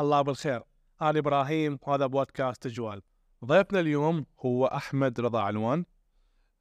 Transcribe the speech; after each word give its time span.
الله 0.00 0.22
بالخير. 0.22 0.62
أنا 1.02 1.18
إبراهيم 1.18 1.78
وهذا 1.82 2.06
بودكاست 2.06 2.62
تجوال 2.62 3.02
ضيفنا 3.44 3.80
اليوم 3.80 4.26
هو 4.40 4.66
أحمد 4.66 5.20
رضا 5.20 5.40
علوان 5.42 5.84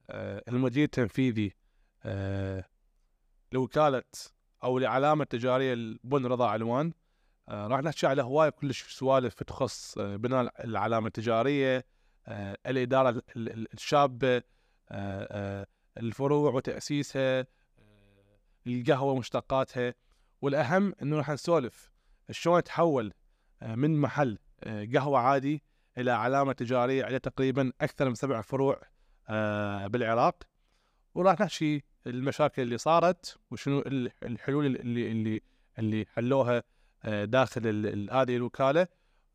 آه، 0.09 0.43
المدير 0.47 0.83
التنفيذي 0.83 1.55
آه، 2.03 2.65
لوكالة 3.51 4.03
أو 4.63 4.79
لعلامة 4.79 5.23
تجارية 5.23 5.73
البن 5.73 6.25
رضا 6.25 6.47
علوان. 6.49 6.93
آه، 7.49 7.67
راح 7.67 7.79
نحكي 7.79 8.07
على 8.07 8.21
هواية 8.21 8.49
كلش 8.49 8.83
سوالف 8.97 9.43
تخص 9.43 9.97
بناء 9.99 10.65
العلامة 10.65 11.07
التجارية 11.07 11.85
الإدارة 12.65 13.09
ال- 13.09 13.23
ال- 13.35 13.73
الشابة 13.73 14.43
الفروع 15.97 16.53
وتأسيسها 16.53 17.45
القهوة 18.67 19.11
ومشتقاتها 19.13 19.93
والأهم 20.41 20.93
إنه 21.01 21.17
راح 21.17 21.29
نسولف 21.29 21.91
شلون 22.31 22.63
تحول 22.63 23.13
من 23.61 23.97
محل 24.01 24.37
آه، 24.63 24.87
قهوة 24.93 25.19
عادي 25.19 25.63
إلى 25.97 26.11
علامة 26.11 26.53
تجارية 26.53 27.05
على 27.05 27.19
تقريبا 27.19 27.71
أكثر 27.81 28.09
من 28.09 28.15
سبع 28.15 28.41
فروع 28.41 28.81
آه، 29.29 29.87
بالعراق. 29.87 30.43
وراح 31.15 31.39
نحكي 31.41 31.83
المشاكل 32.07 32.61
اللي 32.61 32.77
صارت 32.77 33.37
وشنو 33.51 33.79
ال- 33.79 34.11
الحلول 34.23 34.65
اللي 34.65 35.11
اللي 35.11 35.41
اللي 35.79 36.05
حلوها 36.15 36.63
آه، 37.03 37.25
داخل 37.25 37.67
هذه 38.11 38.35
الوكالة 38.35 38.87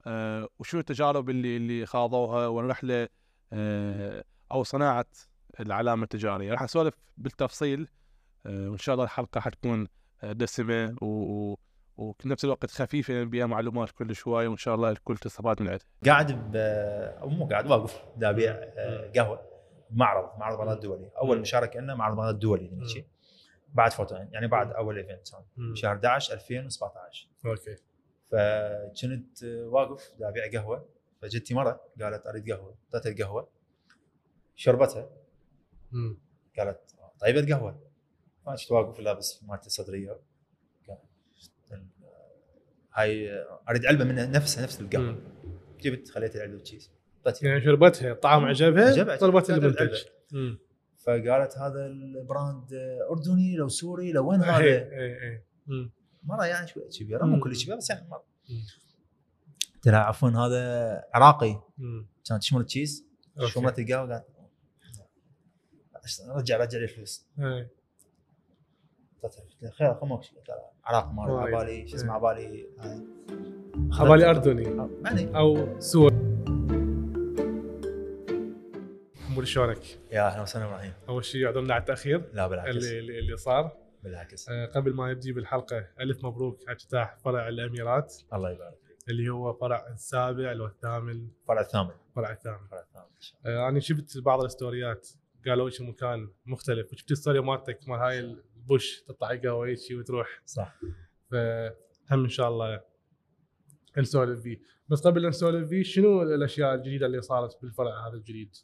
آه، 0.07 0.49
وشنو 0.59 0.81
التجارب 0.81 1.31
اللي 1.31 1.57
اللي 1.57 1.87
خاضوها 1.87 2.47
والرحلة 2.47 3.09
آه، 3.53 4.25
أو 4.53 4.63
صناعة 4.65 5.07
العلامة 5.61 6.03
التجارية. 6.03 6.53
راح 6.53 6.63
نسولف 6.63 6.95
بالتفصيل 7.19 7.89
آه، 8.47 8.69
وإن 8.71 8.79
شاء 8.79 8.93
الله 8.95 9.05
الحلقة 9.05 9.41
حتكون 9.41 9.89
آه، 10.23 10.33
دسمة 10.33 10.97
و, 11.03 11.07
و 12.01 12.05
وبنفس 12.05 12.45
الوقت 12.45 12.71
خفيفه 12.71 13.15
يعني 13.15 13.27
بها 13.27 13.47
معلومات 13.47 13.91
كل 13.91 14.15
شوي 14.15 14.47
وإن 14.47 14.57
شاء 14.57 14.75
الله 14.75 14.91
الكل 14.91 15.17
تستفاد 15.17 15.63
من 15.63 15.69
عندها. 15.69 15.87
قاعد 16.07 16.53
ب 16.53 16.57
أو 17.21 17.29
مو 17.29 17.47
قاعد 17.47 17.71
واقف 17.71 18.03
دا 18.17 18.31
ابيع 18.31 18.53
آه، 18.53 19.13
قهوة 19.17 19.41
بمعرض 19.91 20.39
معرض 20.39 20.59
بغداد 20.59 20.77
الدولي 20.77 21.11
أول. 21.19 21.41
مشاركة 21.41 21.81
لنا 21.81 21.95
معرض 21.95 22.17
بغداد 22.17 22.35
الدولي 22.35 22.71
نحكي 22.71 23.05
بعد 23.75 23.93
فوتوين 23.93 24.29
يعني 24.33 24.47
بعد 24.47 24.73
أول 24.73 24.97
event 24.99 25.27
شهر 25.75 25.93
11 25.93 26.35
2017 26.35 27.29
أوكي. 27.47 27.77
فكنت 28.31 29.45
آه، 29.45 29.67
واقف 29.67 30.13
دا 30.19 30.29
ابيع 30.29 30.51
قهوة. 30.61 30.89
فجتي 31.23 31.55
مرة 31.55 31.81
قالت 32.01 32.27
أريد 32.27 32.53
قهوة. 32.53 32.75
اعطيتها 32.95 33.13
القهوة. 33.13 33.49
شربتها. 34.57 35.09
قالت 36.59 36.81
طيبة 37.21 37.41
القهوة. 37.41 37.81
ما 38.47 38.57
كنت 38.57 38.73
واقف 38.73 39.01
لابس 39.01 39.45
مالتي 39.45 39.67
الصدريه 39.67 40.09
قالت، 40.09 40.23
هاي 42.95 43.45
أريد 43.69 43.87
علبة 43.87 44.05
من 44.05 44.31
نفسها 44.31 44.63
نفس 44.63 44.81
القهوة 44.81 45.19
جبت 45.81 46.09
خليت 46.09 46.37
العلبة 46.37 46.59
بالچيس 46.59 46.91
اعطيتها 47.27 47.49
يعني 47.49 47.65
شربتها 47.65 48.15
طعم 48.15 48.45
عجبها 48.45 49.17
طلبت 49.17 49.51
المنتج. 49.51 50.03
فقالت 50.99 51.59
هذا 51.59 51.87
ال 51.87 52.01
brand 52.01 52.73
أردني 53.11 53.57
لو 53.57 53.69
سوري 53.69 54.13
لو 54.13 54.31
وين 54.31 54.41
هذا؟ 54.41 54.65
اي 54.65 54.77
اي 54.79 55.45
مم. 55.67 55.91
مرة 56.23 56.45
يعني 56.47 56.67
شوي 56.67 56.83
كبيره 56.99 57.25
مو 57.25 57.37
مم. 57.37 57.43
كل 57.43 57.57
كبيره 57.57 57.77
بس 57.77 57.91
يعني 57.91 58.09
مرة. 58.09 58.25
قلت 59.75 59.87
لها 59.87 59.99
عفوا 59.99 60.31
هذا 60.31 61.05
عراقي. 61.15 61.61
كانت 62.29 62.41
تشمر 62.41 62.63
الچيس. 62.63 63.07
شمرت 63.47 63.79
القهوة 63.79 64.09
قالت 64.09 64.27
رجع 66.29 66.57
رجع 66.57 66.79
لي 66.79 66.85
الفلوس 66.85 67.27
لها 69.25 69.71
خير 69.71 69.95
خمك 69.95 70.19
قلت 70.19 70.49
لها 70.49 70.71
عراق 70.85 71.13
ما 71.13 71.27
أريد. 71.33 71.55
عبالي 71.55 71.89
شو 71.89 71.97
اسمه 71.97 72.13
عبالي 72.13 72.67
هاي. 72.81 73.01
عبالي 73.93 74.31
اردني 74.31 75.37
أو 75.37 75.81
سوري 75.81 76.17
حمود 79.29 79.45
شلونك؟ 79.45 79.79
يا 80.13 80.27
أهلا 80.27 80.43
وسهلا 80.43 80.65
إبراهيم 80.67 80.93
اول 81.09 81.25
شيء 81.25 81.41
يعذرنا 81.41 81.75
على 81.75 81.81
التاخير 81.81 82.31
لا 82.33 82.47
بالعكس 82.47 82.77
اللي 82.77 83.19
اللي, 83.19 83.37
صار 83.37 83.77
بالعكس 84.03 84.49
آه، 84.49 84.67
قبل 84.67 84.95
ما 84.95 85.11
نبدي 85.11 85.33
بالحلقة 85.33 85.87
ألف 86.01 86.25
مبروك 86.25 86.59
على 86.69 86.77
افتتاح 86.77 87.19
فرع 87.25 87.49
الأميرات 87.49 88.15
الله 88.35 88.51
يبارك 88.51 88.79
اللي 89.09 89.29
هو 89.29 89.53
فرع 89.53 89.87
السابع 89.93 90.63
والثامن 90.63 91.29
الفرع 91.43 91.61
الثامن 91.61 91.91
فرع 92.17 92.31
الثامن 92.33 92.59
الفرع 92.65 92.81
الثامن. 92.81 93.05
آه، 93.47 93.69
أنا 93.69 93.81
شفت 93.81 94.19
بعض 94.19 94.45
الستوريات 94.45 95.09
قالوا 95.47 95.71
شي 95.71 95.85
مكان 95.85 96.29
مختلف 96.47 96.93
وشفت 96.93 97.11
الستوري 97.11 97.41
مالتك 97.41 97.89
مال 97.89 97.99
هاي 97.99 98.37
ال 98.71 98.77
push 98.77 99.03
تطلع 99.03 99.29
قهوة 99.37 99.67
هيك 99.67 99.79
وتروح. 99.99 100.43
صح. 100.47 100.79
فهم 101.31 102.23
إن 102.25 102.29
شاء 102.29 102.49
الله 102.49 102.81
نسولف 103.99 104.41
فيه. 104.41 104.59
بس 104.89 105.01
قبل 105.07 105.29
نسولف 105.29 105.69
فيه 105.69 105.83
شنو 105.83 106.23
الأشياء 106.23 106.75
الجديدة 106.75 107.07
اللي 107.07 107.23
صارت 107.23 107.59
بالفرع 107.63 108.09
هذا 108.09 108.17
الجديد؟ 108.17 108.57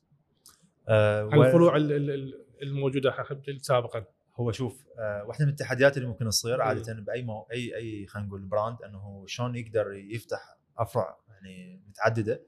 آه، 0.89 1.29
عن 1.33 1.41
الفروع 1.41 1.77
ال- 1.77 1.93
ال- 1.93 2.11
ال- 2.11 2.45
الموجودة 2.63 3.15
سابقا؟ 3.61 4.05
هو 4.37 4.53
شوف 4.53 4.87
آه، 4.99 5.25
واحدة 5.27 5.45
من 5.45 5.51
التحديات 5.51 5.97
اللي 5.97 6.09
ممكن 6.09 6.29
تصير 6.29 6.57
مم. 6.57 6.63
عادة 6.63 6.93
بأي 6.95 7.23
مو 7.23 7.47
أي 7.53 7.77
أي 7.77 8.07
خلينا 8.07 8.29
نقول 8.29 8.45
brand 8.45 8.83
إنه 8.83 9.25
شلون 9.27 9.57
يقدر 9.57 9.93
يفتح 9.93 10.57
أفرع 10.79 11.19
يعني 11.29 11.83
متعددة. 11.89 12.43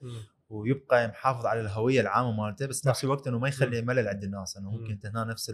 ويبقى 0.50 1.09
محافظ 1.09 1.47
على 1.47 1.60
الهوية 1.60 2.00
العامة 2.00 2.32
مالته 2.32 2.66
بس. 2.66 2.86
نفس 2.86 3.04
الوقت 3.04 3.26
إنه 3.26 3.38
ما 3.38 3.48
يخلي 3.48 3.82
ملل 3.82 4.09
عند 4.09 4.25
الناس 4.25 4.56
إنه 4.56 4.70
مم. 4.70 4.76
ممكن 4.81 4.92
انت 4.92 5.06
هنا 5.06 5.25
نفس 5.25 5.53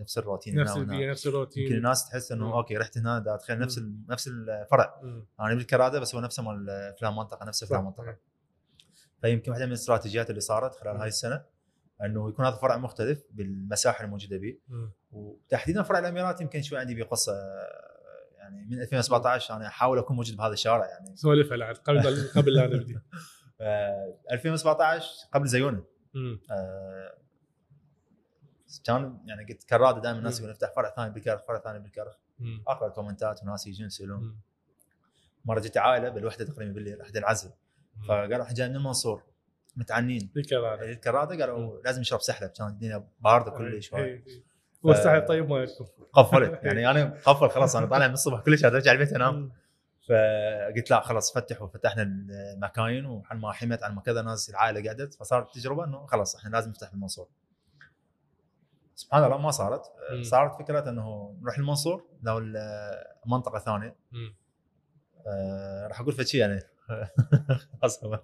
نفس 0.00 0.18
الروتين 0.18 0.60
نفس. 0.60 0.76
البيئه 0.76 1.10
نفس 1.10 1.26
يمكن 1.26 1.36
الروتين 1.36 1.76
الناس 1.76 2.08
تحس 2.08 2.32
إنه 2.32 2.46
مم. 2.46 2.52
أوكي 2.52 2.76
رحت 2.76 2.98
هنا 2.98 3.18
دا 3.18 3.34
اتخيل 3.34 3.58
نفس. 3.58 3.78
ال- 3.78 4.00
نفس 4.08 4.28
الفرع. 4.28 5.00
أنا 5.40 5.54
بالكرادة 5.54 6.00
بس 6.00 6.14
هو 6.14 6.20
نفسه 6.20 6.42
مال 6.42 6.94
فلان 7.00 7.12
منطقة 7.16 7.46
نفس 7.46 7.64
فلان. 7.64 7.84
منطقة 7.84 8.16
فيمكن 9.22 9.50
واحدة 9.50 9.64
من 9.66 9.72
الاستراتيجيات 9.72 10.30
اللي 10.30 10.40
صارت 10.40 10.74
خلال. 10.74 10.96
هاي 10.96 11.08
السنة 11.08 11.44
إنه 12.04 12.28
يكون 12.28 12.44
هذا 12.46 12.56
فرع 12.56 12.76
مختلف 12.76 13.22
بالمساحة 13.30 14.04
الموجودة 14.04 14.38
به. 14.38 14.58
وتحديدا 15.12 15.82
فرع 15.82 15.98
الاميرات 15.98 16.40
يمكن 16.40 16.62
شوي 16.62 16.78
عندي 16.78 16.94
بقصة 16.94 17.32
يعني 18.38 18.66
من 18.70 18.80
2017 18.80 19.56
أنا 19.56 19.66
أحاول 19.66 19.98
أكون 19.98 20.16
موجود 20.16 20.36
بهذا 20.36 20.52
الشارع 20.52 20.86
يعني 20.86 21.16
سولفها 21.16 21.56
لعد 21.56 21.74
قبل 21.76 22.28
قبل 22.36 22.54
لا 22.54 22.66
نبدي 22.66 22.98
2017 23.60 25.06
قبل 25.32 25.46
زيونه. 25.46 25.84
آه، 26.50 27.14
كان 28.84 29.18
يعني 29.26 29.44
قلت 29.44 29.64
كرادة 29.64 30.00
دائما 30.00 30.18
الناس. 30.18 30.38
يقولون 30.38 30.54
افتح 30.54 30.72
فرع 30.76 30.90
ثاني 30.96 31.10
بالكرخ 31.10 31.42
فرع 31.48 31.58
ثاني 31.58 31.78
بالكرخ. 31.78 32.14
أقرأ 32.68 32.88
الكومنتات 32.88 33.42
وناس 33.42 33.66
يجون 33.66 33.86
يسألون. 33.86 34.40
مرة 35.44 35.60
جت 35.60 35.76
عائلة 35.76 36.08
بالوحدة 36.08 36.44
تقريبا 36.44 36.72
بالليل 36.72 37.00
احد 37.00 37.16
العزل 37.16 37.50
فقالوا 38.08 38.42
إحنا 38.42 38.54
جاي 38.54 38.68
من 38.68 38.76
المنصور 38.76 39.22
متعنين 39.76 40.30
بالكراده 40.34 40.90
الكرادة 40.90 41.44
قالوا 41.44 41.82
لازم 41.84 42.00
نشرب 42.00 42.20
سحلب 42.20 42.50
كان 42.50 42.68
الدنيا 42.68 43.08
باردة 43.20 43.50
كلش 43.50 43.94
إي، 43.94 44.00
هواي. 44.00 44.12
إي. 44.12 44.42
هو 44.86 44.90
السحب 44.90 45.26
طيب 45.28 45.50
ما 45.50 45.62
يكون 45.62 45.86
قفلت 46.12 46.60
يعني 46.64 46.90
أنا 46.90 47.18
قفل 47.24 47.50
خلاص 47.50 47.76
أنا 47.76 47.86
طالع 47.86 48.06
من 48.06 48.12
الصبح 48.12 48.40
كلش 48.40 48.64
ارجع 48.64 48.92
البيت 48.92 49.12
أنام 49.12 49.52
فقلت 50.10 50.90
لا 50.90 51.00
خلاص 51.00 51.34
فتحوا 51.34 51.68
فتحنا 51.68 52.02
المكاين 52.02 53.06
وحن 53.06 53.36
ما 53.36 53.52
حمت 53.52 53.82
على 53.82 53.94
ما 53.94 54.00
كذا 54.00 54.22
ناس 54.22 54.50
العائلة 54.50 54.88
قعدت 54.88 55.14
فصارت 55.14 55.54
تجربة 55.54 55.84
إنه 55.84 56.06
خلاص 56.06 56.36
إحنا 56.36 56.50
لازم 56.50 56.70
نفتح 56.70 56.90
بالمنصور 56.90 57.28
سبحان 59.00 59.24
الله 59.24 59.38
ما 59.38 59.50
صارت. 59.50 59.82
مم. 60.10 60.22
صارت 60.22 60.54
فكرة 60.62 60.88
إنه 60.90 61.36
نروح 61.42 61.58
المنصور 61.58 62.04
لو 62.22 62.40
منطقة 63.26 63.58
ثانية. 63.58 63.96
آه، 65.26 65.86
راح 65.86 66.00
أقول 66.00 66.12
فشي 66.12 66.38
يعني. 66.38 66.60
خلاص. 67.82 68.04
آه، 68.04 68.20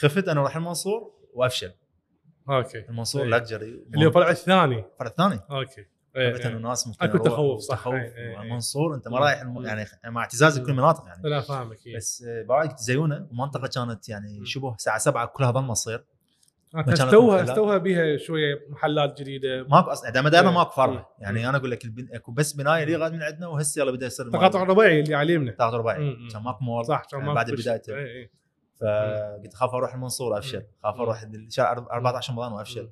خفت 0.00 0.28
أنا 0.28 0.40
أروح 0.40 0.56
المنصور 0.56 1.14
وأفشل. 1.34 1.72
أوكي. 2.48 2.88
المنصور 2.88 3.22
إي. 3.22 3.28
لاكجري 3.28 3.66
اللي 3.66 4.04
هو 4.04 4.08
الفرع 4.08 4.30
الثاني. 4.30 4.78
الفرع 4.78 5.08
الثاني. 5.08 5.40
أوكي. 5.50 5.86
إي، 6.16 6.32
خفت 6.32 6.40
إي. 6.40 6.48
انه 6.48 6.56
الناس 6.56 6.86
ممكن 6.86 7.06
يروح 7.06 7.22
تخوف، 7.22 7.60
صح. 7.60 7.76
تخوف. 7.76 7.94
المنصور 8.42 8.94
أنت 8.94 9.08
ما. 9.08 9.18
رايح 9.18 9.40
الم... 9.40 9.62
يعني 9.66 9.86
مع 10.04 10.20
اعتزاز 10.20 10.58
كل 10.58 10.70
المناطق 10.70 11.04
يعني 11.06 11.22
لا 11.28 11.40
فاهمك 11.40 11.86
إي. 11.86 11.96
بس 11.96 12.24
آه، 12.28 12.42
بعد 12.42 12.76
زيونه 12.76 13.26
منطقه 13.32 13.68
كانت 13.68 14.08
يعني 14.08 14.46
شبه 14.46 14.74
الساعة 14.74 14.98
7 14.98 15.26
كلها 15.26 15.50
ظلمه 15.50 15.74
تصير 15.74 16.04
آه، 16.74 16.82
كانت 16.82 17.00
استوها 17.00 17.34
محلات. 17.36 17.48
استوها 17.48 17.78
بها 17.78 18.16
شوية 18.16 18.54
محلات 18.70 19.20
جديدة 19.20 19.62
ماكو 19.62 19.90
أصلا 19.90 20.10
دام 20.10 20.28
دائما 20.28 20.48
إيه. 20.48 20.54
ماكو 20.54 20.70
فرع. 20.70 21.08
يعني 21.18 21.48
أنا 21.48 21.56
أقول 21.58 21.70
لك 21.70 21.84
البن... 21.84 22.08
أكو 22.12 22.32
بس 22.32 22.52
بناية 22.52 22.82
اللي 22.82 22.96
غاد 22.96 23.12
من 23.12 23.22
عندنا 23.22 23.46
وهسه 23.46 23.80
يلا 23.82 23.90
بدأ 23.90 24.06
يصير 24.06 24.30
تقاطع 24.30 24.62
رباعي 24.62 25.00
اللي 25.00 25.14
علمنا 25.14 25.52
تقاطع 25.52 25.76
رباعي. 25.76 26.16
كان 26.32 26.42
ماكو 26.42 26.64
مول 26.64 26.84
صح 26.84 27.04
كان 27.10 27.20
يعني 27.20 27.32
ماكو 27.34 27.50
بعد. 27.50 27.60
بدايته. 27.60 27.92
فقلت 28.80 29.54
اخاف 29.54 29.74
أروح 29.74 29.94
المنصور 29.94 30.38
أفشل. 30.38 30.62
خاف. 30.82 30.94
أروح 30.94 31.22
الشارع 31.22 31.72
14 31.92 32.32
رمضان 32.32 32.52
وأفشل. 32.52 32.90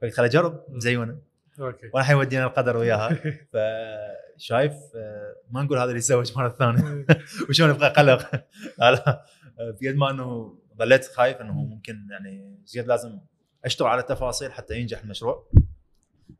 فقلت 0.00 0.14
خل 0.14 0.24
اجرب. 0.24 0.60
زيونة 0.76 1.18
أوكي. 1.60 1.90
وانا 1.94 2.04
حيودينا 2.06 2.44
القدر 2.44 2.76
وياها. 2.76 3.08
فشايف 3.52 4.72
آه، 4.96 5.36
ما 5.50 5.62
نقول 5.62 5.78
هذا 5.78 5.86
اللي 5.86 5.98
يتزوج 5.98 6.38
مره 6.38 6.48
ثانية 6.48 7.06
وشلون 7.48 7.70
يبغى 7.70 7.88
قلق. 7.88 8.30
لا 8.78 9.24
بقد 9.58 9.94
ما 9.94 10.10
إنه 10.10 10.58
ظليت 10.78 11.04
خايف 11.04 11.36
إنه 11.36 11.52
ممكن 11.52 12.06
يعني 12.10 12.62
زياد 12.64 12.86
لازم 12.86 13.18
أشتغل 13.64 13.88
على 13.88 14.00
التفاصيل 14.00 14.52
حتى 14.52 14.74
ينجح 14.74 15.02
المشروع. 15.02 15.50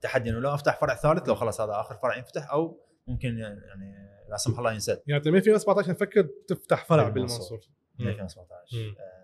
تحدي 0.00 0.30
إنه 0.30 0.38
لو 0.38 0.54
أفتح 0.54 0.80
فرع 0.80 0.94
ثالث 0.94 1.28
لو 1.28 1.34
خلاص 1.34 1.60
هذا 1.60 1.72
آخر 1.72 1.94
فرع 1.94 2.16
ينفتح 2.16 2.50
أو 2.50 2.80
ممكن 3.06 3.38
يعني 3.38 4.08
لا 4.30 4.36
سمح 4.36 4.58
الله 4.58 4.72
ينسد. 4.72 5.02
يعني 5.06 5.18
أنت 5.18 5.28
من 5.28 5.36
2017 5.36 5.90
نفكر 5.90 6.28
تفتح 6.48 6.84
فرع 6.84 7.08
بالمنصور. 7.08 7.38
بالمنصور. 7.38 7.60
من 7.98 8.04
مم. 8.06 8.12
2017 8.12 8.76
مم. 8.76 8.94
آه، 8.98 9.17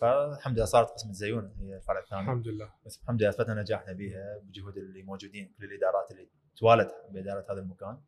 فالحمد 0.00 0.56
لله 0.56 0.64
صارت 0.64 0.90
قسم 0.90 1.10
الزيونه 1.10 1.52
هي 1.60 1.76
الفرع 1.76 2.00
الثاني. 2.00 2.22
الحمد 2.22 2.48
لله. 2.48 2.70
بس 2.86 3.00
الحمد 3.02 3.20
لله 3.20 3.30
أثبتنا 3.30 3.60
نجاحنا 3.60 3.92
بها 3.92 4.38
بجهود 4.42 4.76
اللي 4.76 5.02
موجودين 5.02 5.54
كل 5.58 5.64
الإدارات 5.64 6.10
اللي 6.10 6.28
توالت 6.56 6.94
بإدارة 7.10 7.46
هذا 7.50 7.60
المكان. 7.60 7.98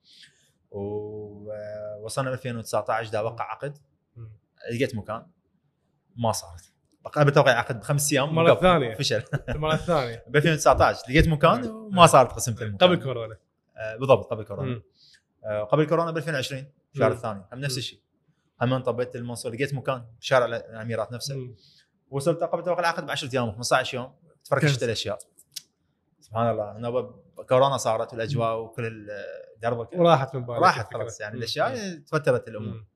ووصلنا 0.70 2.30
2019 2.32 3.12
دا 3.12 3.20
وقع 3.20 3.44
عقد. 3.44 3.78
لقيت 4.74 4.94
مكان. 4.94 5.26
ما 6.16 6.32
صارت. 6.32 6.72
قبل 7.04 7.32
توقيع 7.32 7.58
عقد 7.58 7.80
بخمس 7.80 8.12
أيام 8.12 8.34
مرة 8.34 8.52
وقف. 8.52 8.62
ثانية. 8.62 8.94
فشل. 8.94 9.22
المره 9.48 9.74
الثانية 9.74 10.24
ب 10.28 10.36
2019 10.36 11.02
لقيت 11.08 11.28
مكان 11.28 11.64
وما 11.70 12.06
صارت 12.06 12.32
قسمة 12.32 12.62
المكان. 12.62 12.88
قبل 12.88 13.02
كورونا. 13.02 13.36
آه، 13.76 13.96
بالضبط 13.96 14.30
قبل 14.30 14.44
كورونا. 14.44 14.82
آه، 15.44 15.64
قبل 15.64 15.86
كورونا 15.86 16.10
ب 16.10 16.16
2020 16.16 16.72
الشهر. 16.94 17.12
الثاني. 17.12 17.44
هم 17.52 17.58
نفس. 17.58 17.78
الشيء. 17.78 18.00
هم 18.62 18.78
طبيت 18.78 19.16
المنصور. 19.16 19.52
لقيت 19.52 19.74
مكان 19.74 20.04
بشارع 20.20 20.46
الأميرات 20.46 21.12
نفسه. 21.12 21.54
وصلت 22.10 22.42
قبل 22.42 22.62
توقيع 22.64 22.80
العقد 22.80 23.06
ب 23.06 23.10
10 23.10 23.30
أيام 23.34 23.52
15 23.52 23.96
يوم 23.98 24.12
تفركشت. 24.44 24.82
الأشياء 24.82 25.18
سبحان 26.20 26.50
الله 26.50 26.90
ب- 26.90 27.42
كورونا 27.48 27.76
صارت 27.76 28.12
والأجواء 28.12 28.58
وكل 28.60 29.10
الدربكه 29.56 30.00
وراحت 30.00 30.34
من 30.34 30.44
بالك 30.46 30.58
راحت. 30.62 30.94
خلاص 30.94 31.20
يعني 31.20 31.32
مم. 31.34 31.38
الأشياء 31.38 31.96
تفترت 31.98 32.48
الأمور 32.48 32.74
مم. 32.74 32.86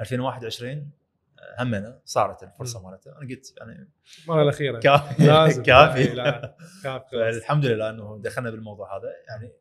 2021 0.00 0.90
آه، 1.38 1.62
همنا 1.62 2.00
صارت 2.04 2.42
الفرصة 2.42 2.82
مالتها 2.90 3.12
أنا 3.18 3.28
قلت 3.28 3.54
يعني 3.58 3.88
المره 4.24 4.42
الأخيرة 4.42 4.80
كافي 4.80 5.22
لازم 5.26 5.62
كافي 5.62 6.04
لا، 6.04 6.56
كافي. 6.84 7.28
الحمد 7.28 7.66
لله 7.66 7.90
إنه 7.90 8.18
دخلنا 8.22 8.50
بالموضوع 8.50 8.96
هذا 8.96 9.08
يعني 9.28 9.52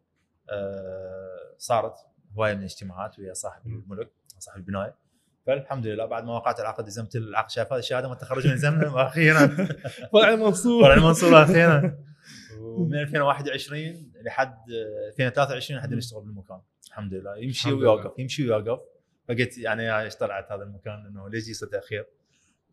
آه، 0.49 1.55
صارت 1.57 1.93
هواية 2.37 2.53
من 2.53 2.59
الاجتماعات 2.59 3.19
ويا 3.19 3.33
صاحب. 3.33 3.65
الملك 3.67 4.09
صاحب 4.39 4.57
البناية 4.57 4.95
فالحمد 5.49 5.87
لله 5.87 6.05
بعد 6.05 6.23
ما 6.23 6.33
وقعت 6.33 6.59
العقد 6.59 6.87
لزمت 6.87 7.15
العقد 7.15 7.49
شايف 7.49 7.73
هذه 7.73 7.79
الشهاده 7.79 8.09
ما 8.09 8.15
تخرجون 8.15 8.53
لزمنا 8.53 8.89
وأخيرا 8.89 9.47
فرع 10.13 10.29
المنصور. 10.33 10.83
طلع 10.83 10.93
المنصور 10.93 11.43
أخيرا. 11.43 11.97
ومن 12.59 12.95
2021 12.95 14.11
لحد 14.25 14.55
2023 15.09 15.79
لحد 15.79 15.93
نشتغل 15.93 16.21
بالمكان. 16.21 16.61
الحمد 16.87 17.13
لله. 17.13 17.37
يمشي. 17.37 17.71
ويوقف 17.71 18.19
يمشي 18.19 18.51
ويوقف. 18.51 18.79
فقلت 19.27 19.57
يعني 19.57 19.99
إيش 19.99 20.15
طلعت 20.15 20.51
هذا 20.51 20.63
المكان 20.63 21.05
إنه 21.05 21.29
ليش 21.29 21.47
يصير 21.47 21.67
تأخير؟ 21.67 22.05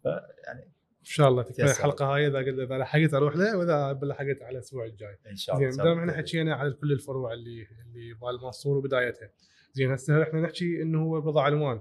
فيعني 0.02 0.62
إن 1.00 1.05
شاء 1.05 1.28
الله 1.28 1.44
يسر. 1.50 1.64
الحلقة 1.64 2.05
هاي 2.14 2.26
إذا 2.26 2.38
قلت 2.38 2.58
إذا 2.58 2.78
لحقت 2.78 3.14
أروح 3.14 3.37
له 3.37 3.56
وإذا 3.56 3.99
لحقت 4.02 4.43
على 4.43 4.50
الأسبوع 4.50 4.84
الجاي. 4.84 5.19
إن 5.31 5.37
شاء 5.37 5.56
الله. 5.56 5.70
زين 5.70 5.84
دام 5.84 5.99
إحنا 5.99 6.12
حكينا 6.12 6.55
على 6.55 6.73
كل 6.73 6.93
الفروع 6.93 7.32
اللي 7.32 7.67
اللي 7.87 8.14
بالمنصور 8.14 8.76
وبدايتها 8.76 9.31
زين 9.73 9.93
هسه 9.93 10.23
إحنا 10.23 10.40
نحكي 10.40 10.82
إنه 10.82 11.02
هو 11.02 11.20
بضع 11.20 11.49
ألوان. 11.49 11.81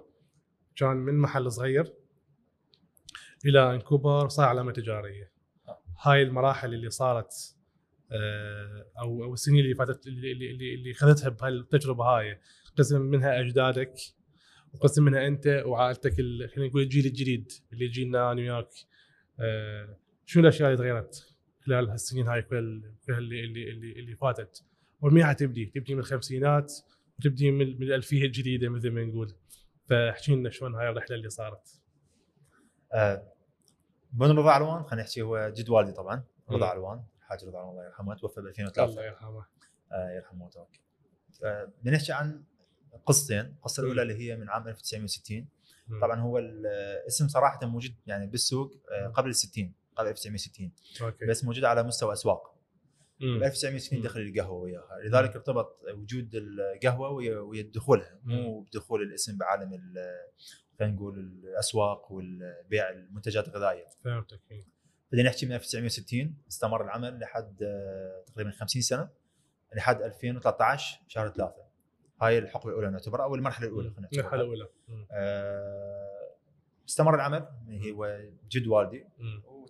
كان 0.76 0.98
من 0.98 1.18
محل 1.18 1.52
صغير 1.52 1.94
إلى 3.46 3.76
إن 3.76 3.82
كبر 3.82 4.28
صار 4.28 4.46
علامة 4.46 4.72
تجارية. 4.72 5.32
هاي 6.02 6.22
المراحل 6.22 6.74
اللي 6.74 6.90
صارت 6.90 7.56
آه، 8.12 8.86
أو 9.00 9.24
أو 9.24 9.34
السنين 9.34 9.60
اللي 9.60 9.76
فاتت 9.76 10.08
اللي 10.08 10.32
اللي 10.32 10.74
اللي, 10.74 10.94
خذتها 10.94 11.30
بهالتجربة 11.30 12.04
هاي. 12.04 12.40
قسم 12.78 13.02
منها 13.02 13.40
أجدادك 13.40 13.94
وقسم 14.74 15.04
منها 15.04 15.28
أنت 15.28 15.64
وعائلتك 15.66 16.16
خلينا 16.16 16.70
نقول 16.70 16.82
الجيل 16.82 17.06
الجديد 17.06 17.52
اللي 17.74 17.88
جينا 17.88 18.32
أنا 18.32 18.42
وياك 18.42 18.70
آه، 19.40 19.98
شنو 20.26 20.44
الأشياء 20.44 20.70
اللي 20.70 20.78
تغيرت 20.78 21.36
خلال 21.66 21.90
هالسنين 21.90 22.28
هاي 22.28 22.42
كل 22.42 22.84
كل 23.08 23.14
اللي 23.14 23.44
اللي 23.44 23.70
اللي, 23.72 23.92
اللي 23.92 24.16
فاتت؟ 24.16 24.64
ومنين 25.02 25.26
حتبدي؟ 25.26 25.66
تبدي 25.66 25.94
من 25.94 26.00
الخمسينات 26.00 26.74
وتبدي 27.20 27.52
من 27.52 27.62
الألفية 27.62 28.26
الجديدة 28.26 28.70
مثل 28.70 28.90
ما 28.90 29.04
نقول. 29.04 29.34
فاحكي 29.90 30.36
لنا 30.36 30.50
شلون 30.50 30.76
هاي 30.76 30.90
الرحلة 30.90 31.16
اللي 31.16 31.30
صارت 31.30 31.80
آه، 32.94 33.32
بن 34.12 34.38
رضا 34.38 34.52
علوان 34.52 34.84
خلينا 34.84 35.04
نحكي 35.04 35.22
هو 35.22 35.50
جد 35.50 35.70
والدي 35.70 35.92
طبعا 35.92 36.24
رضا. 36.52 36.68
علوان 36.68 37.04
الحاج 37.20 37.46
رضا 37.46 37.58
علوان 37.60 37.72
الله 37.72 37.86
يرحمه 37.86 38.16
توفى 38.16 38.36
ب 38.36 38.38
الله 38.40 38.50
2003 38.50 39.02
يرحمه 39.06 39.46
آه، 39.92 40.10
يرحمه 40.16 40.46
وتوكل 40.46 40.80
آه، 41.44 41.72
بنحكي 41.84 42.12
عن 42.14 42.44
قصتين 43.06 43.40
القصة. 43.40 43.84
الأولى 43.84 44.02
اللي 44.02 44.14
هي 44.16 44.36
من 44.36 44.50
عام 44.50 44.68
1960 44.68 45.48
مم. 45.88 46.02
طبعا 46.02 46.20
هو 46.20 46.38
الاسم 46.40 47.28
صراحة 47.28 47.60
موجود 47.68 47.96
يعني 48.08 48.28
بالسوق 48.28 48.72
آه، 48.92 49.08
قبل 49.08 49.30
ال 49.30 49.36
60 49.36 49.74
قبل 49.96 50.08
1960 50.10 50.72
أوكي 51.02 51.26
بس 51.26 51.44
موجود 51.44 51.64
على 51.64 51.84
مستوى 51.84 52.14
أسواق. 52.14 52.55
ب 53.20 53.24
1960 53.44 53.98
مم. 54.00 54.04
دخل 54.06 54.20
القهوة 54.22 54.62
وياها. 54.62 55.00
لذلك 55.06 55.36
ارتبط 55.36 55.80
وجود 55.94 56.30
القهوة 56.36 57.10
ويا 57.10 57.40
ويا 57.40 57.62
دخولها 57.62 58.20
مو 58.24 58.60
بدخول 58.62 59.02
الاسم 59.02 59.38
بعالم 59.38 59.74
ال- 59.74 60.26
خلينا 60.80 60.94
نقول 60.96 61.20
الأسواق 61.20 62.12
والبيع 62.12 62.90
المنتجات 62.90 63.48
الغذائية. 63.48 63.86
فهمتك 64.04 64.40
إيه. 64.52 64.64
بدينا 65.12 65.30
نحكي 65.30 65.46
من 65.46 65.52
1960 65.52 66.36
استمر 66.50 66.84
العمل 66.84 67.20
لحد 67.20 67.64
آه، 67.64 68.24
تقريبا 68.28 68.52
50 68.52 68.82
سنة 68.82 69.10
لحد 69.76 70.02
2013 70.02 71.02
شهر 71.08 71.30
ثلاثة. 71.30 71.66
هاي 72.22 72.38
الحقبة 72.38 72.70
الأولى 72.70 72.90
نعتبر 72.90 73.24
أو 73.24 73.36
المرحلة 73.36 73.68
الأولى 73.68 73.90
خلينا 73.90 74.10
المرحلة 74.14 74.22
نعتبرها 74.22 74.44
الاولى. 74.44 74.70
آه، 75.12 76.30
استمر 76.90 77.16
العمل 77.16 77.48
هو 77.94 78.20
جد 78.52 78.68
والدي. 78.68 79.06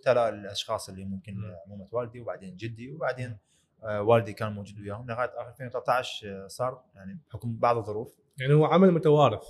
وتلا 0.06 0.28
الأشخاص 0.28 0.88
اللي 0.88 1.04
ممكن 1.04 1.34
مم. 1.34 1.56
عمومه 1.66 1.88
والدي 1.92 2.20
وبعدين 2.20 2.56
جدي 2.56 2.90
وبعدين 2.90 3.38
آه، 3.84 4.02
والدي 4.02 4.32
كان 4.32 4.52
موجود 4.52 4.80
وياهم 4.80 5.06
لغاية 5.10 5.30
آخر 5.36 5.48
2013 5.50 6.44
آه، 6.44 6.46
صار 6.46 6.84
يعني 6.94 7.18
بحكم 7.28 7.56
بعض 7.56 7.76
الظروف 7.76 8.16
يعني 8.38 8.54
هو 8.54 8.64
عمل 8.64 8.90
متوارث 8.90 9.44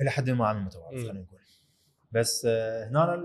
إلى 0.00 0.10
حد 0.10 0.30
ما 0.30 0.46
عمل 0.48 0.62
متوارث. 0.62 1.02
خلينا 1.02 1.20
نقول 1.20 1.40
بس 2.12 2.46
آه، 2.50 2.88
هنا 2.88 3.22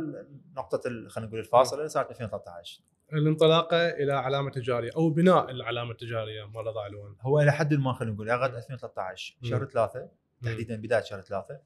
نقطة 0.56 0.80
خلينا 1.08 1.28
نقول 1.30 1.40
الفاصلة 1.40 1.88
صارت 1.88 2.10
2013 2.12 2.82
الانطلاقة 3.14 3.90
إلى 3.90 4.14
علامة 4.14 4.52
تجاريه 4.52 4.92
أو 4.96 5.10
بناء 5.10 5.52
العلامة 5.52 5.92
التجارية 5.92 6.46
مال 6.46 6.66
رضا 6.68 6.82
علوان 6.84 7.16
هو 7.22 7.40
إلى 7.40 7.52
حد 7.52 7.74
ما 7.74 7.94
خلينا 7.94 8.14
نقول 8.16 8.28
لغاية 8.28 8.58
2013 8.58 9.38
مم. 9.42 9.50
شهر 9.50 9.66
ثلاثة. 9.66 10.10
تحديدا 10.44 10.76
بداية 10.76 11.04
شهر 11.04 11.22
ثلاثة 11.22 11.60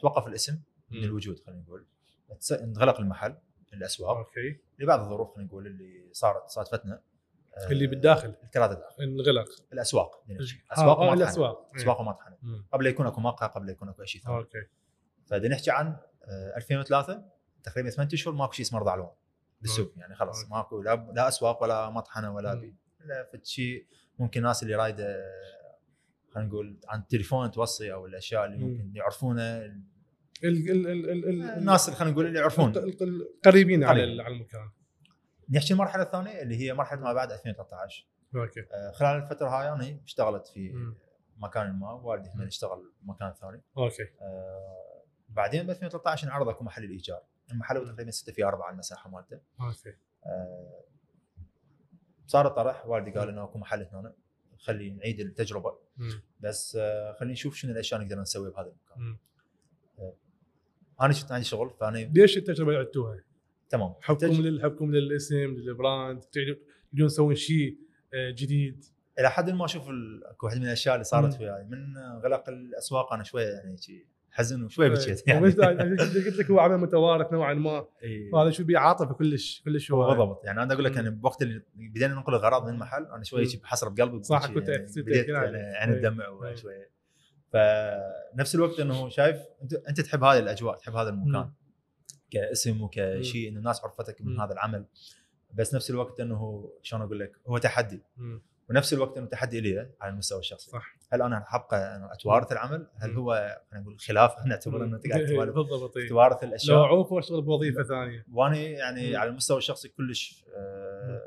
توقف 0.00 0.26
الاسم 0.26 0.60
من. 0.90 1.04
الوجود 1.04 1.38
خلينا 1.38 1.62
نقول 1.62 1.86
انغلق 2.52 3.00
المحل 3.00 3.36
الأسواق. 3.72 4.16
okay. 4.16 4.60
لبعض 4.78 5.00
الظروف 5.00 5.34
خلينا 5.34 5.48
نقول 5.48 5.66
اللي 5.66 6.08
صارت 6.12 6.48
صادفتنا 6.50 7.02
آه، 7.56 7.68
اللي 7.70 7.86
بالداخل. 7.86 8.34
الكرات 8.44 8.70
الداخل 8.70 9.02
انغلق 9.02 9.48
الأسواق. 9.72 10.24
بدنا 10.24 10.38
نحكي. 10.42 10.62
آه، 10.70 10.74
اسواق 10.74 10.98
آه، 10.98 11.00
ومطحنه 11.00 11.22
الأسواق. 11.22 11.70
أسواق 11.76 12.00
ومطحنه. 12.00 12.36
قبل 12.72 12.86
يكون 12.86 13.06
أكو 13.06 13.20
مقهى 13.20 13.48
قبل 13.48 13.68
يكون 13.68 13.88
أكو 13.88 14.04
شيء 14.04 14.20
ثاني. 14.20 14.36
أوكي. 14.36 14.66
فبدنا 15.26 15.54
نحكي 15.54 15.70
عن 15.70 15.96
آه، 16.24 16.56
2003 16.56 17.24
تقريبا 17.62 17.90
8 17.90 18.14
أشهر 18.14 18.34
ماكو 18.34 18.52
شيء 18.52 18.66
اسمه 18.66 18.78
رضا 18.78 18.90
علوان. 18.90 19.10
بالسوق 19.60 19.92
يعني 19.96 20.14
خلاص. 20.14 20.50
ماكو 20.50 20.82
لا, 20.82 21.12
لا 21.14 21.28
أسواق 21.28 21.62
ولا 21.62 21.90
مطحنة 21.90 22.34
ولا. 22.34 22.54
بي 22.54 22.74
لا 23.04 23.40
شيء 23.42 23.86
ممكن 24.18 24.40
الناس 24.40 24.62
اللي 24.62 24.74
رايدة 24.74 25.04
آه، 25.04 25.76
خلينا 26.34 26.48
نقول 26.48 26.80
عن 26.88 27.00
التليفون 27.00 27.50
توصي 27.50 27.92
أو 27.92 28.06
الأشياء 28.06 28.44
اللي 28.44 28.58
مم. 28.58 28.64
ممكن 28.64 28.96
يعرفونه 28.96 29.74
ال 30.44 30.70
ال 30.70 30.86
ال 30.86 31.10
ال 31.10 31.24
ال 31.28 31.42
الناس 31.58 31.88
اللي 31.88 31.96
خلينا 31.98 32.12
نقول 32.12 32.26
اللي 32.26 32.38
يعرفون. 32.38 32.70
ال- 32.70 33.02
ال- 33.02 33.22
القريبين 33.36 33.84
على 33.84 34.22
على 34.22 34.34
المكان. 34.34 34.70
نحكي 35.50 35.72
المرحلة 35.72 36.02
الثانية 36.02 36.42
اللي 36.42 36.56
هي 36.56 36.74
مرحلة 36.74 37.00
ما 37.00 37.12
بعد 37.12 37.32
2013 37.32 38.06
okay. 38.36 38.60
آه، 38.60 38.90
خلال 38.92 39.22
الفترة 39.22 39.48
هاي 39.48 39.68
أنا 39.68 40.00
اشتغلت 40.04 40.46
في 40.46 40.72
مم. 40.72 40.94
مكان 41.36 41.78
ما 41.78 41.92
والدي 41.92 42.30
مم. 42.34 42.42
اشتغل 42.42 42.92
بمكان 43.02 43.32
ثاني. 43.40 43.60
okay. 43.78 44.02
آه، 44.22 45.02
بعدين 45.28 45.66
ب 45.66 45.70
2013 45.70 46.26
انعرض 46.26 46.48
أكو 46.48 46.64
محل 46.64 46.84
الإيجار. 46.84 47.22
المحل 47.50 47.76
هو 47.76 47.84
تقريبا 47.84 48.10
6 48.10 48.32
في 48.32 48.44
4 48.44 48.64
على 48.66 48.72
المساحة 48.74 49.10
مالته. 49.10 49.40
أوكي. 49.60 49.96
آه، 50.26 50.80
صار 52.26 52.46
الطرح 52.46 52.86
والدي 52.86 53.10
قال 53.10 53.28
إنه 53.28 53.44
أكو 53.44 53.58
محل 53.58 53.82
هنا 53.92 54.12
خلي 54.58 54.90
نعيد 54.90 55.20
التجربة. 55.20 55.78
مم. 55.96 56.22
بس 56.40 56.76
آه، 56.80 57.12
خلينا 57.12 57.32
نشوف 57.32 57.54
شنو 57.54 57.72
الأشياء 57.72 58.00
نقدر 58.00 58.20
نسوي 58.20 58.50
بهذا 58.50 58.66
المكان. 58.68 58.98
مم. 58.98 59.18
أنا 61.00 61.12
شفت 61.12 61.32
عندي 61.32 61.44
شغل 61.44 61.70
فأنا 61.80 61.98
ليش 61.98 62.36
التجربه 62.36 62.70
اللي 62.70 62.80
عدتوها؟ 62.80 63.20
تمام 63.68 63.94
حبكم 64.00 64.26
تج- 64.28 64.40
لل 64.40 64.62
حبكم 64.62 64.90
للاسم 64.94 65.36
للبراند 65.36 66.20
تريدون 66.20 67.08
تسوون 67.08 67.34
شيء 67.34 67.76
آه، 68.14 68.30
جديد 68.30 68.84
إلى 69.18 69.30
حد 69.30 69.50
ما 69.50 69.64
أشوف 69.64 69.88
ال- 69.90 70.24
اكو 70.24 70.46
واحدة 70.46 70.60
من 70.60 70.66
الأشياء 70.66 70.94
اللي 70.94 71.04
صارت. 71.04 71.40
وياي 71.40 71.64
من 71.64 71.98
غلق 72.24 72.48
الأسواق 72.48 73.12
أنا 73.12 73.22
شوية 73.24 73.46
يعني 73.46 73.76
شي 73.76 74.06
حزن 74.30 74.64
وشويه 74.64 74.88
بكيت 74.88 75.28
يعني 75.28 75.46
يعني 75.58 75.96
قلت 75.96 76.36
لك 76.36 76.50
هو 76.50 76.58
عمل 76.60 76.76
متوارث 76.78 77.32
نوعا 77.32 77.54
ما. 77.54 77.86
وهذا 78.32 78.50
شو 78.50 78.64
بيه 78.64 78.78
عاطفه 78.78 79.14
كلش 79.14 79.62
كلش 79.64 79.92
هو 79.92 80.08
بالضبط 80.08 80.44
يعني 80.44 80.62
أنا 80.62 80.72
أقول 80.74 80.84
لك. 80.84 80.96
يعني 80.96 81.10
بوقت 81.10 81.42
اللي 81.42 81.62
بدينا 81.74 82.14
ننقل 82.14 82.34
الاغراض 82.34 82.64
من 82.66 82.74
المحل 82.74 83.04
أنا. 83.04 83.22
شي 83.24 83.56
بحسره 83.56 83.88
بقلبي 83.88 84.22
صح، 84.22 84.46
كنت 84.54 84.68
يعني 84.68 84.86
بديت 84.96 85.28
يعني. 85.28 85.94
الدمع 85.96 86.24
إيه. 86.48 86.92
فنفس 87.52 88.54
الوقت 88.54 88.80
إنه 88.80 89.08
شايف 89.08 89.36
انت 89.62 89.74
أنت 89.74 90.00
تحب 90.00 90.24
هذه 90.24 90.38
الأجواء 90.38 90.76
تحب 90.76 90.94
هذا 90.96 91.08
المكان 91.10 91.42
مم. 91.42 91.52
كاسم 92.30 92.82
وكشيء 92.82 93.48
ان 93.48 93.56
الناس 93.56 93.84
عرفتك 93.84 94.20
من 94.22 94.32
مم. 94.34 94.40
هذا 94.40 94.52
العمل 94.52 94.84
بس 95.54 95.74
نفس 95.74 95.90
الوقت 95.90 96.20
إنه 96.20 96.70
شلون 96.82 97.02
أقول 97.02 97.20
لك 97.20 97.32
هو 97.46 97.58
تحدي 97.58 98.02
مم. 98.16 98.42
ونفس 98.70 98.92
الوقت 98.92 99.18
إنه 99.18 99.26
تحدي 99.26 99.60
لي 99.60 99.90
على 100.00 100.12
المستوى 100.12 100.38
الشخصي 100.38 100.70
صح. 100.70 100.96
هل 101.12 101.22
أنا 101.22 101.44
ابقى 101.50 102.08
أتوارث 102.12 102.52
العمل؟ 102.52 102.86
هل. 102.96 103.10
هو 103.16 103.60
خلينا 103.70 103.82
نقول 103.84 103.98
خلاف 104.00 104.34
نعتبر 104.46 104.84
إنه 104.84 105.00
إيه، 105.06 105.12
تتوارث- 105.26 105.54
بالضبط 105.70 105.96
إيه. 105.96 106.06
تتوارث 106.06 106.42
لو 106.42 106.48
الاشياء 106.48 106.78
اعوف 106.78 107.12
وأشتغل 107.12 107.42
بوظيفة 107.42 107.82
ثانية 107.82 108.26
وأنا 108.32 108.56
يعني. 108.58 109.16
على 109.16 109.30
المستوى 109.30 109.58
الشخصي 109.58 109.88
كلش 109.88 110.44
آه، 110.56 111.22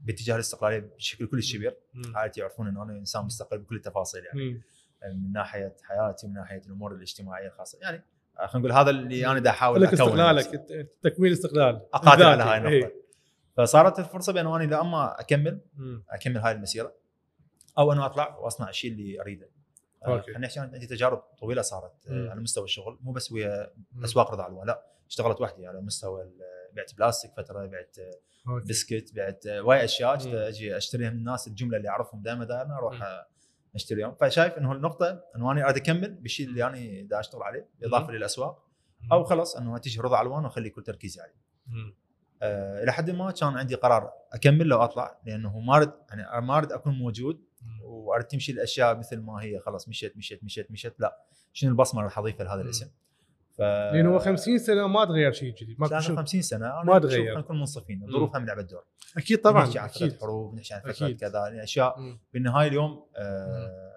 باتجاه 0.00 0.34
الاستقلالية 0.34 0.78
بشكل 0.96 1.26
كلش 1.26 1.56
كبير. 1.56 1.76
عائلتي 2.14 2.40
يعرفون 2.40 2.68
إنه 2.68 2.82
أنا 2.82 2.92
إنسان 2.92 3.24
مستقل 3.24 3.58
بكل 3.58 3.76
التفاصيل 3.76 4.24
يعني. 4.24 4.60
من 5.08 5.32
ناحية 5.32 5.76
حياتي 5.82 6.26
ومن 6.26 6.34
ناحية 6.34 6.62
الأمور 6.66 6.92
الاجتماعية 6.94 7.46
الخاصة 7.46 7.78
يعني 7.82 8.04
آه، 8.40 8.46
خلينا 8.46 8.68
نقول 8.68 8.78
هذا 8.80 8.90
اللي 8.90 9.26
أنا 9.26 9.38
دا 9.40 9.50
أحاول 9.50 9.80
لك 9.82 9.92
استقلالك 9.92 10.46
تكوين 11.02 11.32
استقلال 11.32 11.80
أقاتل 11.94 12.22
على. 12.22 12.42
هاي 12.42 12.58
النقطة 12.58 12.72
إيه. 12.72 13.02
فصارت 13.56 13.98
الفرصة 13.98 14.32
بان 14.32 14.46
أنا 14.46 14.64
لا 14.64 14.80
أما 14.80 15.20
أكمل. 15.20 15.60
أكمل 16.10 16.36
هاي 16.38 16.52
المسيرة 16.52 16.92
أو 17.78 17.92
أنه 17.92 18.06
أطلع 18.06 18.36
وأصنع 18.38 18.68
الشيء 18.68 18.92
اللي 18.92 19.20
أريده 19.20 19.48
آه، 20.04 20.18
أحكي 20.18 20.60
عن- 20.60 20.70
عندي 20.72 20.86
تجارب 20.86 21.18
طويلة 21.40 21.62
صارت 21.62 21.92
آه، 22.08 22.12
مم. 22.12 22.30
على 22.30 22.40
مستوى 22.40 22.64
الشغل 22.64 22.98
مو 23.02 23.12
بس 23.12 23.32
ويا. 23.32 23.70
أسواق 24.04 24.30
رضا 24.30 24.42
علوان 24.42 24.66
لا 24.66 24.82
اشتغلت 25.08 25.40
وحدي 25.40 25.66
على 25.66 25.80
مستوى 25.80 26.30
بعت 26.72 26.94
بلاستيك 26.98 27.30
فترة 27.36 27.66
بعت. 27.66 27.96
بسكت 28.68 29.14
بعت 29.14 29.46
وايد 29.46 29.82
أشياء. 29.82 30.14
أجي 30.48 30.76
أشتريها 30.76 31.10
من 31.10 31.16
الناس 31.16 31.48
الجملة 31.48 31.76
اللي 31.76 31.88
أعرفهم 31.88 32.22
دائما 32.22 32.44
دائما 32.44 32.76
أروح 32.76 33.24
مم. 33.72 33.76
آه، 33.76 33.76
اشتريهم 33.76 34.14
فشايف 34.14 34.58
إنه 34.58 34.72
النقطة 34.72 35.24
إنه 35.36 35.52
أنا 35.52 35.64
اريد 35.64 35.76
أكمل 35.76 36.14
بالشيء 36.14 36.46
اللي 36.46 36.66
أنا 36.66 37.08
دا 37.08 37.20
أشتغل 37.20 37.42
عليه 37.42 37.68
إضافة 37.84 38.12
للأسواق 38.12 38.66
أو 39.12 39.24
خلاص 39.24 39.56
إنه 39.56 39.78
تجي 39.78 40.00
رضا 40.00 40.16
علوان 40.16 40.44
واخلي 40.44 40.70
كل 40.70 40.82
تركيزي 40.82 41.20
عليه. 41.20 41.34
أه 42.42 42.82
إلى 42.82 42.92
حد 42.92 43.10
ما 43.10 43.30
كان 43.30 43.48
عندي 43.48 43.74
قرار 43.74 44.12
أكمل 44.32 44.66
لو 44.66 44.78
أطلع 44.78 45.20
لأنه 45.26 45.58
ما 45.58 45.76
ارد 45.76 45.92
يعني 46.10 46.46
ما 46.46 46.58
ارد 46.58 46.72
أكون 46.72 46.98
موجود 46.98 47.44
مم. 47.62 47.82
وارد 47.82 48.24
تمشي 48.24 48.52
الأشياء 48.52 48.98
مثل 48.98 49.20
ما 49.20 49.42
هي 49.42 49.60
خلاص 49.60 49.88
مشيت 49.88 50.16
مشيت 50.16 50.44
مشيت 50.44 50.70
مشيت 50.70 51.00
لا 51.00 51.26
شنو 51.52 51.70
البصمة 51.70 52.00
اللي 52.00 52.08
راح 52.08 52.18
اضيفها 52.18 52.44
لهذا. 52.44 52.60
الاسم 52.60 52.90
ف 53.62 53.94
لأن 53.94 54.06
هو 54.06 54.18
50 54.18 54.58
سنة 54.58 54.86
ما 54.86 55.04
تغير 55.04 55.32
شيء 55.32 55.54
جديد 55.54 55.80
ما 55.80 56.00
شوف 56.00 56.16
50 56.16 56.42
سنة 56.42 56.66
أنا 56.66 56.82
ما 56.84 56.98
تغير. 56.98 57.20
خلينا 57.24 57.38
نكون 57.40 57.58
منصفين 57.58 58.02
الظروف 58.02 58.36
هم 58.36 58.46
لعبت 58.46 58.70
دور 58.70 58.84
أكيد 59.16 59.38
طبعا 59.40 59.64
نحكي 59.66 59.78
عن 59.78 59.88
فترة 59.88 60.18
حروب 60.20 60.54
نحكي 60.54 60.74
عن 60.74 60.80
فترة 60.80 61.06
أكيد. 61.06 61.20
كذا 61.20 61.38
يعني 61.38 61.62
أشياء. 61.62 61.96
بالنهاية 62.34 62.68
اليوم 62.68 63.04
آه 63.16 63.92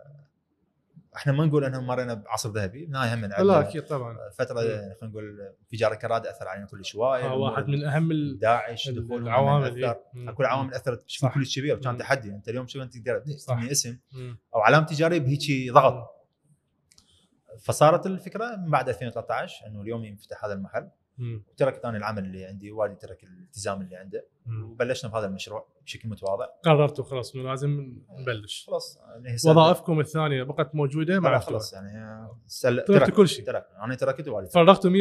إحنا 1.16 1.34
ما 1.34 1.46
نقول 1.46 1.64
انه 1.66 1.82
مرينا 1.82 2.14
بعصر 2.14 2.50
ذهبي 2.50 2.86
بالنهاية 2.86 3.14
هم 3.14 3.26
لا 3.26 3.60
أكيد 3.60 3.86
طبعا 3.86 4.18
فترة. 4.38 4.56
خلينا 4.56 4.96
نقول 5.04 5.42
انفجار 5.64 5.92
الكراد 5.94 6.28
أثر 6.28 6.48
علينا 6.48 6.66
كل 6.68 6.86
شوية 6.86 7.26
آه، 7.26 7.36
واحد 7.36 7.68
من 7.68 7.84
أهم 7.86 8.12
ال- 8.12 8.40
داعش 8.40 8.90
دخول 8.90 9.24
العوامل 9.24 9.68
اثر 9.68 9.78
إيه. 9.92 10.02
مم. 10.14 10.32
كل 10.32 10.46
عوامل 10.46 10.74
أثرت 10.74 11.06
بشكل. 11.06 11.28
كلش 11.30 11.60
كبير. 11.60 11.78
كان 11.78 11.98
تحدي 11.98 12.30
أنت 12.30 12.50
اليوم 12.50 12.68
شوف 12.68 12.82
انت 12.82 12.98
تقدر. 12.98 13.20
تبني 13.48 13.72
اسم. 13.72 13.98
أو 14.56 14.60
علامة 14.60 14.86
تجارية 14.86 15.20
بهيك 15.20 15.72
ضغط 15.74 16.15
فصارت 17.60 18.06
الفكرة 18.06 18.56
من 18.56 18.72
بعد 18.72 18.90
2013 18.90 19.68
إنه 19.68 19.82
اليوم 19.82 20.06
ينفتح 20.06 20.46
هذا 20.46 20.54
المحل. 20.54 20.90
وتركت 21.20 21.86
أنا 21.86 21.98
العمل 21.98 22.26
اللي 22.26 22.46
عندي 22.46 22.72
والدي 22.72 22.96
ترك 22.96 23.24
الالتزام 23.24 23.82
اللي 23.82 23.96
عنده. 23.96 24.26
وبلشنا 24.64 25.12
بهذا 25.12 25.26
المشروع 25.26 25.68
بشكل 25.86 26.10
متواضع. 26.10 26.46
قررتوا 26.64 27.04
خلاص 27.04 27.36
إنه 27.36 27.44
لازم 27.44 27.98
نبلش. 28.20 28.66
خلاص 28.68 29.00
يعني 29.24 29.38
وظائفكم 29.46 30.00
الثانية 30.00 30.44
بقت 30.44 30.76
موجودة 30.76 31.20
ما 31.20 31.30
مع 31.30 31.40
خلاص 31.40 31.74
يعني 31.74 32.28
سل... 32.48 32.76
تركت 32.76 33.06
ترك 33.06 33.14
كل 33.14 33.28
شيء. 33.28 33.46
ترك 33.46 33.68
أنا 33.82 33.96
تركت 33.96 34.28
والدي 34.28 34.50
فرغتوا 34.50 34.92
100% 34.92 34.94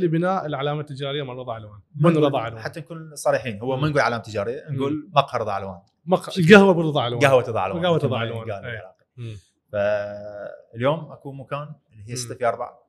لبناء 0.00 0.46
العلامة 0.46 0.80
التجارية 0.80 1.22
مع 1.22 1.34
رضا 1.34 1.54
علوان 1.54 1.80
من 1.96 2.16
رضا 2.16 2.40
علوان 2.40 2.62
حتى 2.62 2.80
نكون 2.80 3.14
صريحين. 3.14 3.60
هو. 3.60 3.76
ما 3.76 3.88
نقول 3.88 4.00
علامة 4.00 4.22
تجارية 4.22 4.64
نقول 4.70 5.10
مقهى 5.14 5.40
رضا 5.40 5.52
علوان 5.52 5.80
مق... 6.04 6.38
القهوه 6.38 6.72
برضا 6.72 7.02
علوان 7.02 7.20
قهوة 7.20 7.42
رضا 7.42 7.60
علوان 7.60 7.94
مثل 7.94 8.04
رضا 8.04 8.18
علوان. 8.18 8.82
مم. 9.16 9.36
فاليوم 9.72 11.12
أكو 11.12 11.32
مكان 11.32 11.68
هي 12.06 12.10
مم. 12.12 12.16
6 12.16 12.34
في 12.34 12.46
4 12.48 12.86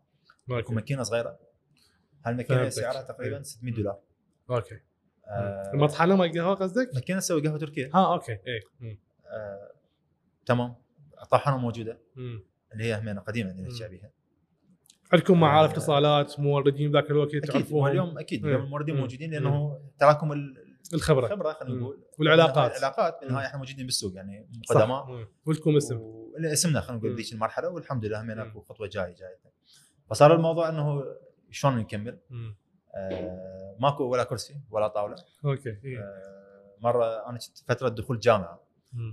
اكو 0.50 0.56
okay 0.58 0.74
ماكينة 0.74 1.04
صغيرة 1.04 1.40
هالماكينه. 2.26 2.70
سعرها 2.70 3.02
تقريبا 3.02 3.38
أي. 3.38 3.44
600 3.44 3.74
دولار 3.74 4.00
okay 4.50 4.80
آه، 5.28 5.72
المطحنة 5.74 6.16
مال 6.16 6.26
القهوه 6.38 6.56
قصدك؟ 6.56 6.90
ماكينة 6.96 7.20
تسوي 7.20 7.42
قهوة 7.48 7.58
تركية 7.58 7.90
ها 7.94 8.14
okay 8.14 8.38
مم. 8.80 9.00
آه، 9.28 9.72
تمام 10.46 10.76
طاحنه 11.32 11.58
موجودة 11.58 12.00
مم. 12.16 12.44
اللي 12.74 12.84
هي 12.84 13.00
همينة 13.00 13.22
قديمه 13.22 13.52
اللي 13.52 13.62
مم. 13.62 13.68
نحكي 13.68 13.88
بها 13.98 14.12
عندكم 15.14 15.40
معارف 15.40 15.70
آه. 15.72 15.74
اتصالات 15.74 16.40
موردين 16.40 16.92
ذاك 16.92 17.12
الوقت 17.12 17.36
تعرفوهم 17.36 17.88
اليوم 17.88 18.18
أكيد. 18.20 18.46
اليوم 18.46 18.62
الموردين 18.64 18.96
مم. 18.96 19.02
موجودين 19.02 19.32
لأنه 19.32 19.80
تراكم 20.00 20.32
ال- 20.32 20.68
الخبرة 20.94 21.26
الخبرة 21.26 21.54
خلينا. 21.54 21.80
نقول 21.82 22.04
والعلاقات. 22.20 22.72
العلاقات 22.72 23.20
بالنهايه. 23.22 23.48
إحنا 23.48 23.60
موجودين 23.60 23.86
بالسوق 23.86 24.16
يعني. 24.16 24.50
قدماء. 24.70 25.28
ولكم 25.46 25.76
اسم 25.76 25.96
اسمنا 26.46 26.82
خلينا 26.82 27.00
نقول. 27.00 27.16
ذيك 27.16 27.34
المرحلة 27.34 27.70
والحمد 27.70 28.06
لله 28.06 28.22
مم. 28.22 28.32
اكو 28.40 28.62
خطوة 28.62 28.88
جاية 28.88 29.16
جاية 29.16 29.40
فصار 30.10 30.34
الموضوع 30.36 30.70
إنه 30.70 31.04
شلون 31.52 31.78
نكمل. 31.78 32.20
آه 32.96 33.76
ماكو 33.80 34.04
ولا 34.04 34.24
كرسي 34.24 34.56
ولا 34.72 34.88
طاولة 34.88 35.16
أوكي 35.46 35.70
إيه. 35.86 36.00
آه 36.00 36.76
مرة 36.82 37.30
أنا 37.30 37.38
كنت 37.38 37.58
فترة 37.68 37.90
دخول 37.90 38.20
جامعة. 38.20 38.68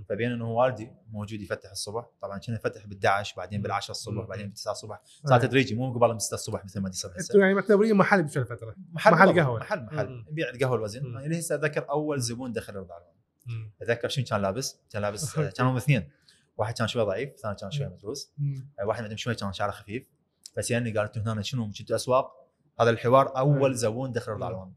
فبين 0.09 0.31
إنه 0.31 0.51
والدي 0.51 0.91
موجود 1.11 1.41
يفتح 1.41 1.71
الصبح 1.71 2.05
طبعا 2.21 2.37
كنا 2.37 2.55
نفتح 2.55 2.83
بال11 2.83 3.35
بعدين 3.37 3.61
مم. 3.61 3.67
بال10 3.67 3.89
الصبح. 3.89 4.25
بعدين 4.25 4.51
بال9 4.51 4.67
الصبح 4.69 5.01
صار. 5.05 5.39
تدريجي 5.39 5.75
مو 5.75 5.93
قبل 5.93 6.13
من 6.13 6.19
6 6.19 6.33
الصبح 6.33 6.65
مثل 6.65 6.79
ما 6.79 6.89
يصير 6.89 7.11
هسه 7.11 7.31
أنتم 7.31 7.39
يعني 7.41 7.53
معتبرين 7.53 7.95
محل 7.95 8.23
بشو 8.23 8.39
الفترة 8.39 8.75
محل 8.93 9.11
بالضبط، 9.15 9.35
قهوة. 9.37 9.59
محل 9.59 9.83
محل. 9.83 10.25
نبيع 10.31 10.49
القهوة 10.49 10.75
الوزن 10.75 11.03
مم. 11.03 11.19
يعني 11.19 11.39
هسه 11.39 11.55
أتذكر 11.55 11.89
أول 11.89 12.19
زبون 12.19 12.51
دخل 12.53 12.75
رضا 12.75 12.93
علوان 12.93 13.13
مم. 13.45 13.71
أتذكر 13.81 14.07
شنو 14.09 14.25
كان 14.25 14.41
لابس 14.41 14.79
كان 14.89 15.01
لابس. 15.01 15.39
كانوا 15.57 15.71
هم 15.71 15.75
اثنين 15.77 16.09
واحد 16.57 16.73
كان 16.77 16.87
شوي 16.87 17.03
ضعيف 17.03 17.29
الثاني 17.29 17.55
كان 17.55 17.71
شوي. 17.71 17.87
متروس 17.87 18.31
مم. 18.37 18.69
واحد 18.83 19.03
منهم 19.03 19.17
شوي 19.17 19.35
كان 19.35 19.53
شعره 19.53 19.71
خفيف. 19.71 20.09
فسالني 20.55 20.91
قال 20.91 21.05
أنتم 21.05 21.21
هنا 21.29 21.41
شنو 21.41 21.71
كنتوا 21.71 21.95
أسواق. 21.95 22.31
هذا 22.79 22.89
الحوار 22.89 23.37
أول. 23.37 23.75
زبون 23.75 24.11
دخل. 24.11 24.43
علوان 24.43 24.73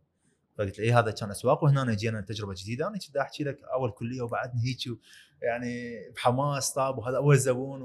فقلت 0.59 0.79
له 0.79 0.85
إيه 0.85 0.99
هذا 0.99 1.11
كان 1.11 1.31
أسواق. 1.31 1.65
وهنا 1.65 1.95
جينا 1.95 2.21
تجربة 2.21 2.55
جديدة. 2.57 2.89
أنا 2.89 2.99
كنت 2.99 3.17
أحكي 3.17 3.45
لك 3.45 3.59
أول 3.73 3.91
كلية 3.91 4.23
وبعدني 4.23 4.61
هيك 4.65 4.99
يعني 5.43 5.95
بحماس 6.15 6.73
طاب 6.73 6.99
وهذا 6.99 7.17
أول 7.17 7.37
زبون. 7.39 7.83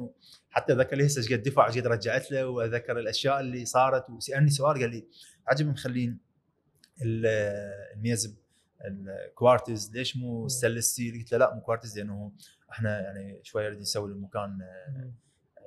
وحتى 0.52 0.74
ذكر 0.74 0.96
لي 0.96 1.06
هسه 1.06 1.22
إيش 1.22 1.34
قد 1.34 1.44
دفع 1.44 1.68
إيش 1.68 1.78
قد 1.78 1.88
رجعت 1.88 2.32
له. 2.32 2.48
وأذكر 2.48 3.00
الأشياء 3.00 3.40
اللي 3.40 3.66
صارت. 3.66 4.10
وسألني 4.10 4.50
سؤال 4.50 4.80
قال 4.82 4.90
لي 4.90 5.08
عجب 5.48 5.68
مخلين 5.68 6.20
ال- 7.02 7.26
الميز 7.96 8.36
بالكوارتز 8.86 9.92
ليش 9.94 10.18
مو 10.18 10.48
stainless 10.48 10.92
steel؟ 10.92 11.20
قلت 11.20 11.32
له 11.32 11.38
لا 11.38 11.56
مو 11.56 11.62
كوارتز 11.62 12.00
لأنه 12.00 12.32
إحنا 12.72 13.02
يعني 13.02 13.40
شوي 13.44 13.63
نريد 13.63 13.80
نسوي 13.80 14.12
المكان 14.12 14.58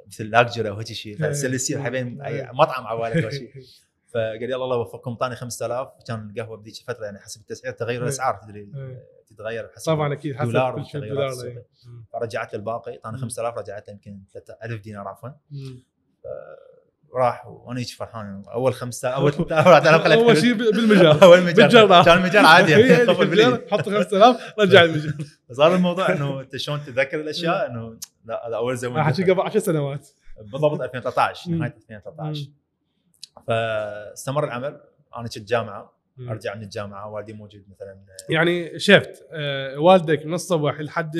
مثل 0.07 0.25
luxury 0.25 0.69
أو 0.69 0.75
هيك 0.75 0.87
شيء 0.87 1.17
ف 1.19 1.23
stainless 1.23 1.65
steel 1.65 1.81
حابين 1.83 2.19
مطعم 2.53 2.87
عوالك 2.87 3.25
أو 3.25 3.31
شيء 3.31 3.53
فقال 4.15 4.49
لي 4.49 4.55
الله 4.55 4.77
يوفقكم 4.77 5.11
اعطاني 5.11 5.37
5000 5.37 5.89
كان 6.07 6.31
القهوة 6.31 6.57
بذيك 6.57 6.81
الفترة 6.81 7.05
يعني 7.05 7.19
حسب 7.19 7.41
التسعير 7.41 7.73
تغير. 7.73 8.03
الأسعار 8.03 8.41
تدري. 8.43 8.73
تتغير 9.27 9.71
حسب 9.77 9.93
طبعا 9.93 10.13
أكيد 10.13 10.37
حسب 10.37 10.51
دولار. 10.51 10.85
فرجعت 12.13 12.53
له 12.53 12.59
الباقي 12.59 12.93
اعطاني 12.95 13.17
مم. 13.17 13.23
5000 13.23 13.59
رجعت 13.59 13.89
له 13.89 13.95
يمكن 13.95 14.23
3000 14.33 14.81
دينار 14.81 15.09
عفوا 15.09 15.29
مم. 17.17 17.23
راح 17.23 17.47
وأنا 17.47 17.81
هيك 17.81 17.89
فرحان. 17.89 18.43
أول 18.55 18.75
5000 18.75 19.15
أول 19.15 19.33
3000 19.49 20.03
خليت 20.05 20.19
أول 20.19 20.37
شيء 20.37 20.53
بالمجال. 20.55 21.07
أول 21.23 21.43
مجال. 21.43 22.05
كان 22.05 22.19
المجال 22.19 22.47
عادي 22.47 22.73
يعني 22.73 23.07
طفل 23.13 23.27
بلي 23.27 23.67
حط 23.71 23.89
5000 23.89 24.55
رجع 24.59 24.83
المجال. 24.85 25.15
صار 25.53 25.75
الموضوع 25.75 26.13
إنه 26.13 26.41
أنت 26.41 26.57
شلون 26.57 26.81
تتذكر 26.85 27.21
الأشياء؟ 27.21 27.67
إنه 27.71 27.99
لا 28.25 28.49
هذا 28.49 28.57
أول 28.57 28.77
زمن 28.77 29.03
حكي 29.03 29.25
قبل 29.31 29.41
10 29.41 29.61
سنوات. 29.61 30.09
بالضبط 30.53 30.81
2013 30.81 31.51
مم. 31.51 31.59
نهاية 31.59 31.75
2013 31.77 32.47
فاستمر 33.47 34.45
العمل. 34.45 34.81
أنا 35.17 35.25
كنت 35.25 35.39
جامعة. 35.39 35.97
أرجع 36.21 36.55
من 36.55 36.63
الجامعة 36.63 37.11
والدي 37.11 37.33
موجود 37.33 37.65
مثلا. 37.71 37.97
يعني 38.31 38.79
شفت 38.79 39.27
آه، 39.33 39.79
والدك 39.79 40.27
من 40.27 40.35
الصبح 40.35 40.81
لحد 40.81 41.13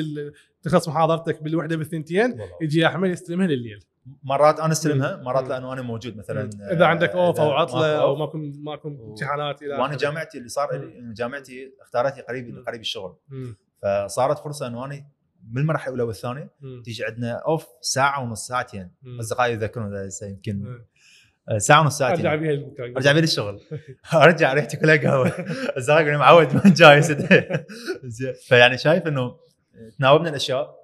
تخلص 0.63 0.87
محاضرتك 0.87 1.43
بالوحدة 1.43 1.75
بالثنتين 1.75 2.39
يجي 2.61 2.87
أحمد 2.87 3.09
يستلمها 3.09 3.47
لليل. 3.47 3.79
مرات 4.23 4.59
أنا 4.59 4.71
أستلمها. 4.71 5.15
مرات. 5.15 5.47
لأنه 5.49 5.73
أنا 5.73 5.81
موجود 5.81 6.17
مثلا 6.17 6.49
إذا 6.71 6.85
عندك 6.85 7.09
أوف 7.09 7.39
أو 7.39 7.51
عطلة 7.51 8.01
أو. 8.01 8.15
ماكو 8.15 8.37
ماكو 8.37 8.87
امتحانات 8.87 9.61
إلى 9.61 9.73
وأنا. 9.73 9.97
جامعتي 9.97 10.37
اللي 10.37 10.49
صار 10.49 10.79
مم. 10.79 11.13
جامعتي 11.13 11.73
اختارتني 11.81 12.21
قريب. 12.21 12.63
قريب 12.67 12.81
الشغل 12.81 13.15
مم. 13.29 13.55
فصارت 13.83 14.39
فرصة 14.39 14.67
إنه 14.67 14.85
أنا 14.85 15.05
من 15.51 15.61
المرحلة 15.61 15.87
الأولى 15.87 16.03
والثانية. 16.03 16.49
تيجي 16.85 17.05
عندنا 17.05 17.31
أوف 17.47 17.67
ساعة 17.81 18.23
ونص 18.23 18.47
ساعتين. 18.47 18.91
أصدقائي 19.19 19.53
يذكرون 19.53 20.09
يمكن. 20.23 20.79
آه، 21.49 21.57
ساعة 21.57 21.81
ونص 21.81 22.01
أرجع 22.01 22.15
ساعتين 22.23 22.39
بيها 22.39 22.51
المكان 22.51 22.95
أرجع 22.95 23.11
بيه 23.11 23.19
للشغل 23.21 23.61
أرجع 24.13 24.53
ريحتي 24.53 24.77
كلها 24.77 24.95
قهوة 24.97 25.27
يقول 25.89 26.17
معود 26.17 26.65
من 26.65 26.73
جاي. 26.73 27.01
فيعني 28.47 28.77
شايف 28.77 29.07
إنه 29.07 29.35
تناوبنا 29.97 30.29
الأشياء. 30.29 30.77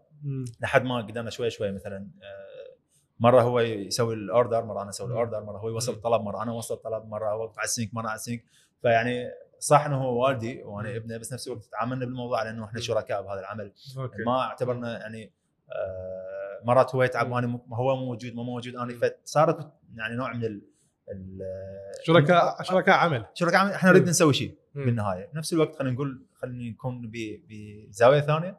لحد 0.62 0.84
ما 0.84 0.98
قدرنا 1.02 1.30
شوي 1.30 1.50
شوي 1.50 1.72
مثلا 1.72 1.98
آه، 1.98 2.43
مرة 3.24 3.42
هو 3.42 3.60
يسوي 3.60 4.14
ال 4.14 4.23
order 4.23 4.66
مره 4.66 4.82
أنا 4.82 4.90
أسوي. 4.90 5.08
ال 5.08 5.14
order 5.14 5.44
مره 5.44 5.58
هو 5.58 5.70
يوصل. 5.70 5.94
الطلب 5.94 6.22
مرة 6.22 6.44
أنا 6.44 6.52
أوصل 6.52 6.76
الطلب 6.76 7.06
مرة 7.06 7.30
هو 7.32 7.54
على 7.58 7.64
ال 7.64 7.70
sink 7.70 7.94
مره 7.94 8.08
على 8.08 8.16
ال 8.16 8.21
sink 8.21 8.44
فيعني 8.82 9.26
صح 9.60 9.86
إنه 9.86 9.98
هو 10.04 10.24
والدي 10.26 10.64
وأنا 10.64 10.96
ابنه 10.96 11.18
بس 11.18 11.34
نفس 11.34 11.48
الوقت 11.48 11.66
تعاملنا 11.66 12.06
بالموضوع 12.06 12.40
على 12.40 12.50
إنه 12.50 12.66
إحنا. 12.66 12.80
شركاء 12.80 13.22
بهذا 13.22 13.40
العمل 13.40 13.74
okay 13.98 14.24
ما 14.26 14.40
اعتبرنا 14.42 15.00
يعني 15.00 15.32
آه، 15.72 16.62
مرات 16.66 16.96
هو 16.96 17.04
يتعب. 17.04 17.32
وأنا 17.32 17.60
هو 17.74 17.96
مو 17.96 18.06
موجود 18.06 18.34
مو 18.36 18.44
موجود 18.44 18.76
أنا. 18.76 18.94
فصارت 19.26 19.72
يعني 19.96 20.16
نوع 20.16 20.34
من 20.34 20.44
ال 20.46 20.62
شركاء 22.04 22.64
شركاء 22.64 22.96
عمل 22.96 23.26
شركاء 23.34 23.60
عمل 23.60 23.72
إحنا 23.72 23.90
نريد. 23.90 24.10
نسوي 24.10 24.34
شيء. 24.34 24.58
بالنهاية 24.76 25.30
بنفس 25.34 25.54
الوقت 25.54 25.76
خلينا 25.76 25.94
نقول 25.94 26.26
خلينا 26.34 26.72
نكون 26.72 27.12
بزاوية 27.50 28.20
ثانية 28.20 28.58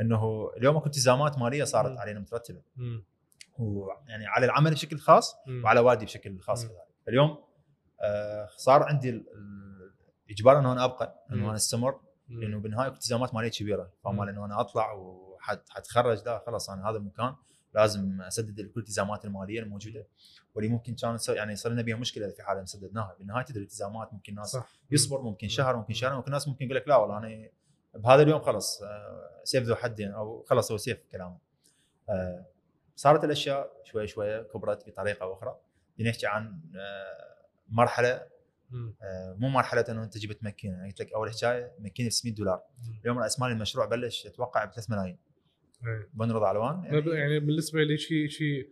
إنه 0.00 0.50
اليوم 0.56 0.76
أكو 0.76 0.86
التزامات 0.86 1.38
مالية 1.38 1.64
صارت. 1.64 1.98
علينا 1.98 2.20
مترتبة. 2.20 2.60
ويعني 3.60 4.26
على 4.26 4.46
العمل 4.46 4.70
بشكل 4.70 4.98
خاص. 4.98 5.34
وعلى 5.64 5.80
والدي 5.80 6.04
بشكل 6.04 6.40
خاص. 6.40 6.64
كذلك. 6.64 6.76
اليوم 7.08 7.38
آه، 8.02 8.48
صار 8.56 8.82
عندي 8.82 9.24
الاجبار 10.28 10.58
انه 10.58 10.72
أنا 10.72 10.84
أبقى. 10.84 11.24
انه 11.32 11.46
أنا 11.46 11.56
أستمر. 11.56 12.00
لأنه 12.28 12.58
بالنهاية 12.58 12.88
التزامات 12.88 13.34
ماليه 13.34 13.50
كبيرة. 13.50 13.90
فمال 14.04 14.28
انه 14.28 14.44
أنا 14.44 14.60
أطلع 14.60 14.92
وحتخرج 14.92 16.22
لا 16.26 16.42
خلاص 16.46 16.70
أنا 16.70 16.90
هذا 16.90 16.96
المكان 16.96 17.34
لازم 17.74 18.22
أسدد 18.22 18.60
كل 18.60 18.62
الالتزامات 18.62 19.24
المالية 19.24 19.60
الموجودة. 19.60 20.06
واللي 20.54 20.70
ممكن 20.70 20.94
كان 20.94 21.18
يعني 21.28 21.52
يصير 21.52 21.72
لنا 21.72 21.82
بها 21.82 21.96
مشكلة 21.96 22.28
في 22.28 22.42
حالة 22.42 22.64
سددناها 22.64 23.16
بالنهاية 23.18 23.44
تدري 23.44 23.58
الالتزامات 23.58 24.12
ممكن 24.12 24.34
ناس 24.34 24.48
صح. 24.48 24.68
يصبر 24.90 25.22
ممكن 25.22 25.48
شهر 25.48 25.76
ممكن 25.76 25.94
شهر 25.94 26.16
ممكن 26.16 26.32
ناس 26.32 26.48
ممكن 26.48 26.64
يقول 26.64 26.76
لك 26.76 26.88
لا 26.88 26.96
والله 26.96 27.18
أنا 27.18 27.48
بهذا 27.94 28.22
اليوم 28.22 28.40
خلص 28.40 28.82
آه، 28.82 29.40
سيف 29.44 29.64
ذو 29.64 29.74
حدين 29.74 30.10
أو 30.10 30.44
خلص 30.48 30.72
هو 30.72 30.76
سيف 30.76 30.98
كلامه. 31.12 31.38
آه، 32.08 32.46
صارت 33.00 33.24
الأشياء 33.24 33.72
شوي 33.84 34.06
شوي 34.06 34.44
كبرت 34.44 34.88
بطريقة 34.88 35.32
أخرى 35.32 35.56
نحكي 36.00 36.26
عن 36.26 36.60
آه، 36.76 37.46
مرحلة. 37.68 38.08
آه، 39.02 39.36
مو 39.38 39.48
مرحلة 39.48 39.84
إنه 39.88 40.04
أنت 40.04 40.18
جبت 40.18 40.44
ماكينة 40.44 40.74
يعني 40.76 40.88
قلت 40.88 41.00
لك 41.00 41.12
أول 41.12 41.30
حكايه 41.30 41.72
ماكينة 41.78 42.08
ب 42.08 42.12
600 42.12 42.34
دولار. 42.34 42.62
اليوم 43.02 43.18
راس 43.18 43.40
مال 43.40 43.50
المشروع 43.52 43.86
بلش 43.86 44.26
أتوقع 44.26 44.64
ب 44.64 44.70
3 44.72 44.94
ملايين 44.94 45.18
إيه. 45.86 46.08
بن 46.14 46.32
رضا 46.32 46.46
علوان 46.46 46.76
مب- 46.76 47.06
يعني 47.08 47.40
بالنسبة 47.40 47.82
لي 47.84 47.98
شيء 47.98 48.28
شيء 48.28 48.70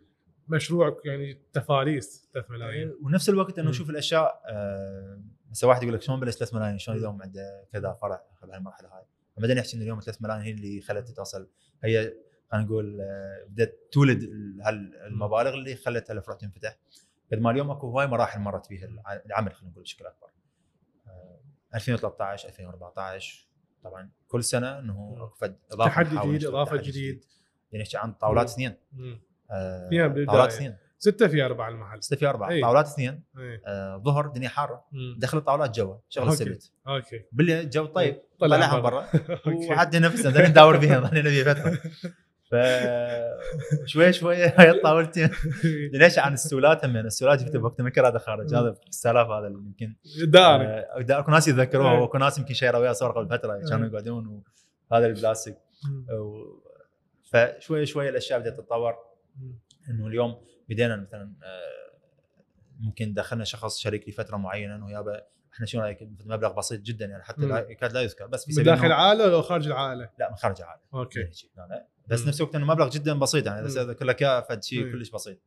مشروع 0.48 1.00
يعني 1.04 1.40
تفاريس 1.52 2.28
3 2.34 2.52
ملايين 2.52 2.94
ونفس 3.02 3.28
الوقت 3.28 3.58
إنه 3.58 3.64
مم. 3.64 3.70
نشوف 3.70 3.90
الأشياء 3.90 4.42
آه، 4.48 5.20
هسه 5.50 5.68
واحد 5.68 5.82
يقول 5.82 5.94
لك 5.94 6.02
شلون 6.02 6.20
بلش 6.20 6.36
3 6.36 6.56
ملايين 6.56 6.78
شلون. 6.78 6.96
اليوم 6.98 7.22
عنده 7.22 7.66
كذا 7.72 7.92
فرع 7.92 8.22
بهالمرحله 8.42 8.88
هاي 8.88 9.04
بعدين 9.38 9.58
يحكي 9.58 9.74
إنه 9.76 9.82
اليوم 9.82 10.00
3 10.00 10.18
ملايين 10.22 10.42
هي 10.42 10.50
اللي 10.50 10.80
خلت 10.80 11.10
توصل 11.10 11.48
هي 11.84 12.12
خلينا 12.50 12.66
نقول 12.66 13.00
آه، 13.00 13.44
بدأت 13.48 13.88
تولد 13.92 14.22
ال- 14.22 14.60
هال- 14.64 14.96
المبالغ 15.06 15.54
اللي 15.54 15.76
خلت 15.76 16.10
هالفروع 16.10 16.36
تنفتح 16.36 16.76
قد 17.32 17.38
ما 17.38 17.50
اليوم 17.50 17.70
اكو 17.70 17.86
هواي 17.90 18.06
مراحل 18.06 18.40
مرت 18.40 18.66
فيها 18.66 18.86
الع- 18.86 19.22
العمل 19.26 19.52
خلينا 19.54 19.70
نقول 19.72 19.82
بشكل 19.82 20.06
أكبر 20.06 20.28
آه، 21.08 21.40
2013 21.74 22.48
2014 22.48 23.48
طبعا 23.84 24.10
كل 24.28 24.44
سنة 24.44 24.78
إنه. 24.78 25.14
اكو 25.16 25.34
فد 25.34 25.56
إضافة 25.72 25.90
تحدي 26.02 26.16
جديد 26.28 26.44
إضافة 26.44 26.76
جديد 26.76 27.24
يعني 27.72 27.82
نحكي 27.84 27.96
عن 27.96 28.12
طاولات. 28.12 28.48
اثنين. 28.50 28.74
آه، 29.50 29.88
فيها. 29.88 30.08
طاولات 30.26 30.52
اثنين 30.52 30.76
ستة 30.98 31.28
في 31.28 31.42
أربعة 31.44 31.68
المحل 31.68 32.02
ستة 32.02 32.16
في 32.16 32.26
أربعة 32.26 32.48
أي. 32.50 32.60
طاولات 32.62 32.86
اثنين 32.86 33.22
إيه 33.38 33.62
آه، 33.66 33.96
ظهر 33.96 34.26
الدنيا 34.26 34.48
حارة 34.48 34.84
مم. 34.92 35.16
دخل 35.18 35.38
الطاولات 35.38 35.76
جوا 35.76 35.96
شغل. 36.08 36.28
السبت 36.28 36.72
أوكي 36.88 37.24
بالليل 37.32 37.60
الجو 37.60 37.86
طيب 37.86 38.22
طلع 38.40 38.56
طلعهم 38.56 38.82
برا. 38.82 39.06
وحتى 39.70 39.98
نفسنا 39.98 40.48
نداور 40.48 40.76
بها 40.76 41.00
ظلينا 41.00 41.30
بها 41.30 41.54
فتره 41.54 41.90
ف 42.50 42.54
شوي 43.84 44.12
شوي 44.12 44.36
هاي 44.36 44.70
الطاولتين 44.70 45.30
ليش؟ 45.92 46.18
عن 46.18 46.32
السولات 46.32 46.84
هم 46.84 46.96
السولات 46.96 47.42
جبت 47.42 47.56
بوقت 47.56 47.80
مكر 47.80 48.08
هذا 48.08 48.18
خارج 48.18 48.54
هذا 48.54 48.74
6000 48.90 49.28
هذا 49.28 49.46
اللي 49.46 49.58
يمكن 49.58 49.94
داري. 50.26 50.64
آه، 50.64 51.18
أكو 51.18 51.30
ناس 51.30 51.48
يتذكروه 51.48 51.92
إيه. 51.92 51.98
واكو 51.98 52.18
ناس 52.18 52.38
يمكن 52.38 52.54
شيروا 52.54 52.80
وياه 52.80 52.92
صور 52.92 53.10
قبل 53.10 53.28
فترة 53.28 53.60
كانوا. 53.70 53.86
يقعدون 53.86 54.42
وهذا 54.90 55.06
البلاستيك 55.06 55.56
فشوي 57.32 57.86
شوي 57.86 58.08
الأشياء 58.08 58.40
بدأت 58.40 58.54
تتطور. 58.60 58.94
إنه 59.90 60.06
اليوم 60.06 60.40
بدينا 60.68 60.96
مثلا 60.96 61.32
آه، 61.42 61.98
ممكن 62.80 63.14
دخلنا 63.14 63.44
شخص 63.44 63.78
شريك 63.78 64.08
لفترة 64.08 64.36
معينة 64.36 64.74
إنه 64.74 64.90
يابا 64.92 65.22
إحنا 65.54 65.66
شو 65.66 65.80
رأيك؟ 65.80 65.98
مبلغ 66.24 66.52
بسيط 66.52 66.80
جدا 66.80 67.06
يعني 67.06 67.22
حتى. 67.22 67.40
لا 67.40 67.58
يكاد 67.70 67.92
لا 67.92 68.00
يذكر 68.00 68.26
بس 68.26 68.44
في 68.44 68.52
سبيل 68.52 68.64
داخل 68.64 68.86
العائله 68.86 69.24
ولا 69.26 69.42
خارج 69.42 69.66
العائله؟ 69.66 70.10
لا 70.18 70.30
من 70.30 70.36
خارج 70.36 70.60
العائلة 70.60 70.80
okay. 70.94 71.20
لا 71.56 71.66
لا. 71.70 71.86
بس 72.08 72.22
مم. 72.22 72.28
نفس 72.28 72.40
الوقت 72.40 72.54
إنه 72.54 72.66
مبلغ 72.66 72.88
جدا 72.88 73.18
بسيط 73.18 73.46
يعني 73.46 73.64
بس. 73.66 73.76
اذكر 73.76 74.04
لك 74.04 74.22
اياه 74.22 74.40
فد 74.40 74.62
شيء. 74.62 74.92
كلش 74.92 75.10
بسيط. 75.10 75.38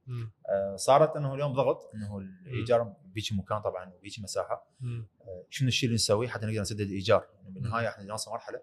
آه، 0.49 0.75
صارت 0.75 1.15
إنه 1.15 1.33
اليوم 1.35 1.53
ضغط 1.53 1.91
إنه 1.95 2.17
الايجار 2.17 2.93
بيجي 3.05 3.35
مكان 3.35 3.61
طبعا 3.61 3.89
وبيجي 3.93 4.21
مساحة. 4.21 4.67
آه، 4.83 5.45
شنو 5.49 5.67
الشيء 5.67 5.87
اللي 5.87 5.95
نسويه 5.95 6.27
حتى 6.27 6.45
نقدر 6.45 6.61
نسدد 6.61 6.81
الايجار 6.81 7.27
بالنهاية 7.49 7.87
إحنا 7.87 8.03
نوصل 8.03 8.31
مرحلة 8.31 8.61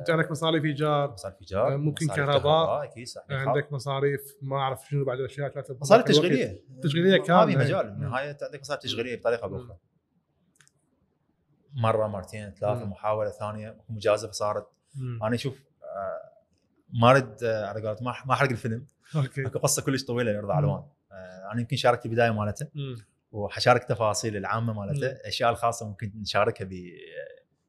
أنت 0.00 0.10
عندك 0.10 0.30
مصاريف 0.30 0.64
إيجار 0.64 1.12
مصاريف 1.12 1.40
إيجار 1.40 1.72
آه، 1.74 1.76
ممكن 1.76 2.06
كهرباء. 2.08 2.84
أكيد 2.84 3.06
صح 3.06 3.22
عندك 3.30 3.72
مصاريف 3.72 4.20
ما 4.42 4.56
أعرف 4.56 4.88
شنو 4.88 5.04
بعد 5.04 5.18
الأشياء 5.18 5.48
ثلاثة 5.48 5.76
مصاريف. 5.80 6.04
تشغيلية 6.06 6.62
ما 7.16 7.22
في 7.22 7.26
كاملة. 7.26 7.58
مجال. 7.58 7.90
بالنهاية 7.90 8.36
عندك 8.42 8.60
مصاريف 8.60 8.82
تشغيلية 8.82 9.16
بطريقة 9.16 9.42
أو. 9.44 9.48
بأخرى 9.48 9.76
مرة 11.74 12.06
مرتين 12.06 12.50
ثلاثة. 12.50 12.84
محاولة 12.84 13.30
ثانية 13.30 13.76
مجازفة 13.88 14.32
صارت 14.32 14.66
مم. 14.94 15.18
أنا 15.22 15.34
أشوف 15.34 15.58
آه، 15.82 16.23
ما 17.00 17.10
أرد 17.10 17.44
آه، 17.44 17.66
على 17.66 17.86
قولت 17.88 18.02
ما 18.02 18.14
ما 18.26 18.32
أحرق 18.32 18.50
الفيلم 18.50 18.86
okay 19.16 19.46
اكو 19.46 19.58
قصة 19.58 19.82
كلش 19.82 20.04
طويلة 20.04 20.32
لرضا. 20.32 20.54
علوان 20.54 20.82
آه، 21.12 21.52
أنا 21.52 21.60
يمكن 21.60 21.76
شاركت 21.76 22.06
البدايه 22.06 22.30
مالته. 22.30 22.68
وحشارك 23.32 23.84
تفاصيل 23.84 24.36
العامة 24.36 24.72
مالته. 24.72 25.06
الاشياء 25.06 25.50
الخاصة 25.50 25.88
ممكن 25.88 26.12
نشاركها 26.16 26.68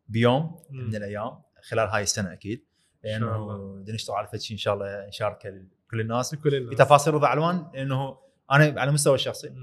بيوم. 0.08 0.60
من 0.70 0.96
الأيام 0.96 1.42
خلال 1.70 1.90
هاي 1.90 2.04
السنة 2.04 2.34
أكيد 2.34 2.66
لأنه 3.04 3.36
الله. 3.36 3.82
بدنا 3.82 3.96
نشتغل 3.96 4.16
على 4.16 4.28
شيء 4.40 4.52
إن 4.52 4.58
شاء 4.58 4.74
الله 4.74 5.08
نشاركه 5.08 5.50
لكل 5.50 6.02
الناس 6.02 6.36
كل 6.36 6.56
الناس 6.56 6.74
بتفاصيل 6.74 7.14
رضا 7.14 7.28
علوان 7.28 7.72
لأنه 7.74 8.18
أنا 8.52 8.82
على 8.82 8.90
المستوى 8.90 9.16
الشخصي. 9.16 9.56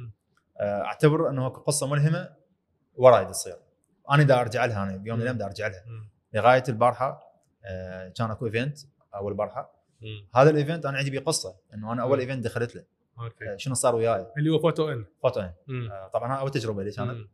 آه، 0.60 0.82
أعتبر 0.82 1.30
إنه 1.30 1.46
اكو 1.46 1.60
قصة 1.60 1.86
ملهمة 1.86 2.30
وراي 2.94 3.24
تصير 3.24 3.56
أنا 4.10 4.22
دا 4.22 4.40
أرجع 4.40 4.64
لها 4.64 4.82
أنا 4.82 4.96
بيوم 4.96 5.16
من 5.16 5.22
الأيام 5.22 5.38
دا 5.38 5.44
أرجع 5.44 5.66
لها. 5.66 5.84
لغاية 6.34 6.64
البارحة 6.68 7.32
كان 8.16 8.30
أكو 8.30 8.46
event 8.46 8.78
أول 9.14 9.34
بارحه 9.34 9.72
مم. 10.00 10.26
هذا 10.34 10.50
ال 10.50 10.56
event 10.56 10.86
أنا 10.86 10.98
عندي 10.98 11.10
بيه 11.10 11.20
قصة 11.20 11.56
إنه 11.74 11.92
أنا 11.92 12.02
أول. 12.02 12.20
event 12.20 12.44
دخلت 12.44 12.76
له 12.76 12.84
okay 13.18 13.52
آه، 13.52 13.56
شنو 13.56 13.74
صار 13.74 13.94
وياي 13.94 14.26
اللي 14.38 14.50
هو 14.50 14.58
photo 14.58 14.88
in 14.92 15.04
photo. 15.22 15.40
آه، 15.40 16.10
طبعا 16.12 16.34
هاي 16.34 16.40
أول 16.40 16.50
تجربة 16.50 16.82
لي 16.82 16.90
كانت. 16.90 17.26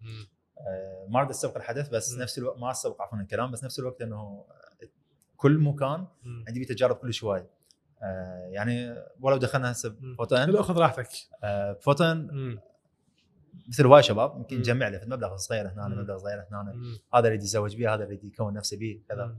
آه، 0.59 1.07
ما 1.09 1.19
أريد 1.19 1.31
أستبق 1.31 1.57
الحدث 1.57 1.89
بس 1.89 2.15
مم. 2.15 2.23
نفس 2.23 2.39
الوقت 2.39 2.59
ما 2.59 2.71
أستبق 2.71 3.03
عفوا 3.03 3.19
الكلام 3.19 3.51
بس 3.51 3.65
نفس 3.65 3.79
الوقت 3.79 4.03
إنه 4.03 4.17
آه، 4.17 4.87
كل 5.37 5.59
مكان 5.59 6.07
مم. 6.23 6.45
عندي 6.49 6.61
بيه 6.61 6.67
تجارب 6.67 6.97
كلش 6.97 7.25
هواي 7.25 7.47
آه، 8.03 8.49
يعني 8.53 9.05
ولو 9.21 9.37
دخلنا 9.37 9.73
هسه. 9.73 9.97
فوتو 10.19 10.37
لا 10.37 10.63
خذ 10.63 10.79
راحتك 10.79 11.09
آه، 11.45 11.79
مم. 12.01 12.61
مثل 13.69 13.87
هواي 13.87 14.03
شباب 14.03 14.37
يمكن. 14.37 14.59
نجمع 14.59 14.89
له 14.89 14.99
في 14.99 15.07
مبلغ 15.07 15.37
صغير 15.37 15.69
هنا. 15.69 15.89
مبلغ 15.89 16.19
صغير 16.19 16.45
هنا. 16.51 16.75
هذا 17.15 17.29
اللي 17.29 17.35
يتزوج 17.35 17.77
به 17.77 17.95
هذا 17.95 18.05
اللي 18.05 18.21
يكون 18.25 18.55
نفسه 18.55 18.77
به 18.77 19.01
كذا. 19.09 19.37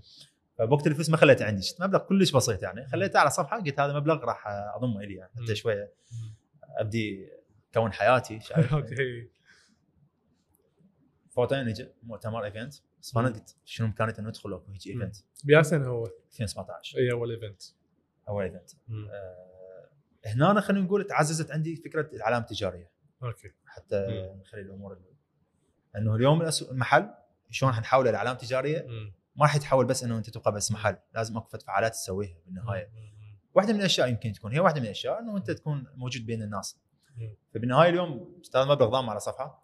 فبوقت 0.60 0.88
الفلوس 0.88 1.10
ما 1.10 1.18
خليته 1.18 1.46
عندي 1.46 1.62
شفت؟ 1.62 1.82
مبلغ 1.82 2.00
كلش 2.00 2.32
بسيط 2.32 2.64
يعني. 2.64 2.88
خليته 2.88 3.20
على 3.20 3.30
صفحة 3.30 3.60
قلت 3.62 3.80
هذا 3.80 3.94
مبلغ 3.94 4.16
راح 4.24 4.48
أضمه 4.48 5.00
إلي 5.02 5.16
يعني. 5.16 5.32
حتى 5.44 5.56
شوية. 5.56 5.94
أبدي 6.78 7.30
كون 7.74 7.92
حياتي 7.94 8.40
okay. 8.74 9.30
photo 11.30 11.57
in 11.57 11.68
اجى 11.70 11.90
مؤتمر 12.04 12.46
event 12.46 12.74
بس 13.02 13.12
فانا 13.14 13.28
قلت 13.28 13.56
شنو 13.66 13.88
امكانيته 13.88 14.20
إنه 14.22 14.30
ندخل 14.30 14.54
أكو 14.54 14.72
هيجي. 14.72 14.92
event 14.94 15.16
بيا 15.44 15.62
سنه 15.62 15.88
هو. 15.88 16.06
2017 16.06 16.98
اي 16.98 17.12
أول 17.12 17.32
event 17.32 17.62
أول 18.28 18.44
event. 18.44 18.70
آه 18.90 19.90
هنا 20.26 20.62
خلينا 20.62 20.86
نقول 20.86 21.08
تعززت 21.08 21.52
عندي 21.52 21.76
فكرة 21.76 22.10
العلامة 22.14 22.44
التجارية. 22.46 22.90
أوكي. 23.24 23.52
حتى 23.66 24.08
مم. 24.08 24.42
نخلي 24.42 24.62
الأمور 24.62 24.94
اللي- 24.94 25.10
إنه 25.96 26.16
اليوم 26.16 26.42
المحل 26.72 27.10
شلون 27.50 27.72
حنحوله 27.72 28.12
لعلامة 28.12 28.38
تجارية. 28.38 28.88
ما 29.36 29.46
راح 29.46 29.56
يتحول 29.56 29.86
بس 29.86 30.04
إنه 30.04 30.18
أنت 30.18 30.30
تبقى 30.30 30.52
بس 30.52 30.72
محل 30.72 30.96
لازم 31.16 31.38
أكو 31.38 31.58
فعاليات 31.58 31.92
تسويها 31.92 32.38
بالنهاية. 32.46 32.90
واحدة 33.56 33.74
من 33.74 33.80
الأشياء 33.80 34.08
يمكن 34.10 34.32
تكون 34.34 34.52
هي 34.54 34.60
واحدة 34.60 34.80
من 34.80 34.86
الأشياء 34.86 35.20
إنه 35.20 35.38
أنت 35.38 35.52
تكون 35.52 35.86
موجود 35.96 36.26
بين 36.26 36.42
الناس. 36.44 36.78
فبالنهاية 37.54 37.90
اليوم 37.90 38.40
أستاذ 38.42 38.62
مبلغ 38.68 38.90
ضام 38.90 39.10
على 39.10 39.20
صفحة. 39.20 39.64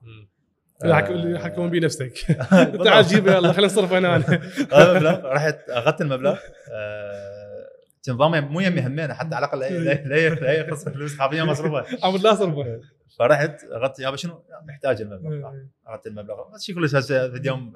آه، 0.84 1.38
حكون 1.38 1.70
بيه 1.70 1.80
نفسك. 1.80 2.14
تعال 2.86 3.06
جيب 3.06 3.28
يلا 3.28 3.52
خلينا 3.54 3.66
نصرف 3.68 3.94
أنا 3.94 4.16
هذا 4.74 4.92
المبلغ 4.92 5.26
رحت 5.26 5.70
اخذت 5.70 6.02
المبلغ. 6.02 6.38
آه، 6.72 7.68
تنظام 8.04 8.46
مو 8.52 8.60
يمي 8.60 8.82
همين 8.88 9.14
حتى 9.14 9.36
على 9.36 9.46
الأقل 9.46 9.60
لا- 9.60 9.94
لا 9.94 10.30
لا 10.30 10.52
يخص 10.54 10.84
فلوس 10.90 11.18
حرفيا 11.20 11.44
مصروفة. 11.44 11.86
عمود 12.04 12.22
لا 12.22 12.34
اصرفه 12.34 12.82
فرحت 13.20 13.64
اخذت 13.64 14.00
يابا 14.00 14.16
شنو؟ 14.16 14.44
محتاج 14.68 15.02
المبلغ. 15.02 15.52
اخذت 15.88 16.08
المبلغ. 16.08 16.54
بس 16.54 16.64
شي 16.64 16.74
كلش 16.74 16.96
هسه 16.96 17.30
في 17.32 17.38
اليوم 17.38 17.74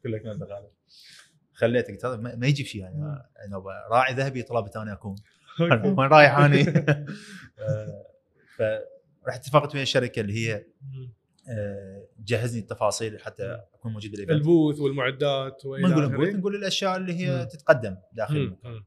أقول 0.00 0.12
لك 0.12 0.26
مبلغ 0.26 0.46
هذا. 0.58 0.68
خليته 1.56 1.92
قلت 1.92 2.04
هذا 2.04 2.16
ما 2.16 2.46
يجي 2.46 2.64
شيء 2.64 2.80
يعني 2.80 2.96
أنا 3.46 3.62
راعي 3.90 4.14
ذهبي 4.14 4.42
طلبت 4.42 4.76
اني 4.76 4.92
أكون. 4.92 5.16
وين 5.98 6.08
رايح 6.08 6.38
آه، 6.38 6.46
فرحت 9.26 9.40
اتفقت 9.40 9.74
ويا 9.74 9.82
الشركة 9.82 10.20
اللي 10.20 10.32
هي 10.32 10.64
مم. 10.82 11.12
آه، 11.48 12.04
جهزني 12.24 12.60
التفاصيل 12.60 13.20
حتى 13.20 13.60
أكون 13.74 13.92
موجود 13.92 14.10
بال 14.10 14.17
event 14.17 14.36
ال 14.36 14.43
booth 14.43 14.80
والمعدات 14.80 15.66
ما 15.66 15.88
نقول 15.88 16.04
ال 16.04 16.09
booth 16.09 16.34
نقول 16.34 16.54
الأشياء 16.54 16.96
اللي 16.96 17.12
هي 17.12 17.38
مم. 17.38 17.44
تتقدم 17.44 17.96
داخل. 18.12 18.36
المكان. 18.36 18.82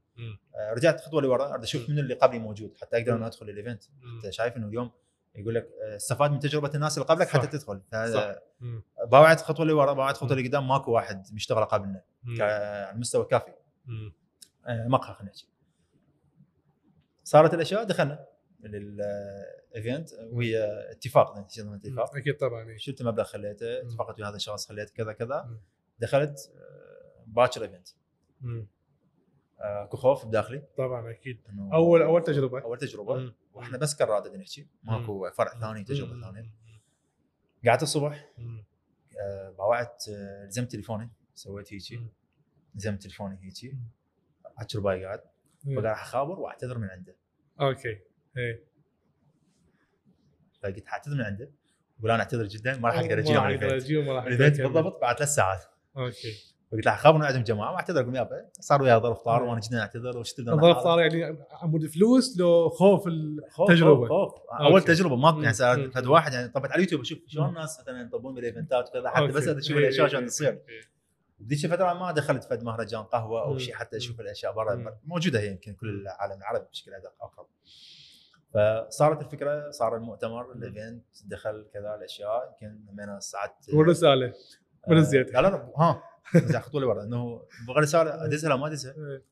آه، 0.55 0.73
رجعت 0.73 1.01
خطوة 1.01 1.21
لورا 1.21 1.51
أريد 1.51 1.63
أشوف 1.63 1.89
من 1.89 1.99
اللي 1.99 2.13
قبلي 2.13 2.39
موجود 2.39 2.77
حتى 2.81 2.97
أقدر. 2.97 3.15
أنا 3.15 3.27
أدخل 3.27 3.49
ال 3.49 3.54
event. 3.54 3.83
أنت 4.15 4.33
شايف 4.33 4.57
إنه 4.57 4.67
اليوم 4.67 4.91
يقول 5.35 5.55
لك 5.55 5.69
آه، 5.83 5.95
استفاد 5.95 6.31
من 6.31 6.39
تجربة 6.39 6.71
الناس 6.75 6.97
اللي 6.97 7.07
قبلك 7.09 7.27
حتى 7.27 7.43
صح. 7.43 7.49
تدخل. 7.49 7.81
هذا 7.93 8.41
مم. 8.59 8.83
باوعد 9.07 9.41
خطوة 9.41 9.65
لورا 9.65 9.93
باوعد 9.93 10.17
خطوة. 10.17 10.37
لقدام 10.37 10.67
ماكو 10.67 10.91
واحد 10.91 11.25
مشتغل 11.33 11.65
قبلنا 11.65 12.01
على 12.27 12.91
المستوى 12.93 13.23
الكافي 13.23 13.53
مم. 13.85 14.13
آه، 14.67 14.87
مقهى 14.87 15.13
خلينا 15.13 15.31
نحكي 15.31 15.47
صارت 17.23 17.53
الأشياء 17.53 17.83
دخلنا 17.83 18.25
لل 18.59 19.02
event 19.02 20.09
وهي 20.31 20.63
اتفاق 20.91 21.33
يعني 21.35 21.75
اتفاق 21.75 22.15
أكيد 22.15 22.37
طبعا 22.37 22.69
إيه. 22.69 22.77
شلت 22.77 23.03
مبلغ 23.03 23.23
خليته. 23.23 23.81
اتفقت 23.81 24.19
ويا 24.19 24.29
هذا 24.29 24.35
الشخص 24.35 24.67
خليت 24.67 24.89
كذا 24.89 25.13
كذا. 25.13 25.57
دخلت 25.99 26.51
آه، 26.55 27.23
باكر 27.27 27.61
event 27.63 27.87
آه، 29.61 29.83
اكو 29.83 29.97
خوف 29.97 30.25
بداخلي 30.25 30.63
طبعا 30.77 31.11
أكيد. 31.11 31.41
اول 31.73 32.01
أول 32.01 32.23
تجربة. 32.23 32.61
أول 32.61 32.77
تجربة. 32.77 33.15
مم. 33.15 33.33
وإحنا 33.53 33.77
بس 33.77 33.95
كرادة 33.95 34.37
نحكي. 34.37 34.67
ماكو 34.83 35.29
فرع 35.29 35.59
ثاني 35.59 35.83
تجربة 35.83 36.13
مم. 36.13 36.21
ثانية. 36.21 36.51
قعدت 37.67 37.83
الصبح. 37.83 38.29
آه، 39.21 39.49
باوعت 39.49 40.03
آه، 40.09 40.45
لزمت 40.45 40.71
تليفوني. 40.71 41.09
سويت 41.33 41.73
هيجي. 41.73 42.07
لزمت 42.75 43.01
تليفوني 43.01 43.39
هيجي. 43.43 43.71
مم. 43.71 43.89
10 44.57 44.79
رباي 44.79 45.05
قاعد 45.05 45.21
مم. 45.63 45.81
فقاعد 45.81 45.97
اخابر 45.97 46.39
وأعتذر 46.39 46.77
من 46.77 46.89
عنده. 46.89 47.15
أوكي. 47.61 47.99
إيه. 48.37 48.63
فقلت 50.63 50.87
اعتذر 50.87 51.15
من 51.15 51.21
عنده. 51.21 51.51
يقول 51.99 52.11
أنا 52.11 52.19
أعتذر 52.23 52.45
جدا 52.45 52.77
ما 52.77 52.89
راح 52.89 52.99
أقدر 52.99 53.15
ما 53.15 53.21
أجي 53.75 53.93
يوم 53.93 54.09
راح 54.09 54.23
أقدر 54.25 54.45
راح. 54.45 54.73
بالضبط 54.73 55.01
بعد 55.01 55.15
ثلاث 55.17 55.29
ساعات. 55.29 55.63
أوكي. 55.97 56.55
فقلت 56.71 56.85
له 56.85 57.09
إنه 57.15 57.25
عندهم 57.25 57.43
جماعة 57.43 57.73
واعتذر 57.73 58.01
أقول 58.01 58.15
يابا 58.15 58.49
صار 58.59 58.81
وياه 58.81 58.97
ظرف 58.97 59.21
طار 59.21 59.43
وأنا 59.43 59.61
جدا 59.61 59.79
أعتذر 59.79 60.17
وش 60.17 60.33
تقدر 60.33 60.53
الظرف 60.53 60.77
صار 60.77 60.99
يعني 60.99 61.37
عمود 61.51 61.85
فلوس 61.85 62.39
لو 62.39 62.69
خوف 62.69 63.07
التجربه 63.07 64.07
خوف, 64.07 64.31
خوف. 64.31 64.49
اول 64.59 64.71
أوكي. 64.73 64.85
تجربة 64.85 65.15
ماكو 65.15 65.41
يعني. 65.41 65.91
فد 65.91 66.05
واحد 66.05 66.33
يعني 66.33 66.47
طبعت 66.47 66.71
على 66.71 66.75
اليوتيوب 66.75 67.01
أشوف 67.01 67.19
شلون. 67.27 67.49
الناس 67.49 67.79
مثلا 67.79 68.01
ينطبون 68.01 68.33
بالايفنتات 68.33 68.89
وكذا 68.89 69.09
حتى. 69.09 69.27
بس 69.27 69.47
أشوف 69.47 69.77
إيه، 69.77 69.83
الأشياء 69.83 70.05
إيه، 70.05 70.11
شلون 70.11 70.23
إيه، 70.23 70.29
تصير 70.29 70.49
إيه. 70.49 70.81
بديش 71.39 71.65
الفترة 71.65 71.93
ما 71.93 72.11
دخلت 72.11 72.43
فد 72.43 72.63
مهرجان 72.63 73.03
قهوة 73.03 73.43
أو. 73.43 73.57
شيء 73.57 73.73
حتى 73.73 73.97
أشوف. 73.97 74.19
الأشياء 74.19 74.53
برا. 74.53 74.97
موجودة 75.03 75.39
هي 75.39 75.47
يمكن 75.47 75.73
كل 75.73 75.89
العالم 75.89 76.37
العربي 76.37 76.65
بشكل 76.71 76.91
أقرب 77.21 77.47
فصارت 78.53 79.21
الفكرة 79.21 79.71
صار 79.71 79.95
المؤتمر 79.95 80.51
الإيفنت 80.51 81.05
دخل 81.25 81.67
كذا 81.73 81.95
الأشياء 81.95 82.49
يمكن 82.49 82.85
همينة 82.89 83.19
ساعات 83.19 83.55
والرسالة 83.73 84.33
من 84.87 84.97
آه، 84.97 84.99
الزيادة. 84.99 85.31
لا 85.31 85.41
لا 85.41 85.47
لا 85.47 85.71
ها 85.77 86.03
رجع 86.35 86.59
خطوه 86.59 86.81
لورا 86.81 87.03
إنه 87.03 87.41
بغى 87.67 87.79
رساله 87.81 88.25
ادزها 88.25 88.49
لا 88.49 88.55
ما 88.55 88.67
ادزها 88.67 88.93
إيه. 88.97 89.23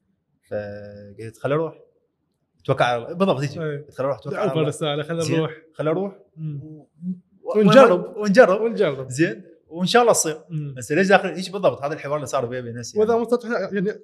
فقلت 0.50 1.38
خليني 1.38 1.60
أروح 1.62 1.80
توكل 2.66 2.84
على 2.84 3.06
بالضبط 3.16 3.40
هيجي 3.40 3.64
إيه. 3.64 3.78
قلت 3.86 3.94
خليني 3.96 4.12
أروح 4.12 4.20
توكل 4.20 4.36
على 4.36 4.46
ألف 4.46 4.54
الله 4.54 4.68
رساله 4.68 5.04
خلينا 5.04 5.24
زين. 5.24 5.38
نروح 5.38 5.52
خليني 5.74 5.92
أروح 5.92 6.16
مم. 6.38 6.60
و- 6.64 6.88
ونجرب. 7.60 8.18
ونجرب 8.18 8.62
ونجرب 8.62 9.10
زين 9.10 9.44
وإن 9.68 9.88
شاء 9.88 10.02
الله 10.02 10.14
تصير. 10.14 10.38
بس 10.78 10.92
ليش 10.92 11.08
داخل 11.08 11.30
إيش 11.30 11.50
بالضبط 11.50 11.82
هذا 11.82 11.94
الحوار 11.94 12.16
اللي 12.16 12.26
صار 12.28 12.46
بيني 12.46 12.62
وبين 12.62 12.76
نفسي 12.80 13.00
وإذا 13.00 13.28
يعني. 13.44 13.88
يعني 13.88 14.00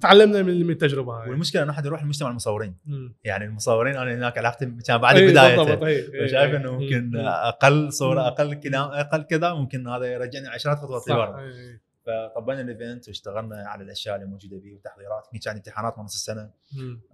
تعلمنا 0.00 0.42
من 0.42 0.70
التجربة 0.70 1.12
هاي 1.12 1.30
والمشكلة 1.30 1.62
إنه 1.62 1.70
أحد 1.72 1.86
يروح 1.86 2.04
لمجتمع 2.04 2.30
المصورين 2.30 2.76
مم. 2.86 3.14
يعني 3.24 3.44
المصورين 3.44 3.96
أنا 3.96 4.14
هناك 4.14 4.38
علاقتي 4.38 4.66
كان 4.86 4.98
بعد 4.98 5.16
إيه، 5.16 5.30
بدايته 5.30 5.86
إيه، 5.86 6.14
إيه، 6.14 6.26
شايف 6.26 6.50
إيه. 6.50 6.56
إنه 6.56 6.72
مم. 6.72 6.78
ممكن 6.82 7.10
مم. 7.10 7.16
أقل 7.26 7.92
صورة. 7.92 8.26
أقل 8.28 8.54
كلام 8.54 8.88
أقل 8.90 9.22
كذا 9.22 9.54
ممكن 9.54 9.88
هذا 9.88 10.06
يرجعني 10.06 10.48
عشرات 10.48 10.78
خطوات 10.78 11.08
لورا 11.08 11.40
إيه، 11.40 11.81
فطبينا 12.06 12.60
الإيفنت 12.60 13.08
واشتغلنا 13.08 13.56
على 13.68 13.84
الأشياء 13.84 14.16
اللي 14.16 14.26
موجودة 14.26 14.58
به 14.58 14.74
وتحضيرات 14.74 15.26
كنت 15.32 15.48
عندي 15.48 15.58
امتحانات 15.58 15.98
من 15.98 16.04
نص 16.04 16.14
السنة. 16.14 16.50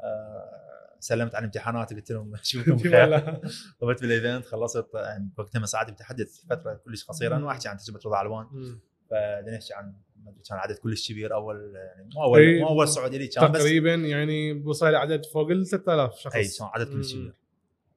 آه، 0.01 0.95
سلمت 1.01 1.35
عن 1.35 1.45
امتحانات 1.45 1.93
قلت 1.95 2.13
لهم 2.13 2.35
اشوفكم 2.35 2.77
بخير 2.77 3.21
طبت 3.81 4.01
بال 4.03 4.15
event 4.15 4.47
خلصت 4.47 4.87
يعني 4.95 5.31
وقتها 5.39 5.59
مساعد 5.59 5.91
متحدث 5.91 6.41
فترة 6.51 6.75
كلش 6.75 7.05
قصيرة. 7.05 7.37
أنا 7.37 7.51
احكي 7.51 7.69
عن 7.69 7.77
تجربة 7.77 8.01
رضا 8.07 8.17
علوان. 8.17 8.47
فبدنا 9.11 9.57
نحكي 9.57 9.75
عن 9.75 9.95
كان 10.49 10.59
عدد 10.59 10.77
كلش 10.79 11.13
كبير 11.13 11.35
أول 11.35 11.75
يعني 11.77 12.09
مو 12.15 12.23
أول 12.25 12.41
إيه. 12.41 12.61
مو 12.61 12.69
أول 12.69 12.89
سعودي 12.89 13.19
لي 13.19 13.27
كان 13.27 13.53
بس 13.53 13.59
تقريبا 13.61 13.95
يعني 13.95 14.53
وصل 14.53 14.95
عدد 14.95 15.25
فوق 15.27 15.51
ال 15.51 15.67
3000 15.67 16.15
شخص 16.15 16.35
اي 16.35 16.43
كان 16.59 16.67
عدد 16.75 16.93
كلش. 16.93 17.13
كبير 17.15 17.35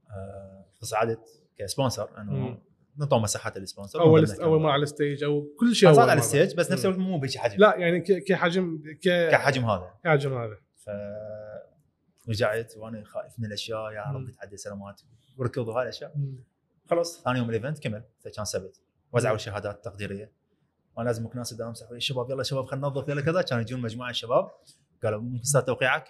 آه، 0.09 0.65
فصعدت 0.81 1.43
ك 1.57 1.65
sponsor 1.65 2.21
انه 2.21 2.57
مم. 3.01 3.05
نعطوا 3.05 3.19
مساحات 3.19 3.57
ال 3.57 3.63
sponsor 3.63 4.01
أول 4.01 4.25
ضمنها 4.25 4.43
أول 4.43 4.57
كان- 4.57 4.63
مرة 4.63 4.71
على 4.71 4.83
ال 4.83 4.90
stage 4.90 5.23
أو 5.23 5.47
كل 5.59 5.75
شيء 5.75 5.89
كان 5.89 5.99
أول 5.99 6.09
على. 6.09 6.19
ال 6.19 6.25
stage 6.25 6.55
بس 6.55 6.71
نفس. 6.71 6.85
الوقت 6.85 6.99
مو 6.99 7.19
بهيك 7.19 7.37
حجم 7.37 7.57
لا 7.59 7.75
يعني 7.77 7.99
ك- 7.99 8.23
كحجم 8.27 8.83
ك 9.03 9.29
كحجم 9.31 9.65
هذا 9.65 9.93
كحجم 10.03 10.37
هذا 10.37 10.57
ف 10.75 10.89
رجعت 12.29 12.73
وأنا 12.77 13.03
خايف 13.03 13.39
من 13.39 13.45
الأشياء 13.45 13.91
يا. 13.91 14.01
رب 14.11 14.29
تعدي 14.31 14.57
سلامات 14.57 15.01
وركض 15.37 15.67
وهاي 15.67 15.83
الأشياء. 15.83 16.13
خلص 16.89 17.23
ثاني 17.23 17.39
يوم 17.39 17.49
ال 17.49 17.54
event 17.54 17.79
كمل 17.79 18.03
فكان 18.19 18.45
سبت 18.45 18.81
وزعوا. 19.13 19.35
الشهادات 19.35 19.75
التقديرية 19.75 20.31
وأنا 20.97 21.07
لازم 21.07 21.25
اكون 21.25 21.37
ناس 21.37 21.61
امسح 21.61 21.87
وجهي، 21.91 21.99
شباب 21.99 22.29
يلا 22.31 22.43
شباب 22.43 22.65
خلينا 22.65 22.87
ننظف 22.87 23.09
يلا 23.09 23.21
كذا 23.21 23.41
كانوا 23.41 23.61
يجون 23.61 23.81
مجموعة 23.81 24.11
شباب 24.11 24.51
قالوا 25.03 25.21
ممكن 25.21 25.43
صار 25.43 25.61
توقيعك؟ 25.61 26.07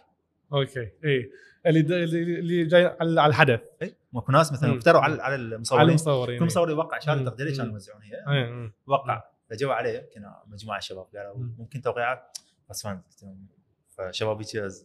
أوكي. 0.53 0.79
اي 1.05 1.31
اللي 1.65 1.79
اللي 2.39 2.65
جاي 2.65 2.85
على 3.01 3.25
الحدث. 3.27 3.59
اي 3.81 3.95
ماكو 4.13 4.31
ناس 4.31 4.51
مثلا. 4.53 4.77
افتروا 4.77 5.01
على 5.01 5.13
على 5.13 5.23
على 5.23 5.35
المصورين. 5.35 5.89
المصورين 5.89 6.39
كل 6.39 6.45
مصور 6.45 6.69
يوقع 6.69 6.99
شهاده. 6.99 7.29
تقديريه 7.29 7.57
كانوا. 7.57 7.73
يوزعون 7.73 8.01
هي 8.03 8.15
إيه، 8.37 8.49
مم. 8.49 8.73
وقع. 8.85 9.23
فجوا 9.49 9.73
عليه 9.73 10.09
كنا 10.15 10.43
مجموعة 10.47 10.79
شباب 10.79 11.05
قالوا 11.15 11.37
مم. 11.37 11.55
ممكن 11.59 11.81
توقيعك 11.81 12.23
بس 12.69 12.87
فشباب 13.97 14.37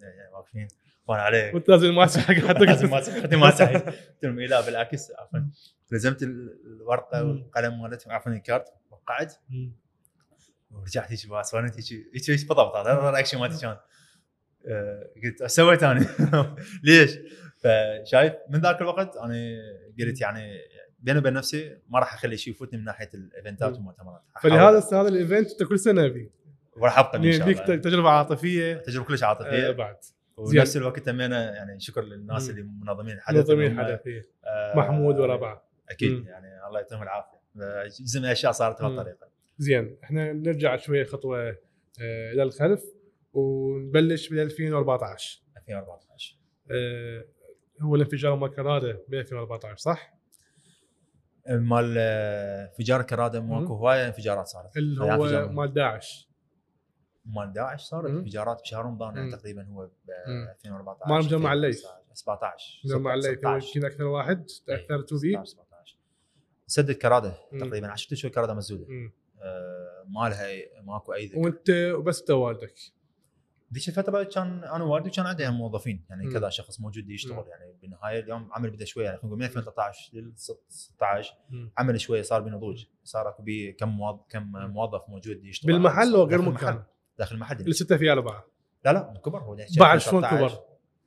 يعني 0.02 0.33
واقفين. 0.35 0.68
وأنا 1.07 1.22
عليه 1.22 1.55
وأنت 1.55 1.68
لازم 1.68 1.87
الماسك 1.87 2.20
حق 2.46 2.62
لازم 2.62 2.87
حقك 2.87 2.92
ماسك 2.92 3.22
خدي 3.22 3.37
ما 3.37 3.50
سعيد 3.50 3.81
قلت 3.87 4.24
لهم 4.24 4.38
إيه 4.38 4.46
لا 4.46 4.61
بالعكس 4.66 5.11
عفوا. 5.18 5.38
لزمت 5.92 6.22
ال- 6.22 6.59
الورقة. 6.66 7.24
والقلم 7.24 7.83
مالتهم 7.83 8.12
عفوا 8.12 8.33
الكارت 8.33 8.68
وقعت. 8.90 9.35
ورجعت 10.70 11.12
هيك 11.12 11.31
وأنا 11.55 11.66
هيك 12.14 12.31
هيك 12.31 12.48
بالضبط 12.48 12.76
هذا 12.76 12.92
ال 12.92 12.98
reaction 12.98 13.38
مالتي 13.38 13.61
كان 13.61 13.76
قلت 15.24 15.42
إيش 15.42 15.50
سويت 15.50 15.83
أنا؟ 15.83 16.07
ليش؟ 16.85 17.18
فشايف 17.57 18.33
من 18.50 18.61
ذاك 18.61 18.81
الوقت 18.81 19.16
أنا 19.16 19.35
قلت 20.00 20.20
يعني 20.20 20.59
بيني 21.00 21.18
وبين 21.18 21.33
نفسي 21.33 21.79
ما 21.88 21.98
راح 21.98 22.14
أخلي 22.14 22.37
شيء 22.37 22.55
يفوتني 22.55 22.79
من 22.79 22.85
ناحية 22.85 23.11
ال 23.14 23.21
events 23.21 23.60
ات. 23.60 23.72
والمؤتمرات 23.72 24.20
فلهذا 24.42 24.79
هذا 24.79 25.09
الإيفنت 25.09 25.50
أنت 25.50 25.62
كل 25.62 25.79
سنة 25.79 26.09
فيه 26.09 26.31
وراح 26.76 26.98
أبقى 26.98 27.18
إن 27.18 27.24
يعني 27.24 27.38
شاء 27.38 27.64
الله 27.64 27.76
تجربة 27.76 28.09
عاطفية 28.11 28.74
تجربة 28.74 29.07
كلش 29.07 29.22
آه، 29.22 29.26
عاطفيه 29.26 29.70
بعد 29.70 29.96
ونفس 30.37 30.76
الوقت 30.76 31.09
همينه 31.09 31.37
يعني 31.37 31.81
شكر 31.81 32.05
للناس. 32.05 32.50
اللي 32.50 32.62
منظمين 32.62 33.16
الحدث 33.16 33.38
منظمين 33.38 33.81
الحدث. 33.81 34.00
آه، 34.44 34.76
محمود 34.76 35.18
وربعه 35.18 35.62
أكيد 35.88 36.12
مم. 36.12 36.26
يعني 36.29 36.66
الله 36.68 36.81
يعطيهم 36.81 37.02
العافية 37.02 37.37
جزء 38.05 38.20
من 38.20 38.26
الاشياء 38.26 38.52
صارت. 38.52 38.81
بهالطريقة 38.83 39.29
زين 39.59 39.96
إحنا 40.05 40.33
نرجع 40.33 40.76
شوية 40.76 41.05
خطوة 41.05 41.48
آه، 42.00 42.33
إلى 42.33 42.42
الخلف 42.42 42.85
ونبلش 43.37 44.29
ب 44.29 44.33
2014 44.35 45.42
2014 45.57 46.38
آه، 46.70 47.25
هو 47.81 47.94
الانفجار 47.94 48.37
مال 48.37 48.51
كراده 48.55 49.05
ب 49.09 49.14
2014 49.14 49.77
صح؟ 49.77 50.16
مال 51.49 51.94
آه، 51.99 52.64
انفجار 52.66 53.03
كراده 53.03 53.40
ماكو 53.40 53.75
هواية 53.75 54.07
انفجارات 54.07 54.46
صارت 54.46 54.77
اللي 54.77 55.07
يعني 55.07 55.22
هو 55.22 55.49
مال 55.49 55.72
داعش 55.72 56.29
مال 57.27 57.53
داعش 57.53 57.83
صارت. 57.83 58.11
انفجارات 58.11 58.61
بشهر 58.61 58.85
رمضان 58.85 59.16
يعني 59.16 59.29
مم. 59.31 59.37
تقريبا 59.37 59.66
هو 59.68 59.87
ب 59.87 60.11
مم. 60.29 60.49
2014 60.64 61.11
مال 61.14 61.25
مجمع 61.25 61.53
الليث. 61.53 61.83
17 62.14 62.81
مجمع 62.85 63.14
الليث 63.14 63.38
16. 63.38 63.77
يمكن 63.77 63.87
أكثر 63.87 64.05
واحد 64.05 64.46
تاثرتوا 64.66 65.18
فيه 65.18 65.37
16 65.44 65.46
17 65.46 65.96
سدد 66.66 66.92
كراده. 66.92 67.35
تقريبا 67.61 67.88
10 67.88 68.14
اشهر 68.14 68.31
كراده 68.31 68.55
مسدوده 68.55 68.87
مم. 68.88 69.12
آه، 69.42 70.05
ما 70.09 70.29
لها 70.29 70.46
ماكو 70.83 71.12
أي 71.14 71.27
ذكر 71.27 71.38
وانت 71.38 71.70
وبس 71.70 72.20
انت 72.20 72.31
والدك 72.31 72.75
ذيك 73.74 73.88
الفترة 73.88 74.22
كان 74.22 74.64
أنا 74.64 74.85
ووالدي 74.85 75.11
كان 75.11 75.26
عندي 75.26 75.50
موظفين 75.50 76.05
يعني 76.11 76.26
مم. 76.26 76.33
كذا 76.33 76.48
شخص 76.48 76.81
موجود 76.81 77.11
يشتغل 77.11 77.37
مم. 77.37 77.48
يعني 77.48 77.76
بالنهاية 77.83 78.20
اليوم 78.20 78.48
عمل 78.52 78.70
بدأ 78.70 78.85
شوية 78.85 79.05
يعني 79.05 79.16
خلينا 79.16 79.29
نقول 79.29 79.38
من 79.38 79.46
2013 79.46 80.11
لل 80.12 80.33
16 80.68 81.35
مم. 81.50 81.72
عمل 81.79 82.00
شوية 82.00 82.22
صار 82.22 82.40
بنضوج 82.40 82.85
صار 83.05 83.35
كم 83.79 83.88
موظف 83.88 84.20
كم 84.29 84.52
موظف 84.52 85.02
موجود 85.09 85.44
يشتغل 85.44 85.72
بالمحل 85.72 86.14
أو 86.14 86.24
غير 86.24 86.38
داخل 86.38 86.50
مكان؟ 86.50 86.68
المحل. 86.68 86.83
داخل 87.18 87.35
المحل 87.35 87.61
اللي 87.61 87.72
سته 87.72 87.96
في 87.96 88.12
اربعه 88.12 88.46
لا 88.85 88.92
لا 88.92 89.20
كبر 89.24 89.38
هو 89.38 89.57
بعد 89.79 89.98
شلون 89.98 90.24
2013. 90.24 90.48
كبر؟ 90.48 90.62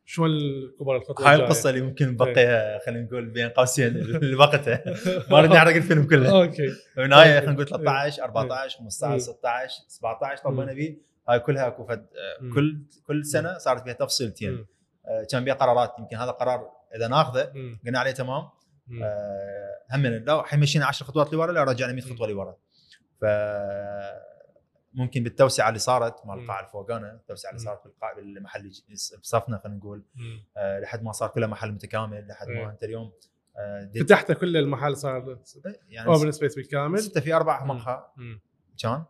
شلون 0.06 0.30
الكبر 0.30 0.96
الخطوة 0.96 1.30
هاي؟ 1.30 1.36
القصة 1.36 1.70
اللي 1.70 1.82
ممكن 1.82 2.08
نبقيها 2.08 2.80
خلينا 2.86 3.02
نقول 3.06 3.30
بين 3.30 3.50
قوسين 3.50 3.94
لوقتها 4.32 4.84
ما 5.32 5.42
ردنا 5.42 5.56
نحرق 5.56 5.76
الفيلم 5.76 6.04
كله 6.04 6.32
أوكي 6.42 6.70
بالنهايه 6.98 7.32
طيب. 7.32 7.40
خلينا 7.40 7.52
نقول 7.52 7.68
13 7.68 8.24
14 8.24 8.78
15 8.78 9.14
مم. 9.14 9.20
16 9.20 9.84
17 9.88 10.44
طبينا 10.44 10.74
فيه 10.74 11.09
هاي 11.30 11.40
كلها 11.40 11.68
أكو 11.68 11.86
فد 11.86 12.08
مم. 12.42 12.54
كل 12.54 12.82
كل 13.08 13.26
سنة 13.26 13.58
صارت 13.58 13.84
فيها 13.84 13.94
تفصيلتين. 13.94 14.66
آه، 15.06 15.28
كان 15.32 15.44
بيها 15.44 15.54
قرارات 15.54 15.96
يمكن 16.00 16.18
هذا 16.18 16.32
قرار 16.32 16.72
إذا 16.96 17.08
ناخذه. 17.08 17.52
قلنا 17.86 18.00
عليه 18.00 18.12
تمام. 18.12 18.50
آه، 19.04 19.76
هم 19.94 20.06
لو 20.06 20.44
حيمشينا 20.44 20.86
10 20.86 21.06
خطوات 21.06 21.34
لورا 21.34 21.52
لا 21.52 21.64
رجعنا 21.64 21.94
100 21.94 22.02
خطوة 22.04 22.28
لورا 22.28 22.56
ف 23.22 23.26
ممكن 24.94 25.24
بالتوسعة 25.24 25.68
اللي 25.68 25.80
صارت 25.80 26.26
مال. 26.26 26.40
القاعه 26.40 26.66
الفوقانة 26.66 27.12
التوسعة 27.12 27.50
اللي. 27.50 27.60
صارت 27.62 27.84
بالقاعه 27.84 28.16
بالمحل 28.16 28.60
اللي 28.60 28.72
بصفنا 29.22 29.58
خلينا 29.58 29.78
نقول. 29.78 30.04
آه، 30.58 30.80
لحد 30.80 31.04
ما 31.04 31.12
صار 31.12 31.30
كله 31.30 31.48
محل 31.48 31.72
متكامل 31.72 32.28
لحد. 32.28 32.48
ما 32.48 32.70
أنت 32.70 32.84
اليوم 32.84 33.12
آه، 33.58 33.92
فتحت 34.00 34.32
كل 34.32 34.58
المحل 34.58 34.98
صار 34.98 35.40
يعني 35.90 36.08
open 36.08 36.32
space 36.32 36.56
بالكامل 36.56 37.00
ستة 37.00 37.22
في 37.22 37.34
أربع. 37.34 37.66
مقهى. 37.66 38.04
كان. 38.84 39.04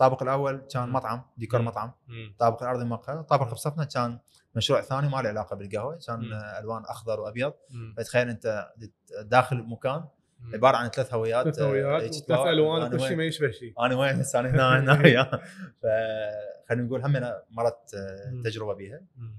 الطابق 0.00 0.22
الأول 0.22 0.56
كان. 0.56 0.88
مطعم 0.88 1.22
ديكور. 1.36 1.62
مطعم. 1.62 1.92
الطابق 2.30 2.62
الارضي 2.62 2.84
مقهى 2.84 3.14
الطابق 3.20 3.52
بصفنا 3.52 3.84
كان 3.84 4.18
مشروع 4.54 4.80
ثاني 4.80 5.08
ما 5.08 5.22
له 5.22 5.28
علاقة 5.28 5.56
بالقهوة 5.56 5.98
كان 6.06 6.32
ألوان 6.32 6.82
أخضر 6.82 7.20
وأبيض. 7.20 7.52
فتخيل 7.96 8.28
أنت 8.28 8.68
داخل 9.22 9.62
مكان. 9.62 10.04
عبارة 10.54 10.76
عن 10.76 10.88
ثلاث 10.88 11.14
هويات 11.14 11.44
ثلاث 11.44 11.60
هويات 11.60 12.14
تباوع. 12.14 12.50
ألوان 12.50 12.82
وكل 12.82 13.00
شيء؟ 13.00 13.16
ما 13.16 13.24
يشبه 13.24 13.50
شيء 13.50 13.74
أنا 13.80 13.96
وين 13.96 14.16
هسه 14.16 14.38
أنا 14.40 14.50
هنا 14.50 14.80
هنا 14.80 15.02
وياه. 15.02 15.42
فخلينا 15.82 16.86
نقول 16.86 17.04
هم 17.04 17.32
مرت 17.50 17.94
آه،. 17.94 18.42
تجربة 18.44 18.74
بها 18.74 19.00
مم. 19.16 19.38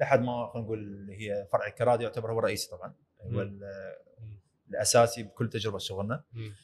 لحد 0.00 0.20
ما 0.20 0.50
خلينا 0.52 0.66
نقول 0.66 1.10
هي 1.10 1.46
فرع 1.52 1.66
الكرادي 1.66 2.04
يعتبر 2.04 2.32
هو 2.32 2.38
الرئيسي 2.38 2.70
طبعا 2.70 2.94
هو. 3.22 3.48
الأساسي 4.70 5.22
بكل 5.22 5.48
تجربة 5.48 5.78
شغلنا 5.78 6.22
مم. 6.32 6.54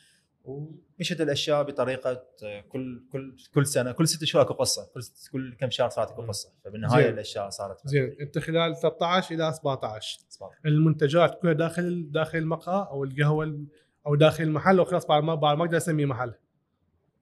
ومشت 0.44 1.20
الأشياء 1.20 1.62
بطريقة 1.62 2.22
كل 2.68 3.04
كل 3.12 3.36
كل 3.54 3.66
سنة 3.66 3.92
كل 3.92 4.08
ست 4.08 4.24
شهور 4.24 4.44
أكو 4.44 4.54
قصة 4.54 4.90
كل 4.94 5.00
كل 5.32 5.56
كم 5.60 5.70
شهر 5.70 5.88
صارت 5.88 6.10
أكو. 6.10 6.22
قصة. 6.22 6.52
فبالنهاية. 6.64 7.08
الأشياء 7.08 7.50
صارت 7.50 7.86
زين. 7.88 8.16
أنت 8.20 8.38
خلال 8.38 8.76
13 8.76 9.34
إلى 9.34 9.52
17 9.52 10.18
صار. 10.28 10.50
المنتجات 10.66 11.38
كلها 11.42 11.52
داخل 11.52 12.08
داخل 12.10 12.38
المقهى 12.38 12.86
أو 12.90 13.04
القهوة 13.04 13.44
ال- 13.44 13.66
أو 14.06 14.14
داخل 14.14 14.44
المحل 14.44 14.80
وخلاص 14.80 15.06
بعد 15.06 15.22
ما 15.22 15.34
بعد 15.34 15.56
ما 15.58 15.64
أقدر 15.64 15.76
أسميه 15.76 16.06
محل. 16.06 16.34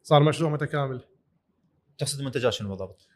صار 0.02 0.22
مشروع 0.22 0.50
متكامل. 0.50 1.00
تقصد 1.98 2.18
المنتجات 2.18 2.52
شنو 2.52 2.68
بالضبط؟ 2.68 3.08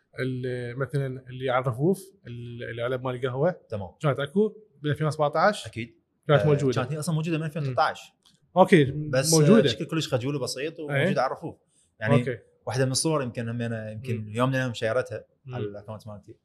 مثلا 0.77 1.25
اللي 1.29 1.51
على 1.51 1.63
الرفوف 1.63 2.05
ال- 2.27 2.63
العلب 2.71 3.05
مال 3.05 3.15
القهوة. 3.15 3.51
تمام. 3.69 3.91
كانت 4.01 4.21
أكو 4.21 4.49
ب 4.83 4.87
2017 4.87 5.67
أكيد. 5.67 5.95
كانت 6.29 6.41
آه، 6.41 6.47
موجودة. 6.47 6.75
كانت 6.75 6.93
هي 6.93 6.99
أصلا 6.99 7.15
موجودة 7.15 7.39
من 7.39 7.45
2013 7.45 8.13
أوكي 8.57 8.85
بس 8.85 9.33
موجودة 9.35 9.63
بشكل 9.63 9.85
كلش 9.85 10.15
خجول 10.15 10.37
وبسيط 10.37 10.81
إيه. 10.81 10.87
وموجوده 10.87 11.23
على 11.23 11.27
الرفوف 11.33 11.57
يعني 12.01 12.15
أوكي 12.15 12.39
واحدة 12.67 12.85
من 12.85 12.91
الصور 12.91 13.23
يمكن 13.23 13.49
همينه 13.49 13.91
يمكن. 13.91 14.29
يوم 14.29 14.49
من 14.49 14.55
الأيام 14.55 14.75
share 14.75 15.06
تها. 15.06 15.25
على 15.49 15.65
ال 15.65 15.70
account 15.70 16.07
مالتي 16.07 16.37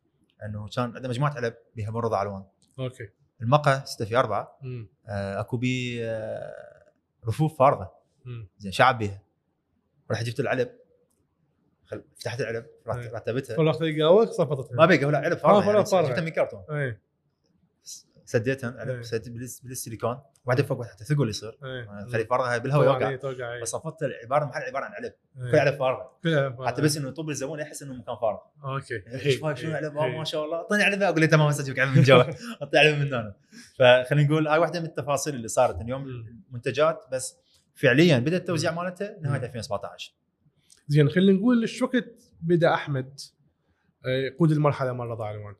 إنه 0.45 0.67
كان 0.75 0.95
عنده 0.95 1.09
مجموعة 1.09 1.31
علب 1.33 1.53
بها 1.75 1.89
من 1.91 1.97
رضا 1.97 2.21
علوان 2.21 2.43
أوكي 2.79 3.09
المقهى 3.41 3.81
6 3.85 4.05
في 4.05 4.17
4 4.17 4.57
مم. 4.61 4.89
آه، 5.07 5.39
أكو 5.39 5.57
بي 5.57 6.05
آه، 6.05 6.53
رفوف 7.27 7.59
فارغة. 7.59 7.93
زين 8.57 8.71
شعب 8.71 8.97
بيها 8.97 9.21
رحت 10.11 10.25
جبت 10.25 10.39
العلب 10.39 10.69
خل... 11.85 12.03
فتحت 12.19 12.41
العلب 12.41 12.65
إيه. 12.87 13.11
رتبتها 13.11 13.57
فرحت 13.57 13.81
القهوه 13.81 14.25
صفطتها 14.25 14.75
ما 14.75 14.85
بقى 14.85 15.05
ولا 15.05 15.17
علب 15.17 15.37
فارغة 15.37 15.57
آه، 15.57 15.61
فارغة، 15.61 15.73
يعني 15.75 15.85
فارغة. 15.85 16.07
جبتها 16.09 16.21
من 16.21 16.29
كرتون 16.29 16.63
اي 16.69 16.97
سديتها 18.29 18.73
إيه. 18.73 18.79
علب 18.79 19.03
سديت 19.03 19.29
بالس- 19.29 19.59
بالسيليكون 19.59 20.19
واحدة 20.45 20.63
فوق 20.63 20.79
واحدة 20.79 21.05
ثقل 21.05 21.29
يصير. 21.29 21.57
اي 21.63 22.07
خلي 22.11 22.25
فارغة 22.25 22.57
بالهواء 22.57 22.85
يوقع. 22.85 23.15
توقع 23.15 23.53
إي. 23.53 23.61
بس 23.61 23.69
صفطت 23.69 24.03
العبارة 24.03 24.43
المحل 24.43 24.61
عبارة 24.61 24.85
عن 24.85 24.91
علب. 24.91 25.13
كل 25.51 25.59
علب 25.59 25.75
فارغة. 25.79 26.11
كلها 26.23 26.67
حتى 26.67 26.81
بس 26.81 26.97
إنه 26.97 27.09
يطب 27.09 27.29
الزبون 27.29 27.59
يحس 27.59 27.83
إنه 27.83 27.93
مكان 27.93 28.15
فارغ. 28.21 28.37
أوكي. 28.63 29.03
إيش 29.25 29.35
شنو. 29.61 29.75
علب. 29.75 29.93
ما 29.93 30.23
شاء 30.23 30.45
الله. 30.45 30.57
أعطيني 30.57 30.83
علبة. 30.83 31.09
أقول 31.09 31.21
له 31.21 31.27
تمام 31.27 31.47
اجيبك 31.47 31.79
علبه 31.79 31.91
من 31.95 32.01
جوا. 32.03 32.23
اعطي 32.61 32.77
علبة 32.77 32.97
من 32.99 33.13
هنا. 33.13 33.35
فخلينا 33.79 34.27
نقول 34.29 34.47
هاي 34.47 34.59
واحدة 34.59 34.79
من 34.79 34.85
التفاصيل 34.85 35.35
اللي 35.35 35.47
صارت 35.47 35.81
اليوم. 35.81 36.05
المنتجات 36.49 37.05
بس 37.11 37.37
فعليا 37.75 38.19
بدأ 38.19 38.37
التوزيع 38.37 38.71
مم. 38.71 38.77
مالتها 38.77 39.17
نهاية 39.21 39.39
مم. 39.39 39.45
2017 39.45 40.13
زين 40.87 41.09
خلينا 41.09 41.39
نقول 41.39 41.61
إيش 41.61 41.81
وقت 41.81 42.05
بدأ 42.41 42.73
أحمد 42.73 43.19
آه، 44.05 44.09
يقود 44.09 44.51
المرحلة 44.51 44.93
مال 44.93 45.07
رضا 45.07 45.25
علوان 45.25 45.55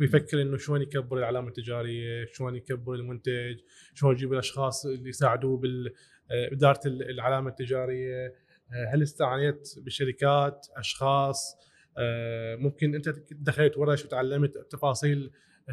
ويفكر 0.00 0.42
إنه 0.42 0.56
شلون 0.56 0.82
يكبر 0.82 1.18
العلامه 1.18 1.48
التجاريه، 1.48 2.26
شلون 2.32 2.54
يكبر 2.56 2.94
المنتج، 2.94 3.58
شلون 3.94 4.12
يجيب 4.14 4.32
الأشخاص 4.32 4.86
اللي 4.86 5.08
يساعدوه 5.08 5.60
باداره 5.60 6.80
العلامه 6.86 7.50
التجارية، 7.50 8.26
آه، 8.72 8.94
هل 8.94 9.02
استعانيت 9.02 9.68
بشركات، 9.78 10.66
أشخاص، 10.76 11.56
آه، 11.98 12.56
ممكن 12.56 12.94
أنت 12.94 13.08
دخلت 13.30 13.78
ورش 13.78 14.04
وتعلمت 14.04 14.58
تفاصيل 14.70 15.30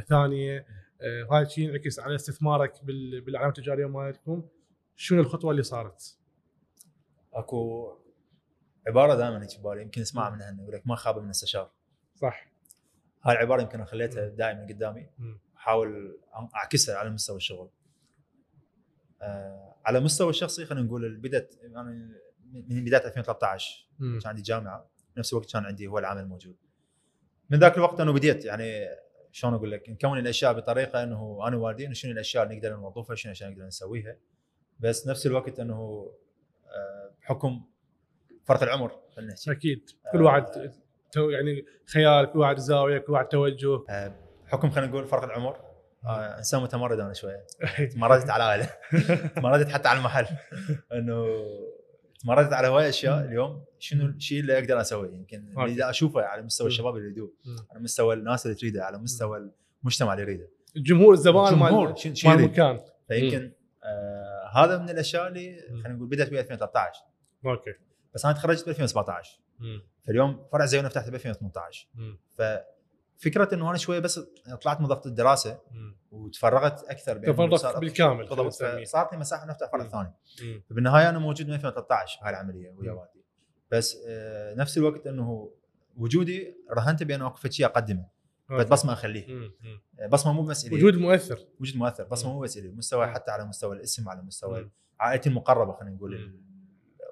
ثانية، 0.10 0.66
آه، 1.02 1.28
هاي 1.32 1.42
الشيء 1.44 1.64
ينعكس 1.70 2.00
على 2.00 2.16
استثمارك 2.16 2.84
بال- 2.84 3.22
بالعلامه 3.22 3.50
التجاريه 3.50 3.86
مالتكم، 3.86 4.48
شنو 4.96 5.22
الخطوة 5.22 5.52
اللي 5.52 5.64
صارت؟ 5.64 6.20
أكو 7.34 7.92
عبارة 8.88 9.16
دائما 9.16 9.44
هيك 9.44 9.60
ببالي 9.60 9.82
يمكن 9.82 10.02
اسمعها 10.02 10.30
من 10.30 10.42
هنا 10.42 10.62
يقول 10.62 10.76
لك 10.76 10.88
ما 10.88 10.96
خاب 10.96 11.24
من 11.24 11.30
استشار. 11.30 11.72
صح. 12.16 12.55
هاي 13.26 13.36
العبارة 13.36 13.62
يمكن 13.62 13.76
أنا 13.76 13.86
خليتها. 13.86 14.28
دائما 14.28 14.66
قدامي. 14.70 15.10
أحاول 15.58 16.20
أعكسها 16.56 16.96
على 16.96 17.10
مستوى 17.10 17.38
الشغل. 17.38 17.70
آه 19.22 19.76
على 19.86 20.00
مستوى 20.00 20.30
الشخصي 20.30 20.66
خلينا 20.66 20.86
نقول 20.86 21.18
بدات 21.18 21.56
يعني 21.62 22.12
من 22.54 22.86
بداية 22.86 23.06
2013 23.06 23.88
مم. 24.00 24.20
كان 24.20 24.30
عندي 24.30 24.42
جامعة 24.42 24.90
نفس 25.18 25.34
الوقت 25.34 25.52
كان 25.54 25.66
عندي 25.66 25.88
هو 25.88 26.00
العمل 26.00 26.28
موجود. 26.28 26.56
من 27.50 27.60
ذاك 27.60 27.78
الوقت 27.78 28.00
أنا 28.00 28.12
بديت 28.12 28.46
يعني 28.46 28.86
شلون 29.32 29.54
أقول 29.54 29.72
لك؟ 29.72 29.90
نكون 29.90 30.20
الأشياء 30.20 30.54
بطريقة 30.54 31.04
إنه 31.04 31.48
أنا 31.48 31.58
والدي 31.58 31.86
إنه 31.86 31.94
شنو 31.94 32.12
الأشياء 32.12 32.44
اللي 32.44 32.56
نقدر 32.56 32.76
نوظفها 32.76 33.16
شنو 33.16 33.30
الأشياء 33.30 33.50
اللي 33.50 33.58
نقدر 33.58 33.68
نسويها. 33.68 34.18
بس 34.80 35.08
نفس 35.08 35.26
الوقت 35.28 35.60
إنه 35.60 36.12
آه، 36.68 37.12
بحكم 37.22 37.66
فرق 38.46 38.64
العمر 38.64 39.00
خلينا 39.16 39.34
نحكي. 39.34 39.52
أكيد. 39.52 39.90
كل 40.12 40.22
واحد 40.22 40.72
تو 41.16 41.30
يعني 41.30 41.66
خيال 41.94 42.32
كل 42.32 42.40
واحد 42.40 42.58
زاوية 42.58 42.98
كل 42.98 43.14
واحد 43.14 43.26
توجه. 43.26 43.84
آه، 43.90 44.16
بحكم 44.46 44.70
خلينا 44.70 44.92
نقول 44.92 45.06
فرق 45.06 45.24
العمر. 45.24 45.58
آه، 46.06 46.38
إنسان 46.38 46.62
متمرد 46.62 47.00
أنا 47.00 47.14
شوية. 47.14 47.46
تمردت 47.94 48.30
على 48.30 48.44
العائله 48.44 48.70
تمردت 49.36 49.70
حتى 49.70 49.88
على 49.90 50.00
المحل. 50.00 50.26
إنه 50.94 51.26
تمردت 52.24 52.54
على 52.54 52.68
هواي 52.68 52.90
أشياء 52.90 53.26
اليوم 53.26 53.64
شنو 53.80 54.06
الشيء 54.06 54.40
اللي 54.40 54.60
أقدر 54.60 54.82
أسويه؟ 54.82 55.10
يمكن. 55.10 55.54
اللي 55.58 55.90
أشوفه 55.90 56.22
على 56.22 56.42
مستوى. 56.42 56.68
الشباب 56.68 56.96
اللي 56.96 57.06
يريدوه. 57.06 57.34
على 57.72 57.80
مستوى 57.80 58.16
الناس 58.16 58.46
اللي 58.46 58.58
تريده 58.58 58.86
على 58.86 58.98
مستوى 58.98 59.50
المجتمع 59.84 60.14
اللي 60.14 60.24
يريده. 60.24 60.50
الجمهور 60.76 61.14
الزبائن 61.14 61.58
مال؟ 61.58 61.96
المكان 62.26 62.80
فيمكن 63.08 63.52
آه 63.84 64.52
هذا 64.54 64.78
من 64.78 64.90
الأشياء 64.90 65.28
اللي. 65.28 65.60
خلينا 65.84 65.90
نقول 65.90 66.08
بدأت 66.08 66.30
ب 66.30 66.34
2013 66.34 67.00
أوكي. 67.46 67.74
بس 68.16 68.26
أنا 68.26 68.34
تخرجت 68.34 68.66
ب 68.66 68.70
2017 68.70 69.40
مم. 69.40 69.45
فاليوم 70.04 70.46
فرع 70.52 70.66
زيونة 70.66 70.90
فتحته 70.90 71.12
ب 71.12 71.16
2018 71.16 71.88
مم. 71.96 72.20
ففكرة 72.30 73.56
إنه 73.56 73.70
أنا 73.70 73.78
شوية 73.78 74.00
بس 74.00 74.20
طلعت 74.62 74.82
من 74.82 74.88
ضغط 74.88 75.08
الدراسة. 75.08 75.60
وتفرغت 76.12 76.84
أكثر 76.84 77.18
تفرغت 77.18 77.78
بالكامل 77.78 78.28
بالضبط. 78.28 78.54
فصارت 78.54 79.14
لي 79.14 79.20
مساحة 79.20 79.46
نفتح 79.46 79.72
فرع. 79.72 79.88
ثاني. 79.88 80.14
فبالنهاية 80.70 81.10
أنا 81.10 81.20
موجود 81.20 81.48
من 81.48 81.54
2013 81.54 82.20
هاي 82.24 82.30
العملية 82.30 82.70
ويا. 82.70 82.92
والدي 82.92 83.24
بس 83.72 83.98
آه 84.08 84.54
نفس 84.54 84.78
الوقت 84.78 85.08
إنه 85.08 85.52
وجودي 85.98 86.56
رهنت 86.72 87.04
بانه 87.04 87.28
اكو 87.28 87.50
شيء 87.50 87.66
أقدمه. 87.66 88.16
بصمة. 88.50 88.98
مم. 89.28 89.54
آه، 90.00 90.08
بصمة 90.08 90.34
مو 90.34 90.44
بس 90.44 90.66
إلي 90.66 90.76
وجود 90.76 90.96
مؤثر 90.96 91.40
وجود 91.60 91.78
مؤثر 91.78 92.04
بصمة. 92.04 92.34
مو 92.34 92.40
بس 92.40 92.58
إلي 92.58 92.70
مستوى. 92.70 93.08
حتى 93.08 93.32
على 93.32 93.46
مستوى 93.46 93.76
الاسم 93.76 94.10
على 94.10 94.22
مستوى. 94.22 94.70
عائلتي 95.00 95.30
المقربة 95.30 95.74
خلينا 95.74 95.96
نقول 95.96 96.40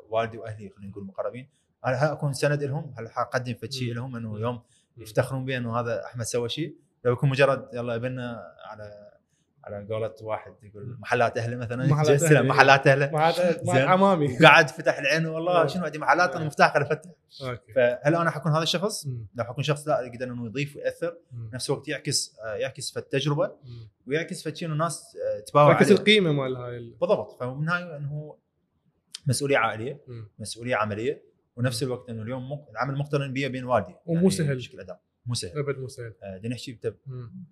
والدي 0.10 0.38
وأهلي 0.38 0.70
خلينا 0.70 0.92
نقول 0.92 1.04
المقربين 1.04 1.50
هل 1.86 1.94
اكون 1.94 2.34
سند 2.34 2.64
لهم 2.64 2.94
هل 2.98 3.10
حاقدم 3.12 3.54
فد 3.54 3.72
شيء. 3.72 3.94
لهم 3.94 4.16
أنه. 4.16 4.40
يوم. 4.40 4.62
يفتخرون 4.98 5.46
بي 5.46 5.58
أنه 5.58 5.80
هذا 5.80 6.06
أحمد 6.06 6.26
سوى 6.26 6.50
شيء 6.50 6.76
لو 7.06 7.14
يكون 7.14 7.30
مجرد 7.30 7.68
يلا 7.74 7.96
ابنا 7.96 8.54
على 8.66 9.10
على 9.64 9.88
قولة 9.90 10.14
واحد 10.22 10.54
يقول. 10.64 10.98
محلات 11.00 11.38
اهله 11.38 11.56
مثلا 11.58 11.86
محلات 11.88 12.12
جسنا 12.12 12.40
أهله. 12.40 12.48
محلات 12.48 12.88
اهله. 12.88 13.12
عمامي 13.90 14.38
وقاعد 14.38 14.70
فتح 14.70 14.98
العين 15.00 15.26
والله. 15.26 15.68
شنو 15.68 15.84
عندي 15.86 15.98
محلات 16.00 16.36
أنا 16.36 16.46
مفتاح 16.46 16.76
أفتح 16.76 17.02
فهل 17.76 18.16
أنا 18.16 18.30
حكون 18.30 18.52
هذا 18.52 18.64
الشخص؟ 18.64 19.08
لو 19.36 19.44
حكون 19.44 19.64
شخص 19.64 19.88
لا 19.88 20.02
يقدر 20.02 20.26
أنه 20.26 20.46
يضيف 20.46 20.76
ويأثر. 20.76 21.18
نفس 21.54 21.70
الوقت 21.70 21.88
يعكس 21.88 22.36
آه، 22.46 22.54
يعكس 22.56 22.92
في 22.92 23.00
التجربه. 23.00 23.52
ويعكس 24.08 24.48
في 24.48 24.66
إنه 24.66 24.74
الناس 24.74 25.18
آه، 25.18 25.40
تباوع 25.40 25.76
عليه 25.76 25.92
القيمة 25.92 26.32
مال 26.32 26.56
هاي 26.56 26.78
ال- 26.78 26.96
بالضبط 27.02 27.40
فمن 27.40 27.70
هاي 27.70 27.98
إنه 27.98 28.36
مسؤولية 29.28 29.58
عائلية. 29.58 30.00
مسؤولية 30.40 30.76
عملية 30.76 31.33
ونفس 31.56 31.84
الوقت 31.84 32.10
إنه 32.10 32.22
اليوم 32.22 32.52
مق- 32.52 32.70
العمل 32.70 32.96
مقترن 32.98 33.34
بي 33.34 33.50
بين 33.50 33.64
والدي 33.66 33.96
ومو 34.06 34.30
سهل. 34.30 34.56
بشكل 34.56 34.80
اداء 34.80 35.02
مو 35.26 35.34
سهل 35.34 35.58
أبد 35.60 35.80
مو 35.80 35.88
سهل 35.88 36.14
آه، 36.24 36.38
بدنا 36.38 36.50
نحكي 36.56 36.72
بت- 36.72 37.00
مم. 37.08 37.46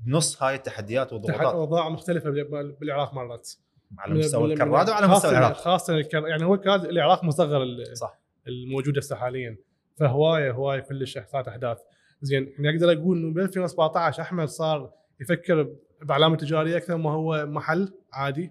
بنص 0.00 0.42
هاي 0.42 0.54
التحديات 0.54 1.12
والضغوطات 1.12 1.40
اوضاع 1.54 1.88
مختلفة 1.88 2.30
بال- 2.30 2.72
بالعراق 2.72 3.14
مرات. 3.14 3.50
على 3.98 4.14
مستوى 4.14 4.52
الكراد 4.52 4.88
وعلى 4.90 5.08
مستوى 5.08 5.30
العراق. 5.30 5.56
خاصة 5.56 5.94
الكر... 5.94 6.26
يعني 6.28 6.44
هو 6.44 6.56
كان 6.56 6.80
العراق 6.80 7.24
مصغر 7.24 7.64
صح. 7.94 8.20
الموجودة 8.48 8.98
هسه 9.00 9.16
حاليا. 9.16 9.56
فهواية 9.96 10.50
هواية 10.52 10.80
كلش 10.80 11.18
صارت 11.32 11.48
أحداث. 11.48 11.78
زين 12.22 12.54
يعني 12.58 12.76
أقدر 12.76 12.92
أقول 12.92 13.18
إنه 13.18 13.34
ب 13.34 13.38
2017 13.38 14.22
أحمد 14.22 14.48
صار 14.48 14.92
يفكر 15.20 15.74
بعلامه 16.02 16.36
تجارية 16.36 16.76
أكثر 16.76 16.96
ما 16.96 17.10
هو 17.10 17.46
محل 17.46 17.92
عادي 18.12 18.50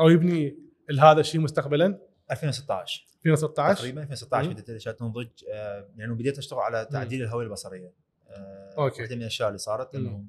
أو 0.00 0.08
يبني 0.08 0.58
هذا 1.00 1.20
الشيء 1.20 1.40
مستقبلا؟ 1.40 1.98
2016 2.30 3.06
2016 3.26 3.78
تقريبا 3.78 4.02
2016 4.02 4.48
مم. 4.48 4.52
بديت 4.54 4.70
الاشياء 4.70 4.94
تنضج 4.94 5.28
آه، 5.52 5.88
يعني 5.96 6.14
بديت 6.14 6.38
أشتغل 6.38 6.58
على 6.58 6.88
تعديل 6.92 7.22
الهوية 7.22 7.46
البصرية 7.46 7.92
آه، 8.28 8.74
أوكي. 8.78 9.02
واحدة 9.02 9.16
من 9.16 9.22
الأشياء 9.22 9.48
اللي 9.48 9.58
صارت. 9.58 9.94
انه 9.94 10.24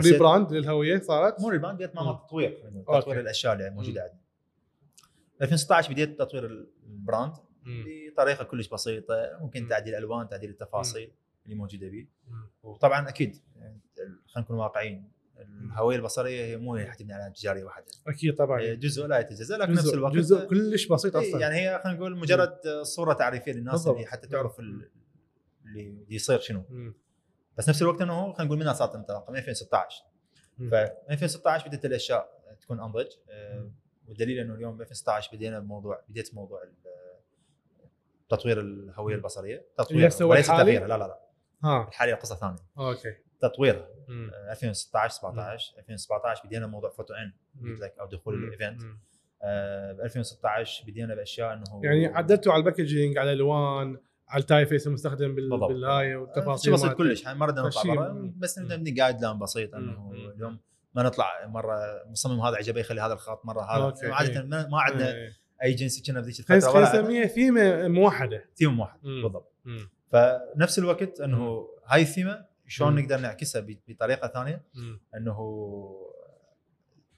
rebrand 0.00 0.52
للهوية 0.52 0.98
صارت 1.00 1.40
مو 1.40 1.48
rebrand 1.48 1.76
بديت. 1.76 1.94
مع 1.94 2.12
تطوير 2.26 2.62
أوكي. 2.86 3.00
تطوير 3.00 3.20
الأشياء 3.20 3.52
اللي 3.52 3.70
موجودة 3.70 4.02
عندنا 4.02 4.20
2016 5.42 5.92
بديت 5.92 6.18
تطوير 6.18 6.44
ال 6.86 6.93
brand. 6.93 7.32
بطريقة 8.12 8.44
كلش 8.44 8.68
بسيطة 8.68 9.38
ممكن 9.40 9.62
مم. 9.62 9.68
تعديل 9.68 9.94
الالوان 9.94 10.28
تعديل 10.28 10.50
التفاصيل 10.50 11.10
اللي 11.44 11.54
موجودة 11.54 11.88
به. 11.88 12.06
وطبعا 12.62 13.08
أكيد 13.08 13.36
يعني 13.56 13.80
خلينا 13.96 14.18
نكون 14.38 14.56
واقعيين 14.56 15.10
الهوية 15.42 15.96
البصرية 15.96 16.44
هي 16.44 16.56
مو 16.56 16.74
هي 16.76 16.92
تبني 16.98 17.12
على 17.12 17.32
تجاريه 17.36 17.64
واحدة. 17.64 17.86
أكيد 18.08 18.36
طبعا. 18.36 18.74
جزء 18.74 19.06
لا 19.06 19.18
يتجزأ 19.18 19.56
لكن 19.58 19.72
نفس 19.72 19.94
الوقت 19.94 20.14
جزء 20.14 20.46
كلش 20.48 20.86
بسيط 20.86 21.16
إيه، 21.16 21.28
أصلا. 21.28 21.40
يعني 21.40 21.54
هي 21.54 21.80
خلينا 21.84 21.98
نقول 21.98 22.18
مجرد 22.18 22.58
صورة 22.82 23.12
تعريفية 23.12 23.52
للناس. 23.52 23.86
اللي 23.86 24.06
حتى 24.06 24.28
تعرف 24.28 24.60
ال- 24.60 24.90
اللي 25.66 26.04
يصير 26.10 26.38
شنو. 26.38 26.64
مم. 26.70 26.94
بس 27.58 27.68
نفس 27.68 27.82
الوقت 27.82 28.00
إنه 28.02 28.32
خلينا 28.32 28.44
نقول 28.44 28.58
منها 28.58 28.72
صارت 28.72 28.94
انطلاقه 28.94 29.30
من 29.32 29.38
2016 29.38 30.04
مم. 30.58 30.70
ف 30.70 30.74
2016 30.74 31.68
بدأت 31.68 31.84
الأشياء 31.84 32.40
تكون 32.60 32.80
أنضج. 32.80 33.06
آه، 33.30 33.70
والدليل 34.08 34.38
إنه 34.38 34.54
اليوم 34.54 34.76
ب 34.76 34.80
2016 34.80 35.36
بدينا 35.36 35.58
بموضوع 35.58 36.02
بديت 36.08 36.34
موضوع 36.34 36.62
تطوير 38.28 38.60
الهوية 38.60 39.14
البصرية. 39.14 39.66
تطوير 39.78 40.10
وليس 40.20 40.50
الحالي؟ 40.50 40.62
تغييرها 40.64 40.88
لا 40.88 40.98
لا 40.98 41.04
لا. 41.04 41.20
ها. 41.64 41.88
الحاليه 41.88 42.14
قصة 42.14 42.34
ثانية. 42.36 42.56
أوكي. 42.78 43.14
تطويرها 43.40 43.88
مم. 44.08 44.30
آه، 44.34 44.50
2016 44.52 45.14
17 45.20 45.72
2017 45.78 46.42
بدينا 46.46 46.66
موضوع 46.66 46.90
فوتو 46.90 47.14
ان. 47.14 47.32
قلت 47.62 47.80
لك 47.80 47.94
أو 48.00 48.06
دخول. 48.06 48.34
ال 48.44 48.49
event. 48.49 48.82
آه، 49.42 49.92
ب 49.92 50.00
2016 50.00 50.84
بدينا 50.86 51.14
بأشياء 51.14 51.52
إنه 51.52 51.80
يعني 51.84 52.06
عدلتوا 52.06 52.52
على 52.52 52.60
ال 52.60 52.66
packaging 52.66 53.18
على 53.18 53.32
الألوان 53.32 53.96
على 54.28 54.40
ال 54.40 54.45
typeface 54.45 54.86
المستخدم 54.86 55.34
بال- 55.34 55.50
بالضبط. 55.50 55.68
بالهاي 55.68 56.06
شيء 56.08 56.16
والتفاصيل 56.16 56.72
بسيط 56.72 56.84
مالته. 56.84 56.98
كلش 56.98 57.26
ما 57.28 57.46
ردنا 57.46 57.66
نطلع 57.66 57.94
برا. 57.94 58.32
بس. 58.36 58.58
نبني 58.58 58.90
guideline 58.90 59.38
بسيط 59.38 59.74
إنه 59.74 60.00
مم. 60.10 60.30
اليوم 60.30 60.58
ما 60.94 61.02
نطلع 61.02 61.46
مرة 61.46 61.78
مصمم 62.06 62.40
هذا 62.40 62.56
عجبه 62.56 62.80
يخلي 62.80 63.00
هذا 63.00 63.12
الخط 63.12 63.44
مرة 63.46 63.62
هذا. 63.62 64.12
عاده. 64.14 64.42
ما 64.42 64.66
ما 64.68 64.80
عندنا. 64.80 65.14
اي 65.62 65.72
جنسي 65.72 66.02
كنا 66.02 66.20
بذيك 66.20 66.40
الفترة 66.40 66.60
خلينا 66.72 66.90
ولا 66.90 67.00
نسميها 67.02 67.26
ثيمه 67.26 67.88
موحدة 67.88 68.44
ثيم 68.56 68.80
واحد 68.80 68.98
مم. 69.02 69.22
بالضبط. 69.22 69.52
فنفس 70.12 70.78
الوقت 70.78 71.20
إنه 71.20 71.68
هاي 71.86 72.02
الثيمه 72.02 72.44
شلون. 72.70 72.94
نقدر 72.94 73.20
نعكسها 73.20 73.66
بطريقة 73.88 74.28
ثانية 74.28 74.62
مم. 74.74 75.00
إنه 75.16 75.38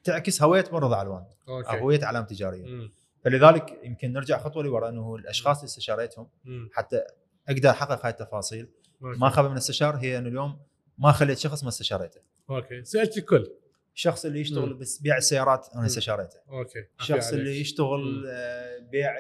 تعكس 0.04 0.42
هوية 0.42 0.64
رضا 0.72 0.94
علوان 0.94 1.24
أو 1.48 1.58
أوكي 1.58 1.80
هوية 1.80 2.04
علامه 2.04 2.26
تجارية 2.26 2.66
مم. 2.66 2.90
فلذلك 3.24 3.80
يمكن 3.84 4.12
نرجع 4.12 4.38
خطوة 4.38 4.62
لورا 4.62 4.88
إنه 4.88 5.14
الأشخاص 5.14 5.56
اللي 5.56 5.66
استشاريتهم 5.68 6.28
مم. 6.44 6.70
حتى 6.72 7.02
أقدر 7.48 7.70
أحقق 7.70 8.04
هاي 8.06 8.10
التفاصيل 8.12 8.68
أوكي. 9.02 9.18
ما 9.18 9.28
خاب 9.28 9.44
من 9.44 9.52
الاستشار 9.52 9.96
هي 9.96 10.18
إنه 10.18 10.28
اليوم 10.28 10.58
ما 10.98 11.12
خليت 11.12 11.38
شخص 11.38 11.62
ما 11.62 11.68
استشاريته 11.68 12.20
أوكي 12.50 12.84
سألت 12.84 13.18
الكل 13.18 13.50
الشخص 13.94 14.24
اللي 14.24 14.40
يشتغل. 14.40 14.74
بس 14.74 14.98
بيع 14.98 15.16
السيارات 15.16 15.68
أنا. 15.74 15.86
استشاريته 15.86 16.38
أوكي 16.48 16.84
الشخص 17.00 17.32
اللي. 17.32 17.60
يشتغل. 17.60 18.24
آه، 18.28 18.78
بيع 18.78 19.14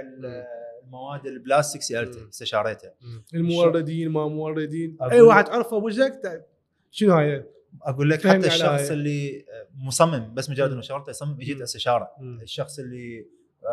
المواد 0.84 1.26
البلاستيك 1.26 1.82
سالته. 1.82 2.28
استشاريته. 2.28 2.90
الموردين 3.34 4.08
ما 4.08 4.28
موردين 4.28 4.96
أي 5.02 5.20
واحد 5.20 5.48
عرفه 5.48 5.76
وجهك 5.76 6.20
تع- 6.22 6.40
شنو 6.90 7.14
هاي 7.14 7.44
أقول 7.82 8.10
لك 8.10 8.26
حتى 8.26 8.46
الشخص. 8.46 8.90
اللي 8.90 9.44
مصمم 9.74 10.34
بس 10.34 10.50
مجرد. 10.50 10.72
إنه 10.72 10.80
شغلته 10.80 11.10
يصمم 11.10 11.40
يجي. 11.40 11.62
استشاره. 11.62 12.10
الشخص 12.20 12.78
اللي 12.78 13.26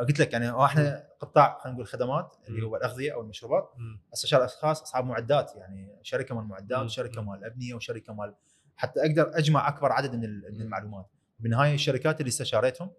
قلت 0.07 0.19
لك 0.19 0.33
يعني 0.33 0.65
إحنا 0.65 1.07
قطاع 1.19 1.59
خلينا 1.59 1.75
نقول 1.75 1.87
خدمات 1.87 2.35
اللي. 2.47 2.65
هو 2.65 2.75
الأغذية 2.75 3.13
أو 3.13 3.21
المشروبات. 3.21 3.69
استشار 4.13 4.45
أشخاص 4.45 4.81
أصحاب 4.81 5.05
معدات 5.05 5.51
يعني 5.55 5.99
شركة 6.03 6.35
مال 6.35 6.43
معدات. 6.45 6.85
وشركه. 6.85 7.21
مال 7.21 7.43
أبنية 7.45 7.73
وشركة 7.73 8.13
مال 8.13 8.35
حتى 8.75 8.99
أقدر 8.99 9.31
أجمع 9.37 9.67
أكبر 9.67 9.91
عدد 9.91 10.15
من. 10.15 10.23
المعلومات 10.61 11.05
بالنهايه 11.39 11.73
الشركات 11.73 12.19
اللي 12.19 12.29
استشاريتهم 12.29 12.91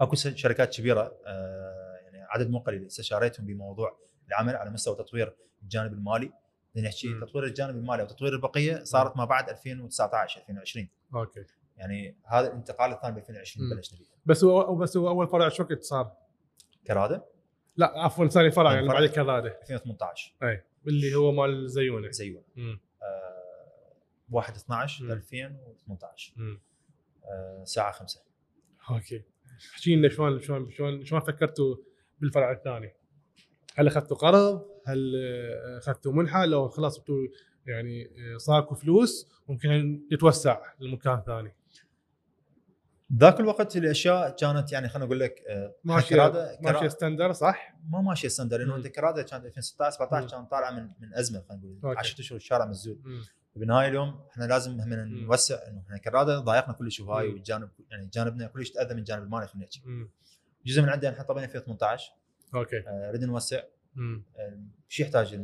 أكو 0.00 0.16
شركات 0.16 0.76
كبيرة 0.76 1.12
آه، 1.26 1.87
عدد 2.28 2.50
مو 2.50 2.58
قليل 2.58 2.86
استشاريتهم 2.86 3.46
بموضوع 3.46 3.98
العمل 4.28 4.56
على 4.56 4.70
مستوى 4.70 4.96
تطوير 4.96 5.34
الجانب 5.62 5.92
المالي 5.92 6.32
نحكي. 6.76 7.20
تطوير 7.20 7.44
الجانب 7.44 7.76
المالي 7.76 8.02
وتطوير 8.02 8.32
البقية 8.32 8.84
صارت 8.84 9.16
ما 9.16 9.24
بعد 9.24 9.48
2019 9.48 10.40
2020 10.40 10.88
okay 11.14 11.44
يعني 11.76 12.16
هذا 12.26 12.46
الانتقال 12.46 12.92
الثاني 12.92 13.14
ب 13.14 13.18
2020 13.18 13.68
مم. 13.68 13.76
بلشنا 13.76 13.98
فيه 13.98 14.04
بس 14.26 14.44
هو 14.44 14.74
بس 14.74 14.96
هو 14.96 15.08
أول 15.08 15.28
فرع 15.28 15.48
شو 15.48 15.62
وقت 15.62 15.82
صار؟ 15.82 16.12
كرادة 16.86 17.24
لا 17.76 17.98
عفوا 17.98 18.26
ثاني 18.28 18.50
فرع 18.50 18.72
يعني. 18.72 18.88
بعد 18.88 19.02
الكراده 19.02 19.58
2018 19.62 20.34
أي 20.42 20.64
اللي 20.86 21.14
هو 21.14 21.32
مال 21.32 21.70
زيونة 21.70 22.10
زيون 22.10 22.42
مم. 22.56 22.80
آه 23.02 23.92
1 24.30 24.56
12 24.56 25.04
مم. 25.04 25.12
2018 25.12 26.32
مم. 26.36 26.60
آه 27.24 27.62
الساعة 27.62 27.92
5 27.92 28.22
أوكي 28.90 29.22
احكي 29.74 29.96
لنا 29.96 30.08
شلون 30.08 30.40
شلون 30.40 30.70
شلون 30.70 31.04
شلون 31.04 31.20
فكرتوا 31.20 31.76
بالفرع 32.20 32.52
الثاني؟ 32.52 32.92
هل 33.76 33.86
أخذتوا 33.86 34.16
قرض؟ 34.16 34.66
هل 34.86 35.12
آه، 35.16 35.78
أخذتوا 35.78 36.12
منحة؟ 36.12 36.46
لو 36.46 36.68
خلاص 36.68 37.00
يعني 37.66 38.04
آه، 38.04 38.36
صاركم 38.36 38.74
فلوس 38.74 39.28
ممكن 39.48 40.00
يتوسع 40.12 40.60
لمكان 40.80 41.22
ثاني 41.26 41.52
ذاك 43.16 43.40
الوقت 43.40 43.76
الأشياء 43.76 44.36
كانت 44.36 44.72
يعني 44.72 44.88
خلينا 44.88 45.06
أقول 45.06 45.20
لك 45.20 45.42
آه، 45.48 45.74
ماشي 45.84 46.08
كرادة 46.14 46.58
ماشي 46.62 46.78
كرا- 46.78 46.88
standard 46.88 47.32
صح؟ 47.32 47.74
ما 47.90 48.00
ماشي 48.00 48.28
standard 48.28 48.58
لأنه. 48.58 48.76
أنت 48.76 48.86
كرادة 48.86 49.22
كانت 49.22 49.44
2016 49.44 49.96
17 49.96 50.24
مم. 50.24 50.30
كان 50.30 50.44
طالعة 50.44 50.70
من 50.70 50.88
من 51.00 51.14
أزمة 51.14 51.42
خلينا 51.48 51.62
نقول 51.64 51.78
okay. 51.84 51.98
10 51.98 52.20
اشهر 52.20 52.36
الشارع 52.36 52.64
مسدود 52.66 53.00
مم. 53.04 53.22
بالنهايه 53.56 53.88
اليوم 53.88 54.20
إحنا 54.30 54.44
لازم 54.44 54.80
هم. 54.80 54.92
نوسع 54.94 55.58
إنه 55.68 55.80
إحنا 55.86 55.98
كرادة 55.98 56.38
ضايقنا 56.40 56.72
كلش 56.74 57.00
هواي. 57.00 57.28
والجانب 57.28 57.68
يعني 57.90 58.10
جانبنا 58.12 58.46
كلش 58.46 58.70
تأذى 58.70 58.94
من 58.94 58.98
الجانب 59.00 59.22
المالي 59.22 59.46
خلينا 59.46 59.66
نحكي. 59.66 59.80
جزء 60.68 60.82
من 60.82 60.88
عندنا 60.88 61.12
إحنا 61.12 61.22
طبعا 61.24 61.44
2018 61.44 62.12
okay 62.54 62.78
آه، 62.78 63.12
نوسع. 63.16 63.56
آه، 63.56 64.58
شو 64.88 65.02
يحتاج 65.02 65.40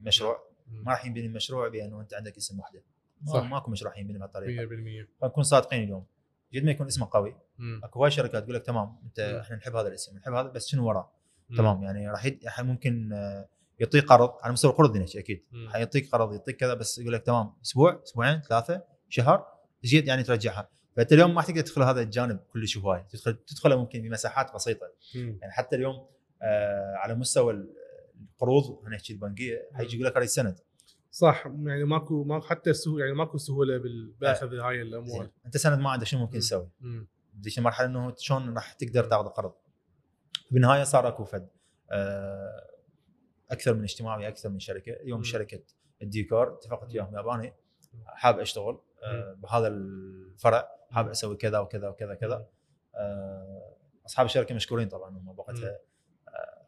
المشروع. 0.00 0.54
ما 0.66 0.92
راح 0.92 1.06
ينبني 1.06 1.26
المشروع 1.26 1.68
بانه 1.68 2.00
أنت 2.00 2.14
عندك 2.14 2.36
اسم 2.36 2.60
وحده 2.60 2.82
صح. 3.26 3.42
ماكو 3.42 3.70
مشروع 3.70 3.92
راح 3.92 4.00
ينبني 4.00 4.18
بهالطريقة 4.18 4.66
100% 4.66 5.20
فنكون 5.20 5.44
صادقين 5.44 5.84
اليوم 5.84 6.06
قد 6.54 6.64
ما 6.64 6.70
يكون 6.70 6.86
اسمه 6.86 7.08
قوي 7.10 7.36
مم. 7.58 7.80
أكو 7.84 7.98
هواي 7.98 8.10
شركات 8.10 8.42
تقول 8.42 8.54
لك 8.54 8.66
تمام 8.66 8.96
أنت 9.04 9.20
مم. 9.20 9.40
إحنا 9.40 9.56
نحب 9.56 9.76
هذا 9.76 9.88
الاسم 9.88 10.16
نحب 10.16 10.32
هذا 10.32 10.48
بس 10.48 10.66
شنو 10.68 10.88
وراه. 10.88 11.12
تمام 11.56 11.82
يعني 11.82 12.10
راح 12.10 12.24
يد... 12.24 12.44
ممكن 12.58 13.12
آه، 13.12 13.48
يعطيك 13.78 14.04
قرض 14.04 14.34
على 14.42 14.52
مستوى 14.52 14.70
القروض 14.70 14.96
نحكي 14.96 15.18
أكيد. 15.18 15.44
حيعطيك 15.68 16.10
قرض 16.10 16.32
يعطيك 16.32 16.56
كذا 16.56 16.74
بس 16.74 16.98
يقول 16.98 17.12
لك 17.12 17.22
تمام 17.22 17.52
أسبوع 17.62 18.02
أسبوعين 18.04 18.40
ثلاثة 18.40 18.84
شهر 19.08 19.46
تجي 19.82 20.00
يعني 20.00 20.22
ترجعها 20.22 20.68
فأنت 20.96 21.12
اليوم 21.12 21.34
ما 21.34 21.42
تقدر 21.42 21.60
تدخل 21.60 21.82
هذا 21.82 22.02
الجانب 22.02 22.38
كلش 22.52 22.78
هواي. 22.78 23.04
تدخل 23.10 23.34
تدخله 23.34 23.76
ممكن 23.76 24.02
بمساحات 24.02 24.54
بسيطة. 24.54 24.86
مم. 25.14 25.38
يعني 25.42 25.52
حتى 25.52 25.76
اليوم 25.76 26.06
آه 26.42 26.94
على 26.96 27.14
مستوى 27.14 27.52
ال- 27.52 27.74
القروض 28.32 28.88
نحكي 28.88 29.12
البنكية 29.12 29.68
حيجي 29.74 29.96
يقول 29.96 30.06
لك 30.06 30.16
هذا 30.16 30.24
السند 30.24 30.58
صح. 31.10 31.46
يعني 31.46 31.84
ماكو 31.84 32.24
ماكو 32.24 32.46
حتى 32.46 32.72
سهوله 32.72 33.04
يعني 33.04 33.16
ماكو 33.16 33.38
سهولة 33.38 33.80
باخذ 34.20 34.54
هاي 34.54 34.82
الأموال. 34.82 35.30
أنت 35.46 35.56
سند 35.56 35.78
ما 35.78 35.90
عندك 35.90 36.06
شنو 36.06 36.20
ممكن 36.20 36.34
مم. 36.34 36.40
تسوي؟ 36.40 36.68
بديش 37.34 37.58
مرحلة 37.58 37.86
إنه 37.86 38.14
شلون 38.18 38.54
راح 38.54 38.72
تقدر 38.72 39.04
تاخذ 39.04 39.24
قرض 39.28 39.52
بالنهاية 40.50 40.84
صار 40.84 41.08
أكو 41.08 41.24
فد. 41.24 41.48
آه، 41.90 42.66
أكثر 43.50 43.74
من 43.74 43.82
اجتماع 43.82 44.16
ويا 44.16 44.28
أكثر 44.28 44.48
من 44.48 44.58
شركة. 44.58 44.92
اليوم 44.92 45.18
مم. 45.18 45.24
شركة 45.24 45.60
الديكور 46.02 46.54
اتفقت 46.54 46.94
وياهم 46.94 47.14
يابا 47.16 47.34
اني 47.34 47.52
حاب 48.06 48.38
أشتغل. 48.38 48.80
بهذا 49.36 49.68
الفرع 49.68 50.68
حاب 50.90 51.08
أسوي 51.08 51.36
كذا 51.36 51.58
وكذا 51.58 51.88
وكذا 51.88 52.14
كذا. 52.14 52.46
آه، 52.94 53.74
أصحاب 54.06 54.26
الشركة 54.26 54.54
مشكورين 54.54 54.88
طبعا 54.88 55.10
هم 55.10 55.28
وقتها. 55.28 55.78
آه، 56.28 56.62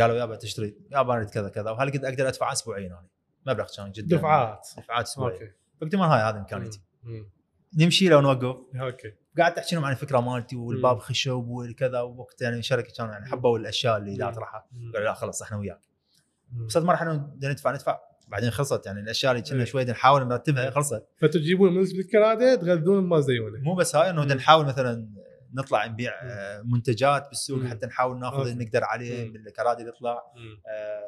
قالوا 0.00 0.16
يابا 0.16 0.36
تشتري 0.36 0.78
يابا 0.90 1.14
أريد 1.14 1.30
كذا 1.30 1.48
كذا. 1.48 1.70
وهل 1.70 1.90
قد 1.90 2.04
أقدر 2.04 2.28
أدفع 2.28 2.52
اسبوعيا 2.52 2.88
يعني 2.88 3.08
مبلغ 3.46 3.66
كان 3.76 3.92
جدا. 3.92 4.16
دفعات. 4.16 4.68
دفعات 4.78 5.06
اسبوعيه 5.06 5.54
ما 5.82 6.04
هاي 6.04 6.20
هذه 6.20 6.38
إمكانيتي. 6.38 6.80
نمشي 7.78 8.08
لو 8.08 8.20
نوقف. 8.20 8.56
okay. 8.80 9.14
قاعد 9.38 9.54
تحكي 9.54 9.74
لهم 9.74 9.84
عن 9.84 9.92
الفكرة 9.92 10.20
مالتي 10.20 10.56
والباب. 10.56 10.98
خشب 10.98 11.48
والكذا 11.48 12.00
ووقت 12.00 12.42
يعني 12.42 12.62
شركه 12.62 12.92
كانوا 12.96 13.12
يعني 13.12 13.26
حبوا 13.26 13.58
الأشياء 13.58 13.96
اللي. 13.96 14.16
لا 14.16 14.28
اطرحها. 14.28 14.66
قالوا 14.94 15.08
لا 15.08 15.14
خلاص 15.14 15.42
إحنا 15.42 15.56
وياك. 15.56 15.80
وصلت 16.64 16.84
مرحله 16.84 17.30
ندفع 17.42 17.72
ندفع. 17.72 18.00
بعدين 18.28 18.50
خلصت 18.50 18.86
يعني 18.86 19.00
الأشياء 19.00 19.32
اللي 19.32 19.42
كنا 19.42 19.58
إيه. 19.58 19.64
شوي 19.64 19.84
نحاول 19.84 20.28
نرتبها 20.28 20.70
خلصت 20.70 21.02
فتجيبون 21.16 21.74
من 21.74 21.82
الكرادة 21.82 22.54
تغذون 22.54 23.04
ما 23.04 23.20
زيونه 23.20 23.58
مو 23.58 23.74
بس 23.74 23.96
هاي 23.96 24.10
إنه 24.10 24.24
مم. 24.24 24.32
نحاول 24.32 24.66
مثلا 24.66 25.08
نطلع 25.54 25.86
نبيع. 25.86 26.12
آه، 26.22 26.62
منتجات 26.62 27.28
بالسوق. 27.28 27.64
حتى 27.64 27.86
نحاول 27.86 28.18
ناخذ. 28.18 28.48
اللي 28.48 28.64
نقدر 28.64 28.84
عليه. 28.84 29.28
من 29.28 29.36
الكرادي 29.36 29.80
اللي 29.80 29.92
يطلع. 29.96 30.12
آه، 30.12 31.02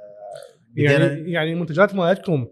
يعني 0.77 1.33
يعني 1.33 1.53
المنتجات 1.53 1.95
مالتكم 1.95 2.49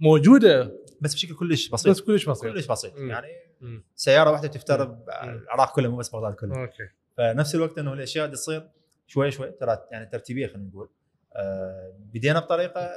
موجودة 0.00 0.72
بس 1.00 1.14
بشكل 1.14 1.34
كلش 1.34 1.68
بسيط 1.68 1.88
بس 1.88 2.00
كلش 2.00 2.28
بسيط 2.28 2.52
كلش 2.52 2.66
بسيط 2.66 2.96
مم. 2.96 3.10
يعني 3.10 3.28
مم. 3.60 3.84
سيارة 3.94 4.30
واحدة 4.30 4.48
تفترض 4.48 4.88
مم. 4.88 5.42
العراق 5.44 5.76
كله 5.76 5.88
مو 5.88 5.96
بس 5.96 6.10
بغداد 6.10 6.34
كله 6.34 6.60
أوكي 6.60 6.88
فنفس 7.16 7.54
الوقت 7.54 7.78
إنه 7.78 7.92
الأشياء 7.92 8.24
اللي 8.24 8.36
تصير 8.36 8.68
شوي 9.06 9.30
شوي 9.30 9.50
ترى 9.50 9.78
يعني 9.92 10.06
ترتيبية 10.06 10.46
خلينا 10.46 10.68
نقول 10.68 10.90
آه، 11.36 11.94
بدينا 12.14 12.40
بطريقة 12.40 12.90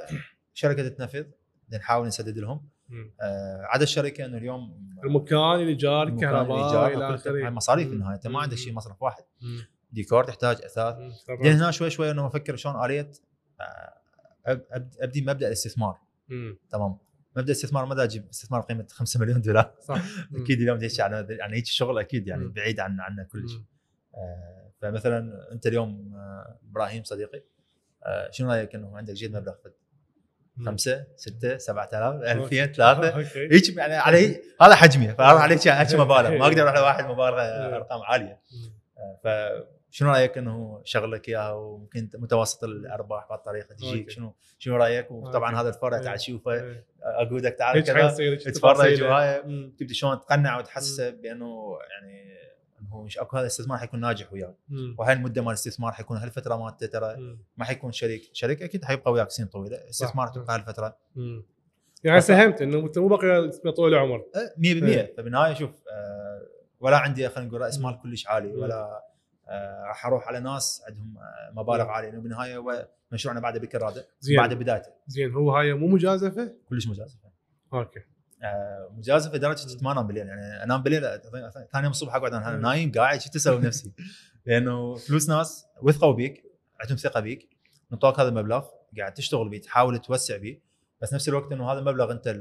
شركة 0.58 0.88
تنفذ 0.88 1.26
نحاول 1.72 2.06
نسدد 2.06 2.38
لهم. 2.38 2.68
آه، 3.20 3.62
عدا 3.62 3.82
الشركة 3.82 4.24
إنه 4.24 4.38
اليوم 4.38 4.92
المكان 5.04 5.60
الايجار 5.60 6.08
الكهرباء 6.08 6.94
إلى 6.94 7.14
آخره 7.14 7.50
مصاريف 7.50 7.86
مم. 7.86 7.90
بالنهايه 7.90 8.14
أنت 8.16 8.26
ما 8.26 8.40
عندك. 8.40 8.56
شيء 8.56 8.72
مصرف 8.72 9.02
واحد 9.02 9.22
مم. 9.40 9.66
ديكور 9.92 10.24
تحتاج 10.24 10.56
أثاث. 10.64 10.96
بعدين 11.28 11.52
هنا 11.52 11.70
شوي 11.70 11.90
شوي 11.90 12.10
إنه 12.10 12.26
أفكر 12.26 12.56
شلون 12.56 12.84
اليه 12.84 13.10
آه، 13.60 14.00
أبدي 15.00 15.20
مبدأ 15.20 15.46
الاستثمار. 15.46 15.98
تمام 16.70 16.98
مبدأ 17.36 17.52
الاستثمار 17.52 17.86
ما 17.86 18.04
أجيب 18.04 18.28
استثمار 18.28 18.60
قيمة 18.60 18.86
5 18.90 19.20
مليون 19.20 19.40
دولار 19.40 19.74
صح. 19.80 20.02
أكيد 20.42 20.60
اليوم 20.60 20.78
تحكي 20.78 21.02
عن 21.02 21.14
عن 21.40 21.54
هيك 21.54 21.66
شغل 21.66 21.98
أكيد 21.98 22.26
يعني 22.28 22.44
مم. 22.44 22.52
بعيد 22.52 22.80
عن 22.80 23.00
عنا 23.00 23.22
كلش 23.22 23.54
مم. 23.54 23.64
آه، 24.14 24.70
فمثلا 24.80 25.48
أنت 25.52 25.66
اليوم 25.66 26.14
آه، 26.16 26.58
إبراهيم 26.70 27.04
صديقي 27.04 27.42
آه، 28.04 28.30
شنو 28.30 28.50
رأيك 28.50 28.74
إنه 28.74 28.96
عندك 28.96 29.14
جيد 29.14 29.36
مبلغ 29.36 29.54
فد 30.58 30.62
مم. 30.62 30.66
خمسه 30.66 31.04
سته 31.16 31.58
7000 31.58 32.22
okay. 32.38 32.64
2000 32.64 32.72
ثلاثة 32.72 33.08
okay 33.18 33.54
هيك 33.54 33.76
يعني 33.76 33.94
علي 33.94 34.42
هذا 34.62 34.74
حجمي 34.74 35.08
فاروح 35.14 35.42
عليك 35.42 35.68
هيك 35.68 35.94
مبالغ 35.94 36.30
ما 36.30 36.46
أقدر 36.46 36.62
أروح 36.62 36.76
لواحد 36.78 37.04
مبالغة 37.04 37.42
إيه. 37.42 37.76
أرقام 37.76 38.02
عالية 38.02 38.40
مم. 38.52 38.78
فشنو 39.24 40.10
رأيك 40.10 40.38
إنه 40.38 40.80
أشغلك 40.84 41.28
إياها 41.28 41.52
وممكن 41.52 42.10
متوسط 42.14 42.64
الأرباح 42.64 43.28
بهالطريقه 43.28 43.74
تجيك. 43.74 44.10
شنو 44.10 44.34
شنو 44.58 44.76
رأيك 44.76 45.10
وطبعا. 45.10 45.60
هذا 45.60 45.68
الفرع. 45.68 45.98
تعال 45.98 46.18
تشوفه 46.18 46.52
إيه. 46.52 46.84
أقودك 47.02 47.56
تعال 47.58 47.84
كذا 47.84 48.36
تتفرج. 48.36 49.02
وهاي 49.02 49.42
مم. 49.42 49.74
تبدأ 49.78 49.94
شلون 49.94 50.20
تقنع 50.20 50.58
وتحسه 50.58 51.10
بأنه 51.10 51.78
يعني 51.90 52.38
انه 52.88 53.02
مش 53.02 53.18
أكو 53.18 53.36
هذا 53.36 53.46
الاستثمار 53.46 53.78
حيكون 53.78 54.00
ناجح 54.00 54.32
وياك. 54.32 54.54
وهاي 54.98 55.12
المده 55.12 55.42
مال 55.42 55.48
الاستثمار 55.48 55.92
حيكون 55.92 56.16
هالفترة 56.16 56.56
مالته 56.56 56.86
ترى. 56.86 57.36
ما 57.56 57.64
حيكون 57.64 57.92
شريك 57.92 58.30
شريك 58.32 58.62
أكيد 58.62 58.84
حيبقى 58.84 59.12
وياك 59.12 59.30
سنين 59.30 59.48
طويلة 59.48 59.76
استثمار. 59.90 60.28
تبقى 60.28 60.54
هالفترة. 60.54 60.96
يعني 62.04 62.20
ساهمت 62.20 62.62
إنه 62.62 62.78
انت 62.78 62.98
مو 62.98 63.08
باقي 63.08 63.50
طول 63.76 63.94
العمر 63.94 64.24
100% 64.56 64.64
إيه. 64.64 65.14
فبالنهاية 65.16 65.54
شوف 65.54 65.70
آه، 65.92 66.46
ولا 66.80 66.96
عندي 66.98 67.28
خلينا 67.28 67.48
نقول 67.48 67.60
رأس 67.60 67.78
مال 67.78 67.98
كلش 68.02 68.26
عالي. 68.26 68.56
ولا 68.56 69.04
راح 69.88 70.06
أروح 70.06 70.28
على 70.28 70.40
ناس 70.40 70.82
عندهم 70.88 71.18
آه، 71.18 71.52
مبالغ. 71.54 71.84
عالية 71.84 72.08
لأنه 72.08 72.22
بالنهاية 72.22 72.56
هو 72.56 72.88
مشروعنا 73.12 73.40
بعده 73.40 73.60
بكر 73.60 73.82
رادع 73.82 74.02
زين. 74.20 74.36
بعد 74.36 74.54
بدايته 74.54 74.90
زين 75.06 75.32
هو 75.32 75.56
هاي 75.56 75.72
مو 75.72 75.86
مجازفة؟ 75.86 76.52
كلش 76.68 76.88
مجازفة 76.88 77.28
أوكي 77.72 78.00
مجازفه 78.90 79.36
لدرجه 79.36 79.66
مم. 79.66 79.78
ما 79.82 79.92
انام 79.92 80.06
بالليل 80.06 80.26
يعني 80.26 80.62
انام 80.62 80.82
بالليل 80.82 81.02
ثاني 81.72 81.84
يوم 81.84 81.90
الصبح 81.90 82.14
أقعد 82.14 82.34
أنا. 82.34 82.56
نايم 82.56 82.92
قاعد 82.92 83.20
شو 83.20 83.30
تسوي 83.30 83.58
بنفسي؟ 83.60 83.92
لأنه 84.46 84.94
فلوس 84.94 85.28
ناس 85.28 85.66
وثقوا 85.82 86.12
بيك 86.12 86.44
عندهم 86.80 86.96
ثقة 86.96 87.20
بيك 87.20 87.48
نطوك 87.92 88.20
هذا 88.20 88.28
المبلغ 88.28 88.64
قاعد 88.98 89.14
تشتغل 89.14 89.48
بيه 89.48 89.60
تحاول 89.60 89.98
توسع 89.98 90.36
بيه. 90.36 90.60
بس 91.02 91.14
نفس 91.14 91.28
الوقت 91.28 91.52
إنه 91.52 91.72
هذا 91.72 91.78
المبلغ 91.78 92.12
أنت 92.12 92.40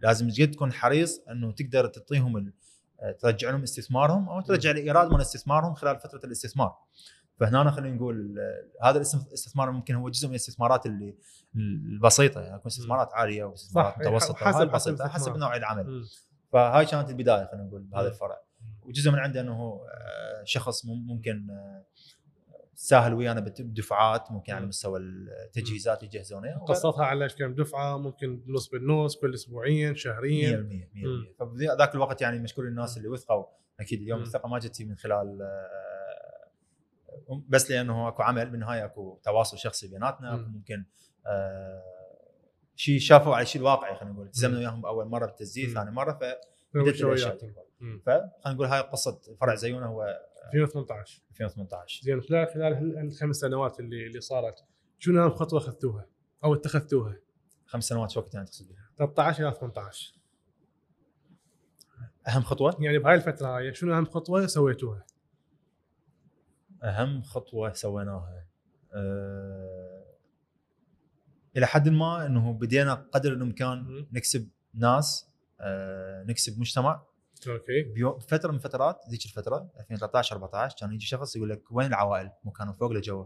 لازم 0.00 0.28
جد 0.28 0.50
تكون 0.50 0.72
حريص 0.72 1.20
إنه 1.30 1.52
تقدر 1.52 1.86
تعطيهم 1.86 2.52
آه، 3.00 3.12
ترجع 3.12 3.50
لهم 3.50 3.62
استثمارهم 3.62 4.28
أو 4.28 4.40
ترجع 4.40 4.70
الايراد 4.70 5.10
من 5.10 5.20
استثمارهم 5.20 5.74
خلال 5.74 5.98
فترة 6.00 6.20
الاستثمار. 6.24 6.76
فهنا 7.50 7.70
خلينا 7.70 7.96
نقول 7.96 8.38
هذا 8.82 8.98
الاستث- 9.04 9.26
الاستثمار 9.28 9.70
ممكن 9.70 9.94
هو 9.94 10.08
جزء 10.08 10.26
من 10.28 10.34
الاستثمارات 10.34 10.86
اللي 10.86 11.14
البسيطة 11.56 12.40
يعني 12.40 12.56
يكون 12.56 12.66
استثمارات 12.66 13.08
عالية 13.14 13.44
واستثمارات 13.44 13.94
صح، 13.94 13.98
متوسطة. 14.00 14.34
حسب- 14.34 14.46
حسب 14.46 14.70
بسيطة،. 14.70 15.08
حسب 15.08 15.36
نوع 15.36 15.56
العمل. 15.56 15.86
مم. 15.86 16.02
فهاي 16.52 16.86
كانت 16.86 17.10
البداية 17.10 17.46
خلينا 17.46 17.66
نقول 17.66 17.82
بهذا. 17.82 18.08
الفرع. 18.08 18.38
وجزء 18.82 19.10
من 19.10 19.18
عنده 19.18 19.40
أنه 19.40 19.80
آه، 19.90 20.44
شخص 20.44 20.86
مم- 20.86 21.06
ممكن 21.06 21.50
آه، 21.50 21.84
ساهل 22.74 23.14
ويانا 23.14 23.40
بدفعات 23.40 24.30
ممكن 24.32 24.52
على. 24.52 24.66
مستوى 24.66 24.98
التجهيزات 25.00 26.02
اللي 26.02 26.10
يجهزونها 26.14 26.58
قسطها 26.58 27.04
على 27.04 27.28
كم 27.28 27.54
دفعة 27.54 27.98
ممكن 27.98 28.42
نص 28.46 28.68
بالنص 28.68 29.16
كل 29.16 29.34
أسبوعين 29.34 29.94
100% 29.94 29.96
شهريا 29.96 30.56
100% 30.56 31.34
فبذاك 31.38 31.94
الوقت 31.94 32.22
يعني 32.22 32.38
مشكور 32.38 32.64
الناس 32.68 32.96
اللي 32.96 33.08
وثقوا. 33.08 33.44
أكيد 33.80 34.00
اليوم. 34.00 34.22
الثقة 34.22 34.48
ما 34.48 34.58
جت 34.58 34.82
من 34.82 34.96
خلال 34.96 35.42
آه، 35.42 35.91
بس 37.48 37.70
لأنه 37.70 38.08
أكو 38.08 38.22
عمل 38.22 38.50
بالنهاية 38.50 38.84
أكو 38.84 39.20
تواصل 39.22 39.58
شخصي 39.58 39.88
بيناتنا. 39.88 40.36
ممكن 40.36 40.84
آه، 41.26 41.82
شيء 42.76 42.98
شافوا 42.98 43.34
على 43.34 43.42
الشيء 43.42 43.60
الواقعي 43.60 43.96
خلينا 43.96 44.14
نقول 44.14 44.26
التزمنا. 44.26 44.58
وياهم 44.58 44.86
اول 44.86 45.08
مرة 45.08 45.26
بالتسجيل. 45.26 45.74
ثاني 45.74 45.90
مرة 45.90 46.18
مم. 47.80 48.02
فخلينا 48.06 48.32
نقول 48.46 48.66
هاي 48.66 48.80
قصة 48.80 49.20
فرع 49.40 49.54
زيونه 49.54 49.86
هو 49.86 50.20
2018 50.54 51.22
2018 51.30 52.02
زين 52.02 52.20
خلال 52.20 52.48
خلال 52.48 52.98
الخمس 52.98 53.36
سنوات 53.36 53.80
اللي 53.80 54.06
اللي 54.06 54.20
صارت 54.20 54.54
شنو 54.98 55.24
أهم 55.24 55.30
خطوة 55.30 55.58
أخذتوها 55.58 56.06
أو 56.44 56.54
اتخذتوها؟ 56.54 57.16
خمس 57.66 57.84
سنوات 57.84 58.10
شو 58.10 58.20
وقت 58.20 58.34
يعني 58.34 58.46
تقصد 58.46 58.68
بها؟ 58.68 58.88
13 58.98 59.48
إلى 59.48 59.54
18 59.54 60.14
أهم 62.28 62.42
خطوة 62.42 62.76
يعني 62.80 62.98
بهاي 62.98 63.14
الفترة 63.14 63.56
هاي 63.56 63.74
شنو 63.74 63.96
أهم 63.96 64.04
خطوة 64.04 64.46
سويتوها؟ 64.46 65.06
أهم 66.82 67.22
خطوة 67.22 67.72
سويناها 67.72 68.44
أه... 68.94 70.02
إلى 71.56 71.66
حد 71.66 71.88
ما 71.88 72.26
إنه 72.26 72.52
بدينا 72.52 72.94
قدر 72.94 73.32
الإمكان. 73.32 74.06
نكسب 74.12 74.48
ناس 74.74 75.30
أه... 75.60 76.22
نكسب 76.22 76.60
مجتمع 76.60 77.02
okay 77.48 77.82
بيو- 77.82 78.18
فترة 78.18 78.52
من 78.52 78.58
فترات 78.58 79.00
ذيك 79.10 79.24
الفترة 79.24 79.70
2013 79.80 80.36
14 80.36 80.76
كان 80.80 80.92
يجي 80.92 81.06
شخص 81.06 81.36
يقول 81.36 81.50
لك 81.50 81.62
وين 81.72 81.86
العوائل؟ 81.86 82.30
مو 82.44 82.50
كانوا 82.52 82.72
فوق 82.72 82.92
لو 82.92 83.08
جوا 83.08 83.24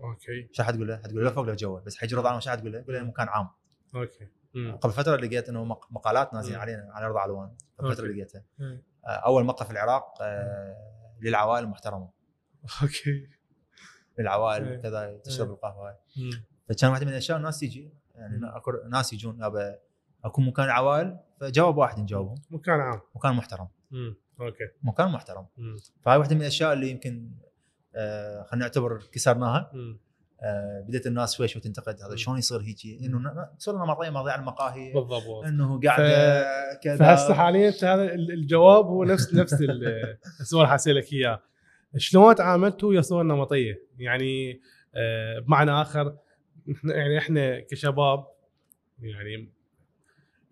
okay 0.00 0.48
شو 0.52 0.62
حتقول 0.62 0.88
له؟ 0.88 0.96
حتقول 0.96 1.24
له 1.24 1.30
فوق 1.30 1.44
لو 1.44 1.62
جوا 1.62 1.80
بس 1.80 1.96
حيجي 1.96 2.16
رضا 2.16 2.38
شو 2.38 2.50
حتقول 2.50 2.72
له؟ 2.72 2.78
يقول 2.78 2.94
له 2.94 3.02
مكان 3.02 3.28
عام 3.28 3.48
okay 3.94 4.28
مم. 4.54 4.76
قبل 4.76 4.92
فترة 4.92 5.16
لقيت 5.16 5.48
إنه 5.48 5.64
مق- 5.64 5.92
مقالات 5.92 6.34
نازلين 6.34 6.54
مم. 6.56 6.60
علينا 6.60 6.88
على 6.92 7.08
رضا 7.08 7.20
علوان 7.20 7.56
قبل 7.78 7.94
فترة. 7.94 8.06
لقيتها. 8.06 8.44
آه، 8.60 9.08
أول 9.08 9.44
مقهى 9.44 9.66
في 9.66 9.72
العراق 9.72 10.22
آه، 10.22 10.76
للعوائل 11.20 11.64
المحترمة 11.64 12.10
okay. 12.82 13.28
للعوائل 14.18 14.64
إيه. 14.68 14.76
كذا 14.76 15.16
تشرب 15.24 15.46
إيه. 15.48 15.54
القهوة. 15.54 15.88
هاي 15.88 15.96
مم. 16.16 16.30
فكان 16.68 16.90
واحدة 16.90 17.04
من 17.06 17.12
الأشياء 17.12 17.38
الناس 17.38 17.58
تيجي 17.60 17.90
يعني 18.14 18.40
ناس 18.90 19.12
يجون 19.12 19.42
يابا 19.42 19.74
اكو 20.24 20.40
مكان 20.42 20.68
عوائل 20.70 21.18
فجاوب 21.40 21.76
واحد 21.76 21.98
نجاوبهم. 22.00 22.36
مكان 22.50 22.80
عام. 22.80 23.00
مكان 23.14 23.34
محترم. 23.34 23.68
مم. 23.90 24.16
okay. 24.40 24.64
مكان 24.82 25.08
محترم. 25.08 25.46
فهاي 26.02 26.18
واحدة 26.18 26.34
من 26.34 26.40
الأشياء 26.40 26.72
اللي 26.72 26.90
يمكن 26.90 27.30
آه 27.94 28.42
خلينا 28.42 28.64
نعتبر 28.66 29.02
كسرناها. 29.12 29.72
آه 30.42 30.80
بدأت 30.88 31.06
الناس 31.06 31.34
شوي 31.36 31.48
شوي 31.48 31.62
تنتقد 31.62 32.02
هذا. 32.02 32.16
شلون 32.16 32.38
يصير 32.38 32.60
هيجي؟ 32.60 33.06
إنه 33.06 33.18
ن- 33.18 33.22
ن- 33.38 33.46
صرنا 33.58 33.84
مواضيع 33.84 34.10
مواضيع 34.10 34.32
عن 34.32 34.40
المقاهي. 34.40 34.92
بالضبط. 34.92 35.44
إنه 35.44 35.80
قاعدة 35.80 36.44
كذا. 36.82 36.96
فهسه 36.96 37.34
حاليا 37.34 37.70
هذا 37.70 37.94
ال- 38.14 38.32
الجواب 38.32 38.84
هو 38.86 39.04
نفس 39.04 39.34
نفس 39.34 39.52
ال- 39.52 40.18
السؤال 40.40 40.60
اللي 40.62 40.70
حاسالك 40.70 41.12
إياه. 41.12 41.40
شلون 41.96 42.34
تعاملتوا 42.34 42.88
ويا 42.88 43.00
صور 43.00 43.22
نمطيه؟ 43.22 43.82
يعني 43.98 44.60
آه، 44.94 45.38
بمعنى 45.38 45.70
آخر 45.70 46.16
يعني 46.84 47.18
إحنا 47.18 47.60
كشباب 47.60 48.26
يعني 49.00 49.48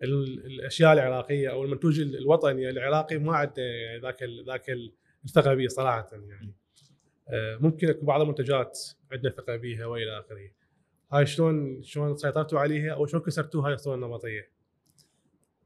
ال- 0.03 0.45
الأشياء 0.45 0.93
العراقية 0.93 1.51
أو 1.51 1.63
المنتوج 1.63 1.99
ال- 1.99 2.17
الوطني 2.17 2.69
العراقي 2.69 3.17
ما 3.17 3.35
عنده 3.35 3.61
يعني 3.63 3.99
ذاك 4.01 4.23
ال- 4.23 4.45
ذاك 4.45 4.69
ال- 4.69 4.93
الثقه 5.25 5.53
به 5.53 5.67
صراحة 5.67 6.09
يعني 6.13 6.53
آه، 7.29 7.57
ممكن 7.57 7.89
أكو 7.89 8.05
بعض 8.05 8.21
المنتجات 8.21 8.79
عندنا 9.11 9.31
ثقه 9.31 9.55
بها 9.55 9.85
وإلى 9.85 10.19
آخره 10.19 10.49
هاي 11.11 11.25
شلون 11.25 11.81
شلون 11.83 12.17
سيطرتوا 12.17 12.59
عليها 12.59 12.93
أو 12.93 13.05
شلون 13.05 13.23
كسرتوا 13.23 13.67
هاي 13.67 13.73
الصور 13.73 13.95
النمطيه؟ 13.95 14.49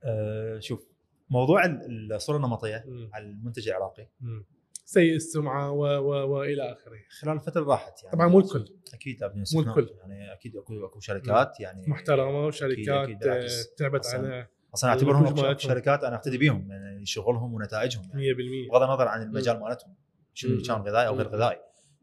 آه 0.04 0.60
شوف 0.60 0.88
موضوع 1.30 1.66
ال- 1.66 2.14
الصورة 2.14 2.38
النمطيه 2.38 2.84
مم. 2.88 3.10
على 3.14 3.26
المنتج 3.26 3.70
العراقي 3.70 4.08
مم. 4.22 4.46
سيء 4.90 5.16
السمعة 5.16 5.72
و 5.72 5.84
و 5.86 6.30
وإلى 6.30 6.72
آخره 6.72 7.00
خلال 7.20 7.36
الفترة 7.36 7.64
راحت 7.64 8.04
يعني 8.04 8.16
طبعا 8.16 8.28
مو 8.28 8.40
الكل 8.40 8.66
أكيد 8.94 9.24
مو 9.54 9.62
الكل. 9.62 9.90
يعني 10.00 10.34
أكيد 10.34 10.58
اكو 10.58 10.86
أكو 10.86 11.00
شركات 11.00 11.60
يعني 11.60 11.88
محترمة 11.88 12.46
وشركات. 12.46 13.24
آه، 13.28 13.48
تعبت 13.78 14.06
على 14.06 14.48
أصلا 14.74 14.90
أعتبرهم. 14.90 15.58
شركات 15.58 16.04
أنا 16.04 16.16
أقتدي 16.16 16.38
بهم 16.38 16.72
يعني 16.72 17.06
شغلهم 17.06 17.54
ونتائجهم 17.54 18.04
يعني 18.14 18.34
100% 18.68 18.72
بغض 18.72 18.84
النظر 18.84 19.08
عن 19.08 19.22
المجال 19.22 19.60
مالتهم 19.60 19.96
شنو. 20.34 20.62
كان 20.62 20.82
غذائي 20.82 21.08
أو 21.08 21.16
غير. 21.16 21.28
غذائي 21.28 21.60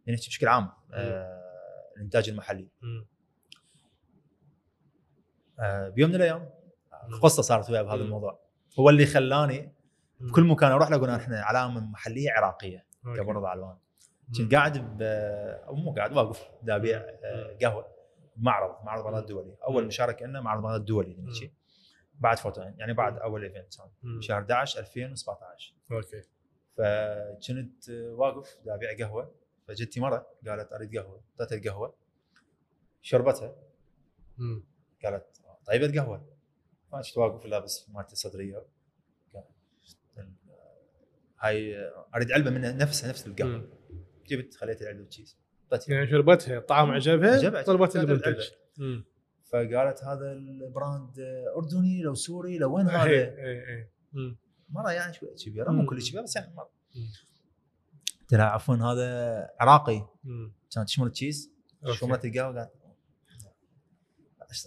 يعني 0.07 0.19
بشكل 0.19 0.49
عام 0.49 0.71
آه 0.93 1.43
الإنتاج 1.97 2.29
المحلي. 2.29 2.69
آه 5.61 5.89
بيوم 5.89 6.11
من 6.11 6.17
الأيام. 6.17 6.51
قصة 7.23 7.43
صارت 7.43 7.71
وياي 7.71 7.85
بهذا. 7.85 8.03
الموضوع 8.03 8.41
هو 8.79 8.91
اللي 8.91 9.07
خلاني. 9.07 9.76
بكل 10.21 10.45
مكان 10.45 10.73
أروح 10.73 10.91
له 10.91 10.97
أقول 10.97 11.11
إحنا 11.11 11.41
علامه 11.43 11.81
محلية 11.81 12.31
عراقية. 12.31 12.87
كرضا 13.17 13.45
علوان. 13.45 13.77
كنت 14.39 14.55
قاعد 14.55 14.79
ب 14.99 15.03
أو 15.67 15.75
مو 15.75 15.93
قاعد 15.95 16.13
واقف 16.13 16.49
دا 16.63 16.77
ابيع 16.77 16.99
آه،. 17.25 17.57
قهوة 17.63 17.87
بمعرض 18.37 18.85
معرض 18.85 19.05
بغداد 19.05 19.23
الدولي 19.23 19.57
أول. 19.69 19.87
مشاركة 19.87 20.27
لنا 20.27 20.41
معرض 20.41 20.63
بغداد 20.63 20.81
الدولي 20.81 21.15
مم. 21.15 21.29
نحكي 21.29 21.53
بعد 22.15 22.39
فوتوين 22.39 22.75
يعني 22.79 22.93
بعد. 22.93 23.19
أول 23.19 23.43
event. 23.45 23.75
شهر 24.21 24.39
11 24.39 24.81
2017 24.81 25.75
okay 25.93 26.23
فكنت 26.77 27.91
واقف 27.91 28.59
دا 28.65 28.75
ابيع 28.75 28.97
قهوة 29.07 29.33
فجتني 29.69 30.01
مرة 30.01 30.27
قالت 30.47 30.73
أريد 30.73 30.99
قهوة 30.99 31.21
أعطيتها 31.41 31.59
القهوة 31.59 31.95
شربتها. 33.03 33.55
قالت 35.05 35.27
طيبه 35.67 36.01
قهوه 36.01 36.27
ما 36.93 37.01
كنت 37.03 37.19
واقف 37.19 37.47
لابس 37.47 37.91
مالتي 37.91 38.13
الصدريه 38.13 38.55
قال- 38.55 38.67
هاي 41.41 41.91
أريد 42.15 42.33
علبة 42.33 42.51
من 42.51 42.77
نفسها 42.77 43.09
نفس 43.09 43.27
القهوة. 43.27 43.69
جبت 44.27 44.55
خليت 44.55 44.83
العلبة 44.83 45.05
بچيس 45.05 45.37
اعطيتها 45.73 45.95
يعني 45.95 46.11
شربتها 46.11 46.59
الطعم 46.59 46.91
عجبها 46.91 47.63
طلبت 47.63 47.97
المنتج. 47.97 48.49
فقالت 49.45 50.05
هذا 50.05 50.33
ال 50.33 50.47
brand 50.47 51.19
أردني 51.57 52.03
لو 52.03 52.15
سوري 52.15 52.59
لو 52.59 52.77
وين 52.77 52.89
هذا؟ 52.89 53.11
اي 53.11 53.23
اي 53.25 53.91
مم. 54.13 54.37
مرة 54.69 54.93
يعني 54.93 55.13
شوي 55.13 55.29
كبيره 55.45 55.71
مو. 55.71 55.87
كل 55.87 56.03
كبيره 56.03 56.23
بس 56.23 56.37
يعني 56.37 56.55
مرة. 56.55 56.71
قلت 58.21 58.33
لها 58.33 58.45
عفوا 58.45 58.77
هذا 58.77 59.51
عراقي. 59.61 60.07
كانت 60.75 60.87
تشمر 60.87 61.09
تشيز. 61.09 61.53
شمرت 61.93 62.25
القهوة 62.25 62.55
قالت 62.55 62.73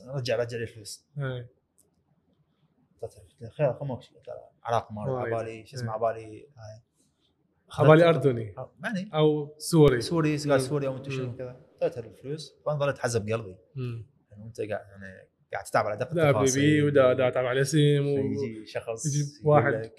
رجع 0.07 0.35
رجع 0.35 0.57
لي 0.57 0.63
الفلوس 0.63 1.05
إي. 1.17 1.23
قلت 1.23 1.23
لها 1.23 1.49
خير 3.57 3.67
لها 4.27 4.49
عراق 4.63 4.91
ما 4.91 5.11
وايد. 5.11 5.33
عبالي 5.33 5.65
شو 5.65 5.77
اسمه 5.77 5.89
إيه. 5.89 5.95
عبالي 5.95 6.47
هاي 6.57 6.81
عبالي 7.71 8.09
أردني 8.09 8.55
يعني 8.83 9.09
أو 9.13 9.55
سوري 9.57 10.01
سوري. 10.01 10.37
قال 10.37 10.61
سوري 10.61 10.87
أو 10.87 10.97
انت 10.97 11.09
شنو 11.09 11.25
مم. 11.25 11.37
كذا 11.37 11.61
اعطيتها 11.83 12.09
الفلوس 12.09 12.55
فانا 12.65 12.79
ظلت 12.79 12.97
حزب 12.97 13.29
قلبي. 13.29 13.57
انه 13.77 14.45
انت 14.45 14.61
قاعد 14.61 14.69
يعني 14.69 15.29
قاعد 15.53 15.63
تتعب 15.63 15.85
على 15.85 15.97
دقة 15.97 16.13
دا 16.13 16.31
بي 16.31 16.51
بي 16.55 16.83
ودا 16.83 17.13
دا 17.13 17.29
تعب 17.29 17.45
على 17.45 17.61
اسم 17.61 17.77
و... 17.77 18.17
يجي 18.17 18.65
شخص 18.65 19.05
يجي 19.05 19.25
واحد. 19.43 19.91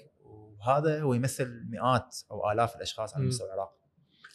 وهذا 0.59 1.01
هو 1.01 1.13
يمثل 1.13 1.65
مئات 1.69 2.15
أو 2.31 2.51
آلاف 2.51 2.75
الأشخاص 2.75 3.15
على. 3.15 3.25
مستوى 3.25 3.47
العراق 3.47 3.77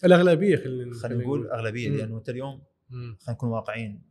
الأغلبية 0.05 0.57
خلينا 0.57 0.95
خلينا 0.95 1.23
نقول 1.23 1.51
أغلبية. 1.51 1.89
لأنه 1.89 2.19
انت 2.19 2.29
اليوم. 2.29 2.63
خلينا 2.91 3.17
نكون 3.29 3.49
واقعيين 3.49 4.03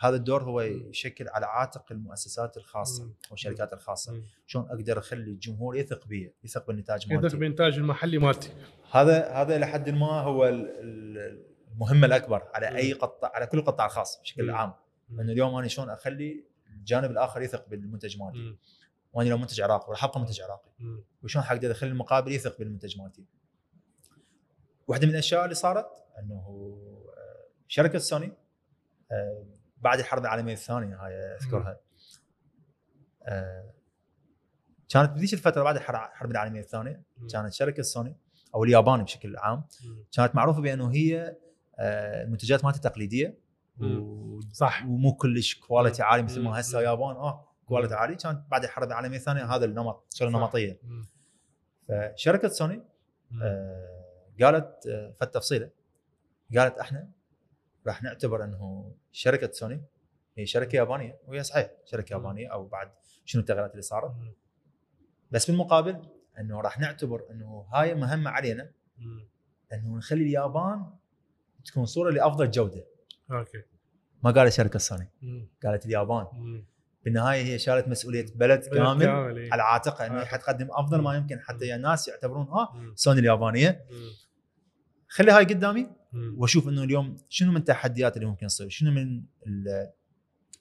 هذا 0.00 0.16
الدور 0.16 0.42
هو 0.42 0.60
يشكل 0.60 1.28
على 1.28 1.46
عاتق 1.46 1.92
المؤسسات 1.92 2.56
الخاصة. 2.56 3.10
والشركات 3.30 3.72
الخاصة. 3.72 4.22
شلون 4.46 4.64
أقدر 4.70 4.98
أخلي 4.98 5.30
الجمهور 5.30 5.76
يثق 5.76 6.06
بي 6.06 6.34
يثق 6.44 6.66
بالنتاج 6.66 7.02
يثق 7.02 7.12
مالتي 7.12 7.36
بإنتاج 7.36 7.74
المحلي 7.78 8.18
مالتي 8.18 8.50
هذا 8.92 9.28
هذا 9.28 9.56
إلى 9.56 9.66
حد 9.66 9.90
ما 9.90 10.06
هو 10.20 10.48
ال- 10.48 10.68
ال- 10.80 11.44
المهمه 11.72 12.06
الأكبر 12.06 12.42
على. 12.54 12.76
أي 12.76 12.92
قطاع 12.92 13.30
على 13.34 13.46
كل 13.46 13.58
القطاع 13.58 13.86
الخاص 13.86 14.20
بشكل. 14.22 14.50
عام 14.50 14.72
انه 15.10 15.32
اليوم 15.32 15.54
أنا 15.54 15.68
شلون 15.68 15.90
أخلي 15.90 16.44
الجانب 16.72 17.10
الآخر 17.10 17.42
يثق 17.42 17.68
بالمنتج 17.68 18.18
مالتي. 18.18 18.56
وأنا 19.12 19.28
لو 19.28 19.38
منتج 19.38 19.60
عراقي 19.60 19.88
وراح 19.88 20.04
أبقى 20.04 20.20
منتج 20.20 20.40
عراقي. 20.40 20.70
وشلون 21.22 21.44
حقدر 21.44 21.70
أخلي 21.70 21.90
المقابل 21.90 22.32
يثق 22.32 22.58
بالمنتج 22.58 22.98
مالتي. 22.98 23.24
واحدة 24.88 25.06
من 25.06 25.12
الأشياء 25.12 25.44
اللي 25.44 25.54
صارت 25.54 25.86
أنه 26.18 26.34
آه، 27.16 27.46
شركة 27.68 27.98
سوني 27.98 28.32
آه، 29.12 29.44
بعد 29.84 29.98
الحرب 29.98 30.22
العالمية 30.22 30.52
الثانية 30.52 30.96
هاي 30.96 31.12
أذكرها 31.14 31.80
آه، 33.22 33.70
كانت 34.88 35.10
بذيك 35.10 35.32
الفترة 35.32 35.62
بعد 35.62 35.76
الحر- 35.76 35.94
الحرب 36.12 36.30
العالمية 36.30 36.60
الثانية. 36.60 37.02
كانت 37.32 37.52
شركة 37.52 37.82
سوني 37.82 38.16
أو 38.54 38.64
اليابان 38.64 39.02
بشكل 39.02 39.36
عام. 39.36 39.64
كانت 40.12 40.34
معروفة 40.34 40.60
بأنه 40.60 40.92
هي 40.92 41.36
آه، 41.78 42.22
المنتجات 42.24 42.64
مالتها 42.64 42.80
تقليدية. 42.90 43.38
و- 43.80 44.40
صح 44.52 44.84
ومو 44.86 45.14
كلش 45.16 45.54
quality 45.60 46.02
عالي 46.02 46.22
مثل. 46.22 46.42
ما 46.42 46.60
هسه 46.60 46.78
اليابان 46.78 47.16
آه 47.16 47.48
quality 47.66 47.94
عالي 47.94 48.14
كانت 48.14 48.42
بعد 48.50 48.64
الحرب 48.64 48.88
العالمية 48.88 49.16
الثانية 49.16 49.44
هذا 49.54 49.64
النمط 49.64 50.06
شغلة. 50.14 50.30
نمطية. 50.30 50.80
فشركة 51.88 52.48
سوني. 52.48 52.82
آه، 53.42 54.30
قالت 54.42 54.86
آه، 54.86 55.14
فد 55.20 55.34
تفصيله 55.34 55.70
قالت 56.56 56.78
إحنا 56.78 57.08
راح 57.86 58.02
نعتبر 58.02 58.44
انه 58.44 58.92
شركة 59.12 59.52
سوني 59.52 59.82
هي 60.38 60.46
شركة 60.46 60.76
يابانية 60.76 61.18
وهي 61.26 61.42
صحيح 61.42 61.70
شركة. 61.84 62.12
يابانية 62.12 62.48
أو 62.52 62.66
بعد 62.66 62.90
شنو 63.24 63.40
التغييرات 63.40 63.70
اللي 63.70 63.82
صارت. 63.82 64.12
بس 65.30 65.50
بالمقابل 65.50 66.02
إنه 66.38 66.60
راح 66.60 66.78
نعتبر 66.78 67.24
إنه 67.30 67.66
هاي 67.72 67.94
مهمة 67.94 68.30
علينا. 68.30 68.70
إنه 69.72 69.96
نخلي 69.96 70.22
اليابان 70.22 70.86
تكون 71.64 71.86
صورة 71.86 72.10
لأفضل 72.10 72.50
جودة 72.50 72.84
okay 73.30 73.62
ما 74.22 74.30
قالت 74.30 74.52
شركة 74.52 74.78
سوني. 74.78 75.08
قالت 75.64 75.86
اليابان 75.86 76.26
مم. 76.32 76.64
بالنهاية 77.04 77.42
هي 77.42 77.58
شالت 77.58 77.88
مسؤولية 77.88 78.26
بلد 78.34 78.64
كامل 78.64 79.38
إيه. 79.38 79.52
على 79.52 79.62
عاتقها 79.62 80.06
انه. 80.06 80.24
حتقدم 80.24 80.68
أفضل 80.70 81.00
ما 81.00 81.16
يمكن 81.16 81.40
حتى 81.40 81.74
الناس 81.74 82.08
يعتبرون 82.08 82.48
آه. 82.48 82.92
سوني 82.94 83.20
اليابانية. 83.20 83.84
خلي 85.08 85.32
هاي 85.32 85.44
قدامي. 85.44 85.90
وأشوف 86.36 86.68
إنه 86.68 86.84
اليوم 86.84 87.16
شنو 87.28 87.50
من 87.50 87.56
التحديات 87.56 88.16
اللي 88.16 88.26
ممكن 88.26 88.46
تصير 88.46 88.68
شنو 88.68 88.90
من 88.90 89.22
ال- 89.46 89.90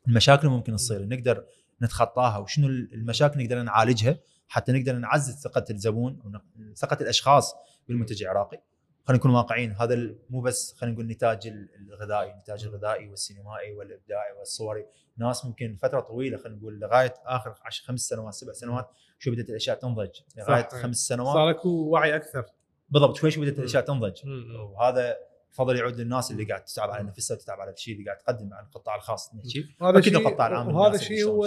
المشاكل 0.07 0.47
اللي 0.47 0.57
ممكن 0.57 0.75
تصير 0.75 1.05
نقدر 1.07 1.45
نتخطاها 1.81 2.37
وشنو 2.37 2.67
المشاكل 2.67 3.43
نقدر 3.43 3.61
نعالجها 3.61 4.17
حتى 4.47 4.71
نقدر 4.71 4.95
نعزز 4.95 5.41
ثقة 5.41 5.65
الزبون 5.69 6.19
ون- 6.25 6.73
ثقة 6.75 6.97
الأشخاص 7.01 7.55
بالمنتج 7.87 8.23
العراقي 8.23 8.61
خلينا 9.07 9.19
نكون 9.19 9.31
واقعيين 9.31 9.71
هذا 9.71 10.15
مو 10.29 10.41
بس 10.41 10.73
خلينا 10.77 10.93
نقول 10.93 11.05
النتاج 11.05 11.47
ال- 11.47 11.69
الغذائي 11.75 12.31
النتاج 12.31 12.63
الغذائي 12.63 13.09
والسينمائي 13.09 13.73
والإبداعي 13.73 14.33
والصوري 14.39 14.85
ناس 15.17 15.45
ممكن 15.45 15.75
فترة 15.81 15.99
طويلة 15.99 16.37
خلينا 16.37 16.57
نقول 16.57 16.79
لغاية 16.79 17.13
آخر 17.25 17.55
10 17.65 17.85
خمس 17.85 17.99
سنوات 18.01 18.33
سبع 18.33 18.53
سنوات 18.53 18.89
شو 19.19 19.31
بدأت 19.31 19.49
الأشياء 19.49 19.77
تنضج 19.79 20.09
لغاية. 20.37 20.67
خمس 20.81 20.97
سنوات 21.07 21.33
صار 21.33 21.49
أكو 21.49 21.69
وعي 21.69 22.15
أكثر 22.15 22.45
بالضبط 22.89 23.15
شوي 23.15 23.31
شوي 23.31 23.45
بدأت. 23.45 23.59
الأشياء 23.59 23.83
تنضج. 23.85 24.21
وهذا 24.59 25.15
فضل 25.53 25.75
يعود 25.75 25.99
للناس 25.99 26.31
اللي 26.31 26.43
قاعد 26.43 26.63
تتعب 26.63 26.89
على 26.89 27.03
نفسها 27.03 27.37
وتتعب 27.37 27.59
على 27.59 27.71
الشيء 27.71 27.93
اللي 27.93 28.05
قاعد 28.05 28.17
تقدم 28.17 28.53
على 28.53 28.65
القطاع 28.65 28.95
الخاص. 28.95 29.35
نحكي 29.35 29.49
شيء. 29.49 30.17
القطاع 30.17 30.47
العام 30.47 30.75
وهذا 30.75 30.95
الشيء 30.95 31.25
هو 31.25 31.45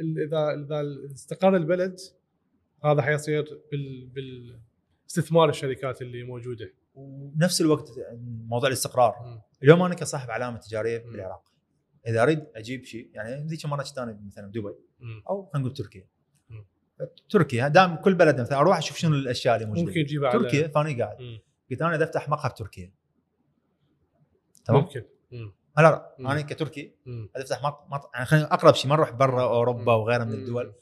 إذا 0.00 0.54
إذا 0.54 0.82
استقر 1.14 1.56
البلد 1.56 2.00
هذا 2.84 3.02
حيصير 3.02 3.60
بال 3.72 4.06
بالاستثمار 4.06 5.48
الشركات 5.48 6.02
اللي 6.02 6.22
موجودة. 6.22 6.72
ونفس 6.94 7.60
الوقت 7.60 7.88
موضوع 8.46 8.68
الاستقرار. 8.68 9.16
مم. 9.22 9.40
اليوم 9.62 9.82
أنا 9.82 9.94
كصاحب 9.94 10.30
علامة 10.30 10.58
تجارية 10.58 11.04
مم. 11.04 11.12
بالعراق 11.12 11.52
إذا 12.06 12.22
أريد 12.22 12.44
أجيب 12.54 12.84
شيء 12.84 13.10
يعني 13.14 13.46
ذيك 13.46 13.66
مرة 13.66 13.82
كنت 13.82 13.98
أنا 13.98 14.20
مثلا 14.26 14.46
بدبي 14.46 14.74
مم. 15.00 15.22
أو 15.30 15.46
خلينا 15.46 15.68
نقول 15.68 15.76
تركيا. 15.76 16.06
تركيا 17.30 17.68
دام 17.68 17.96
كل 17.96 18.14
بلد 18.14 18.40
مثلا 18.40 18.58
أروح 18.58 18.78
أشوف 18.78 18.96
شنو 18.96 19.14
الأشياء 19.14 19.56
اللي 19.56 19.66
موجودة. 19.66 19.86
ممكن 19.86 20.04
تجيبها 20.06 20.32
تركيا 20.32 20.68
فاني 20.68 21.02
قاعد. 21.02 21.16
قلت 21.70 21.82
أنا 21.82 21.94
بدي 21.96 22.04
أفتح 22.04 22.28
مقهى 22.28 22.50
بتركيا 22.50 22.92
تمام 24.68 24.80
ممكن 24.80 25.02
مم. 25.32 25.52
لا 25.76 25.82
لا 25.82 26.14
مم. 26.18 26.26
أنا 26.28 26.40
كتركي 26.40 26.92
افتح 27.36 27.62
مط... 27.62 27.86
مط... 27.90 28.10
يعني 28.14 28.26
خلينا 28.26 28.54
أقرب 28.54 28.74
شيء 28.74 28.90
ما 28.90 28.96
نروح 28.96 29.10
برا 29.10 29.42
أوروبا 29.42 29.80
مم. 29.82 29.88
وغيرها 30.02 30.24
من. 30.24 30.32
الدول 30.32 30.72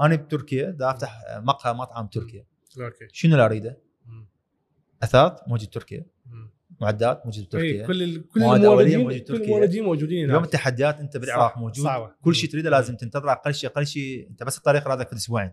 أنا 0.00 0.16
بتركيا 0.16 0.70
بدي 0.70 0.84
أفتح 0.90 1.20
مقهى 1.36 1.72
مطعم 1.72 2.06
تركيا 2.06 2.44
أوكي 2.80 3.08
شنو 3.12 3.32
اللي 3.32 3.44
أريده؟ 3.44 3.78
أثاث 5.02 5.32
موجود 5.46 5.68
تركيا 5.68 6.06
مم. 6.26 6.50
معدات 6.80 7.26
موجود 7.26 7.44
بتركيا 7.44 7.86
كل 7.86 8.02
ال- 8.02 8.28
كل 8.28 8.40
مواد 8.40 8.64
أولية 8.64 8.94
الموردين 8.96 9.00
موجود 9.04 9.18
كل 9.20 9.24
تركيا. 9.24 9.44
الموردين 9.44 9.84
موجودين 9.84 10.24
اليوم 10.30 10.44
التحديات 10.44 10.98
أنت 11.00 11.16
بالعراق 11.16 11.58
موجود 11.58 11.84
صعبة. 11.84 12.14
كل 12.22 12.34
شيء. 12.34 12.50
تريده 12.50 12.70
لازم 12.70 12.96
تنتظر 12.96 13.32
أقل 13.32 13.54
شيء 13.54 13.70
أقل 13.70 13.86
شيء 13.86 14.28
أنت 14.30 14.42
بس 14.42 14.58
الطريق 14.58 14.88
هذاك 14.88 15.12
أسبوعين 15.12 15.52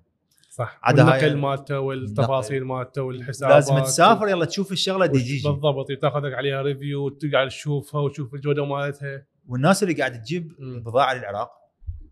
صح. 0.58 0.80
عدا 0.84 1.02
النقل 1.02 1.38
مالته 1.38 1.80
والتفاصيل 1.80 2.64
مالته 2.64 3.02
والحسابات 3.02 3.56
لازم 3.56 3.80
تسافر 3.80 4.28
يلا 4.28 4.46
تشوف 4.46 4.72
الشغلة 4.72 5.06
جيجي 5.06 5.50
بالضبط 5.50 5.88
تاخذك 6.02 6.34
عليها 6.34 6.62
review 6.62 7.06
وتقعد 7.06 7.48
تشوفها 7.48 8.02
وتشوف 8.02 8.34
الجودة 8.34 8.66
مالتها. 8.66 9.26
والناس 9.48 9.84
اللي 9.84 9.94
قاعد 9.94 10.22
تجيب. 10.22 10.54
بضاعة 10.60 11.14
للعراق 11.14 11.52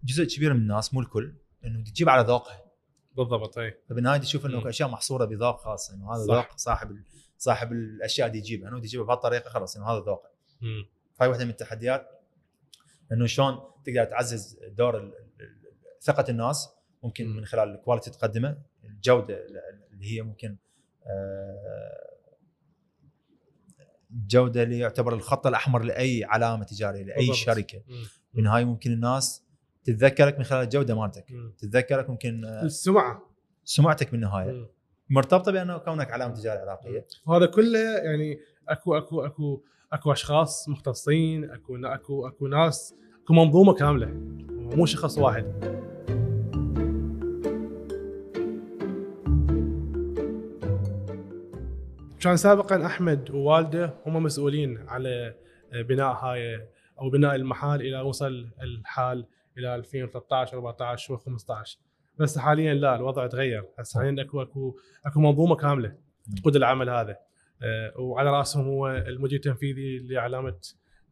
جزء 0.04 0.24
كبير 0.26 0.54
من 0.54 0.60
الناس 0.60 0.93
مو 0.93 1.00
الكل 1.02 1.34
إنه 1.66 1.84
تجيب 1.84 2.10
على 2.10 2.28
ذوقها. 2.28 2.62
بالضبط 3.18 3.58
اي 3.58 3.78
فبالنهاية 3.89 4.20
تشوف 4.20 4.46
إنه. 4.46 4.70
أشياء 4.70 4.89
محصورة 4.89 5.26
بذوق 5.26 5.58
خاص 5.58 5.91
إنه 5.91 6.14
هذا. 6.16 6.24
ذوق 6.24 6.58
صاحب 6.58 6.91
ال- 6.91 7.04
صاحب 7.38 7.72
الأشياء 7.72 8.28
اللي 8.28 8.38
يجيبها. 8.39 8.70
إنه 8.70 8.78
يجيبها 8.78 9.06
بهالطريقه 9.06 9.50
خلاص 9.50 9.78
إنه 9.78 9.86
هذا 9.86 10.00
ذوقه. 10.00 10.30
هاي 11.22 11.28
واحدة 11.28 11.43
من 11.46 11.52
التحديات 11.52 12.08
إنه 13.12 13.26
شلون 13.26 13.60
تقدر 13.86 14.04
تعزز 14.04 14.60
دور 14.78 15.12
ثقة 16.02 16.26
الناس 16.30 16.70
ممكن 17.06 17.28
مم. 17.28 17.36
من 17.38 17.45
خلال 17.45 17.70
الكواليتي 17.70 18.12
تقدمه 18.12 18.58
الجودة 18.86 19.45
اللي 19.45 20.12
هي 20.18 20.22
ممكن 20.22 20.56
آه، 21.08 22.16
الجوده 24.12 24.64
اللي 24.64 24.80
يعتبر 24.80 25.14
الخط 25.14 25.47
الأحمر 25.47 25.84
لأي 25.84 26.24
علامة 26.24 26.64
تجارية 26.64 27.03
لأي 27.03 27.16
بالضبط. 27.28 27.36
شركة. 27.36 27.82
بالنهايه 28.34 28.66
ممكن 28.66 28.91
الناس 28.91 29.43
تتذكرك 29.84 30.38
من 30.38 30.43
خلال 30.43 30.64
الجودة 30.64 30.95
مالتك. 30.95 31.26
تتذكرك 31.58 32.10
ممكن 32.10 32.45
آه، 32.45 32.64
السمعة 32.64 33.30
سمعتك 33.64 34.12
بالنهايه. 34.12 34.70
مرتبطة 35.10 35.51
بأنه 35.51 35.78
كونك 35.78 36.12
علامة 36.12 36.34
تجارية 36.34 36.60
عراقية 36.62 37.08
وهذا 37.26 37.45
كله 37.45 37.80
يعني 37.80 38.39
أكو 38.70 38.97
أكو 38.97 39.22
أكو 39.26 39.64
أكو 39.93 40.12
أشخاص 40.12 40.70
مختصين 40.70 41.51
أكو 41.51 41.76
أكو 41.86 42.28
أكو 42.28 42.47
ناس 42.47 42.95
أكو 43.24 43.34
منظومة 43.34 43.74
كاملة 43.74 44.08
مو 44.76 44.86
شخص 44.86 45.18
واحد 45.18 45.45
كان 52.26 52.38
سابقا 52.38 52.86
أحمد 52.86 53.32
ووالده 53.32 53.94
هم 54.06 54.24
مسؤولين 54.24 54.90
على 54.90 55.36
بناء 55.74 56.14
هاي 56.14 56.68
أو 57.02 57.10
بناء 57.10 57.36
المحال 57.36 57.82
إلى 57.82 58.02
وصل 58.02 58.48
الحال 58.62 59.26
إلى 59.58 59.76
2013 59.76 60.58
14 60.58 61.18
و15 61.18 61.78
بس 62.20 62.38
حاليا 62.38 62.74
لا 62.74 62.96
الوضع 62.96 63.28
تغير. 63.28 63.66
هسه 63.80 64.00
حاليا 64.00 64.24
أكو 64.24 64.42
أكو 64.42 64.78
أكو 65.06 65.20
منظومة 65.20 65.56
كاملة 65.56 65.96
تقود 66.38 66.56
العمل 66.56 66.90
هذا. 66.90 67.18
آه، 67.62 68.00
وعلى 68.00 68.30
رأسهم 68.30 68.66
هو 68.66 68.90
المدير 68.90 69.38
التنفيذي 69.38 70.00
لعلامه 70.00 70.60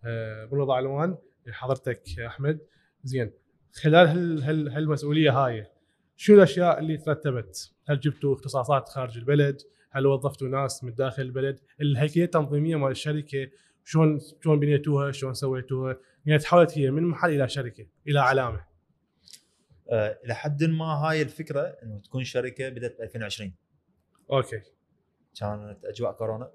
آه، 0.06 0.46
بن 0.46 0.58
رضا 0.58 0.76
علوان 0.76 1.18
حضرتك 1.52 2.20
أحمد. 2.28 2.60
زين. 3.04 3.32
خلال 3.74 4.08
هال 4.08 4.44
هال 4.44 4.70
هالمسؤولية 4.70 5.32
هاي 5.32 5.68
شو 6.16 6.34
الأشياء 6.34 6.80
اللي 6.80 6.98
ترتبت؟ 6.98 7.74
هل 7.88 8.00
جبتوا 8.00 8.34
اختصاصات 8.34 8.90
خارج 8.90 9.18
البلد؟ 9.18 9.62
هل 9.94 10.08
وظفتوا 10.08 10.48
ناس 10.48 10.84
من 10.84 10.94
داخل 10.96 11.22
البلد؟ 11.22 11.60
الهيكلية 11.82 12.26
التنظيمية 12.26 12.76
مال 12.76 12.92
الشركة 12.92 13.48
شلون 13.84 14.20
شلون 14.44 14.60
بنيتوها؟ 14.60 15.12
شلون 15.12 15.34
سويتوها؟ 15.34 15.98
يعني 16.26 16.40
تحولت 16.40 16.78
هي 16.78 16.92
من 16.92 17.04
محل 17.04 17.30
إلى 17.30 17.50
شركة 17.50 17.86
إلى 18.08 18.20
علامة. 18.20 18.66
إلى 19.92 20.36
حد 20.36 20.64
ما 20.64 20.86
هاي 20.86 21.22
الفكرة 21.22 21.62
إنه 21.62 22.00
تكون 22.00 22.24
شركة 22.24 22.70
بدأت 22.70 22.98
ب 22.98 23.02
2020 23.02 23.54
أوكي 24.32 24.62
كانت 25.40 25.86
أجواء 25.86 26.12
كورونا 26.12 26.52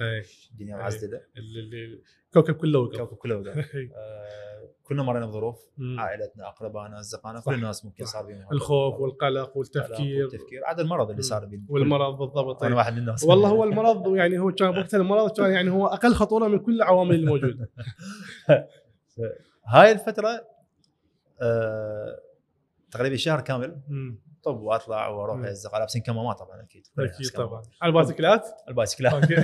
اي 0.00 0.22
الدنيا 0.52 0.88
اللي- 1.36 1.60
اللي- 1.60 2.02
الكوكب 2.26 2.54
كله 2.54 2.78
وقف. 2.78 2.92
الكوكب 2.94 3.16
كله 3.16 3.36
وقف. 3.36 3.48
آه، 3.96 4.68
كلنا 4.82 5.02
مرينا 5.02 5.26
بظروف. 5.26 5.58
عائلتنا 5.98 6.48
أقربائنا 6.48 7.00
أصدقائنا. 7.00 7.40
كل 7.40 7.54
الناس 7.54 7.84
ممكن. 7.84 8.04
صار 8.04 8.24
هذا 8.32 8.46
الخوف 8.52 8.94
القلق 8.94 9.00
والقلق 9.02 9.56
والتفكير. 9.56 10.22
والتفكير. 10.24 10.64
عاد 10.64 10.80
المرض 10.80 11.10
اللي. 11.10 11.22
صار 11.22 11.44
بين 11.44 11.66
والمرض 11.68 12.18
بالضبط. 12.18 12.62
أنا. 12.64 12.76
واحد 12.76 12.92
من 12.92 12.98
الناس 12.98 13.24
والله 13.24 13.48
هو 13.48 13.64
المرض 13.68 14.16
يعني 14.16 14.38
هو 14.38 14.52
كان 14.52 14.68
وقت 14.78 14.94
المرض 14.94 15.36
كان 15.36 15.50
يعني 15.52 15.70
هو 15.70 15.86
أقل 15.86 16.14
خطوره 16.14 16.48
من 16.48 16.58
كل 16.58 16.74
العوامل 16.76 17.14
الموجودة. 17.14 17.70
هاي 19.66 19.92
الفترة 19.92 20.46
آه، 21.42 22.20
تقريبا 22.90 23.16
شهر 23.16 23.40
كامل. 23.40 23.80
طب 24.44 24.60
وأطلع 24.60 25.08
وأروح 25.08 25.36
مم. 25.36 25.44
الاصدقاء 25.44 25.78
لابسين 25.80 26.02
كمامات 26.02 26.38
طبعا 26.38 26.62
أكيد 26.62 26.86
أكيد 26.98 27.30
طبعا 27.30 27.62
على 27.82 27.88
البايسكلات 27.90 28.48
البايسكلات 28.68 29.12
أوكي 29.12 29.34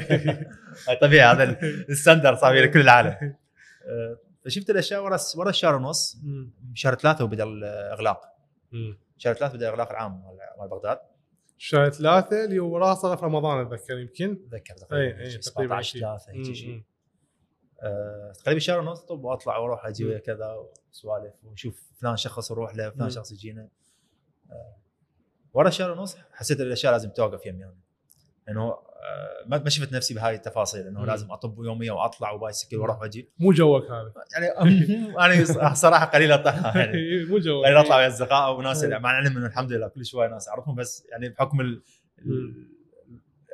هاي 0.88 0.96
طبيعي 1.02 1.32
هذا 1.34 1.44
ال 1.90 1.95
standard 1.95 2.34
صار 2.34 2.54
لكل 2.54 2.80
العالم 2.80 3.34
فشفت 4.44 4.70
الأشياء 4.70 5.04
ورا 5.04 5.18
ورا 5.36 5.50
الشهر 5.50 5.74
ونص. 5.74 6.16
شهر 6.74 6.94
ثلاثة 6.94 7.24
وبدا 7.24 7.44
الإغلاق. 7.44 8.20
شهر 9.18 9.34
ثلاثة 9.34 9.54
بدأ 9.56 9.66
الإغلاق 9.68 9.90
العام 9.90 10.22
مال 10.60 10.68
بغداد 10.68 10.98
شهر 11.58 11.90
ثلاثة 11.90 12.44
اللي 12.44 12.58
هو 12.58 12.74
وراها 12.74 12.94
صار 12.94 13.16
في 13.16 13.24
رمضان 13.24 13.66
أتذكر 13.66 13.98
يمكن 13.98 14.38
أتذكر 14.46 14.74
تقريبا 14.74 15.20
اي 15.20 15.30
شي 15.30 15.38
تقريبا 15.38 15.74
17 15.82 15.92
شيء. 15.92 16.00
3 16.00 16.30
هيك 16.32 16.46
مم. 16.48 16.54
شيء 16.54 16.82
آه، 17.82 18.32
تقريبا 18.32 18.60
شهر 18.60 18.78
ونص 18.80 19.00
طب 19.00 19.24
وأطلع 19.24 19.56
وأروح 19.58 19.86
أجي. 19.86 20.04
ويا 20.04 20.18
كذا 20.18 20.56
وسوالف 20.90 21.34
ونشوف 21.44 21.82
فلان 22.00 22.16
شخص 22.16 22.52
أروح 22.52 22.74
له 22.76 22.90
فلان. 22.90 23.10
شخص 23.10 23.32
يجينا 23.32 23.68
آه، 24.50 24.76
ورا 25.52 25.70
شهر 25.70 25.90
ونص 25.90 26.16
حسيت 26.32 26.60
الأشياء 26.60 26.92
لازم 26.92 27.10
توقف 27.10 27.46
يمي 27.46 27.60
يعني 27.60 27.76
انه 28.48 28.90
آه، 29.02 29.44
ما 29.46 29.58
ما 29.58 29.70
شفت 29.70 29.92
نفسي 29.92 30.14
بهاي 30.14 30.34
التفاصيل 30.34 30.86
إنه. 30.86 31.04
لازم 31.04 31.32
أطب 31.32 31.64
يوميا 31.64 31.92
وأطلع 31.92 32.30
وبايسكل 32.30 32.76
وأروح 32.76 33.00
وأجي 33.00 33.28
مو 33.38 33.52
جوك 33.52 33.84
هذا 33.84 34.12
يعني 34.32 35.16
أنا 35.24 35.74
صراحة 35.74 36.06
قليل 36.06 36.32
أطلع 36.32 36.76
يعني 36.76 37.24
مو 37.24 37.38
جوك 37.38 37.64
قليل 37.64 37.76
أطلع 37.76 37.96
ويا 37.96 38.08
اصدقاء 38.08 38.58
وناس 38.58 38.84
إيه. 38.84 38.98
مع 38.98 39.10
العلم 39.10 39.36
إنه 39.36 39.46
الحمد 39.46 39.72
لله 39.72 39.88
كل 39.88 40.06
شوية 40.06 40.28
ناس 40.28 40.48
أعرفهم 40.48 40.74
بس 40.74 41.06
يعني 41.10 41.28
بحكم. 41.28 41.80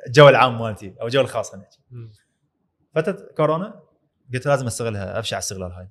الجو 0.07 0.29
العام 0.29 0.59
مالتي 0.59 0.95
أو 1.01 1.05
الجو 1.05 1.21
الخاص 1.21 1.55
مم. 1.91 2.09
فتره 2.95 3.29
كورونا 3.37 3.83
قلت 4.33 4.47
لازم 4.47 4.65
أستغلها 4.65 5.17
ابشع 5.17 5.37
استغلال 5.37 5.71
هاي. 5.71 5.89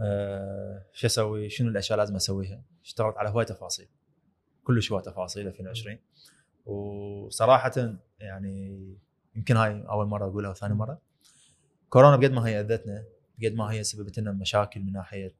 أه 0.00 0.86
شو 0.92 1.06
أسوي؟ 1.06 1.48
شنو 1.48 1.68
الأشياء 1.68 1.98
لازم 1.98 2.16
أسويها؟ 2.16 2.62
اشتغلت 2.84 3.16
على 3.16 3.28
هواي 3.28 3.44
تفاصيل 3.44 3.88
كلش 4.68 4.92
هواي 4.92 5.02
تفاصيل 5.02 5.46
2020 5.46 5.98
وصراحة 6.66 7.72
يعني 8.20 8.84
يمكن 9.36 9.56
هاي 9.56 9.84
أول 9.88 10.06
مرة 10.06 10.28
أقولها 10.28 10.50
وثاني 10.50 10.74
مرة 10.74 10.98
كورونا 11.88 12.16
بقد 12.16 12.32
ما 12.32 12.46
هي 12.46 12.60
أذتنا 12.60 13.04
بقد 13.38 13.54
ما 13.54 13.64
هي 13.64 13.84
سببت 13.84 14.18
لنا 14.18 14.32
مشاكل 14.32 14.80
من 14.80 14.92
ناحية 14.92 15.34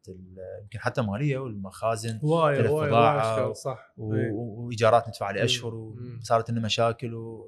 يمكن 0.63 0.79
حتى 0.79 1.03
مالية 1.03 1.39
والمخازن 1.39 2.21
وايد 2.23 2.67
وايد 2.67 3.53
صح 3.53 3.93
وإيجارات 3.99 5.09
ندفع 5.09 5.27
عليه 5.27 5.41
مم. 5.41 5.45
أشهر 5.45 5.75
مم. 5.75 6.19
وصارت 6.21 6.51
لنا 6.51 6.61
مشاكل 6.61 7.15
و 7.15 7.47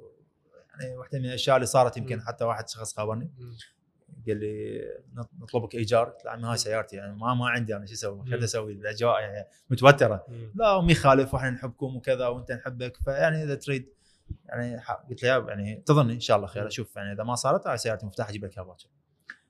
يعني 0.71 0.97
واحدة 0.97 1.19
من 1.19 1.25
الأشياء 1.25 1.57
اللي 1.57 1.67
صارت 1.67 1.97
يمكن. 1.97 2.21
حتى 2.23 2.45
واحد 2.45 2.69
شخص 2.69 2.97
خابرني. 2.97 3.31
قال 4.27 4.37
لي 4.41 4.81
نط- 5.15 5.31
نطلبك 5.41 5.75
ايجار 5.75 6.09
قلت 6.09 6.25
له 6.25 6.31
عمي 6.31 6.45
هاي 6.45 6.57
سيارتي 6.57 6.97
يعني 6.97 7.13
ما 7.17 7.35
ما 7.35 7.49
عندي 7.49 7.77
أنا 7.77 7.87
شو 7.87 7.93
أسوي؟ 7.93 8.31
شو. 8.31 8.37
أسوي؟ 8.37 8.73
الأجواء 8.73 9.21
يعني 9.21 9.47
متوترة 9.71 10.25
مم. 10.29 10.53
لا 10.55 10.79
امي 10.79 10.95
خالف 10.95 11.35
وإحنا 11.35 11.51
نحبكم 11.51 11.97
وكذا 11.97 12.27
وأنت 12.27 12.53
نحبك 12.53 12.97
فيعني 13.05 13.43
إذا 13.43 13.55
تريد 13.55 13.89
يعني 14.45 14.81
قلت 15.11 15.23
له 15.23 15.49
يعني 15.49 15.77
انتظرني 15.77 16.13
إن 16.13 16.21
شاء 16.21 16.37
الله 16.37 16.47
خير 16.49 16.67
أشوف 16.67 16.97
يعني 16.97 17.13
إذا 17.13 17.25
ما 17.25 17.35
صارت 17.35 17.67
هاي 17.67 17.77
سيارتي 17.79 18.07
مفتاح 18.07 18.29
أجيب 18.29 18.45
لك 18.45 18.57
إياها 18.59 18.67
باكر. 18.67 18.87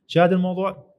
شاهد 0.07 0.33
الموضوع 0.33 0.95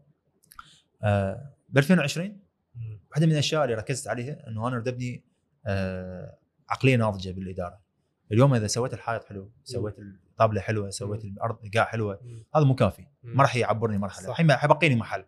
آه 1.04 1.54
ب 1.70 1.78
2020 1.78 2.40
مم. 2.76 3.00
واحدة 3.12 3.26
من 3.26 3.32
الأشياء 3.32 3.64
اللي 3.64 3.76
ركزت 3.76 4.08
عليها 4.08 4.48
إنه 4.48 4.68
أنا 4.68 4.76
اريد 4.76 4.88
ابني 4.88 5.24
آه 5.66 6.38
عقلية 6.70 6.96
ناضجة 6.96 7.32
بالإدارة. 7.32 7.82
اليوم 8.32 8.54
إذا 8.54 8.68
سويت 8.68 8.94
الحائط 8.94 9.24
حلو، 9.24 9.52
سويت 9.64 9.96
الطابله 10.42 10.62
حلوة، 10.62 10.90
سويت 10.90 11.26
الأرض 11.26 11.58
قاع 11.76 11.86
حلوة،. 11.86 12.20
هذا 12.56 12.66
مو 12.66 12.76
كافي،. 12.76 13.06
ما 13.24 13.44
راح 13.44 13.56
يعبرني 13.56 13.98
مرحلة،. 13.98 14.30
الحين 14.30 14.52
حيبقيني 14.52 14.96
محل،. 14.96 15.26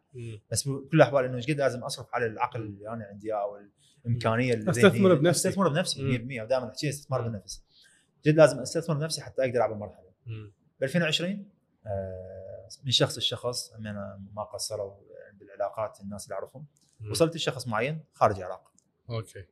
بس 0.51 0.67
بكل 0.67 0.97
الأحوال 0.97 1.25
إنه 1.25 1.35
إيش 1.35 1.51
قد 1.51 1.57
لازم 1.57 1.83
أصرف 1.83 2.07
على 2.13 2.25
العقل 2.25 2.61
اللي 2.61 2.89
أنا 2.89 3.05
عندي 3.05 3.33
أو 3.33 3.59
الإمكانية 4.05 4.53
اللي 4.53 4.71
ذهنية. 4.71 5.13
بنفسي. 5.13 5.47
أستثمر 5.47 5.69
بنفسي 5.69 6.03
مم. 6.03 6.11
100% 6.11 6.41
ودائما 6.41 6.69
أحكي 6.69 6.89
أستثمار. 6.89 7.21
بالنفس. 7.21 7.63
جد 8.25 8.35
لازم 8.35 8.59
أستثمر 8.59 8.97
بنفسي 8.97 9.21
حتى 9.21 9.41
أقدر 9.41 9.55
أعبر 9.55 9.71
المرحله. 9.71 10.11
مم. 10.25 10.53
ب 10.79 10.83
2020 10.83 11.49
آه، 11.85 12.67
من 12.85 12.91
شخص 12.91 13.17
لشخص 13.17 13.73
ما 14.33 14.43
قصروا 14.43 14.93
بالعلاقات 15.39 16.01
الناس 16.01 16.25
اللي 16.25 16.35
أعرفهم. 16.35 16.65
وصلت 17.11 17.35
لشخص 17.35 17.67
معين 17.67 18.03
خارج 18.13 18.37
العراق 18.37 18.71
أوكي 19.09 19.45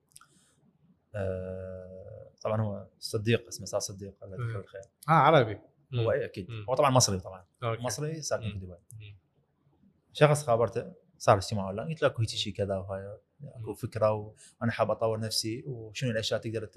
آه، 1.15 2.20
طبعا 2.41 2.61
هو 2.61 2.87
صديق 2.99 3.47
اسمه 3.47 3.65
صار 3.65 3.79
صديق 3.79 4.13
الله 4.23 4.35
يذكره. 4.35 4.57
بالخير 4.61 4.81
آه 5.09 5.11
عربي 5.11 5.59
هو 5.95 6.11
اي 6.11 6.25
أكيد 6.25 6.49
مم. 6.49 6.65
هو 6.69 6.75
طبعا 6.75 6.89
مصري 6.89 7.19
طبعا 7.19 7.45
أوكي 7.63 7.81
مصري 7.81 8.21
ساكن 8.21 8.51
في. 8.51 8.57
دبي 8.57 8.65
مم. 8.67 9.15
شخص 10.13 10.43
خابرته 10.43 10.91
صار 11.17 11.37
اجتماع 11.37 11.67
أونلاين 11.67 11.89
قلت 11.89 12.01
له 12.01 12.07
أكو 12.07 12.21
هيك 12.21 12.29
شيء 12.29 12.53
كذا 12.53 12.77
وهاي 12.77 13.17
أكو 13.43 13.73
فكرة 13.73 14.11
وأنا 14.11 14.71
حاب 14.71 14.91
أطور 14.91 15.19
نفسي 15.19 15.63
وشنو 15.67 16.11
الأشياء 16.11 16.39
تقدر. 16.39 16.69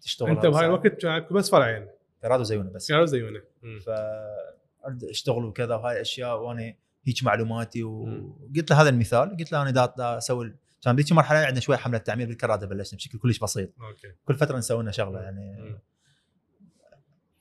تشتغل 0.00 0.30
أنت 0.30 0.46
بهاي 0.46 0.66
الوقت 0.66 0.86
كان 0.86 1.10
اكو 1.10 1.34
بس 1.34 1.50
فرعين 1.50 1.88
كرادة 2.24 2.44
وزيونة 2.44 2.70
بس 2.70 2.88
كرادة 2.88 3.06
وزيونة. 3.06 3.42
فأريد 3.86 5.04
أشتغل 5.04 5.44
وكذا 5.44 5.74
وهاي 5.74 5.96
الاشياء 5.96 6.42
وأنا 6.42 6.74
هيك 7.06 7.24
معلوماتي. 7.24 7.84
وقلت 7.84 8.70
له 8.70 8.80
هذا 8.82 8.88
المثال 8.88 9.36
قلت 9.36 9.52
له 9.52 9.62
أنا 9.62 9.70
دا, 9.70 9.86
دا 9.86 10.18
أسوي 10.18 10.56
كان 10.82 10.96
بذيك 10.96 11.10
المرحله 11.10 11.38
عندنا 11.38 11.60
شوية 11.60 11.76
حملة 11.76 11.98
تعمير 11.98 12.26
بالكراده 12.26 12.66
بلشنا 12.66 12.96
بشكل 12.96 13.18
كلش 13.18 13.38
بسيط. 13.38 13.70
أوكي. 13.80 14.12
كل 14.24 14.34
فترة 14.34 14.58
نسوي 14.58 14.82
لنا 14.82 14.90
شغلة. 14.90 15.20
يعني. 15.20 15.78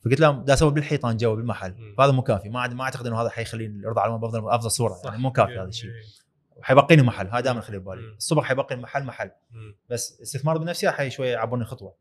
فقلت 0.05 0.19
لهم 0.19 0.45
دا 0.45 0.53
أسوي 0.53 0.71
بالحيطان 0.71 1.17
جوا 1.17 1.35
بالمحل. 1.35 1.93
فهذا 1.97 2.11
مو 2.11 2.21
كافي. 2.21 2.49
ما 2.49 2.67
ما 2.67 2.83
أعتقد 2.83 3.07
إنه 3.07 3.21
هذا 3.21 3.29
حيخليني 3.29 3.87
ارضى 3.87 4.01
على 4.01 4.15
افضل 4.15 4.49
أفضل 4.49 4.71
صورة. 4.71 4.93
صح. 4.93 5.05
يعني 5.05 5.21
مو 5.21 5.31
كافي 5.31 5.59
هذا 5.59 5.63
الشيء. 5.63 5.91
حيبقيني 6.61 7.01
محل. 7.01 7.27
هاي 7.27 7.41
دائما 7.41 7.59
اخليه 7.59 7.77
ببالي. 7.77 8.01
الصبح 8.01 8.43
حيبقي 8.43 8.75
المحل 8.75 9.03
محل. 9.03 9.31
بس 9.89 10.21
استثمار 10.21 10.57
بنفسي 10.57 10.91
حي 10.91 11.09
شوية 11.09 11.31
يعبرني 11.31 11.65
خطوة. 11.65 11.95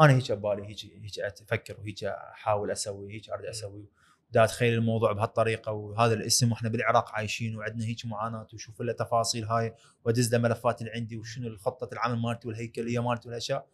أنا 0.00 0.12
هيك 0.12 0.32
ببالي 0.32 0.66
هيك 0.66 0.84
هيك 0.84 1.18
أفكر 1.18 1.80
وهيك 1.80 2.04
أحاول 2.04 2.70
أسوي. 2.70 3.14
هيك 3.14 3.30
أريد 3.30 3.46
أسوي. 3.46 3.84
دا 4.30 4.44
اتخيل 4.44 4.74
الموضوع 4.74 5.12
بهالطريقة 5.12 5.72
وهذا 5.72 6.14
الاسم 6.14 6.52
وإحنا 6.52 6.68
بالعراق 6.68 7.12
عايشين 7.12 7.56
وعندنا 7.56 7.84
هيك 7.84 8.06
معاناة 8.06 8.46
وشوف 8.54 8.82
له 8.82 8.92
تفاصيل 8.92 9.44
هاي 9.44 9.74
وأدز 10.04 10.34
له 10.34 10.38
ملفات 10.38 10.80
اللي 10.80 10.92
عندي 10.92 11.16
وشنو 11.16 11.46
الخطة 11.46 11.88
العمل 11.92 12.18
مالتي 12.18 12.48
والهيكلية 12.48 13.02
مالتي 13.02 13.28
والأشياء 13.28 13.66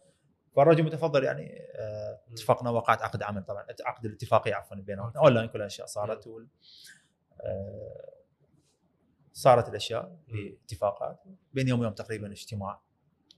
فالرجل 0.55 0.83
متفضل 0.83 1.23
يعني 1.23 1.59
آه،. 1.75 2.21
اتفقنا 2.31 2.69
وقعت 2.69 3.01
عقد 3.01 3.23
عمل 3.23 3.43
طبعا 3.43 3.65
عقد 3.85 4.05
الاتفاقيه 4.05 4.55
عفوا 4.55 4.77
بيننا 4.77 5.05
أوكي. 5.05 5.17
أونلاين 5.17 5.49
كل 5.49 5.59
الاشياء 5.59 5.87
صارت 5.87 6.27
وال 6.27 6.47
آه، 7.41 8.15
صارت 9.33 9.69
الأشياء 9.69 10.19
باتفاقات 10.27 11.23
بين 11.53 11.67
يوم 11.67 11.79
ويوم 11.79 11.93
تقريبا 11.93 12.31
اجتماع 12.31 12.81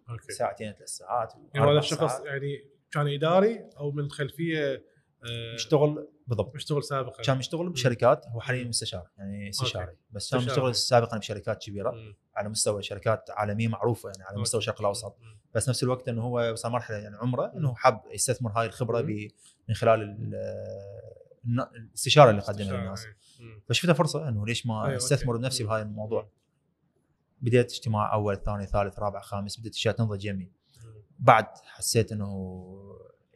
أوكي 0.09 0.33
ساعتين 0.33 0.73
ثلاث 0.73 0.89
ساعات 0.89 1.33
يعني 1.53 1.71
هذا 1.71 1.79
الشخص. 1.79 2.19
يعني 2.19 2.65
كان 2.91 3.07
إداري 3.07 3.69
أو 3.77 3.91
من 3.91 4.09
خلفية 4.09 4.83
آه، 5.23 5.53
يشتغل 5.55 6.07
بالضبط 6.27 6.55
يشتغل 6.55 6.83
سابقا 6.83 7.21
كان 7.23 7.39
يشتغل 7.39 7.69
بشركات 7.69 8.25
هو 8.27 8.41
حاليا 8.41 8.63
مستشار 8.63 9.09
يعني 9.17 9.49
استشاري 9.49 9.95
بس 10.11 10.31
كان. 10.31 10.41
يشتغل 10.41 10.75
سابقا 10.75 11.17
بشركات 11.17 11.63
كبيرة. 11.63 11.93
على 12.35 12.49
مستوى 12.49 12.83
شركات 12.83 13.29
عالمية 13.29 13.67
معروفة 13.67 14.09
يعني 14.09 14.23
على 14.23 14.37
مستوى 14.41 14.59
الشرق 14.59 14.79
الأوسط. 14.79 15.17
بس 15.53 15.69
نفس 15.69 15.83
الوقت 15.83 16.09
إنه 16.09 16.21
هو 16.21 16.51
وصل 16.51 16.71
مرحلة 16.71 16.97
يعني 16.97 17.15
عمره 17.15 17.53
إنه 17.55 17.75
حاب 17.75 18.01
يستثمر 18.13 18.51
هاي 18.51 18.65
الخبرة 18.65 19.01
من 19.69 19.75
خلال 19.75 20.01
الاستشارة 21.45 22.29
اللي 22.29 22.41
قدمها. 22.41 22.77
للناس 22.77 23.05
مم. 23.39 23.61
فشفتها 23.69 23.93
فرصة 23.93 24.29
إنه 24.29 24.45
ليش 24.45 24.65
ما 24.65 24.85
أيوة، 24.85 24.97
استثمر. 24.97 25.37
بنفسي. 25.37 25.63
بهاي 25.63 25.81
الموضوع 25.81 26.29
بديت 27.41 27.71
اجتماع 27.71 28.13
أول 28.13 28.43
ثاني 28.43 28.65
ثالث 28.67 28.99
رابع 28.99 29.19
خامس 29.19 29.59
بديت 29.59 29.73
أشياء 29.73 29.95
تنضج 29.95 30.25
يمي. 30.25 30.51
بعد 31.19 31.45
حسيت 31.63 32.11
إنه 32.11 32.27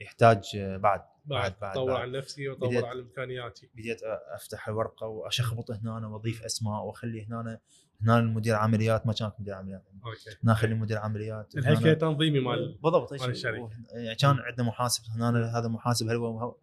يحتاج 0.01 0.43
بعد 0.57 1.01
بعد. 1.25 1.53
بعد- 1.61 1.75
طور 1.75 1.91
بعد. 1.91 2.01
عن 2.01 2.11
نفسي 2.11 2.49
وطور 2.49 2.69
بديت- 2.69 2.83
عن 2.83 2.99
إمكانياتي. 2.99 3.69
بديت 3.75 3.99
أفتح 4.35 4.67
الورقه 4.67 5.07
وأشخبط 5.07 5.71
هنا 5.71 6.07
وأضيف 6.07 6.43
أسماء 6.45 6.83
وأخلي 6.83 7.25
هنا 7.25 7.59
هنا 8.01 8.19
المدير 8.19 8.55
عمليات 8.55 9.07
ما 9.07 9.13
كان 9.13 9.31
مدير 9.39 9.53
عمليات. 9.53 9.83
أوكي. 10.05 10.37
هنا 10.43 10.51
اخلي 10.51 10.75
مدير 10.75 10.97
عمليات. 10.97 11.55
الهيكل 11.55 11.87
التنظيمي 11.89 12.39
مال 12.39 12.77
بالضبط 12.83 13.11
مال 13.13 13.21
إيش- 13.21 13.25
الشركة. 13.29 13.69
يعني 13.93 14.15
كان 14.15 14.39
عندنا 14.39 14.67
محاسب 14.67 15.03
هنا 15.15 15.57
هذا 15.59 15.67
محاسب 15.67 16.09
هل 16.09 16.15
هو. 16.15 16.55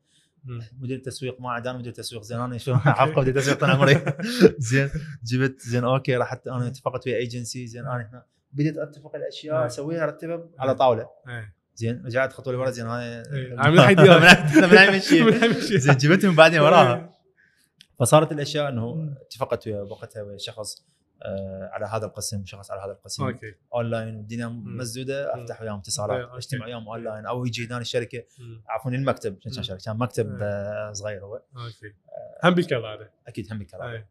مدير 0.81 0.99
تسويق 0.99 1.41
ما 1.41 1.51
عاد 1.51 1.67
أنا 1.67 1.79
مدير 1.79 1.93
تسويق 1.93 2.23
زين 2.23 2.41
أنا 2.41 2.59
شو 2.59 2.73
أبقى 3.01 3.21
مدير 3.21 3.35
تسويق 3.35 3.61
طول 3.61 3.71
عمري. 3.71 3.95
زين 4.71 4.91
جبت 5.25 5.61
زين 5.61 5.85
أوكي 5.85 6.17
رحت 6.17 6.49
أنا 6.49 6.67
اتفقت 6.69 7.07
ويا 7.07 7.17
ايجنسي 7.17 7.67
زين 7.67 7.87
أنا 7.87 8.09
هنا. 8.11 8.25
بديت 8.53 8.77
أتفق 8.77 9.15
الأشياء. 9.17 9.67
أسويها 9.67 10.05
أرتبها 10.05 10.49
على 10.59 10.75
طاولة. 10.75 11.09
إيه. 11.29 11.58
زين 11.79 12.03
رجعت 12.07 12.33
خطوة 12.33 12.53
لورا 12.53 12.71
زين 12.71 12.87
هاي 12.87 13.23
إيه. 13.33 13.59
عامل 13.61 13.81
حيدي 13.81 14.03
من 14.09 14.09
هاي- 14.11 14.67
من 14.67 14.77
هاي 14.79 14.97
مشي 14.99 15.23
من 15.23 15.33
هاي 15.35 15.49
مشي. 15.49 15.79
زين 15.79 15.97
جبتهم 15.97 16.35
بعدين 16.37 16.61
وراها 16.61 16.95
إيه. 16.97 17.11
فصارت 18.01 18.33
الأشياء 18.33 18.69
إنه. 18.69 19.17
اتفقت 19.27 19.67
ويا 19.67 19.81
وقتها 19.83 20.23
ويا 20.23 20.39
شخص 20.39 20.87
آه، 21.23 21.71
على 21.73 21.87
هذا 21.87 22.07
القسم 22.07 22.45
شخص 22.45 22.71
على 22.71 22.81
هذا 22.81 22.93
القسم 22.93 23.25
أوكي 23.25 23.55
أونلاين 23.75 24.17
والدنيا 24.17 24.47
مسدودة. 24.49 25.35
أفتح 25.35 25.63
وياهم 25.63 25.79
اتصالات. 25.79 26.29
اجتمع 26.33 26.67
وياهم 26.67 26.89
أونلاين 26.89 27.27
أو 27.27 27.45
يجي 27.47 27.67
هنا 27.67 27.79
الشركة. 27.79 28.25
عفوا 28.69 28.91
المكتب 28.91 29.39
كان. 29.39 29.63
شركه 29.63 29.85
كان 29.85 29.97
مكتب 29.99 30.27
إيه. 30.43 30.43
آه، 30.43 30.93
صغير 30.93 31.25
هو 31.25 31.35
أوكي 31.35 31.95
هم 32.45 32.55
بالكذا 32.55 32.79
هذا 32.79 33.11
أكيد 33.29 33.53
هم 33.53 33.61
الكلام 33.61 33.89
إيه. 33.91 34.09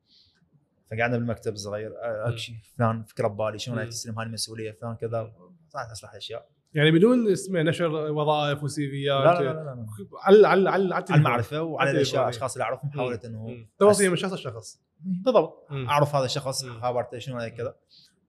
فقعدنا 0.91 1.17
بالمكتب 1.17 1.53
الصغير 1.53 1.91
آه، 2.03 2.29
أكشي 2.29 2.55
فلان 2.77 3.03
فكرة 3.03 3.27
ببالي 3.27 3.59
شلون. 3.59 3.89
تستلم 3.89 4.19
هاي 4.19 4.25
المسؤولية 4.27 4.71
فلان 4.71 4.95
كذا 4.95 5.31
طلعت 5.73 5.91
اصلح 5.91 6.15
أشياء 6.15 6.49
يعني 6.73 6.91
بدون 6.91 7.31
اسمه 7.31 7.61
نشر 7.61 7.91
وظائف 7.91 8.63
وسي 8.63 8.87
لا 8.87 9.23
لا 9.23 9.41
لا, 9.41 9.53
لا, 9.53 9.63
لا. 9.63 9.85
على 10.21 10.47
على 10.47 10.69
على 10.69 10.95
على 10.95 11.05
المعرفة 11.11 11.61
وعلى 11.61 11.91
الأشياء. 11.91 12.23
الاشخاص 12.23 12.53
اللي 12.53 12.63
أعرفهم 12.63 12.89
محاوله 12.89 13.19
إنه. 13.25 13.67
توصيه 13.79 14.09
من 14.09 14.15
شخص 14.15 14.33
لشخص 14.33 14.81
بالضبط. 14.99 15.67
أعرف 15.71 16.15
هذا 16.15 16.25
الشخص. 16.25 16.65
خابرته 16.65 17.19
شنو 17.19 17.39
كذا 17.39 17.75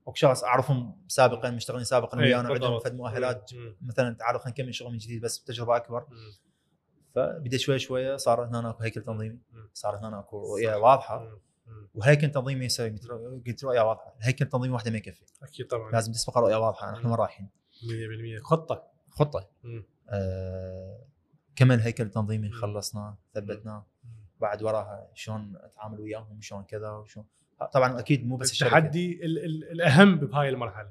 وشخص 0.06 0.44
أعرفهم 0.44 0.96
سابقا 1.08 1.50
مشتغلين 1.50 1.84
سابقا 1.84 2.18
إيه، 2.18 2.24
ويانا 2.24 2.48
عندهم. 2.48 2.78
فد 2.78 2.94
مؤهلات. 2.94 3.50
مثلا 3.82 4.14
تعال 4.14 4.40
خلينا 4.40 4.50
نكمل 4.50 4.74
شغل 4.74 4.92
من 4.92 4.98
جديد 4.98 5.22
بس 5.22 5.38
بتجربة 5.38 5.76
أكبر. 5.76 6.06
فبديت 7.14 7.60
شوي 7.60 7.78
شوي 7.78 8.18
صار 8.18 8.44
هنا 8.44 8.70
أكو 8.70 8.82
هيكل 8.82 9.02
تنظيمي. 9.02 9.38
صار 9.72 9.96
هنا 9.96 10.20
أكو 10.20 10.54
رؤية 10.54 10.76
واضحة. 10.76 11.38
وهيكل 11.94 12.30
تنظيمي 12.30 12.64
يسوي 12.64 12.90
قلت 13.46 13.64
رؤية 13.64 13.80
واضحة 13.80 14.14
الهيكل 14.20 14.44
التنظيمي 14.44 14.74
واحدة 14.74 14.90
ما 14.90 14.96
يكفي 14.96 15.22
أكيد 15.42 15.66
طبعا 15.66 15.92
لازم 15.92 16.12
تسبق 16.12 16.38
رؤية 16.38 16.56
واضحة 16.56 16.92
نحن 16.92 17.06
وين 17.06 17.14
رايحين 17.14 17.48
100% 17.82 18.42
خطة. 18.42 18.82
خطة. 19.10 19.48
آه 20.10 20.98
كمل 21.56 21.80
هيكل 21.80 22.04
التنظيمي 22.04 22.46
مم. 22.48 22.52
خلصناه 22.54 23.18
ثبتناه. 23.34 23.86
بعد 24.40 24.62
وراها 24.62 25.08
شلون 25.14 25.52
أتعامل 25.56 26.00
وياهم 26.00 26.40
شلون 26.40 26.62
كذا 26.62 26.90
وشلون 26.90 27.26
طبعا 27.72 27.98
أكيد 27.98 28.26
مو 28.26 28.36
بس 28.36 28.62
التحدي 28.62 29.24
ال- 29.24 29.44
ال- 29.44 29.70
الأهم 29.70 30.16
بهاي 30.16 30.48
المرحلة. 30.48 30.88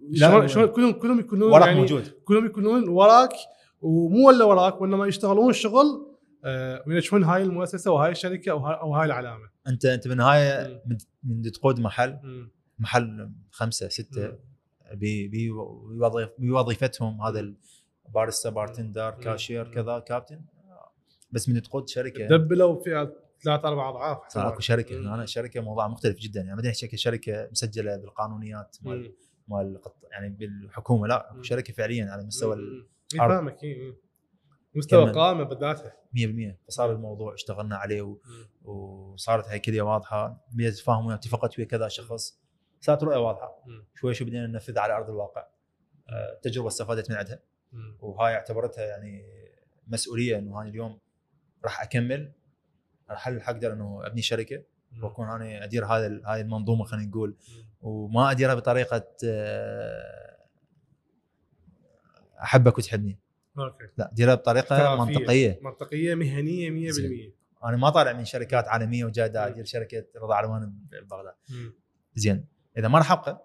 لا، 0.00 0.46
شلون 0.46 0.66
كلهم 0.66 0.92
كلهم 0.92 1.20
يكونون 1.20 1.52
وراك 1.52 1.66
يعني 1.66 1.80
موجود. 1.80 2.08
كلهم 2.24 2.46
يكونون 2.46 2.88
وراك 2.88 3.32
ومو 3.80 4.28
ولا 4.28 4.44
وراك 4.44 4.80
وإنما 4.80 5.06
يشتغلون 5.06 5.52
شغل 5.52 6.16
آه، 6.44 6.84
وينجحون 6.86 7.24
هاي 7.24 7.42
المؤسسة 7.42 7.90
وهاي 7.90 8.10
الشركة 8.10 8.50
أو 8.50 8.58
هاي, 8.58 8.80
أو 8.80 8.94
هاي 8.94 9.06
العلامة. 9.06 9.48
انت 9.68 9.84
أنت 9.84 10.08
بالنهايه 10.08 10.68
مم. 10.68 10.80
من 10.86 10.96
من 11.44 11.52
تقود 11.52 11.80
محل. 11.80 12.18
محل 12.78 13.30
خمسة 13.50 13.88
ستة. 13.88 14.32
بوظيفتهم 16.38 17.22
هذا 17.22 17.54
ال 18.06 18.12
barista 18.12 18.50
bartender. 18.50 19.10
cashier. 19.10 19.74
كذا 19.74 19.98
كابتن 19.98 20.40
بس 21.32 21.48
من 21.48 21.62
تقود 21.62 21.88
شركة. 21.88 22.26
دبلوا 22.26 22.82
فيها 22.84 23.12
ثلاث 23.44 23.64
أربع 23.64 23.88
أضعاف 23.88 24.18
صار 24.28 24.48
اكو 24.48 24.60
شركة. 24.60 25.14
هنا 25.14 25.26
شركة 25.26 25.60
موضوع 25.60 25.88
مختلف 25.88 26.18
جدا. 26.18 26.40
يعني 26.40 26.56
بعدين 26.56 26.72
شركه 26.72 26.96
شركة 26.96 27.48
مسجلة 27.52 27.96
بالقانونيات 27.96 28.76
مال. 28.82 29.14
مال 29.48 29.80
يعني 30.12 30.28
بالحكومة. 30.28 31.06
لا 31.06 31.32
مم. 31.34 31.42
شركة 31.42 31.72
فعليا 31.72 32.10
على 32.10 32.24
مستوى. 32.24 32.56
فاهمك. 33.18 33.62
إيه، 33.62 33.74
إيه. 33.74 33.96
مستوى. 34.74 35.12
قائمه 35.12 35.42
بذاتها 35.42 35.96
100% 36.16 36.56
فصار 36.68 36.92
الموضوع 36.92 37.34
اشتغلنا 37.34 37.76
عليه 37.76 38.02
و... 38.02 38.16
وصارت 38.64 39.48
هيكليه 39.48 39.82
واضحة. 39.82 40.46
اتفاهم 40.60 41.06
وياه 41.06 41.16
اتفقت 41.16 41.58
ويا 41.58 41.66
كذا 41.66 41.88
شخص. 41.88 42.40
صارت 42.86 43.04
رؤية 43.04 43.16
واضحة. 43.18 43.64
شوي 43.94 44.14
شوي 44.14 44.26
بدينا 44.26 44.46
ننفذها 44.46 44.82
على 44.82 44.96
أرض 44.96 45.10
الواقع 45.10 45.46
آه، 46.08 46.38
تجربة 46.42 46.68
استفادت 46.68 47.10
من 47.10 47.16
عندها. 47.16 47.40
وهاي 48.00 48.34
اعتبرتها 48.34 48.84
يعني 48.84 49.22
مسؤولية 49.86 50.38
إنه 50.38 50.60
أنا 50.60 50.68
اليوم 50.68 50.98
راح 51.64 51.82
أكمل 51.82 52.32
راح 53.10 53.28
أقدر 53.28 53.72
إنه 53.72 54.06
أبني 54.06 54.22
شركة 54.22 54.62
وأكون 55.02 55.28
أنا 55.28 55.64
أدير 55.64 55.86
هذا 55.86 56.20
هاي 56.24 56.40
المنظومة 56.40 56.84
خلينا 56.84 57.06
نقول. 57.06 57.36
وما 57.82 58.30
أديرها 58.30 58.54
بطريقة 58.54 59.08
آه، 59.24 60.36
أحبك 62.42 62.78
وتحبني 62.78 63.18
أوكي 63.58 63.88
لا 63.98 64.12
أديرها 64.12 64.34
بطريقة. 64.34 65.04
منطقية 65.04 65.60
منطقية 65.62 66.14
مهنية 66.14 66.70
100% 66.70 66.90
زين. 66.90 67.32
أنا 67.64 67.76
ما 67.76 67.90
طالع 67.90 68.12
من 68.12 68.24
شركات 68.24 68.68
عالمية 68.68 69.04
وجاي. 69.04 69.26
أدير 69.26 69.64
شركة 69.64 70.04
رضا 70.16 70.34
علوان 70.34 70.74
ببغداد. 70.90 71.34
زين 72.14 72.55
إذا 72.78 72.88
ما 72.88 72.98
راح 72.98 73.12
أبقى. 73.12 73.42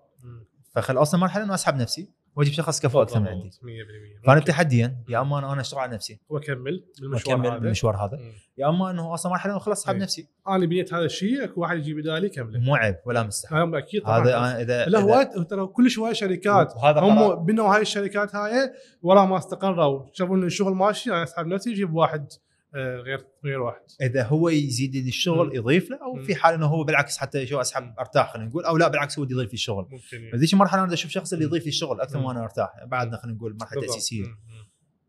فخل 0.76 0.98
أوصل 0.98 1.18
مرحله 1.18 1.44
إنه 1.44 1.54
أسحب 1.54 1.76
نفسي 1.76 2.10
وأجيب 2.36 2.54
شخص 2.54 2.82
كفو 2.82 3.02
أكثر 3.02 3.20
من 3.20 3.28
عندي. 3.28 3.44
بالضبط، 3.44 3.64
100% 3.64 4.28
فأنا. 4.28 4.40
تحديا 4.40 5.04
يا 5.10 5.22
أما 5.22 5.54
أنا 5.54 5.62
أشتغل 5.62 5.80
على 5.80 5.94
نفسي. 5.94 6.20
واكمل 6.30 6.86
بالمشوار 7.02 7.36
وأكمل 7.36 7.52
هذا. 7.52 7.60
بالمشوار 7.60 7.96
هذا. 7.96 8.18
مم. 8.18 8.32
يا 8.58 8.70
أما 8.70 8.92
إنه 8.92 9.12
أوصل 9.12 9.30
مرحلة 9.30 9.60
خلاص 9.60 9.80
أسحب 9.80 9.96
إيه. 9.96 10.02
نفسي. 10.02 10.28
أنا 10.48 10.66
بنيت 10.66 10.94
هذا 10.94 11.06
الشيء 11.06 11.44
اكو 11.44 11.62
واحد 11.62 11.78
يجي 11.78 11.94
بدالي 11.94 12.30
كمله 12.30 12.60
مو 12.60 12.76
عيب 12.76 12.96
ولا 13.06 13.24
مستحيل. 13.24 13.58
هذا 13.58 13.78
أكيد 13.78 14.02
طبعا. 14.02 14.20
هذا 14.22 14.62
اذا 14.62 14.86
لا 14.86 15.00
هواي 15.00 15.26
ترى 15.26 15.68
كلش 15.68 16.00
هواي 16.00 16.16
شركات. 16.16 16.74
هم 16.78 17.46
بنوا 17.46 17.76
هاي 17.76 17.82
الشركات 17.82 18.36
هاي 18.36 18.74
ورا 19.02 19.26
ما 19.26 19.38
استقروا. 19.38 20.06
شافوا 20.14 20.36
ان 20.36 20.44
الشغل 20.44 20.74
ماشي 20.74 21.10
أنا 21.12 21.24
أسحب 21.24 21.48
نفسي 21.48 21.72
أجيب 21.72 21.94
واحد 21.94 22.28
غير 22.76 23.28
غير 23.46 23.62
واحد 23.62 23.82
إذا 24.02 24.24
هو 24.24 24.50
يزيد 24.50 24.96
لي 24.96 25.08
الشغل 25.08 25.48
مم. 25.48 25.56
يضيف 25.56 25.90
له 25.90 26.04
أو 26.04 26.14
مم. 26.14 26.24
في 26.24 26.36
حال 26.36 26.54
إنه 26.54 26.66
هو 26.66 26.84
بالعكس 26.84 27.18
حتى 27.18 27.48
شو. 27.48 27.62
أسحب 27.62 27.94
أرتاح 28.00 28.34
خلينا 28.34 28.50
نقول 28.50 28.66
أو 28.66 28.78
لا 28.78 28.88
بالعكس 28.88 29.20
هو 29.20 29.26
يضيف 29.26 29.48
لي 29.50 29.54
الشغل 29.54 29.88
ممكن 29.92 30.30
بذيك 30.34 30.54
المرحله 30.54 30.84
أنا 30.84 30.94
أشوف 30.94 31.12
شخص 31.12 31.34
اللي. 31.34 31.46
يضيف 31.46 31.64
لي 31.64 31.70
الشغل 31.70 32.02
أكثر. 32.02 32.20
ما 32.20 32.32
أنا 32.32 32.44
أرتاح 32.44 32.84
بعدنا 32.86 33.18
خلينا 33.18 33.38
نقول 33.38 33.58
مرحلة. 33.62 33.82
تأسيسية. 33.82 34.26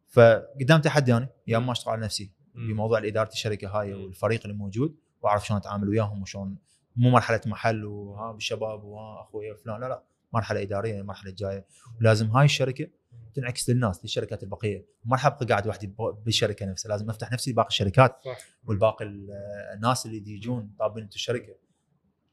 فقدام 0.08 0.80
تحدي 0.80 1.16
أنا 1.16 1.28
يا 1.46 1.56
اما 1.56 1.72
أشتغل 1.72 1.92
على 1.92 2.02
نفسي 2.02 2.32
مم. 2.54 2.68
بموضوع 2.68 2.98
اداره 2.98 3.28
الشركة 3.28 3.68
هاي. 3.68 3.94
والفريق 3.94 4.40
اللي 4.44 4.56
موجود 4.56 4.96
وأعرف 5.22 5.46
شلون 5.46 5.60
أتعامل 5.60 5.88
وياهم 5.88 6.22
وشلون 6.22 6.56
مو 6.96 7.10
مرحلة 7.10 7.40
محل 7.46 7.84
وها 7.84 8.32
بالشباب 8.32 8.84
وها 8.84 9.22
أخوي 9.22 9.56
فلان 9.56 9.80
لا 9.80 9.88
لا 9.88 10.02
مرحلة 10.32 10.62
إدارية 10.62 11.00
المرحله 11.00 11.30
الجايه 11.30 11.66
ولازم 12.00 12.26
هاي 12.30 12.44
الشركة 12.44 12.86
تنعكس 13.34 13.70
للناس 13.70 14.02
للشركات 14.04 14.42
البقيه 14.42 14.86
ما 15.04 15.12
راح 15.16 15.26
أبقى 15.26 15.46
قاعد 15.46 15.66
وحدي 15.66 15.94
بالشركة 16.24 16.66
نفسها 16.66 16.88
لازم 16.88 17.10
أفتح 17.10 17.32
نفسي 17.32 17.50
لباقي 17.50 17.68
الشركات 17.68 18.20
صح. 18.24 18.38
والباقي 18.64 19.04
ال- 19.04 19.30
الناس 19.74 20.06
اللي 20.06 20.30
يجون 20.32 20.74
طابين 20.78 21.02
أنتم 21.02 21.14
الشركة. 21.14 21.54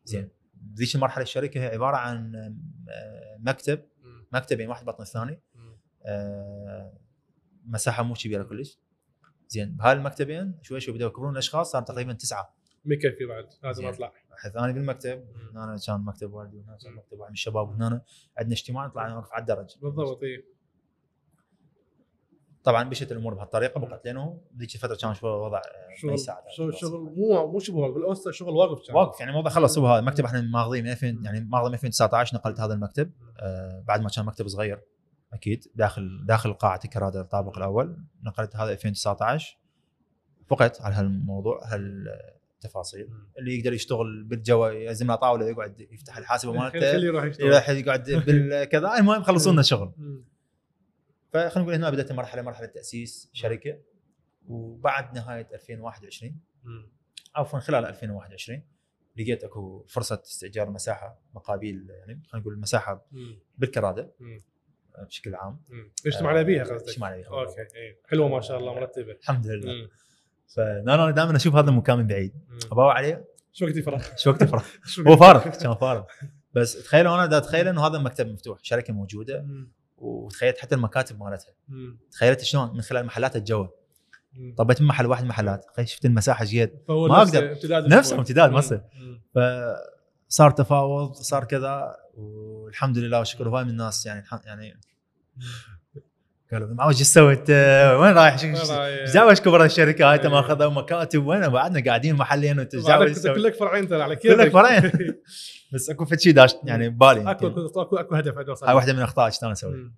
زين. 0.03 0.29
ذيك 0.73 0.95
المرحلة 0.95 1.23
الشركة 1.23 1.61
هي 1.61 1.65
عبارة 1.67 1.97
عن 1.97 2.35
آه، 2.35 3.37
مكتب. 3.39 3.85
مكتبين 4.33 4.69
واحد 4.69 4.85
بطن 4.85 5.03
الثاني. 5.03 5.39
آه، 6.05 6.93
مساحة 7.65 8.03
مو 8.03 8.13
كبيره 8.13 8.43
كلش. 8.43 8.79
زين. 9.47 9.75
بهاي 9.75 9.93
المكتبين 9.93 10.59
شوي 10.61 10.79
شوي 10.79 10.93
بدأوا 10.95 11.09
يكبرون 11.09 11.33
الأشخاص 11.33 11.71
صار 11.71 11.81
تقريبا 11.81 12.13
تسعة. 12.13 12.55
ما 12.85 12.95
يكفي 12.95 13.25
بعد. 13.25 13.45
لازم. 13.63 13.85
أطلع. 13.85 14.13
حيث 14.37 14.55
أنا 14.55 14.71
بالمكتب. 14.71 15.25
هنا 15.55 15.77
كان 15.87 16.01
مكتب 16.01 16.33
والدي 16.33 16.57
وهنا 16.57 16.77
كان. 16.83 16.93
مكتب 16.93 17.19
واحد 17.19 17.29
من 17.29 17.33
الشباب. 17.33 17.69
وهنا 17.69 18.01
عندنا 18.37 18.53
اجتماع 18.53 18.85
نطلع 18.85 19.07
نوقف 19.07 19.33
على 19.33 19.41
الدرج. 19.41 19.69
بالضبط 19.81 20.23
اي 20.23 20.45
طبعا 22.63 22.83
مشت 22.83 23.11
الأمور 23.11 23.33
بهالطريقة 23.33 23.79
بقت 23.79 24.05
لأنه 24.05 24.41
ذيك 24.57 24.75
الفترة 24.75 24.95
كان 24.95 25.13
شوي 25.13 25.29
وضع 25.29 25.57
آه، 25.57 25.89
ما 25.89 25.95
شغل 25.95 26.13
يساعد 26.13 26.43
شغل 26.57 26.75
شغل 26.75 26.99
مو 26.99 27.51
مو 27.51 27.59
شبه 27.59 27.77
واقف 27.77 27.93
بالاوستا 27.93 28.31
شغل 28.31 28.53
واقف 28.53 28.87
كان. 28.87 28.95
واقف 28.95 29.19
يعني 29.19 29.31
الموضوع 29.31 29.51
خلص 29.51 29.77
هو 29.77 29.87
هذا 29.87 29.99
المكتب. 29.99 30.25
إحنا 30.25 30.41
ماخذين 30.41 30.83
من 30.83 30.91
2000 30.91 31.07
يعني 31.23 31.39
ماخذ 31.41 31.67
من 31.67 31.73
2019 31.73 32.37
نقلت 32.37 32.59
هذا 32.59 32.73
المكتب. 32.73 33.11
آه 33.39 33.83
بعد 33.87 34.01
ما 34.01 34.09
كان 34.09 34.25
مكتب 34.25 34.47
صغير 34.47 34.81
أكيد. 35.33 35.65
داخل 35.75 36.25
داخل 36.25 36.53
قاعه 36.53 36.79
الكرادة 36.85 37.21
الطابق 37.21 37.57
الأول. 37.57 37.97
نقلت 38.23 38.55
هذا 38.55 38.71
2019 38.71 39.57
فقت 40.47 40.81
على 40.81 40.95
هالموضوع 40.95 41.61
هالتفاصيل. 41.65 43.07
اللي 43.39 43.57
يقدر 43.59 43.73
يشتغل 43.73 44.23
بالجو 44.23 44.65
يعزم 44.65 45.07
له 45.07 45.15
طاولة 45.15 45.45
يقعد 45.49 45.81
يفتح 45.91 46.17
الحاسبة 46.17 46.53
مالته. 46.53 46.77
يروح 47.41 47.69
يقعد 47.69 48.11
بالكذا. 48.27 48.97
المهم 48.97 49.23
خلصوا 49.23 49.51
لنا 49.51 49.61
شغل. 49.61 49.93
فخلينا 51.33 51.59
نقول 51.61 51.73
هنا 51.73 51.89
بدأت 51.89 52.11
مرحلة 52.11 52.41
مرحلة 52.41 52.67
تأسيس 52.67 53.29
شركة 53.33 53.77
وبعد 54.47 55.15
نهاية 55.15 55.47
2021 55.53 56.39
مم. 56.63 56.89
عفوا 57.35 57.59
خلال 57.59 57.85
2021 57.85 58.63
لقيت 59.17 59.43
أكو 59.43 59.85
فرصة 59.87 60.21
استئجار 60.25 60.69
مساحة 60.69 61.19
مقابيل 61.33 61.87
يعني 61.89 62.21
خلينا 62.27 62.41
نقول 62.45 62.59
مساحة. 62.59 63.05
بالكرادة. 63.57 64.11
بشكل 65.07 65.35
عام. 65.35 65.61
اجتمعنا 66.05 66.41
بيها 66.41 66.63
قصدك 66.63 66.87
اجتمعنا 66.89 67.15
بيها 67.15 67.27
أوكي 67.27 67.61
اي 67.61 67.97
حلوة 68.05 68.27
ما 68.27 68.41
شاء 68.41 68.59
الله 68.59 68.73
مرتبة 68.73 69.11
الحمد 69.11 69.47
لله. 69.47 69.89
فأنا 70.55 71.11
دائما 71.11 71.35
أشوف 71.35 71.55
هذا 71.55 71.69
المكان 71.69 71.97
من 71.97 72.07
بعيد. 72.07 72.33
اباوع 72.71 72.93
عليه 72.93 73.25
شو 73.53 73.65
وقت 73.65 73.75
يفرح 73.75 74.17
شو 74.17 74.29
وقت 74.29 74.41
يفرح 74.41 74.65
شو 74.93 75.03
هو 75.03 75.17
فارغ؟ 75.17 75.49
كان 75.49 75.75
فارغ 75.75 76.03
بس 76.53 76.83
تخيلوا 76.83 77.15
أنا 77.15 77.25
دا 77.25 77.37
أتخيل 77.37 77.67
إنه 77.67 77.87
هذا 77.87 77.97
المكتب 77.97 78.27
مفتوح 78.27 78.59
شركة 78.63 78.93
موجودة 78.93 79.41
مم. 79.41 79.71
وتخيلت 80.01 80.57
حتى 80.57 80.75
المكاتب 80.75 81.19
مالتها. 81.19 81.53
تخيلت 82.11 82.41
شلون 82.43 82.73
من 82.73 82.81
خلال 82.81 83.05
محلات 83.05 83.35
الجوا 83.35 83.67
مم. 84.33 84.55
طبيت 84.57 84.81
من 84.81 84.87
محل 84.87 85.05
واحد 85.05 85.23
محلات 85.25 85.65
شفت 85.83 86.05
المساحة 86.05 86.45
جيد 86.45 86.71
ما 86.89 87.21
نفسه 87.21 87.37
أقدر. 87.37 88.19
امتداد 88.19 88.51
ما. 88.51 88.59
يصير. 88.59 88.81
مم. 88.93 89.21
فصار 90.29 90.51
تفاوض 90.51 91.13
صار 91.13 91.43
كذا 91.43 91.95
والحمد 92.13 92.97
لله 92.97 93.19
والشكر 93.19 93.49
هواي 93.49 93.63
من 93.63 93.69
الناس 93.69 94.05
يعني 94.05 94.23
يعني 94.45 94.79
قالوا 96.51 96.73
معوج 96.73 96.97
إيش 96.97 97.07
سويت؟ 97.07 97.49
وين 97.49 98.13
رايح؟ 98.13 98.43
إيش 98.43 99.11
دعوه 99.13 99.33
كبر 99.33 99.63
الشركات 99.65 100.19
إيه. 100.19 100.31
ماخذها 100.31 100.69
مكاتب 100.69 101.25
وين 101.25 101.49
بعدنا 101.49 101.83
قاعدين 101.85 102.15
محلين 102.15 102.59
وأنت 102.59 102.75
إيش 102.75 102.83
دعوه 102.83 103.07
انت؟ 103.07 103.27
كلك 103.27 103.55
فرعين 103.55 103.87
ترى 103.87 104.01
على 104.01 104.15
كيفك 104.15 104.35
كلك 104.35 104.51
فرعين. 104.51 104.91
بس 105.73 105.89
اكو 105.89 106.05
فد 106.05 106.19
شيء 106.19 106.33
داش 106.33 106.55
يعني 106.63 106.89
ببالي 106.89 107.31
اكو 107.31 107.45
يمكن. 107.45 107.61
اكو 107.65 107.81
اكو 107.81 107.97
اكو 107.97 108.15
هدف 108.15 108.37
ادري 108.37 108.55
هاي 108.63 108.75
واحدة 108.75 108.93
من 108.93 108.99
الأخطاء 108.99 109.27
اللي 109.27 109.37
أنا 109.43 109.51
اسويها. 109.51 109.91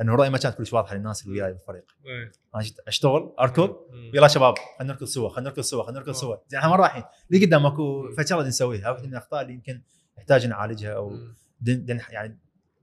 انه 0.00 0.14
رأيي 0.14 0.30
ما 0.30 0.38
كانت 0.38 0.54
كلش 0.54 0.72
واضحة 0.72 0.94
للناس 0.94 1.26
اللي 1.26 1.40
وياي 1.40 1.52
بالفريق 1.52 1.84
إيه. 2.06 2.32
أنا 2.54 2.64
أشتغل 2.88 3.34
أركض. 3.40 3.76
يلا 4.14 4.28
شباب 4.28 4.54
خلينا 4.78 4.92
نركض 4.92 5.06
سوا 5.06 5.28
خلينا 5.28 5.50
نركض 5.50 5.62
سوا 5.62 5.82
خلينا 5.82 6.00
نركض 6.00 6.12
سوا 6.12 6.36
زين 6.48 6.58
إحنا 6.58 6.70
وين 6.70 6.80
رايحين؟ 6.80 7.02
لي 7.30 7.46
قدام 7.46 7.66
أكو 7.66 8.08
بدنا 8.18 8.42
نسويها 8.42 8.90
واحدة 8.90 9.06
من 9.06 9.12
الأخطاء 9.12 9.42
اللي 9.42 9.52
يمكن 9.52 9.82
نحتاج 10.18 10.46
نعالجها 10.46 10.92
أو. 10.94 11.12
دن 11.60 11.84
دن 11.84 12.00
يعني 12.10 12.38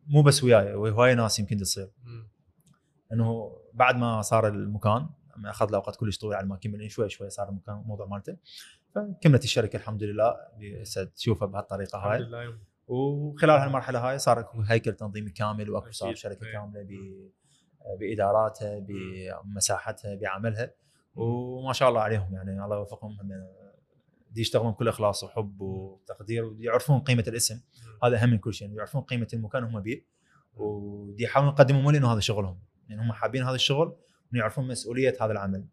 مو 0.08 0.22
بس 0.22 0.44
وياي 0.44 0.76
وهواي 0.76 1.16
ناس 1.16 1.40
يمكن 1.40 1.58
تصير. 1.58 1.90
انه 3.14 3.58
بعد 3.74 3.96
ما 3.96 4.22
صار 4.22 4.48
المكان 4.48 5.10
أخذ 5.46 5.72
له 5.72 5.78
وقت 5.78 5.96
كلش 5.96 6.18
طويل 6.18 6.38
على 6.38 6.48
ما 6.48 6.56
كمل 6.56 6.92
شوي 6.92 7.10
شوي 7.10 7.30
صار 7.30 7.50
المكان 7.50 7.76
الموضوع 7.76 8.06
مالته 8.06 8.36
فكملت 8.96 9.44
الشركة 9.44 9.78
الحمد 9.78 10.04
لله 10.04 10.36
تشوفها 11.16 11.48
بهالطريقة 11.48 11.98
الحمد 11.98 12.12
هاي. 12.12 12.20
لله 12.20 12.58
وخلال 12.88 13.60
هالمرحلة 13.60 14.10
هاي 14.10 14.20
صار 14.20 14.40
أكو 14.40 14.62
هيكل 14.62 14.94
تنظيمي 14.94 15.30
كامل 15.30 15.70
وأكو 15.70 15.92
صار. 15.92 16.16
شركة 16.16 16.46
إيه. 16.46 16.54
كاملة 16.54 16.84
ب 16.84 16.90
بإداراتها 18.00 18.80
بمساحتها 18.80 20.16
بعملها. 20.16 20.74
وما 21.16 21.74
شاء 21.74 21.90
الله 21.90 22.02
عليهم 22.02 22.34
يعني 22.34 22.66
الله 22.66 22.78
يوفقهم 22.78 23.12
هم 23.12 23.30
دي 24.32 24.42
يشتغلون 24.42 24.72
بكل 24.72 24.88
إخلاص 24.88 25.24
وحب 25.24 25.62
وتقدير 25.62 26.46
ويعرفون 26.46 27.00
قيمة 27.00 27.24
الاسم. 27.28 27.62
هذا 28.04 28.24
أهم 28.24 28.30
من 28.30 28.38
كل 28.38 28.54
شيء 28.54 28.72
يعرفون 28.72 29.02
قيمة 29.02 29.28
المكان 29.34 29.64
هم 29.64 29.80
بيه 29.80 30.06
ودي 30.56 31.24
يحاولون 31.24 31.54
يقدمون 31.54 31.84
مو 31.84 31.92
لأنه 31.92 32.14
هذا 32.14 32.20
شغلهم. 32.20 32.60
يعني 32.90 33.02
هم 33.02 33.12
حابين 33.12 33.44
هذا 33.44 33.56
الشغل 33.56 33.98
ويعرفون 34.34 34.68
مسؤولية 34.68 35.14
هذا 35.22 35.32
العمل. 35.32 35.68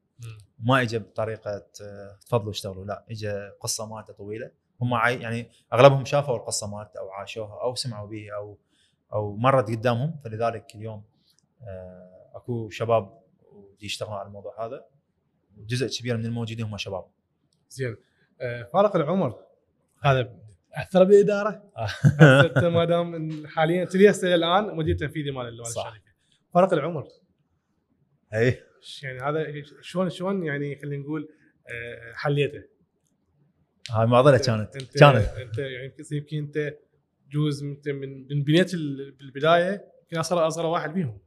ما 0.63 0.83
اجى 0.83 0.99
بطريقة 0.99 1.67
آه، 1.83 2.19
تفضلوا 2.27 2.51
اشتغلوا 2.51 2.85
لا 2.85 3.05
اجى 3.11 3.33
قصة 3.61 3.87
مالته 3.87 4.13
طويلة. 4.13 4.51
هم 4.83 4.95
يعني 4.95 5.51
أغلبهم 5.73 6.05
شافوا 6.05 6.37
القصة 6.37 6.67
مالته 6.67 7.01
أو 7.01 7.11
عاشوها 7.11 7.63
أو 7.63 7.75
سمعوا 7.75 8.09
بها 8.09 8.35
أو 8.35 8.59
أو 9.13 9.37
مرت 9.37 9.71
قدامهم. 9.71 10.17
فلذلك 10.25 10.75
اليوم 10.75 11.05
آه، 11.63 12.31
أكو 12.35 12.71
شباب 12.71 13.23
يشتغلون 13.83 14.17
على 14.17 14.27
الموضوع 14.27 14.67
هذا. 14.67 14.85
جزء 15.57 16.01
كبير 16.01 16.17
من 16.17 16.27
الموجودين 16.27 16.65
هم 16.65 16.77
شباب. 16.77 17.05
زين. 17.69 17.97
آه، 18.41 18.63
فارق 18.63 18.97
العمر. 18.97 19.39
هذا 20.03 20.35
أثر 20.75 21.05
بالاداره 21.05 21.63
انت 22.21 22.59
ما 22.59 22.85
دام 22.85 23.43
حاليا 23.47 23.83
انت 23.83 23.95
الآن 24.25 24.77
مدير 24.77 24.97
تنفيذي 24.97 25.31
مال. 25.31 25.61
الشركة. 25.61 26.13
فارق 26.55 26.73
العمر. 26.73 27.09
اي 28.35 28.72
يعني 29.03 29.19
هذا 29.21 29.47
شلون 29.81 30.11
شلون 30.11 30.45
يعني 30.45 30.77
خلينا 30.83 31.03
نقول 31.03 31.29
آه، 31.69 32.13
حليته؟ 32.15 32.63
هاي 33.91 34.07
معضله 34.07 34.39
كانت 34.39 34.77
انت 34.77 34.99
كانت. 34.99 35.17
أنت 35.29 35.59
يعني 35.59 35.93
يمكن- 36.13 36.37
أنت 36.37 36.75
جوز 37.31 37.63
أنت 37.65 37.89
من 37.89 38.23
من 38.29 38.43
بنيت 38.45 38.75
ال- 38.75 39.13
بالبداية 39.13 39.85
يمكن 40.03 40.19
اصغر 40.19 40.47
أصغر 40.47 40.67
واحد 40.67 40.93
بيهم 40.95 41.19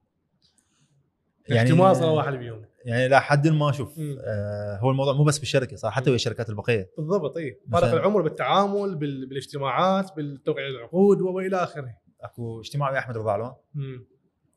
يعني 1.49 1.70
احتمال 1.70 1.91
أصغر 1.91 2.10
واحد 2.10 2.34
بيهم 2.34 2.66
يعني 2.86 3.08
لا 3.08 3.20
حد 3.20 3.47
ما 3.47 3.70
أشوف. 3.70 3.99
آه 3.99 4.78
هو 4.80 4.91
الموضوع 4.91 5.14
مو 5.14 5.24
بس 5.24 5.39
بالشركة 5.39 5.76
صار 5.76 5.91
حتى 5.91 6.10
ويا 6.10 6.16
الشركات 6.16 6.49
البقية. 6.49 6.91
بالضبط 6.97 7.38
إي. 7.38 7.60
فارق 7.72 7.88
العمر 7.93 8.22
بالتعامل 8.22 8.95
بال- 8.95 9.26
بالاجتماعات 9.28 10.16
بالتوقيع 10.16 10.68
العقود 10.68 11.22
وإلى 11.22 11.58
آخره. 11.64 11.97
أكو 12.22 12.60
اجتماع 12.62 12.91
ويا 12.91 12.99
أحمد 12.99 13.18
رضا 13.18 13.32
علوان. 13.32 13.53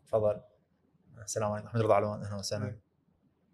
تفضل. 0.08 0.40
السلام 1.24 1.52
عليكم 1.52 1.66
أحمد 1.68 1.80
رضا 1.82 1.94
علوان 1.94 2.22
أهلا 2.22 2.36
وسهلا. 2.38 2.76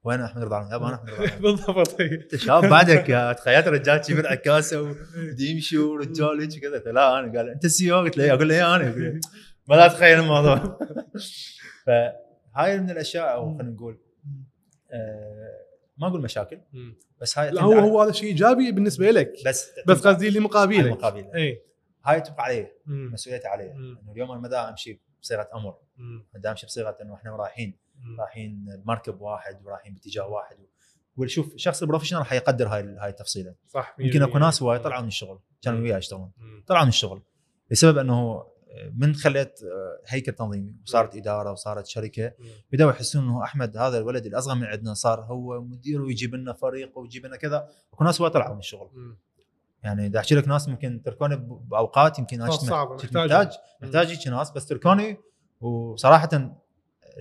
وين 0.05 0.21
احمد 0.21 0.45
رضا 0.45 0.57
علوان؟ 0.57 0.73
يابا 0.73 0.89
أنا 0.89 0.95
احمد 0.95 1.47
رضا 1.47 1.73
بالضبط 1.73 2.35
شاب 2.35 2.65
بعدك 2.65 3.37
تخيلت 3.39 3.69
رجال 3.69 4.27
عكاسة 4.27 4.83
ودي 4.83 5.51
يمشي 5.51 5.79
ورجال 5.79 6.41
هيك 6.41 6.61
كذا 6.61 6.93
لا 6.93 7.19
أنا 7.19 7.39
قال 7.39 7.49
أنت 7.49 7.65
السي 7.65 7.93
أو 7.93 7.99
قلت 7.99 8.17
له 8.17 8.25
إيه. 8.25 8.33
أقول 8.33 8.49
له 8.49 8.55
إيه 8.55 8.77
أنا 8.77 9.21
ما 9.69 9.75
لا 9.75 9.89
تخيل 9.89 10.19
الموضوع 10.19 10.79
فهاي 11.87 12.81
من 12.81 12.91
الأشياء 12.91 13.35
أو 13.35 13.59
خلينا 13.59 13.73
نقول 13.73 13.99
آه 14.91 15.65
ما 15.99 16.07
أقول 16.07 16.23
مشاكل. 16.23 16.61
بس 17.21 17.39
هاي 17.39 17.51
لا 17.51 17.63
هو 17.63 17.73
هو 17.73 18.03
هذا 18.03 18.13
شيء 18.13 18.29
إيجابي 18.29 18.73
بالنسبة 18.73 19.11
لك 19.11 19.33
بس 19.47 19.71
بس 19.87 20.07
قصدي 20.07 20.29
اللي 20.29 20.41
مقابلك 20.41 20.93
مقابل 20.93 21.31
اي 21.35 21.63
هاي 22.05 22.21
تبقى 22.21 22.45
علي. 22.45 22.73
مسؤوليتي 22.87 23.49
علي. 23.49 23.73
إنه 23.73 24.13
اليوم 24.13 24.31
أنا 24.31 24.41
ما 24.41 24.71
أمشي 24.71 25.01
بصيغة 25.23 25.49
أمر. 25.55 25.75
ما 25.99 26.51
أمشي 26.51 26.67
بصيغة 26.67 26.97
إنه 27.03 27.15
إحنا 27.15 27.37
رايحين. 27.37 27.84
رايحين 28.19 28.67
بمركب 28.85 29.21
واحد 29.21 29.65
ورايحين 29.65 29.95
باتجاه 29.95 30.27
واحد 30.27 30.57
وشوف 31.17 31.55
الشخص 31.55 31.83
ال 31.83 31.86
professional 31.86 32.21
راح 32.21 32.33
يقدر 32.33 32.69
هاي 32.69 32.97
هاي 32.99 33.11
التفصيلة 33.11 33.55
صح 33.69 33.97
يمكن 33.99 34.23
أكو 34.23 34.39
ناس 34.39 34.63
هواي. 34.63 34.79
طلعوا 34.79 35.03
من 35.03 35.09
الشغل 35.09 35.41
كانوا. 35.63 35.81
وياي 35.81 35.99
يشتغلون. 35.99 36.31
طلعوا 36.67 36.83
من 36.83 36.89
الشغل 36.89 37.23
بسبب 37.71 37.99
إنه 37.99 38.47
من 38.95 39.15
خليت 39.15 39.61
هيكل 40.07 40.33
تنظيمي 40.33 40.75
وصارت 40.87 41.17
إدارة 41.17 41.53
وصارت 41.53 41.87
شركة. 41.87 42.33
بدأوا 42.73 42.91
يحسون 42.91 43.25
إنه 43.25 43.43
أحمد 43.43 43.77
هذا 43.77 43.99
الولد 43.99 44.27
الأصغر 44.27 44.55
من 44.55 44.65
عندنا 44.65 44.95
صار 44.95 45.21
هو 45.21 45.61
مدير 45.61 46.03
ويجيب 46.03 46.35
لنا 46.35 46.53
فريق 46.53 46.99
ويجيب 46.99 47.27
لنا 47.27 47.37
كذا 47.37 47.69
أكو 47.93 48.05
ناس 48.05 48.21
هواي 48.21 48.31
طلعوا 48.31 48.53
من 48.53 48.59
الشغل. 48.59 49.17
يعني 49.83 50.09
دا 50.09 50.19
أحكي 50.19 50.35
لك 50.35 50.49
ناس 50.49 50.69
ممكن 50.69 51.03
تركوني 51.03 51.37
بأوقات 51.37 52.19
يمكن 52.19 52.43
أنا 52.43 52.51
كنت 52.51 52.71
محتاج. 53.15 53.53
محتاج 53.83 54.07
هيك 54.11 54.29
ناس 54.29 54.51
بس 54.51 54.67
تركوني 54.67 55.19
وصراحه 55.61 56.29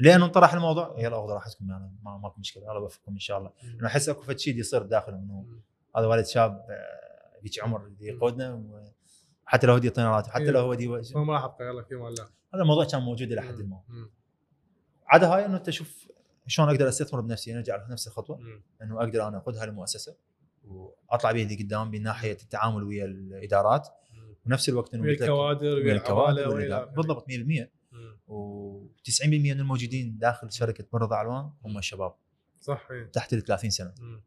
لأنه 0.01 0.25
انطرح 0.25 0.53
الموضوع 0.53 0.95
يلا 0.97 1.19
اخذوا 1.19 1.33
راحتكم 1.33 1.69
يعني 1.69 1.91
ما 2.03 2.17
ماكو 2.17 2.39
مشكلة 2.39 2.63
الله 2.63 2.81
يوفقكم 2.81 3.11
إن 3.11 3.19
شاء 3.19 3.37
الله 3.37 3.51
انه 3.63 3.87
أحس 3.87 4.09
أكو 4.09 4.21
فد 4.21 4.39
شيء 4.39 4.57
يصير 4.57 4.81
داخله 4.81 5.15
إنه. 5.15 5.45
هذا 5.97 6.07
ولد 6.07 6.25
شاب 6.25 6.65
آه، 6.69 7.39
هيك 7.43 7.63
عمر 7.63 7.91
يقودنا 7.99 8.63
حتى 9.45 9.67
لو 9.67 9.73
هو 9.73 9.79
يعطينا 9.83 10.15
راتب 10.15 10.29
حتى 10.29 10.51
لو 10.51 10.59
هو 10.59 10.73
دي 10.73 10.87
ما 10.87 11.33
راح 11.33 11.43
ابقى 11.43 11.65
يلا 11.67 11.83
في 11.83 11.95
مال 11.95 12.13
لا 12.13 12.23
هذا 12.53 12.61
الموضوع 12.61 12.85
كان 12.85 13.01
موجود 13.01 13.31
إلى 13.31 13.41
حد 13.41 13.61
ما. 13.61 13.81
عدا 15.07 15.27
هاي 15.27 15.45
إنه 15.45 15.57
أنت 15.57 15.69
شوف 15.69 16.07
شلون 16.47 16.69
أقدر 16.69 16.87
أستثمر 16.87 17.21
بنفسي 17.21 17.53
نرجع 17.53 17.85
لنفس 17.87 18.07
الخطوة 18.07 18.37
مم. 18.37 18.63
إنه 18.81 18.99
أقدر 18.99 19.27
أنا 19.27 19.37
اخذها 19.37 19.65
للمؤسسه 19.65 20.15
وأطلع 20.67 21.31
بها 21.31 21.43
دي 21.43 21.63
قدام 21.63 21.91
من 21.91 22.03
ناحية 22.03 22.37
التعامل 22.43 22.83
ويا 22.83 23.05
الإدارات. 23.05 23.87
ونفس 24.45 24.69
الوقت 24.69 24.93
إنه 24.93 25.03
ويا 25.03 25.13
الكوادر 25.13 25.75
ويا 25.75 25.93
الكوادر. 25.93 26.85
بالضبط 26.85 27.25
100% 27.29 27.31
مم. 27.31 27.67
و90% 28.34 29.25
من 29.27 29.51
الموجودين 29.51 30.17
داخل 30.17 30.51
شركة 30.51 30.86
مرضى 30.93 31.15
علوان 31.15 31.51
هم 31.65 31.77
الشباب 31.77 32.15
صح 32.59 32.88
إيه. 32.91 33.05
تحت 33.05 33.34
ال 33.34 33.43
30 33.43 33.69
سنة 33.69 33.93
مم. 33.99 34.23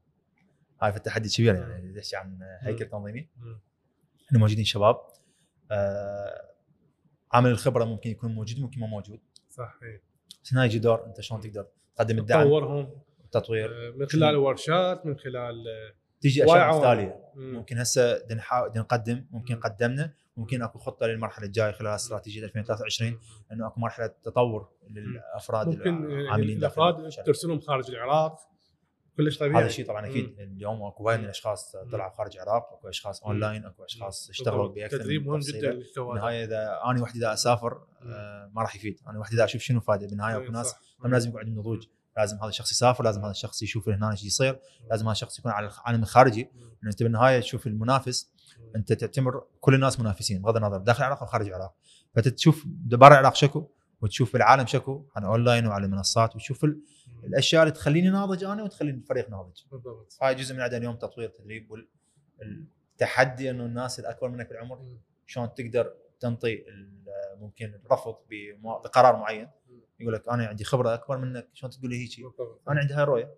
هاي 0.82 0.92
في 0.92 0.98
التحدي 0.98 1.28
كبير 1.28 1.54
يعني 1.54 1.92
تحكي 2.00 2.16
عن 2.16 2.38
هيكل. 2.60 2.88
تنظيمي. 2.88 3.28
انه 4.32 4.40
موجودين 4.40 4.64
شباب 4.64 4.96
آه 5.70 6.52
عامل 7.32 7.50
الخبرة 7.50 7.84
ممكن 7.84 8.10
يكون 8.10 8.34
موجود 8.34 8.60
ممكن 8.60 8.80
ما 8.80 8.86
موجود 8.86 9.20
صح 9.50 9.78
إيه. 9.82 10.02
بس 10.44 10.52
هنا 10.52 10.64
يجي 10.64 10.78
دور 10.78 11.06
أنت 11.06 11.20
شلون 11.20 11.40
تقدر 11.40 11.66
تقدم 11.94 12.18
الدعم 12.18 12.42
تطورهم 12.44 12.90
والتطوير 13.20 13.88
آه، 13.88 13.90
من 13.90 14.06
خلال 14.06 14.24
الورشات 14.28 15.06
من 15.06 15.18
خلال 15.18 15.68
آه، 15.68 15.94
تيجي 16.20 16.40
وايد 16.40 16.50
اشياء. 16.62 16.78
مثالية 16.78 17.24
مم. 17.34 17.54
ممكن 17.54 17.78
هسه 17.78 18.26
نحاول 18.34 18.72
نقدم 18.76 19.26
ممكن 19.30 19.54
مم. 19.54 19.60
قدمنا 19.60 20.14
ممكن 20.36 20.62
أكو 20.62 20.78
خطة 20.78 21.06
للمرحلة 21.06 21.46
الجاية 21.46 21.72
خلال 21.72 21.94
استراتيجيه 21.94 22.44
2023 22.44 23.20
إنه 23.52 23.66
أكو 23.66 23.80
مرحلة 23.80 24.06
تطور 24.06 24.68
للأفراد 24.90 25.68
ممكن 25.68 26.10
يعني 26.10 26.20
العاملين 26.20 26.58
داخل 26.58 26.82
الأفراد. 26.82 27.24
ترسلهم 27.26 27.60
خارج 27.60 27.90
العراق 27.90 28.38
كلش 29.16 29.38
طبيعي. 29.38 29.60
هذا 29.60 29.66
الشيء 29.66 29.86
طبعا 29.86 30.06
أكيد 30.06 30.40
اليوم 30.40 30.82
أكو 30.82 31.04
وايد 31.04 31.18
من 31.18 31.24
الأشخاص 31.24 31.76
طلعوا 31.92 32.10
خارج 32.10 32.36
العراق 32.36 32.72
أكو 32.72 32.88
أشخاص 32.88 33.22
اونلاين 33.22 33.64
أكو 33.64 33.84
أشخاص 33.84 34.30
اشتغلوا 34.30 34.68
باكثر 34.68 34.98
تدريب 34.98 35.26
مهم. 35.26 35.38
جدا 35.38 35.82
بالنهاية 35.96 36.44
إذا 36.44 36.80
أنا 36.84 37.02
وحدي 37.02 37.18
دا 37.18 37.32
أسافر 37.32 37.86
آه، 38.02 38.50
ما 38.54 38.62
راح 38.62 38.76
يفيد. 38.76 39.00
أنا 39.08 39.18
وحدي 39.18 39.36
دا 39.36 39.44
أشوف 39.44 39.62
شنو 39.62 39.80
فايدة. 39.80 40.06
بالنهاية 40.06 40.36
أكو 40.36 40.44
أي 40.44 40.50
ناس. 40.50 40.74
هم 41.04 41.10
لازم 41.10 41.28
يكون 41.28 41.40
عندهم 41.40 41.58
نضوج. 41.58 41.86
لازم 42.16 42.36
هذا 42.36 42.48
الشخص 42.48 42.72
يسافر 42.72 43.04
لازم 43.04 43.20
هذا 43.20 43.30
الشخص 43.30 43.62
يشوف 43.62 43.88
هنا 43.88 44.10
إيش 44.10 44.24
يصير 44.24 44.58
لازم 44.90 45.04
هذا 45.04 45.12
الشخص 45.12 45.38
يكون 45.38 45.52
على 45.52 45.66
العالم 45.66 46.02
الخارجي. 46.02 46.50
لأن 46.82 46.90
أنت 46.90 47.02
بالنهاية 47.02 47.40
تشوف 47.40 47.66
المنافس 47.66 48.32
أنت 48.76 48.92
تعتبر 48.92 49.44
كل 49.60 49.74
الناس 49.74 50.00
منافسين 50.00 50.42
بغض 50.42 50.56
النظر 50.56 50.78
داخل 50.78 51.00
العراق 51.04 51.20
أو 51.20 51.26
خارج 51.26 51.46
العراق. 51.46 51.74
فتشوف 52.14 52.64
برا 52.66 53.08
العراق 53.08 53.34
شكو 53.34 53.70
وتشوف 54.00 54.36
العالم 54.36 54.66
شكو 54.66 55.06
على 55.16 55.26
أونلاين 55.26 55.66
وعلى 55.66 55.86
المنصات 55.86 56.36
وتشوف 56.36 56.64
ال- 56.64 56.80
الأشياء 57.24 57.62
اللي 57.62 57.72
تخليني 57.74 58.10
ناضج 58.10 58.44
أنا 58.44 58.62
وتخلي 58.62 58.90
الفريق 58.90 59.30
ناضج. 59.30 59.60
بالضبط. 59.72 60.18
هاي 60.22 60.34
جزء 60.34 60.54
من 60.54 60.60
عندنا 60.60 60.78
اليوم 60.78 60.96
تطوير 60.96 61.28
تدريب 61.28 61.70
والتحدي 62.40 63.50
إنه 63.50 63.64
الناس 63.64 64.00
الاكبر 64.00 64.28
منك 64.28 64.48
بالعمر 64.48 64.96
شلون 65.26 65.54
تقدر 65.54 65.92
تنطي 66.20 66.64
ممكن 67.36 67.74
الرفض 67.86 68.16
بقرار 68.84 69.16
معين. 69.16 69.48
يقول 70.00 70.14
لك 70.14 70.28
أنا 70.28 70.46
عندي 70.46 70.64
خبرة 70.64 70.94
أكبر 70.94 71.18
منك 71.18 71.48
شلون 71.52 71.72
تقول 71.72 71.90
لي 71.90 72.02
هيك. 72.04 72.10
أنا 72.68 72.80
عندي 72.80 72.94
هاي 72.94 73.02
الرؤية. 73.02 73.34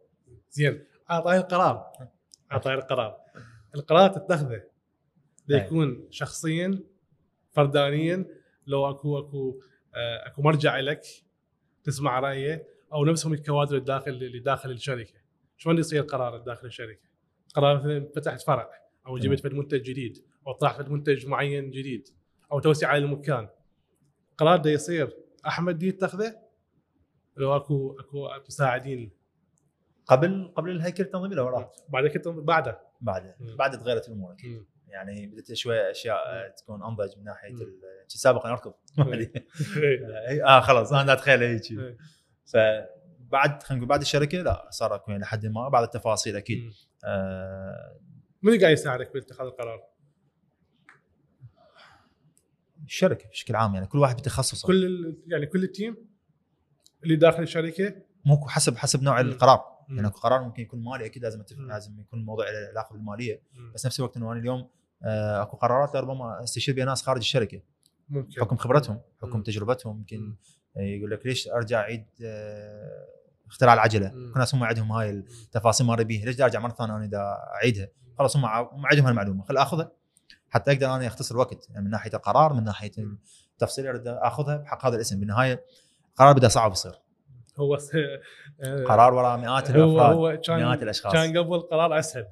زين. 0.50 0.84
على 1.08 1.22
طاري 1.22 1.38
القرار. 1.38 1.92
على 2.50 2.60
طاري 2.60 2.78
القرار. 2.78 3.16
القرار 3.74 4.08
تتخذه. 4.10 4.62
ليكون 5.48 6.06
شخصيا 6.10 6.80
فردانيا 7.50 8.26
لو 8.66 8.90
اكو 8.90 9.18
أكو 9.18 9.60
آه، 9.94 10.26
أكو 10.26 10.42
مرجع 10.42 10.80
لك 10.80 11.02
تسمع 11.84 12.20
رأيه 12.20 12.68
أو 12.92 13.04
نفسهم 13.04 13.32
الكوادر 13.32 13.76
الداخل 13.76 14.10
اللي 14.10 14.38
داخل 14.38 14.70
الشركة. 14.70 15.14
شلون 15.56 15.78
يصير 15.78 16.02
قرار 16.02 16.38
داخل 16.38 16.66
الشركة؟ 16.66 17.00
قرار 17.54 17.76
مثلا 17.76 18.08
فتحت 18.16 18.40
فرع 18.40 18.70
أو 19.06 19.18
جبت 19.18 19.40
فد 19.40 19.52
منتج 19.54 19.82
جديد 19.82 20.24
أو 20.46 20.52
طرحت 20.52 20.88
منتج 20.88 21.26
معين 21.26 21.70
جديد 21.70 22.08
أو 22.52 22.60
توسعه 22.60 22.96
للمكان 22.96 23.48
قرار 24.38 24.56
ده 24.58 24.70
يصير. 24.70 25.16
أحمد 25.46 25.78
دي 25.78 25.88
يتخذه 25.88 26.36
لو 27.36 27.56
اكو 27.56 27.96
أكو 28.00 28.28
مساعدين 28.48 29.10
قبل 30.06 30.52
قبل 30.56 30.70
الهيكل 30.70 31.02
التنظيمي 31.04 31.34
لو 31.34 31.46
وراء 31.46 31.72
بعد 31.88 32.06
كده 32.06 32.30
بعده. 32.30 32.80
بعد 33.00 33.34
مم. 33.40 33.56
بعد 33.56 33.78
تغيرت 33.80 34.08
الأمور. 34.08 34.32
أكيد. 34.32 34.64
يعني 34.88 35.26
بدأت 35.26 35.52
شوية 35.52 35.90
أشياء 35.90 36.16
آه، 36.16 36.46
مم. 36.46 36.52
تكون 36.56 36.82
أنضج 36.82 37.18
من 37.18 37.24
ناحية 37.24 37.52
مم. 37.52 37.62
ال- 37.62 37.82
سابقا 38.08 38.50
اركض 38.50 38.74
مم. 38.98 39.12
إيه، 39.12 40.46
آه 40.46 40.60
خلاص 40.60 40.92
أنا 40.92 41.12
أتخيل 41.12 41.42
هيك 41.42 41.70
إيه. 41.70 41.96
فبعد 42.44 43.62
خلينا 43.62 43.76
نقول 43.78 43.88
بعد 43.88 44.00
الشركة 44.00 44.38
لا 44.38 44.68
صار 44.70 44.94
أكو 44.94 45.10
يعني 45.10 45.22
لحد 45.22 45.46
ما 45.46 45.68
بعض 45.68 45.82
التفاصيل 45.82 46.36
أكيد. 46.36 46.72
آه 47.04 47.98
من 48.42 48.52
اللي 48.52 48.60
قاعد 48.62 48.72
يساعدك 48.72 49.12
باتخاذ 49.12 49.46
القرار؟ 49.46 49.80
الشركة 52.84 53.28
بشكل 53.28 53.56
عام 53.56 53.74
يعني 53.74 53.86
كل 53.86 53.98
واحد 53.98 54.16
بتخصصه 54.16 54.66
كل 54.66 55.16
يعني 55.26 55.46
كل 55.46 55.62
التيم 55.64 55.96
اللي 57.04 57.16
داخل 57.16 57.42
الشركة 57.42 57.94
مو 58.24 58.48
حسب 58.48 58.76
حسب 58.76 59.02
نوع. 59.02 59.20
القرار 59.20 59.77
مم. 59.88 59.96
يعني 59.96 60.08
اكو 60.08 60.18
قرار 60.18 60.42
ممكن 60.42 60.62
يكون 60.62 60.84
مالي 60.84 61.06
أكيد 61.06 61.22
لازم 61.22 61.40
أتفق 61.40 61.58
مم. 61.58 61.68
لازم 61.68 62.00
يكون 62.00 62.20
الموضوع 62.20 62.50
له 62.50 62.68
علاقة 62.68 62.92
بالمالية. 62.92 63.42
بس 63.74 63.86
نفس 63.86 64.00
الوقت 64.00 64.16
إنه 64.16 64.32
أنا 64.32 64.40
اليوم 64.40 64.68
آه، 65.02 65.42
أكو 65.42 65.56
قرارات 65.56 65.96
ربما 65.96 66.42
استشير 66.44 66.74
بها 66.74 66.84
ناس 66.84 67.02
خارج 67.02 67.18
الشركة. 67.18 67.60
ممكن. 68.08 68.40
حكم 68.40 68.56
خبرتهم 68.56 69.00
حكم. 69.22 69.42
تجربتهم 69.42 69.98
يمكن 69.98 70.36
يقول 70.76 71.10
لك 71.10 71.26
ليش 71.26 71.48
أرجع 71.48 71.80
أعيد 71.80 72.06
آه، 72.24 73.06
اختراع 73.46 73.74
العجلة. 73.74 74.08
كل 74.08 74.32
ناس 74.36 74.54
هم 74.54 74.64
عندهم 74.64 74.92
هاي 74.92 75.10
التفاصيل 75.10 75.86
ما 75.86 75.94
بيها. 75.94 76.24
ليش 76.24 76.40
أرجع 76.40 76.60
مرة 76.60 76.72
ثانية 76.72 76.96
أنا 76.96 77.06
دا 77.06 77.36
أعيدها؟ 77.54 77.88
خلاص 78.18 78.36
هم 78.36 78.44
عندهم 78.86 79.06
هالمعلومة. 79.06 79.44
خل 79.44 79.56
أخذها. 79.56 79.92
حتى 80.50 80.72
أقدر 80.72 80.94
أنا 80.94 81.06
أختصر 81.06 81.36
وقت 81.36 81.70
يعني 81.70 81.84
من 81.84 81.90
ناحية 81.90 82.10
القرار 82.14 82.52
من 82.52 82.64
ناحية. 82.64 82.92
التفصيل 83.52 83.86
أريد 83.86 84.06
أخذها 84.06 84.56
بحق 84.56 84.86
هذا 84.86 84.96
الاسم. 84.96 85.20
بالنهاية 85.20 85.64
قرار 86.16 86.32
بدا 86.32 86.48
صعب 86.48 86.72
يصير. 86.72 86.92
هو 87.58 87.78
قرار 88.86 89.14
وراء 89.14 89.38
مئات 89.38 89.70
الأفراد 89.70 90.16
هو 90.16 90.40
كان 90.44 90.58
مئات 90.58 90.82
الأشخاص 90.82 91.12
كان 91.12 91.38
قبل 91.38 91.60
قرار 91.60 91.98
أسهل 91.98 92.26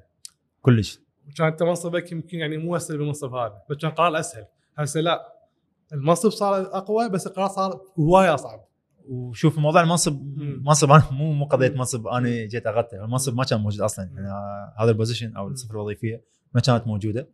كلش 0.61 0.99
وكان 1.29 1.47
انت 1.47 1.63
منصبك 1.63 2.11
يمكن 2.11 2.37
يعني 2.37 2.57
مو 2.57 2.75
أسهل 2.75 2.97
بالمنصب 2.97 3.33
هذا 3.33 3.61
بس 3.69 3.77
كان 3.77 3.91
قرار 3.91 4.19
أسهل 4.19 4.45
هسه 4.77 4.99
لا 4.99 5.33
المنصب 5.93 6.29
صار 6.29 6.61
أقوى 6.61 7.09
بس 7.09 7.27
القرار 7.27 7.47
صار 7.47 7.81
هواية 7.99 8.33
اصعب 8.33 8.67
وشوف 9.09 9.57
موضوع 9.57 9.81
المنصب. 9.81 10.37
منصب 10.37 10.91
أنا 10.91 11.03
مو 11.11 11.31
مو 11.31 11.45
قضية. 11.45 11.69
منصب 11.69 12.07
أنا 12.07 12.29
جيت 12.29 12.67
أغطي 12.67 12.95
المنصب 12.95 13.35
ما 13.35 13.43
كان 13.43 13.59
موجود 13.59 13.81
أصلا 13.81 14.05
يعني 14.05 14.27
هذا 14.79 14.91
ال 14.91 14.96
position 14.96 15.35
أو. 15.35 15.47
الصفه 15.47 15.71
الوظيفية 15.71 16.21
ما 16.53 16.61
كانت 16.61 16.87
موجودة. 16.87 17.29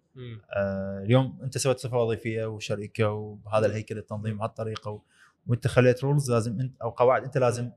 آه، 0.55 1.03
اليوم 1.03 1.39
أنت 1.43 1.57
سويت 1.57 1.79
صفه 1.79 1.97
وظيفية 1.97 2.45
وشركة 2.45 3.11
وبهذا 3.11 3.65
الهيكل 3.65 3.97
التنظيم 3.97 4.37
بهالطريقة. 4.37 5.01
وأنت 5.47 5.67
خليت 5.67 6.03
rules 6.03 6.31
لازم 6.31 6.59
أنت 6.59 6.81
أو 6.81 6.89
قواعد 6.89 7.23
أنت 7.23 7.37
لازم 7.37 7.71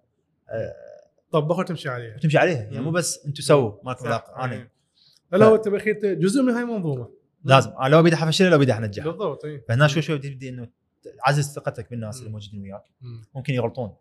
آه، 0.50 0.74
طبقها 1.30 1.60
وتمشي 1.60 1.88
عليها 1.88 2.18
تمشي 2.18 2.38
عليها 2.38 2.62
يعني. 2.62 2.80
مو 2.80 2.90
بس 2.90 3.26
أنتم 3.26 3.42
سووا 3.42 3.94
صح. 3.94 4.06
علاقه 4.06 4.44
أنا. 4.44 4.68
لا 5.32 5.38
لا 5.38 5.46
هو 5.46 5.54
انت 5.54 5.68
بالاخير 5.68 6.14
جزء 6.14 6.42
من 6.42 6.52
هاي 6.52 6.62
المنظومه 6.62 7.10
لازم. 7.44 7.70
أنا 7.70 7.88
لو 7.88 8.02
بدي 8.02 8.14
افشل 8.14 8.50
لو 8.50 8.58
بدي 8.58 8.72
انجح 8.72 9.04
بالضبط 9.04 9.44
اي 9.44 9.60
فهنا 9.68 9.86
شوي 9.86 10.02
شوي 10.02 10.18
تبدي 10.18 10.48
إنه 10.48 10.68
تعزز 11.24 11.54
ثقتك 11.54 11.90
بالناس. 11.90 12.18
اللي 12.18 12.30
موجودين 12.30 12.62
وياك. 12.62 12.84
مم. 13.00 13.24
ممكن 13.34 13.54
يغلطون. 13.54 13.96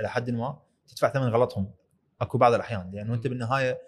إلى 0.00 0.08
حد 0.08 0.30
ما 0.30 0.58
تدفع 0.88 1.08
ثمن 1.08 1.28
غلطهم. 1.28 1.70
أكو 2.20 2.38
بعض 2.38 2.54
الأحيان. 2.54 2.90
لأنه 2.92 3.14
أنت 3.14 3.26
بالنهاية 3.26 3.78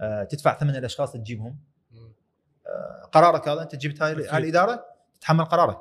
آه، 0.00 0.24
تدفع 0.24 0.58
ثمن 0.58 0.76
الأشخاص 0.76 1.12
اللي 1.12 1.24
تجيبهم. 1.24 1.58
آه، 2.66 3.08
قرارك 3.12 3.48
هذا 3.48 3.62
أنت 3.62 3.76
جبت 3.76 4.02
هاي 4.02 4.12
الإدارة 4.12 4.84
تتحمل 5.14 5.44
قرارك. 5.44 5.78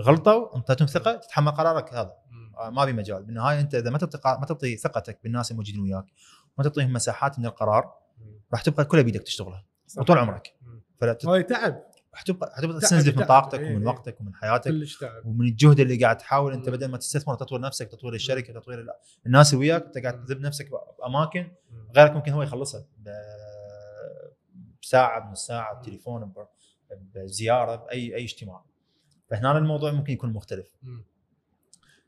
غلطوا 0.00 0.56
انطيتهم 0.56 0.88
ثقة 0.88 1.16
تتحمل 1.16 1.52
قرارك 1.52 1.94
هذا. 1.94 2.16
ما 2.70 2.86
في 2.86 2.92
مجال 2.92 3.22
بالنهاية 3.22 3.60
أنت 3.60 3.74
إذا 3.74 3.90
ما 3.90 3.98
تعطي 3.98 4.40
ما 4.40 4.46
تعطي 4.46 4.76
ثقتك 4.76 5.18
بالناس 5.24 5.50
الموجودين 5.50 5.80
وياك 5.82 6.04
ما 6.58 6.64
تعطيهم 6.64 6.92
مساحات 6.92 7.38
من 7.38 7.46
القرار. 7.46 7.92
راح 8.52 8.62
تبقى 8.62 8.84
كلها 8.84 9.02
بيدك 9.02 9.22
تشتغلها. 9.22 9.64
وطول 9.98 10.18
عمرك. 10.18 10.54
فلا 11.00 11.12
تت- 11.12 11.26
هاي 11.26 11.42
تعب 11.42 11.82
راح 12.14 12.22
تبقى 12.22 12.48
راح 12.50 12.60
تبقى 12.60 12.80
تستنزف 12.80 13.18
من. 13.18 13.24
طاقتك 13.24 13.60
إيه، 13.60 13.70
ومن 13.76 13.88
إيه. 13.88 13.94
وقتك 13.94 14.20
ومن 14.20 14.34
حياتك 14.34 14.70
كلش 14.70 14.98
تعب 14.98 15.26
ومن 15.26 15.46
الجهد 15.46 15.80
اللي 15.80 15.96
قاعد 15.96 16.18
تحاول 16.18 16.52
أنت. 16.52 16.68
بدل 16.68 16.86
ما 16.88 16.98
تستثمر 16.98 17.34
تطوير 17.34 17.60
نفسك 17.60 17.88
تطوير 17.88 18.14
الشركة 18.14 18.52
تطوير 18.52 18.80
ال- 18.80 18.90
الناس 19.26 19.54
اللي 19.54 19.60
وياك 19.66 19.84
أنت 19.84 19.98
قاعد. 19.98 20.24
تذب 20.24 20.40
نفسك 20.40 20.70
بأماكن. 20.98 21.52
غيرك 21.96 22.10
ممكن 22.12 22.32
هو 22.32 22.42
يخلصها 22.42 22.84
بساعه 24.82 25.28
بنص 25.28 25.46
ساعة 25.46 25.80
بتليفون 25.80 26.32
بزيارة 27.14 27.76
بأي 27.76 28.16
أي 28.16 28.24
اجتماع 28.24 28.64
فهنا 29.30 29.58
الموضوع 29.58 29.92
ممكن 29.92 30.12
يكون 30.12 30.32
مختلف. 30.32 30.66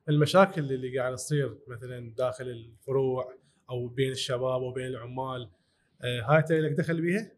المشاكل 0.09 0.73
اللي 0.73 0.99
قاعد 0.99 1.15
تصير 1.15 1.59
مثلا 1.69 2.15
داخل 2.19 2.45
الفروع 2.45 3.35
أو 3.71 3.89
بين 3.89 4.13
الشباب 4.13 4.63
وبين 4.63 4.87
العمال 4.87 5.51
آه، 6.03 6.23
هاي 6.23 6.39
أنت 6.39 6.53
لك 6.53 6.73
دخل 6.73 7.01
بيها؟ 7.01 7.31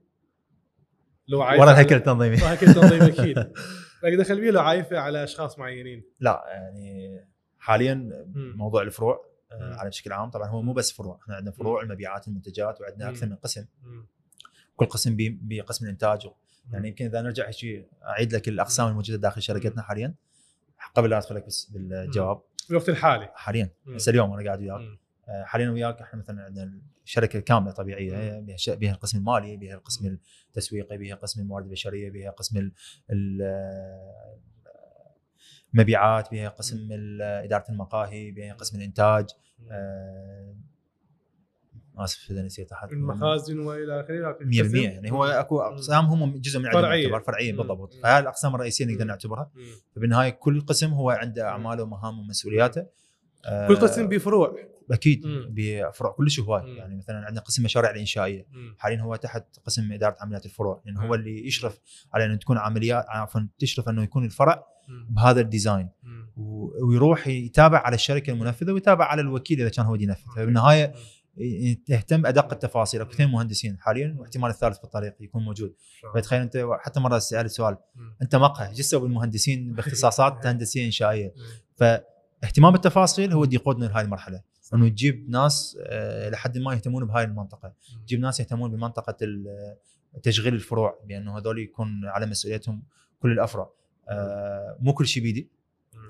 لو 1.29 1.43
عايفة 1.43 1.63
ورا 1.63 1.73
الهيكل 1.73 1.95
التنظيمي. 1.95 2.37
ورا 2.37 2.45
الهيكل 2.45 2.67
التنظيمي 2.67 3.07
أكيد. 3.07 3.39
لك 4.05 4.19
دخل 4.19 4.41
بيها 4.41 4.53
لو 4.53 4.61
عايفه 4.61 4.99
على 4.99 5.25
أشخاص 5.25 5.59
معينين. 5.59 6.05
لا 6.21 6.45
يعني 6.47 7.21
حاليا. 7.59 8.27
موضوع 8.35 8.83
الفروع 8.83 9.25
آه،. 9.53 9.75
على 9.75 9.89
بشكل 9.89 10.13
عام. 10.13 10.31
طبعا 10.31 10.49
هو 10.49 10.63
مو 10.63 10.73
بس 10.73 10.93
فروع 10.93 11.19
إحنا 11.23 11.35
عندنا 11.35 11.53
فروع 11.53 11.83
المبيعات 11.83 12.29
المنتجات 12.29 12.81
وعندنا. 12.81 13.11
أكثر 13.11 13.27
من 13.27 13.37
قسم. 13.37 13.67
كل 14.77 14.87
قسم 14.87 15.17
بقسم 15.19 15.85
الانتاج 15.85 16.29
يعني 16.73 16.89
يمكن 16.89 17.05
إذا 17.05 17.23
نرجع 17.23 17.51
شيء 17.51 17.89
أعيد 18.05 18.35
لك 18.35 18.49
الأقسام 18.49 18.89
الموجودة 18.89 19.19
داخل 19.19 19.43
شركتنا 19.43 19.83
حاليا. 19.83 20.15
قبل 20.95 21.11
لا 21.11 21.19
ادخل 21.19 21.35
لك 21.35 21.47
بس 21.47 21.65
بالجواب. 21.65 22.41
في 22.69 22.73
الوقت 22.73 22.89
الحالي. 22.89 23.31
حاليا. 23.35 23.71
هسه 23.97 24.11
اليوم 24.11 24.33
أنا 24.33 24.45
قاعد 24.47 24.61
وياك. 24.61 24.81
آه، 25.29 25.45
حاليا 25.45 25.71
وياك 25.71 26.01
إحنا 26.01 26.19
مثلا 26.21 26.45
عندنا 26.45 26.81
الشركة 27.05 27.37
الكامله 27.37 27.71
طبيعية 27.73 28.41
بها 28.41 28.57
ش- 28.57 28.71
بها 28.71 28.93
القسم 28.93 29.19
المالي 29.19 29.57
بها 29.57 29.75
القسم 29.75 30.19
التسويقي 30.49 30.99
بها 30.99 31.15
قسم 31.15 31.41
الموارد 31.41 31.65
البشرية 31.65 32.11
بها 32.11 32.31
قسم 32.31 32.59
ال- 32.59 32.73
ال- 33.11 34.39
المبيعات 35.75 36.31
بها 36.31 36.49
قسم 36.49 36.89
إدارة 37.23 37.65
المقاهي 37.71 38.31
بها 38.31 38.55
قسم 38.55 38.79
الإنتاج. 38.79 39.27
آسف 42.05 42.31
إذا 42.31 42.43
نسيت 42.43 42.73
أحد. 42.73 42.93
المخازن 42.93 43.59
وإلى 43.59 44.01
آخره 44.01 44.39
100% 44.41 44.75
يعني 44.75 45.13
هو 45.13 45.25
أكو 45.25 45.61
أقسام 45.61 46.05
هم 46.05 46.37
جزء 46.37 46.59
من 46.59 46.71
فرعية. 46.71 47.53
مم. 47.53 47.59
بالضبط. 47.59 47.95
فهاي 48.03 48.19
الأقسام 48.19 48.55
الرئيسية 48.55 48.85
نقدر. 48.85 49.05
نعتبرها. 49.05 49.51
فبالنهاية 49.97 50.31
كل 50.31 50.61
قسم 50.61 50.91
هو 50.91 51.11
عنده 51.11 51.49
أعماله 51.49 51.83
ومهامه 51.83 52.21
ومسؤولياته. 52.21 52.87
كل 53.69 53.77
قسم 53.77 54.09
بفروع. 54.09 54.57
أكيد. 54.91 55.23
بفروع. 55.51 56.13
كلش 56.13 56.41
هواي. 56.41 56.77
يعني 56.77 56.97
مثلا 56.97 57.17
عندنا 57.17 57.41
قسم 57.41 57.65
مشاريع 57.65 57.91
الإنشائية. 57.91 58.47
حاليا 58.79 59.01
هو 59.01 59.17
تحت 59.17 59.45
قسم 59.67 59.93
إدارة 59.93 60.17
عمليات 60.21 60.45
الفروع. 60.45 60.83
لأنه 60.87 61.01
مم. 61.01 61.07
هو 61.07 61.15
اللي 61.15 61.47
يشرف 61.47 61.81
على 62.15 62.25
إنه 62.25 62.37
تكون 62.37 62.59
عمليات 62.59 63.05
عفوا 63.09 63.41
تشرف 63.59 63.89
إنه 63.89 64.03
يكون 64.03 64.25
الفرع. 64.25 64.65
بهذا 65.09 65.41
ال 65.41 65.47
design. 65.47 65.89
ويروح 66.89 67.29
يتابع 67.29 67.79
على 67.79 67.95
الشركة 67.95 68.31
المنفذة 68.31 68.73
ويتابع 68.73 69.05
على 69.05 69.21
الوكيل 69.23 69.61
إذا 69.61 69.69
كان 69.69 69.87
هو 69.87 69.95
ينفذ. 69.95 70.31
فبالنهاية 70.37 70.95
يهتم 71.89 72.23
بأدق 72.23 72.53
التفاصيل. 72.53 73.01
أكو 73.01 73.11
اثنين 73.11 73.29
مهندسين 73.29 73.79
حاليا 73.79 74.15
واحتمال 74.19 74.51
الثالث 74.51 74.79
بالطريق 74.79 75.15
يكون 75.21 75.45
موجود. 75.45 75.75
فتخيل 76.15 76.41
أنت 76.41 76.67
حتى 76.81 77.01
مرة 77.01 77.19
سالت 77.19 77.51
سؤال. 77.51 77.77
أنت 78.23 78.37
مقهى 78.37 78.69
إيش 78.69 78.79
تسوي 78.79 79.01
بالمهندسين؟ 79.01 79.73
باختصاصات 79.75 80.47
هندسية 80.47 80.87
إنشائية. 80.87 81.35
فاهتمام 82.43 82.73
بالتفاصيل 82.73 83.33
هو 83.33 83.45
اللي 83.45 83.55
يقودنا 83.55 83.85
لهذه 83.87 84.05
المرحلة. 84.05 84.43
إنه 84.75 84.89
تجيب 84.89 85.31
ناس 85.31 85.79
آه، 85.83 86.31
لحد 86.31 86.59
ما 86.59 86.75
يهتمون 86.75 87.05
بهاي 87.07 87.25
المنطقة. 87.25 87.73
تجيب 88.07 88.21
ناس 88.21 88.41
يهتمون 88.41 88.71
بمنطقة 88.71 89.17
ال- 89.23 89.77
تشغيل 90.23 90.55
الفروع 90.55 91.01
بأنه 91.05 91.39
هذول 91.39 91.59
يكون 91.59 91.89
على 92.05 92.27
مسؤوليتهم 92.27 92.83
كل 93.21 93.33
الأفرع. 93.33 93.71
آه، 94.09 94.77
مو 94.81 94.93
كل 94.93 95.07
شيء 95.07 95.23
بيدي. 95.23 95.51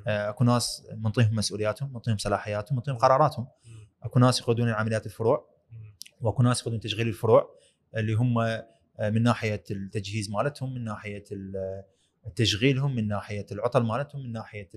آه، 0.06 0.28
أكو 0.30 0.44
ناس 0.44 0.86
منطيهم 0.96 1.34
مسؤولياتهم 1.36 1.92
منطيهم 1.92 2.18
صلاحياتهم 2.18 2.76
منطيهم 2.76 2.96
قراراتهم. 2.96 3.46
أكو 4.02 4.18
ناس 4.18 4.40
يقودون 4.40 4.68
عمليات 4.68 5.06
الفروع. 5.06 5.48
وأكو 6.20 6.42
ناس 6.42 6.60
يقودون 6.60 6.80
تشغيل 6.80 7.08
الفروع 7.08 7.54
اللي 7.96 8.12
هم 8.14 8.38
آه، 8.38 8.66
من 9.10 9.22
ناحية 9.22 9.64
التجهيز 9.70 10.30
مالتهم 10.30 10.74
من 10.74 10.84
ناحية 10.84 11.24
ال- 11.32 11.82
تشغيلهم 12.36 12.94
من 12.96 13.08
ناحية 13.08 13.46
العطل 13.52 13.82
مالتهم 13.82 14.22
من 14.22 14.32
ناحية 14.32 14.68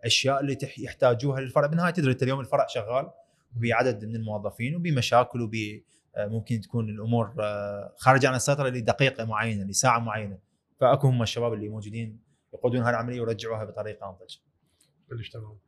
الاشياء 0.00 0.40
اللي 0.40 0.54
تح- 0.54 0.78
يحتاجوها 0.78 1.40
للفرع 1.40 1.66
بالنهاية 1.66 1.92
تدري 1.92 2.12
انت 2.12 2.22
اليوم 2.22 2.40
الفرع 2.40 2.66
شغال 2.66 3.10
وبعدد 3.56 4.04
من 4.04 4.16
الموظفين 4.16 4.76
وبمشاكل 4.76 5.40
وب 5.42 5.54
آه، 6.16 6.26
ممكن 6.26 6.60
تكون 6.60 6.88
الأمور 6.88 7.34
آه، 7.40 7.94
خارجه 7.98 8.28
عن 8.28 8.34
السيطرة 8.34 8.68
لدقيقة 8.68 9.24
معينة 9.24 9.64
لساعة 9.64 9.98
معينة 9.98 10.38
فأكو 10.80 11.06
هم 11.08 11.22
الشباب 11.22 11.52
اللي 11.52 11.68
موجودين 11.68 12.20
يقودون 12.54 12.80
هاي 12.82 12.90
العملية 12.90 13.20
ويرجعوها 13.20 13.64
بطريقة 13.64 14.06
أنضج. 14.10 14.36
كلش 15.08 15.30
تمام 15.30 15.58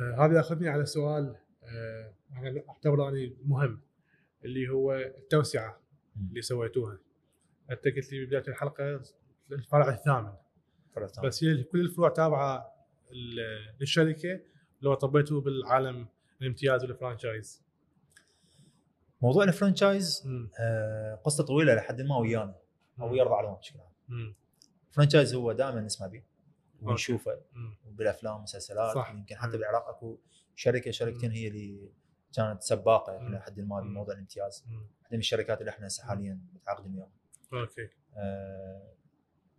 آه 0.00 0.26
هذا 0.26 0.36
ياخذني 0.36 0.68
على 0.68 0.86
سؤال 0.86 1.24
آه 1.26 1.45
أنا 2.32 2.62
اعتبره 2.68 3.04
يعني 3.04 3.36
مهم 3.44 3.80
اللي 4.44 4.68
هو 4.68 4.92
التوسعة. 4.94 5.80
اللي 6.28 6.42
سويتوها 6.42 6.98
انت 7.70 7.84
قلت 7.84 8.12
لي 8.12 8.26
بدايه 8.26 8.44
الحلقة 8.48 9.02
الفرع 9.52 9.88
الثامن 9.88 10.32
فرع 10.94 11.06
ثاني. 11.06 11.26
بس 11.26 11.44
هي 11.44 11.62
كل 11.62 11.80
الفروع 11.80 12.08
تابعة 12.08 12.76
للشركة 13.80 14.40
لو 14.82 14.94
طبيتوا 14.94 15.40
بعالم 15.40 16.08
الامتياز 16.42 16.84
وال 16.84 16.98
franchise 16.98 17.62
موضوع 19.22 19.44
ال 19.44 19.52
franchise 19.52 20.22
مم. 20.26 20.50
آه، 20.60 21.14
قصة 21.14 21.44
طويلة 21.44 21.74
لحد 21.74 22.02
ما 22.02 22.16
ويانا 22.18 22.54
أو 23.00 23.12
رضا 23.12 23.22
علوان 23.24 23.54
بشكل 23.54 23.78
عام. 23.78 23.92
مم. 24.08 24.34
ال 24.88 24.93
franchise 24.93 25.34
هو 25.34 25.52
دائما 25.52 25.80
نسمع 25.80 26.06
به 26.06 26.22
ونشوفه. 26.82 27.40
بالأفلام 27.86 28.34
والمسلسلات. 28.34 28.96
يمكن 28.96 29.36
حتى. 29.36 29.50
بالعراق 29.50 29.88
اكو 29.88 30.18
شركة 30.56 30.90
شركتين. 30.90 31.30
هي 31.30 31.48
اللي 31.48 31.90
كانت 32.36 32.62
سباقة. 32.62 33.26
إلى 33.26 33.40
حد 33.40 33.60
ما. 33.60 33.80
بموضوع 33.80 34.14
الامتياز. 34.14 34.64
واحدة 35.06 35.16
من 35.16 35.18
الشركات 35.18 35.60
اللي 35.60 35.70
إحنا 35.70 35.86
هسه 35.86 36.04
حاليا 36.04 36.40
متعاقدين 36.54 36.94
وياها 36.94 37.10
okay 37.52 37.88
آه، 38.16 38.92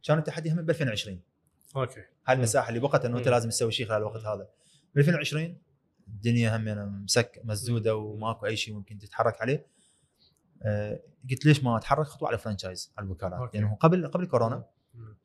كان 0.03 0.17
التحدي 0.17 0.51
هم 0.51 0.61
ب 0.61 0.69
2020 0.69 1.21
okay 1.75 2.03
هاي 2.25 2.35
المساحة 2.35 2.69
اللي 2.69 2.79
بقت 2.79 3.05
إنه 3.05 3.17
أنت. 3.17 3.27
لازم 3.27 3.49
تسوي 3.49 3.71
شيء 3.71 3.85
خلال 3.85 3.97
الوقت 3.97 4.25
هذا 4.25 4.49
ب 4.95 4.97
2020 4.99 5.57
الدنيا 6.07 6.57
هم 6.57 6.67
يعني 6.67 6.85
مسك 6.85 7.41
مسدوده 7.43 7.95
وماكو 7.95 8.45
أي 8.45 8.55
شيء 8.55 8.73
ممكن 8.73 8.97
تتحرك 8.97 9.41
عليه 9.41 9.67
آه، 10.63 10.99
قلت 11.29 11.45
ليش 11.45 11.63
ما 11.63 11.77
أتحرك 11.77 12.05
خطوة 12.05 12.27
على 12.27 12.35
ال 12.35 12.41
franchise 12.41 12.93
على 12.97 13.05
الوكالات. 13.05 13.55
لأنه 13.55 13.75
قبل 13.75 14.07
قبل 14.07 14.27
كورونا. 14.27 14.65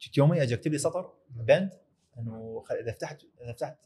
جيت 0.00 0.18
يومي 0.18 0.42
أجي 0.42 0.54
اكتب 0.54 0.72
لي 0.72 0.78
سطر. 0.78 1.12
بند 1.30 1.72
إنه 2.18 2.64
إذا 2.80 2.92
فتحت 2.92 3.22
إذا 3.42 3.52
فتحت 3.52 3.76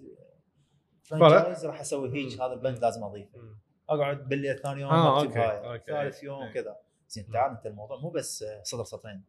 فرع. 1.08 1.28
فرنشايز 1.28 1.66
راح 1.66 1.80
أسوي 1.80 2.12
هيك 2.14 2.34
مم. 2.34 2.42
هذا 2.42 2.52
البند 2.52 2.78
لازم 2.78 3.04
أضيفه. 3.04 3.38
أقعد 3.88 4.28
بالليل 4.28 4.58
ثاني 4.58 4.80
يوم 4.80 4.90
آه، 4.90 5.22
اكتب 5.22 5.36
هاي. 5.36 5.80
ثالث 5.86 6.22
يوم 6.22 6.42
إيه. 6.42 6.52
كذا 6.52 6.76
زين. 7.08 7.30
تعال 7.32 7.50
انت 7.50 7.66
الموضوع 7.66 8.00
مو 8.00 8.10
بس 8.10 8.44
سطر 8.62 8.84
سطرين 8.84 9.22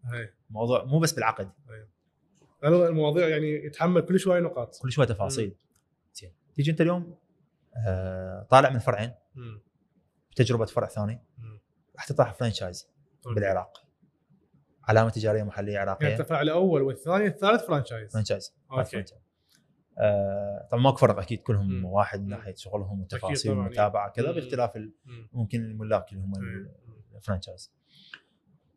الموضوع 0.49 0.83
مو 0.83 0.99
بس 0.99 1.13
بالعقد 1.13 1.51
المواضيع 2.63 3.27
يعني 3.27 3.65
يتحمل 3.65 4.01
كل 4.01 4.19
شوي 4.19 4.39
نقاط 4.39 4.77
كل 4.81 4.91
شوي 4.91 5.05
تفاصيل 5.05 5.55
زين 6.13 6.31
تيجي 6.55 6.71
أنت 6.71 6.81
اليوم 6.81 7.15
آه، 7.87 8.47
طالع 8.49 8.69
من 8.69 8.79
فرعين 8.79 9.13
مم. 9.35 9.61
بتجربة 10.31 10.65
فرع 10.65 10.87
ثاني. 10.87 11.21
راح 11.95 12.05
تطرح 12.07 12.33
franchise. 12.33 12.89
بالعراق 13.35 13.83
علامة 14.83 15.09
تجارية 15.09 15.43
محلية 15.43 15.73
يعني 15.73 15.89
عراقيه 15.89 16.13
التفاعل 16.13 16.43
الأول 16.43 16.81
والثاني 16.81 17.25
الثالث 17.27 17.63
franchise 17.63 18.13
franchise 18.13 18.53
okay 18.71 18.83
franchise. 18.83 19.21
آه، 19.99 20.67
طبعا 20.71 20.81
ماكو 20.83 20.97
فرق 20.97 21.19
أكيد 21.19 21.41
كلهم 21.41 21.69
مم. 21.73 21.85
واحد 21.85 22.21
من. 22.21 22.29
ناحية 22.29 22.55
شغلهم 22.55 22.89
أكيد 22.89 22.99
والتفاصيل 22.99 23.51
طبعاً. 23.51 23.63
والمتابعه 23.63 24.09
كذا. 24.11 24.31
باختلاف. 24.31 24.71
ممكن 25.33 25.61
الملاك 25.65 26.11
اللي 26.13 26.23
هم 26.23 26.31
مم. 26.39 26.69
ال 27.15 27.21
franchise 27.21 27.71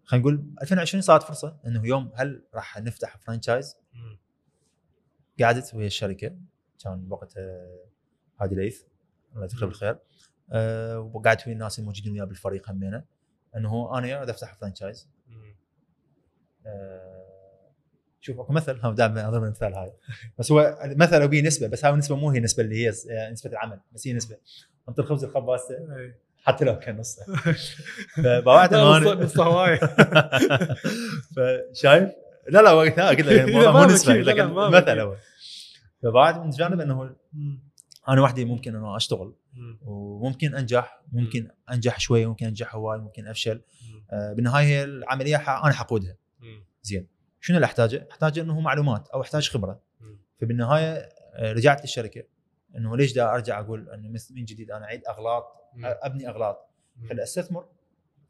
خلينا 0.04 0.22
نقول 0.22 0.54
2020 0.62 1.02
صارت 1.02 1.22
فرصة 1.22 1.56
إنه 1.66 1.86
يوم 1.86 2.12
هل 2.14 2.44
راح 2.54 2.78
نفتح 2.78 3.16
franchise. 3.16 3.76
قعدت 5.40 5.74
ويا 5.74 5.86
الشركة 5.86 6.36
كان 6.84 7.06
وقتها 7.10 7.66
هادي 8.40 8.54
ليث 8.54 8.82
الله 9.32 9.44
يذكره. 9.44 9.66
بالخير 9.66 9.98
أه 10.52 11.00
وقعدت 11.00 11.46
ويا 11.46 11.54
الناس 11.54 11.78
الموجودين 11.78 12.12
وياه 12.12 12.24
بالفريق 12.24 12.70
همينة 12.70 13.04
إنه 13.56 13.98
أنا 13.98 14.30
أفتح 14.30 14.54
فرانشايز. 14.54 15.08
أه 16.66 17.19
شوف 18.20 18.40
أكو 18.40 18.52
مثل 18.52 18.80
هم 18.82 18.94
دائما 18.94 19.28
اضرب 19.28 19.44
المثال 19.44 19.74
هاي 19.74 19.92
بس 20.38 20.52
هو 20.52 20.78
مثل 20.84 21.22
وبيه 21.22 21.42
نسبة 21.42 21.66
بس 21.66 21.84
هاي 21.84 21.92
النسبة 21.92 22.16
مو 22.16 22.30
هي 22.30 22.38
النسبة 22.38 22.62
اللي 22.62 22.76
هي 22.86 22.88
آه، 22.88 23.30
نسبة 23.30 23.50
العمل 23.50 23.80
بس 23.92 24.06
هي 24.06 24.12
نسبة 24.12 24.36
انط 24.88 24.98
الخبز 25.00 25.24
الخبازه 25.24 25.70
إيه. 25.96 26.18
حتى 26.44 26.64
لو 26.64 26.78
كان 26.78 26.96
نصه 26.96 27.22
فبوعد 28.24 28.74
انه 28.74 28.98
نص- 28.98 29.06
أنا 29.06 29.24
نص 29.24 29.38
هواي 29.40 29.78
فشايف 31.36 32.10
لا 32.48 32.62
لا 32.62 32.72
وقتها 32.72 33.08
قلت 33.08 33.20
لك 33.20 33.40
الموضوع 33.48 33.72
مو 33.72 33.84
نسبة 33.92 34.12
بكير، 34.12 34.24
قلت 34.24 34.28
لك 34.28 34.36
لا، 34.38 34.42
لا، 34.42 34.52
ما 34.52 34.68
مثل. 34.68 34.98
هو 35.00 35.16
فبعد 36.02 36.44
من 36.44 36.50
جانب 36.50 36.80
إنه. 36.80 37.14
أنا 38.08 38.22
وحدي 38.22 38.44
ممكن 38.44 38.76
إنه 38.76 38.96
أشتغل 38.96 39.34
مم. 39.54 39.78
وممكن 39.82 40.54
أنجح 40.54 41.00
ممكن 41.12 41.48
أنجح 41.72 42.00
شوي 42.00 42.26
ممكن 42.26 42.46
أنجح 42.46 42.74
هواي 42.74 42.98
ممكن 42.98 43.26
أفشل. 43.26 43.60
آه، 44.12 44.32
بالنهاية 44.32 44.84
العملية 44.84 45.36
أنا 45.36 45.72
حقودها. 45.72 46.16
زين 46.82 47.06
شنو 47.40 47.56
اللي 47.56 47.64
أحتاجه؟ 47.64 48.08
أحتاج 48.10 48.38
إنه 48.38 48.60
معلومات 48.60 49.08
أو 49.08 49.20
أحتاج 49.22 49.48
خبرة. 49.50 49.80
فبالنهاية 50.40 51.08
آه، 51.34 51.52
رجعت 51.52 51.80
للشركة 51.80 52.22
إنه 52.76 52.96
ليش 52.96 53.12
دا 53.12 53.34
أرجع 53.34 53.60
أقول 53.60 53.90
إنه 53.90 54.08
من 54.08 54.44
جديد؟ 54.44 54.70
أنا 54.70 54.84
أعيد 54.84 55.04
أغلاط. 55.06 55.56
أبني 55.76 56.28
أغلاط. 56.28 56.70
خلي 57.08 57.22
أستثمر 57.22 57.66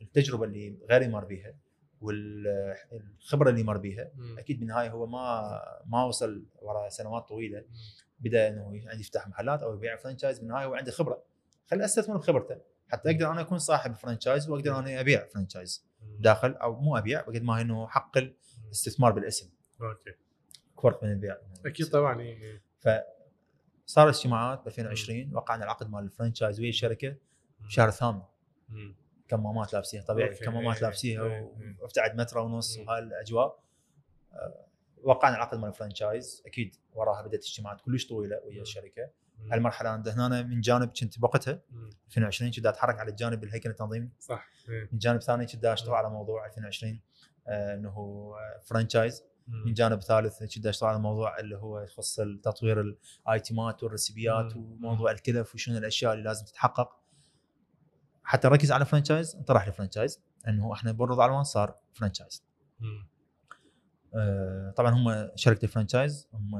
التجربة 0.03 0.45
اللي 0.45 0.79
غيري 0.91 1.09
مر 1.09 1.25
بيها 1.25 1.55
والخبره 2.01 3.51
اللي 3.51 3.63
مر 3.63 3.77
بيها. 3.77 4.11
أكيد 4.39 4.61
بالنهاية 4.61 4.91
هو 4.91 5.07
ما 5.07 5.61
ما 5.87 6.05
وصل 6.05 6.45
وراء 6.63 6.89
سنوات 6.89 7.29
طويلة. 7.29 7.65
بدأ 8.21 8.49
إنه 8.49 8.83
عندي 8.87 9.01
يفتح 9.01 9.29
محلات 9.29 9.63
أو 9.63 9.75
يبيع 9.75 9.97
franchise 9.97 10.39
بالنهاية 10.39 10.67
هو 10.67 10.75
عنده 10.75 10.93
خبرة. 10.93 11.23
خلي 11.71 11.85
أستثمر 11.85 12.17
بخبرته. 12.17 12.57
حتى 12.89 13.11
أقدر 13.11 13.31
أنا 13.31 13.41
أكون 13.41 13.59
صاحب 13.59 13.95
franchise 13.95 14.49
وأقدر 14.49 14.79
أنا 14.79 15.01
أبيع 15.01 15.27
franchise. 15.27 15.87
داخل 16.19 16.53
أو 16.53 16.81
مو 16.81 16.97
أبيع 16.97 17.21
بقد 17.21 17.43
ما 17.43 17.61
إنه 17.61 17.87
حق 17.87 18.19
الاستثمار 18.71 19.13
بالاسم 19.13 19.51
okay 19.83 20.15
فرق 20.83 21.01
بين 21.01 21.11
البيع 21.13 21.37
أكيد 21.67 21.87
طبعا 21.89 22.21
إيه. 22.21 22.63
صار 23.87 24.09
اجتماعات 24.09 24.63
ب 24.65 24.67
2020 24.67 25.35
وقعنا 25.35 25.65
العقد 25.65 25.91
مال 25.91 26.05
ال 26.05 26.10
franchise 26.10 26.61
ويا 26.61 26.69
الشركة 26.69 27.17
بشهر 27.61 27.89
الثامن 27.89 28.23
مم. 28.69 28.95
كمامات 29.29 29.73
لابسيها 29.73 30.03
طبيعي. 30.03 30.35
كمامات. 30.35 30.83
لابسيها. 30.83 31.23
وأبتعد 31.81 32.17
متر 32.21 32.39
ونص. 32.39 32.79
وهاي 32.79 32.99
الاجواء 32.99 33.63
آه، 34.33 34.67
وقعنا 35.03 35.37
العقد 35.37 35.59
مال 35.59 35.69
ال 35.69 35.76
franchise 35.76 36.43
أكيد 36.47 36.77
وراها 36.93 37.23
بدأت 37.23 37.45
اجتماعات 37.45 37.81
كلش 37.81 38.07
طويلة 38.07 38.41
ويا. 38.45 38.63
الشركة. 38.63 39.11
هالمرحلة 39.53 39.95
أنا 39.95 40.27
هنا 40.27 40.43
من 40.43 40.61
جانب 40.61 40.91
كنت 41.01 41.19
بوقتها 41.19 41.61
مم. 41.71 41.91
2020 42.07 42.51
كنت 42.53 42.67
أتحرك 42.67 42.99
على 42.99 43.11
الجانب 43.11 43.45
الهيكل 43.45 43.71
التنظيمي 43.71 44.09
صح. 44.21 44.49
من 44.69 44.99
جانب 44.99 45.21
ثاني 45.23 45.47
كنت 45.47 45.65
اشتغل. 45.65 45.95
على 45.95 46.11
موضوع 46.11 46.47
2020 46.47 46.93
آه، 46.93 47.01
إنه 47.51 47.91
هو 47.91 48.37
franchise 48.65 49.23
من. 49.49 49.75
جانب 49.75 50.03
ثالث 50.03 50.55
كنت 50.55 50.67
أشتغل 50.67 50.89
على 50.89 50.99
موضوع 50.99 51.39
اللي 51.39 51.57
هو 51.57 51.81
يخص 51.81 52.21
تطوير 52.43 52.81
الايتمات 52.81 53.83
والرسبيات 53.83 54.57
مم. 54.57 54.63
وموضوع 54.63 55.11
الكلف 55.11 55.55
وشنو 55.55 55.79
الأشياء 55.79 56.13
اللي 56.13 56.25
لازم 56.25 56.45
تتحقق 56.45 57.01
حتى 58.25 58.49
نركز 58.49 58.73
على 58.73 58.85
franchise 58.85 59.37
انطرح 59.37 59.67
لي 59.67 59.73
franchise 59.73 60.23
انه 60.49 60.73
إحنا 60.73 60.93
برضا 60.93 61.21
علوان 61.21 61.45
صار 61.45 61.79
franchise. 61.93 62.45
آه، 64.15 64.71
طبعا 64.77 64.91
هم 64.91 65.31
شركة 65.35 65.65
ال 65.65 65.71
franchise 65.71 66.29
هم 66.33 66.51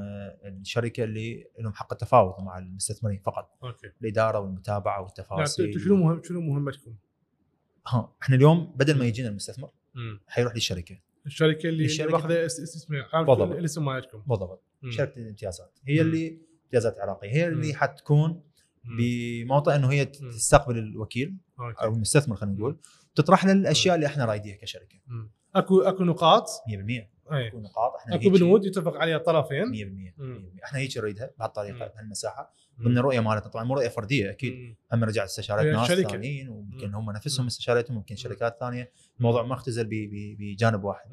الشركة 0.45 1.03
اللي 1.03 1.47
لهم 1.59 1.73
حق 1.73 1.93
التفاوض 1.93 2.41
مع 2.43 2.57
المستثمرين 2.57 3.19
فقط 3.19 3.57
okay 3.63 3.91
الإدارة 4.01 4.39
والمتابعة 4.39 4.93
يعني 4.93 5.03
والتفاصيل 5.03 5.81
شنو 5.81 5.95
مهم 5.95 6.23
شنو 6.23 6.41
مهمتكم؟ 6.41 6.95
ها 7.87 8.15
إحنا 8.21 8.35
اليوم 8.35 8.73
بدل 8.75 8.99
ما 8.99 9.05
يجينا 9.05 9.29
المستثمر. 9.29 9.71
حيروح 10.27 10.55
للشركة. 10.55 10.99
الشركة 11.25 11.69
اللي 11.69 11.87
ماخذه 11.99 12.49
واخذه 13.11 13.23
بالضبط. 13.25 13.57
الاسم 13.57 13.85
مالتكم 13.85 14.23
بالضبط. 14.27 14.63
شركة 14.89 15.19
الامتيازات. 15.19 15.79
هي 15.87 16.01
اللي 16.01 16.39
امتيازات 16.65 16.99
عراقية. 16.99 17.29
هي 17.29 17.47
اللي 17.47 17.73
حتكون 17.73 18.43
بموطئ 18.97 19.75
إنه 19.75 19.91
هي 19.91 20.05
تستقبل 20.05 20.77
الوكيل 20.77 21.37
okay. 21.59 21.83
أو 21.83 21.93
المستثمر 21.93 22.35
خلينا 22.35 22.57
نقول 22.57 22.77
تطرح 23.15 23.45
له 23.45 23.51
الأشياء 23.51 23.95
اللي 23.95 24.05
إحنا 24.05 24.25
رايديها 24.25 24.55
كشركة. 24.55 24.99
اكو 25.55 25.81
أكو 25.81 26.03
نقاط؟ 26.03 26.47
100% 26.67 27.09
تكون 27.49 27.63
نقاط. 27.63 27.95
إحنا 27.95 28.15
أكو 28.15 28.29
بنود 28.29 28.65
يتفق 28.65 28.97
عليها 28.97 29.17
الطرفين؟ 29.17 29.65
100% 29.65 30.63
إحنا 30.63 30.79
هيك 30.79 30.97
نريدها 30.97 31.31
بهالطريقه 31.39 31.87
بهالمساحة. 31.87 32.53
ضمن 32.81 32.97
الرؤية 32.97 33.19
مالتنا 33.19 33.49
طبعا 33.51 33.63
مو 33.63 33.73
رؤية 33.73 33.87
فردية 33.87 34.29
أكيد. 34.29 34.75
هم 34.93 35.03
رجعت 35.03 35.27
استشارات 35.27 35.65
ناس 35.65 35.91
ثانيين 35.91 36.49
وممكن 36.49 36.93
هم 36.93 37.11
نفسهم 37.11 37.45
استشارتهم 37.45 37.97
ممكن 37.97 38.15
شركات 38.15 38.57
ثانية. 38.59 38.91
الموضوع 39.17 39.43
ما 39.43 39.53
اختزل 39.53 39.87
بجانب 40.39 40.83
واحد. 40.83 41.09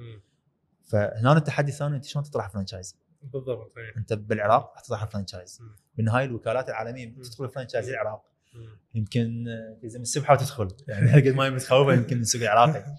فهنا 0.85 1.37
التحدي 1.37 1.73
الثاني 1.73 1.97
أنت 1.97 2.05
شلون 2.05 2.25
تطرح 2.25 2.49
franchise 2.49 2.97
بالضبط 3.23 3.73
أيه. 3.79 3.97
أنت 3.97 4.13
بالعراق 4.13 4.73
راح 4.73 4.81
تطرح 4.81 5.05
franchise 5.05 5.63
بالنهاية 5.97 6.25
الوكالات 6.25 6.69
العالمية 6.69 7.15
تدخل 7.15 7.49
franchise 7.49 7.89
العراق. 7.89 8.25
يمكن 8.95 9.49
آه، 9.49 9.79
تلزم 9.83 10.01
السبحة 10.01 10.35
وتدخل 10.35 10.69
يعني 10.89 11.13
قد 11.13 11.37
ما 11.37 11.45
هي 11.45 11.51
متخوفة 11.51 11.93
يمكن 11.95 12.17
من 12.17 12.23
السوق 12.23 12.43
العراقي. 12.43 12.85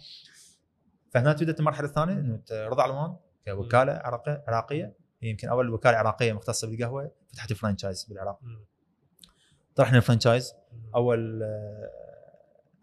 فهنا 1.11 1.34
تبدأ 1.34 1.60
المرحلة 1.60 1.88
الثانية 1.88 2.14
إنه 2.14 2.41
رضا 2.52 2.84
علوان 2.84 3.15
كوكالة 3.45 3.94
عراقية 3.94 4.44
عراقية. 4.48 4.95
يمكن 5.22 5.49
أول 5.49 5.69
وكاله 5.69 5.98
عراقيه 5.98 6.34
مختصة 6.34 6.68
بالقهوة 6.68 7.11
فتحت 7.27 7.53
franchise 7.53 8.06
بالعراق. 8.06 8.40
طرحنا 9.76 9.98
ال 9.97 10.03
franchise. 10.03 10.53
أول 10.95 11.44
آه، 11.44 11.90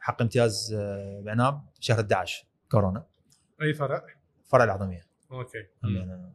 حق 0.01 0.23
امتياز 0.23 0.75
آه، 0.79 1.21
بعناب 1.21 1.63
شهر 1.81 2.01
11 2.01 2.47
كورونا. 2.71 3.07
أي 3.63 3.75
فرع؟ 3.75 4.07
فرع 4.45 4.65
العظمية. 4.65 5.07
okay. 5.33 5.67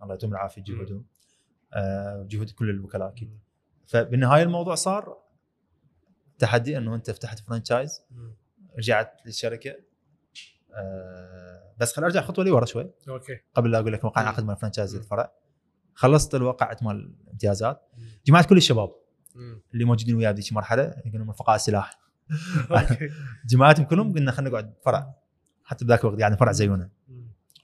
الله 0.04 0.14
يديم 0.14 0.32
العافية 0.32 0.64
جهودهم. 0.64 1.06
آه، 1.74 2.26
جهود 2.30 2.50
كل 2.50 2.70
الوكلاء 2.70 3.08
أكيد. 3.08 3.40
فبالنهاية 3.88 4.44
الموضوع 4.44 4.76
صار 4.76 5.18
تحدي 6.40 6.78
إنه 6.78 6.96
أنت 6.96 7.12
فتحت 7.12 7.40
franchise. 7.40 8.04
رجعت 8.78 9.22
للشركة 9.26 9.76
بس 11.82 11.94
خل 11.94 12.04
أرجع 12.04 12.22
خطوة 12.22 12.46
لورا 12.46 12.66
شوي 12.66 12.92
okay 13.10 13.40
قبل 13.56 13.72
لا 13.72 13.80
أقول 13.80 13.94
لك 13.94 14.04
وقع 14.04 14.22
مم. 14.22 14.28
عقد 14.28 14.44
مال 14.44 14.58
franchise. 14.58 14.96
الفرع 14.96 15.32
خلصت 15.94 16.36
الوقعه 16.36 16.78
مال 16.82 17.16
الامتيازات. 17.26 17.90
جمعت 18.26 18.46
كل 18.50 18.58
الشباب 18.58 18.96
مم. 19.36 19.62
اللي 19.74 19.86
موجودين 19.86 20.16
وياي 20.16 20.34
بذيك 20.34 20.50
المرحله 20.50 21.02
يقولون 21.06 21.28
رفقاء 21.28 21.56
السلاح 21.56 22.00
okay 22.72 23.10
جمعتهم 23.46 23.86
كلهم 23.86 24.14
قلنا 24.14 24.32
خلينا 24.32 24.50
نقعد 24.50 24.74
فرع 24.86 25.16
حتى 25.64 25.86
بذاك 25.86 26.04
الوقت 26.04 26.20
يعني 26.20 26.38
فرع 26.38 26.52
زيونة. 26.52 26.90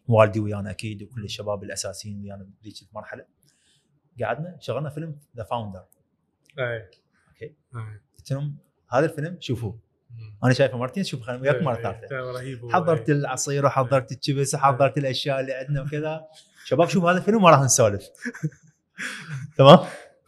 والدي 0.08 0.40
ويانا 0.40 0.72
أكيد 0.72 1.04
وكل 1.04 1.24
الشباب 1.24 1.64
الأساسيين 1.64 2.22
ويانا 2.22 2.50
بذيك 2.62 2.76
المرحله 2.90 3.26
قعدنا 4.24 4.58
شغلنا 4.60 4.90
فيلم 4.90 5.20
The 5.38 5.44
Founder 5.44 5.86
أي 6.60 6.84
okay. 7.30 7.56
أي. 7.76 8.02
قلت 8.18 8.32
لهم 8.32 8.58
هذا 8.90 9.06
الفيلم 9.06 9.38
شوفوه. 9.40 9.80
أنا 10.44 10.54
شايفه 10.54 10.78
مرتين 10.78 11.04
شوف 11.04 11.22
خلينا 11.22 11.42
وياكم 11.42 11.66
مرة 11.66 11.78
إي. 11.78 11.84
ثالثة. 11.84 12.70
حضرت 12.72 13.10
إي. 13.10 13.16
العصير 13.16 13.66
وحضرت 13.66 14.12
الشيبس 14.12 14.56
وحضرت 14.56 14.98
الأشياء 14.98 15.40
اللي 15.40 15.54
عندنا 15.54 15.82
وكذا 15.88 16.22
شباب 16.66 16.90
شوف 16.90 17.04
هذا 17.06 17.18
الفيلم 17.18 17.44
وراح 17.44 17.62
نسولف 17.62 18.08
تمام 19.58 19.80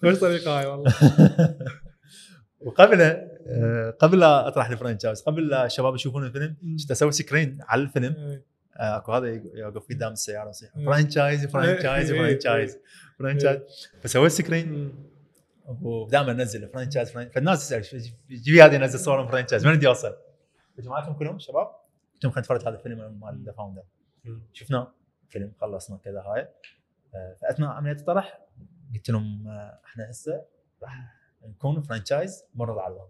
وش 0.03 0.19
طريقه 0.19 0.59
هاي 0.59 0.65
والله 0.65 0.93
وقبل 2.65 3.01
آه، 3.47 3.95
قبل 3.99 4.19
لا 4.19 4.47
أطرح 4.47 4.69
ال 4.69 4.74
franchise 4.74 5.21
قبل 5.21 5.47
لا 5.47 5.65
الشباب 5.65 5.95
يشوفون 5.95 6.25
الفيلم 6.25 6.55
كنت 6.79 6.91
أسوي 6.91 7.11
screen 7.11 7.57
على 7.67 7.81
الفيلم. 7.81 8.41
آه، 8.77 8.97
أكو 8.97 9.13
هذا 9.13 9.27
يوقف 9.53 9.83
قدام 9.89 10.11
السيارة 10.11 10.49
يصيح. 10.49 10.69
franchise 10.85 11.45
franchise 11.45 12.11
إيه، 12.11 12.21
franchise 12.21 12.71
إيه. 12.71 12.81
franchise 13.19 13.59
فسويت 14.03 14.31
screen. 14.31 14.93
ودائما 15.81 16.31
انزل 16.31 16.69
franchise 16.69 17.11
فالناس 17.11 17.59
تسال 17.59 17.85
"شو- 17.85 17.97
جيبي 18.29 18.61
هذه 18.63 18.75
انزل 18.75 18.99
صور 18.99 19.21
من 19.23 19.27
franchise 19.27 19.65
وين 19.67 19.75
بدي 19.75 19.87
اوصل؟ 19.87 20.15
فجمعتهم 20.77 21.13
كلهم 21.13 21.39
شباب؟ 21.39 21.67
قلت 22.13 22.23
لهم 22.23 22.31
خلينا 22.33 22.39
نتفرج 22.41 22.61
هذا 22.61 22.77
الفيلم 22.77 23.19
مال 23.19 23.43
The 23.45 23.51
Founder. 23.51 23.83
شفناه 24.53 24.93
فيلم 25.29 25.51
خلصنا 25.61 25.97
كذا 25.97 26.21
هاي. 26.21 26.47
آه، 27.15 27.33
فأثناء 27.41 27.69
عملية 27.69 27.91
الطرح 27.99 28.39
قلت 28.93 29.09
لهم 29.09 29.47
آه، 29.47 29.79
إحنا 29.85 30.09
هسه 30.09 30.45
راح 30.83 31.15
نكون 31.45 31.81
franchise 31.81 32.43
مرة 32.55 32.81
على 32.81 32.93
الوضع 32.93 33.09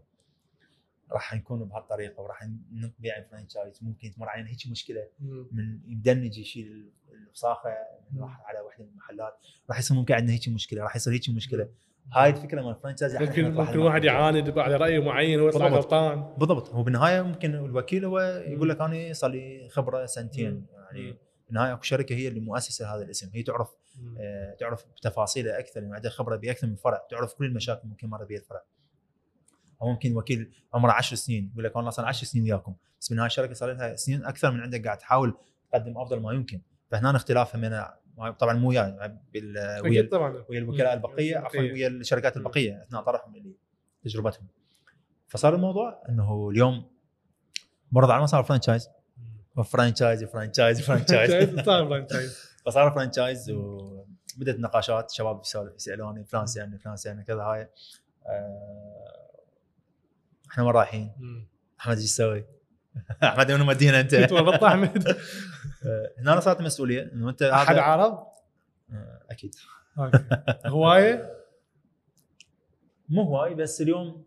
راح 1.12 1.34
نكون 1.34 1.66
بهالطريقة 1.66 2.22
وراح 2.22 2.44
نبيع 2.72 3.22
franchise 3.32 3.84
ممكن 3.84 4.12
تمر 4.12 4.30
علينا 4.30 4.50
هيك 4.50 4.68
مشكلة. 4.72 5.08
من 5.52 5.80
يدنج 5.88 6.38
يشيل 6.38 6.92
الوساخه 7.12 7.70
من 8.12 8.22
راح 8.22 8.42
على 8.46 8.60
واحدة 8.60 8.84
من 8.86 8.90
المحلات. 8.92 9.38
راح 9.70 9.80
يصير 9.80 9.98
ممكن 9.98 10.14
عندنا 10.14 10.34
هيك 10.34 10.50
مشكلة 10.50 10.84
راح 10.84 10.96
يصير 10.96 11.14
هيك 11.14 11.30
مشكلة. 11.30 11.70
هاي 12.14 12.30
الفكرة 12.30 12.62
مال 12.62 12.76
ال 12.76 12.80
franchise 12.80 13.16
إحنا 13.16 13.28
ممكن 13.28 13.54
ممكن 13.54 13.80
واحد. 13.80 14.04
يعاند 14.04 14.60
على 14.60 14.76
راي 14.76 15.00
معين 15.00 15.42
ويطلع. 15.42 15.68
غلطان. 15.68 16.34
بالضبط. 16.38 16.70
هو 16.70 16.84
بالنهاية 16.84 17.22
ممكن 17.22 17.56
الوكيل 17.56 18.06
هو 18.06 18.20
يقول 18.48 18.70
لك 18.70 18.82
أنا 18.82 19.14
صار 19.14 19.32
لي 19.32 19.70
خبرة 19.70 20.06
سنتين. 20.06 20.66
يعني. 20.74 21.18
بالنهاية 21.48 21.74
أكو 21.74 21.82
شركة 21.82 22.16
هي 22.16 22.28
اللي 22.28 22.40
مؤسسة 22.40 22.96
هذا 22.96 23.04
الاسم. 23.04 23.30
هي 23.34 23.44
تعرف. 23.44 23.70
آه، 24.20 24.56
تعرف 24.60 24.86
بتفاصيله 24.98 25.60
أكثر. 25.60 25.82
يعني 25.82 25.96
عندها 25.96 26.12
خبرة 26.12 26.36
بأكثر 26.36 26.68
من 26.68 26.76
فرع. 26.76 27.08
تعرف 27.12 27.34
كل 27.34 27.46
المشاكل 27.46 27.88
ممكن 27.88 28.08
مر 28.10 28.24
بها 28.24 28.38
الفرع. 28.38 28.62
أو 29.82 29.90
ممكن 29.90 30.18
وكيل 30.18 30.52
عمره 30.74 30.92
10 30.92 31.16
سنين 31.16 31.50
يقول 31.54 31.64
لك 31.64 31.78
أنا 31.78 31.90
صار 31.90 32.06
10 32.06 32.26
سنين 32.26 32.44
وياكم. 32.44 32.76
بس 33.00 33.10
بالنهاية 33.10 33.28
الشركة 33.28 33.54
صار 33.54 33.72
لها 33.72 33.96
سنين 33.96 34.26
أكثر 34.26 34.52
من 34.52 34.60
عندك 34.60 34.86
قاعد 34.86 34.98
تحاول 34.98 35.38
تقدم 35.72 35.98
أفضل 35.98 36.20
ما 36.20 36.34
يمكن. 36.34 36.62
فهنا 36.92 37.16
اختلاف 37.16 37.56
من 37.56 37.84
طبعا 38.40 38.54
مو 38.54 38.70
وياي 38.70 38.92
بال- 39.34 39.82
ويا 39.84 40.10
ويا 40.50 40.60
الوكلاء. 40.60 40.94
البقية 40.94 41.38
عفوا. 41.38 41.60
ويا 41.60 41.88
الشركات 41.88 42.38
البقية 42.38 42.84
أثناء 42.84 43.04
طرحهم 43.04 43.36
اللي 43.36 43.54
تجربتهم. 44.04 44.48
فصار 45.28 45.56
الموضوع 45.56 46.04
إنه 46.10 46.50
اليوم 46.50 46.92
برضه 47.92 48.14
على 48.14 48.28
صار 48.34 48.44
franchise 48.44 48.90
franchise 49.66 50.24
franchise 50.24 50.82
franchise 50.82 51.60
صار 51.60 51.86
franchise 51.88 52.38
فصار 52.66 52.92
franchise 52.92 53.50
وبدت 53.52 54.60
نقاشات 54.60 55.12
شباب 55.12 55.42
يسال- 55.42 55.74
يسألوني 55.76 56.24
فلان 56.26 56.46
سالني 56.46 56.78
فلان 56.78 56.96
سالني 56.96 57.24
كذا 57.24 57.42
هاي. 57.44 57.70
آه، 58.28 59.40
إحنا 60.52 60.64
وين 60.64 60.74
رايحين؟ 60.74 61.12
أحمد 61.80 61.98
إيش 61.98 62.06
تسوي؟ 62.06 62.46
احمد 63.24 63.52
وين 63.52 63.62
مودينا 63.62 64.00
أنت؟ 64.00 64.14
ورطت 64.32 64.64
احمد 64.64 65.18
هنا 66.20 66.40
صارت 66.40 66.60
المسؤوليه 66.60 67.12
إنه 67.14 67.30
أنت 67.30 67.42
أحد 67.42 67.76
عرض 67.78 68.18
آه، 68.92 69.22
أكيد. 69.32 69.56
هوايه 70.66 71.34
مو 73.10 73.22
هواي 73.24 73.56
بس 73.56 73.82
اليوم 73.82 74.24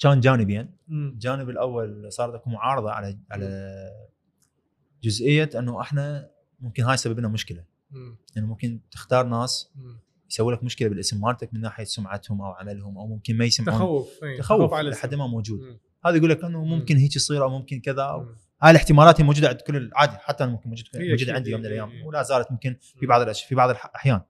كان 0.00 0.20
جانبين. 0.20 0.70
الجانب 0.90 1.50
الأول 1.50 2.12
صارت 2.12 2.34
أكو 2.34 2.50
معارضة 2.50 2.90
على 2.90 3.18
على 3.30 3.46
جزئية 5.02 5.50
إنه 5.58 5.80
إحنا 5.80 6.30
ممكن 6.60 6.82
هاي 6.82 6.94
يسبب 6.94 7.18
لنا 7.18 7.28
مشكلة 7.28 7.64
مم. 7.90 8.16
يعني 8.36 8.46
ممكن 8.48 8.80
تختار 8.90 9.26
ناس. 9.26 9.72
يسوي 10.30 10.52
لك 10.52 10.64
مشكلة 10.64 10.88
بالاسم 10.88 11.20
مالتك 11.20 11.54
من 11.54 11.60
ناحية 11.60 11.84
سمعتهم 11.84 12.42
أو 12.42 12.52
عملهم 12.52 12.98
أو 12.98 13.06
ممكن 13.06 13.36
ما 13.36 13.44
يسمعون 13.44 13.78
تخوف 13.78 14.24
إي، 14.24 14.38
تخوف 14.38 14.74
على 14.74 14.90
لحد 14.90 15.14
ما 15.14 15.26
موجود 15.26 15.60
مم. 15.60 15.78
هذا 16.04 16.16
يقول 16.16 16.30
لك 16.30 16.44
إنه 16.44 16.64
ممكن 16.64 16.96
هيك 16.96 17.16
يصير 17.16 17.42
أو 17.42 17.48
ممكن 17.48 17.80
كذا 17.80 18.02
أو. 18.02 18.26
هاي 18.62 18.70
الاحتمالات 18.70 19.20
هي 19.20 19.24
موجودة 19.24 19.48
عند 19.48 19.60
كل 19.60 19.90
عادي 19.94 20.16
حتى 20.16 20.44
أنا 20.44 20.52
ممكن 20.52 20.68
موجودة 20.68 21.14
أكيد، 21.14 21.30
عندي 21.30 21.50
يوم 21.50 21.60
من 21.60 21.66
الأيام 21.66 21.88
هي. 21.90 22.02
ولا 22.02 22.22
زالت 22.22 22.50
ممكن 22.50 22.76
في 23.00 23.06
بعض 23.06 23.20
الاشياء 23.20 23.48
في 23.48 23.54
بعض 23.54 23.70
الاحيان. 23.70 24.20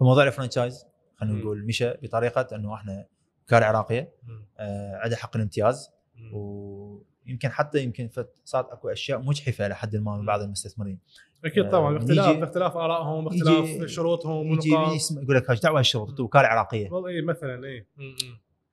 فموضوع 0.00 0.26
الفرنشايز 0.26 0.84
خلينا. 1.16 1.38
نقول 1.38 1.66
مشى 1.66 1.90
بطريقة 2.02 2.56
إنه 2.56 2.74
إحنا 2.74 3.06
وكاله 3.44 3.66
عراقية. 3.66 4.12
آه 4.58 4.96
عندها 4.96 5.18
حق 5.18 5.36
الامتياز. 5.36 5.90
ويمكن 6.32 7.48
حتى 7.48 7.82
يمكن 7.82 8.10
صارت 8.44 8.70
أكو 8.70 8.88
أشياء 8.88 9.22
مجحفة 9.22 9.68
لحد 9.68 9.96
ما 9.96 10.16
من 10.16 10.26
بعض 10.26 10.40
المستثمرين 10.40 10.98
أكيد 11.44 11.70
طبعا 11.70 11.94
آه، 11.94 11.98
باختلاف 11.98 12.36
باختلاف 12.36 12.76
آرائهم 12.76 13.24
باختلاف 13.24 13.84
شروطهم 13.90 14.52
يجي 14.52 14.70
يقول 14.70 15.36
لك 15.36 15.50
إيش 15.50 15.60
دعوة 15.60 15.80
الشروط 15.80 16.08
أنتم 16.08 16.24
وكاله 16.24 16.46
عراقية 16.46 16.90
والله 16.90 17.08
اي 17.08 17.22
مثلا 17.22 17.66
اي. 17.66 17.86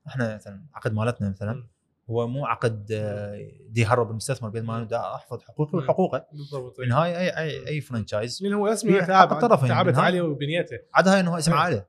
إحنا 0.08 0.36
مثلا 0.36 0.66
عقد 0.74 0.94
مالتنا 0.94 1.30
مثلا. 1.30 1.64
هو 2.10 2.28
مو 2.28 2.46
عقد 2.46 2.88
آه، 2.92 3.52
دي 3.70 3.82
يهرب 3.82 4.12
المستثمر 4.12 4.50
قد 4.50 4.58
ما 4.58 4.84
دا 4.84 5.16
أحفظ 5.16 5.42
حقوقي. 5.42 5.78
وحقوقه 5.78 6.26
بالضبط 6.32 6.80
إي. 6.80 6.86
بالنهايه 6.86 7.18
أي 7.18 7.38
أي 7.38 7.68
أي 7.68 7.82
franchise 7.82 8.44
من 8.44 8.54
هو 8.54 8.68
اسمه 8.68 9.00
تعب 9.06 9.32
الطرفين 9.34 9.70
تعبت. 9.70 9.98
عليه 9.98 10.22
وبنيته 10.22 10.78
عاد 10.94 11.08
هاي 11.08 11.20
إنه 11.20 11.38
اسم 11.38 11.52
مم. 11.52 11.58
عائلة. 11.58 11.86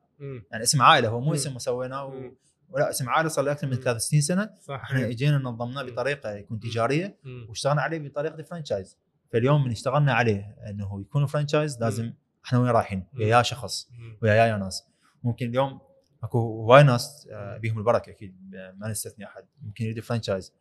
يعني 0.50 0.62
اسم 0.62 0.82
عائلة 0.82 1.08
هو 1.08 1.20
مو. 1.20 1.34
اسم 1.34 1.58
سويناه. 1.58 2.30
ولا 2.68 2.90
اسم 2.90 3.08
عائلة 3.08 3.28
صار 3.28 3.44
له 3.44 3.52
أكثر 3.52 3.66
من 3.66 3.72
مم. 3.72 3.80
63 3.80 4.20
سنة 4.20 4.50
صح 4.62 4.74
إحنا. 4.84 5.06
اجينا 5.06 5.38
نظمناه. 5.38 5.82
بطريقة 5.82 6.30
يكون 6.32 6.60
تجارية. 6.60 7.18
واشتغلنا 7.48 7.82
عليه 7.82 7.98
بطريقة 8.08 8.42
franchise 8.42 8.98
فاليوم 9.32 9.64
من 9.64 9.70
اشتغلنا 9.70 10.12
عليه 10.14 10.56
إنه 10.70 11.00
يكون 11.00 11.26
franchise 11.26 11.80
لازم 11.80 12.12
إحنا 12.46 12.58
وين 12.58 12.70
رايحين. 12.70 13.06
ويا 13.18 13.42
شخص. 13.42 13.88
ويا 14.22 14.34
يا 14.34 14.56
ناس 14.56 14.88
ممكن 15.22 15.46
اليوم 15.48 15.80
اكو 16.26 16.38
هواي 16.38 16.82
ناس 16.82 17.28
آه، 17.32 17.56
بيهم 17.56 17.78
البركة 17.78 18.10
أكيد 18.10 18.36
ما 18.76 18.88
نستثني 18.88 19.26
احد 19.26 19.44
ممكن 19.62 19.84
يريد 19.84 20.00
franchise 20.00 20.54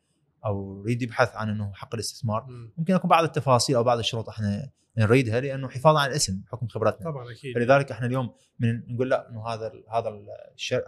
أو 0.45 0.81
يريد 0.81 1.01
يبحث 1.01 1.35
عن 1.35 1.49
انه 1.49 1.73
حق 1.73 1.93
الاستثمار 1.93 2.43
مم. 2.43 2.71
ممكن 2.77 2.93
يكون 2.93 3.09
بعض 3.09 3.23
التفاصيل 3.23 3.75
أو 3.75 3.83
بعض 3.83 3.97
الشروط 3.97 4.29
إحنا 4.29 4.71
نريدها 4.97 5.39
لأنه 5.39 5.69
حفاظا 5.69 5.99
على 5.99 6.11
الاسم 6.11 6.41
بحكم 6.41 6.67
خبرتنا 6.67 7.11
طبعا 7.11 7.31
أكيد 7.31 7.55
فلذلك 7.55 7.91
إحنا 7.91 8.07
اليوم 8.07 8.33
من 8.59 8.93
نقول 8.93 9.09
لا 9.09 9.29
إنه 9.29 9.47
هذا 9.47 9.67
ال 9.67 9.83
هذا 9.91 10.09
ال 10.09 10.27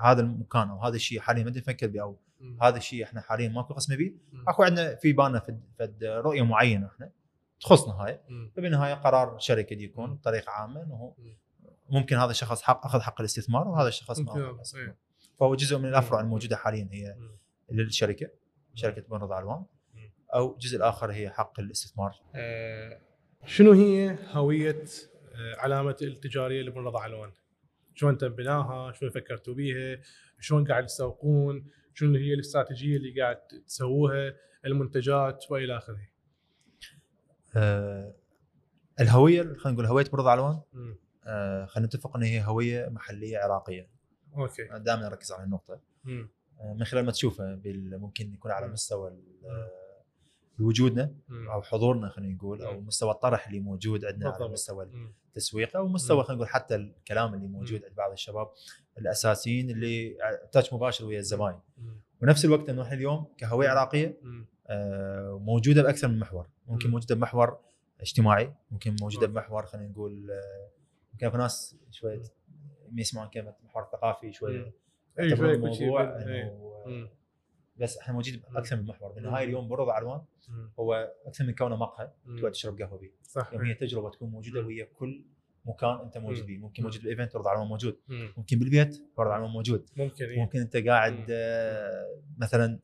هذا 0.02 0.22
المكان 0.22 0.70
أو 0.70 0.84
هذا 0.84 0.96
الشيء 0.96 1.20
حاليا 1.20 1.44
ما 1.44 1.50
نفكر 1.50 1.88
به 1.88 2.02
أو. 2.02 2.18
هذا 2.62 2.78
الشيء 2.78 3.04
إحنا 3.04 3.22
حاليا 3.22 3.50
ماكو 3.50 3.74
قسم 3.74 3.96
به. 3.96 4.14
اكو 4.48 4.64
عندنا 4.64 4.96
في 4.96 5.14
بالنا 5.14 5.40
فد, 5.40 5.62
فد 5.80 6.04
رؤية 6.04 6.42
معينة 6.42 6.88
إحنا 6.88 7.10
تخصنا 7.60 7.94
هاي. 7.94 8.20
فبالنهاية 8.56 8.94
قرار 8.94 9.40
شركة 9.40 9.74
يكون. 9.74 10.16
بطريقة 10.16 10.52
عامة 10.52 10.84
إنه. 10.84 11.14
ممكن 11.90 12.16
هذا 12.16 12.32
الشخص 12.32 12.62
حق 12.62 12.86
أخذ 12.86 13.00
حق 13.00 13.22
الاستثمار 13.22 13.68
وهذا 13.68 13.88
الشخص 13.88 14.20
ما 14.20 14.32
أخذ 14.32 14.40
الاستثمار 14.40 14.84
إيه. 14.84 14.98
فهو 15.40 15.56
جزء 15.56 15.78
من 15.78 15.90
الأفرع. 15.90 16.22
الموجودة 16.22 16.56
حاليا 16.56 16.90
هي. 16.92 17.16
للشركة 17.72 18.30
شركة 18.76 19.02
بن 19.02 19.18
رضا 19.18 19.36
علوان. 19.36 19.66
أو 20.34 20.54
الجزء 20.54 20.78
الآخر 20.78 21.12
هي 21.12 21.30
حق 21.30 21.60
الاستثمار 21.60 22.16
آه، 22.36 23.02
شنو 23.46 23.72
هي 23.72 24.18
هوية 24.32 24.84
آه، 25.36 25.56
علامة 25.58 25.96
التجارية 26.02 26.62
لبن 26.62 26.82
رضا 26.82 27.00
علوان؟ 27.00 27.32
شلون 27.96 28.18
تم 28.18 28.28
بناها؟ 28.28 28.92
شلون 28.92 29.12
فكرتوا 29.12 29.54
بيها؟ 29.54 30.02
شلون 30.40 30.68
قاعد 30.68 30.86
تسوقون؟ 30.86 31.68
شنو 31.94 32.16
هي 32.18 32.34
الاستراتيجية 32.34 32.98
اللي 32.98 33.22
قاعد 33.22 33.38
تسووها؟ 33.68 34.34
المنتجات 34.66 35.46
وإلى 35.52 35.78
آخره. 35.78 36.08
آه 37.56 38.14
الهوية 39.00 39.42
خلينا 39.42 39.72
نقول 39.72 39.86
هوية 39.86 40.06
بن 40.06 40.18
رضا 40.18 40.32
علوان 40.32 40.62
مم. 40.74 40.96
آه 41.28 41.66
خلينا 41.66 41.88
نتفق 41.88 42.16
إن 42.18 42.24
هي 42.24 42.44
هوية 42.46 42.90
محلية 42.90 43.38
عراقية 43.38 43.90
أوكي. 44.38 44.68
دائما 44.80 45.08
أركز 45.08 45.32
على 45.32 45.44
النقطة 45.44 45.80
مم. 46.04 46.30
آه 46.60 46.74
من 46.74 46.84
خلال 46.84 47.06
ما 47.06 47.12
تشوفه 47.12 47.60
ممكن 47.66 48.34
يكون 48.34 48.52
على. 48.52 48.68
مستوى 48.68 49.10
آه، 49.46 49.72
وجودنا. 50.60 51.16
أو 51.54 51.62
حضورنا 51.62 52.10
خلينا 52.10 52.34
نقول 52.34 52.62
أو. 52.62 52.82
مستوى 52.82 53.12
الطرح 53.12 53.48
اللي 53.48 53.60
موجود 53.60 54.06
عندنا 54.06 54.30
على. 54.30 54.48
مستوى. 54.48 54.90
التسويق 55.28 55.78
أو 55.78 55.88
مستوى. 55.88 56.24
خلينا 56.24 56.36
نقول 56.36 56.48
حتى 56.54 56.76
الكلام 56.76 57.34
اللي 57.34 57.48
موجود 57.48 57.84
عند 57.86 57.96
بعض 57.96 58.12
الشباب 58.12 58.48
الأساسيين 58.98 59.70
اللي 59.70 60.18
تاتش 60.52 60.74
مباشر 60.74 61.06
ويا 61.06 61.20
الزباين. 61.20 61.60
ونفس 62.22 62.46
الوقت 62.46 62.70
انه 62.70 62.82
إحنا 62.82 62.94
اليوم 62.94 63.26
كهوية 63.38 63.70
عراقية. 63.70 64.18
آه، 64.70 65.40
موجودة 65.44 65.82
بأكثر 65.84 66.08
من 66.08 66.20
محور 66.20 66.48
ممكن 66.68 66.88
مم. 66.88 66.94
موجودة 66.94 67.16
بمحور 67.16 67.60
اجتماعي 68.02 68.54
ممكن 68.72 68.96
موجودة. 69.02 69.28
بمحور 69.28 69.66
خلينا 69.66 69.88
نقول 69.88 70.32
آه، 70.32 70.70
يمكن 71.18 71.30
في 71.32 71.38
ناس 71.38 71.76
شوية 71.92 72.24
ما 72.92 73.02
يسمعون 73.02 73.30
كلمة 73.30 73.56
محور 73.66 73.84
ثقافي 73.92 74.34
شوية. 74.34 74.74
إي 75.20 75.34
الموضوع. 75.34 76.18
إنه. 76.88 77.10
بس 77.78 77.98
إحنا 77.98 78.14
موجودين 78.14 78.42
باكثر 78.54 78.76
من 78.76 78.86
محور 78.86 79.12
بالنهايه 79.12 79.46
مم. 79.46 79.50
اليوم 79.50 79.68
برضا 79.68 79.92
علوان 79.92 80.22
مم. 80.50 80.72
هو 80.80 81.14
أكثر 81.26 81.44
من 81.46 81.56
كونه 81.56 81.76
مقهى. 81.76 82.12
تقعد 82.40 82.52
تشرب 82.52 82.82
قهوة 82.82 83.00
به 83.00 83.12
صح 83.24 83.48
اليوم 83.48 83.66
هي 83.66 83.74
تجربة 83.74 84.10
تكون 84.10 84.30
موجودة. 84.30 84.68
ويا 84.68 84.86
كل 84.86 85.26
مكان 85.66 86.00
أنت 86.00 86.18
موجود. 86.18 86.46
به 86.46 86.58
ممكن 86.58 86.84
مم. 86.84 86.88
موجود 86.88 87.02
بالايفنت 87.02 87.34
برضا 87.34 87.50
علوان 87.50 87.68
موجود 87.68 87.98
مم. 88.08 88.34
ممكن 88.38 88.60
بالبيت 88.60 89.04
برضا 89.18 89.34
علوان 89.34 89.50
موجود 89.50 89.90
ممكن. 89.98 90.36
ممكن 90.36 90.60
أنت 90.60 90.78
قاعد 90.78 91.26
مثلا. 92.38 92.80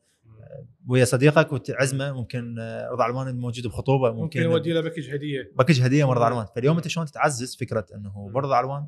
ويا 0.88 1.04
صديقك 1.04 1.52
وتعزمه 1.52 2.12
ممكن 2.12 2.58
آه، 2.58 2.88
رضا 2.90 3.04
علوان 3.04 3.36
موجود 3.40 3.66
بخطوبة 3.66 4.10
ممكن 4.10 4.22
ممكن 4.22 4.42
نودي 4.42 4.72
له 4.72 4.80
package 4.80 5.14
هدية 5.14 5.52
package 5.56 5.82
هدية 5.82 6.04
من 6.04 6.12
رضا. 6.12 6.24
علوان 6.24 6.46
فاليوم 6.56 6.76
أنت 6.76 6.88
شلون 6.88 7.06
تتعزز 7.06 7.56
فكرة 7.56 7.86
إنه. 7.94 8.30
برضا 8.30 8.56
علوان. 8.56 8.86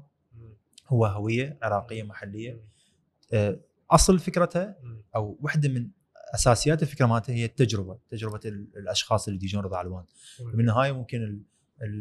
هو 0.88 1.06
هوية 1.06 1.58
عراقية 1.62 2.02
محلية. 2.02 2.60
آه، 3.32 3.58
أصل 3.90 4.18
فكرتها. 4.18 4.76
أو 5.16 5.38
واحدة 5.42 5.68
من 5.68 5.88
أساسيات 6.34 6.82
الفكرة 6.82 7.06
مالتها 7.06 7.32
هي 7.34 7.44
التجربة 7.44 7.98
تجربة 8.08 8.40
ال- 8.44 8.66
الأشخاص 8.76 9.28
اللي 9.28 9.44
يجون 9.44 9.62
رضا 9.64 9.76
علوان 9.76 10.04
بالنهايه 10.40 10.92
ممكن 10.92 11.40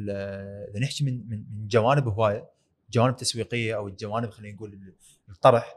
آه، 0.09 0.67
إذا 0.71 0.79
نحكي 0.79 1.03
من 1.05 1.29
من 1.29 1.37
من 1.37 1.67
جوانب 1.67 2.07
هواية 2.07 2.49
جوانب 2.91 3.15
تسويقية 3.15 3.75
أو 3.75 3.87
الجوانب 3.87 4.29
خلينا 4.29 4.55
نقول 4.55 4.73
ال- 4.73 4.93
الطرح 5.29 5.75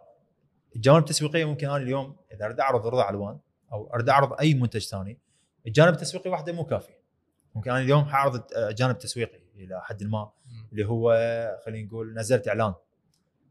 الجوانب 0.77 1.03
التسويقية 1.05 1.45
ممكن 1.45 1.67
أنا 1.67 1.77
اليوم 1.77 2.17
إذا 2.35 2.45
أريد 2.47 2.61
أعرض 2.61 2.87
رضا 2.87 3.03
علوان 3.03 3.39
أو 3.73 3.95
أريد 3.95 4.09
أعرض 4.09 4.33
أي 4.41 4.55
منتج 4.55 4.81
ثاني 4.81 5.19
الجانب 5.67 5.95
التسويقي 5.95 6.31
وحده 6.31 6.53
مو 6.53 6.65
كافي 6.65 6.93
ممكن 7.55 7.71
أنا 7.71 7.81
اليوم 7.81 8.05
حأعرض 8.05 8.43
جانب 8.57 8.99
تسويقي 8.99 9.41
إلى 9.57 9.81
حد 9.83 10.05
ما. 10.05 10.31
اللي 10.73 10.85
هو 10.87 11.13
خلينا 11.67 11.87
نقول 11.87 12.15
نزلت 12.15 12.49
إعلان 12.49 12.75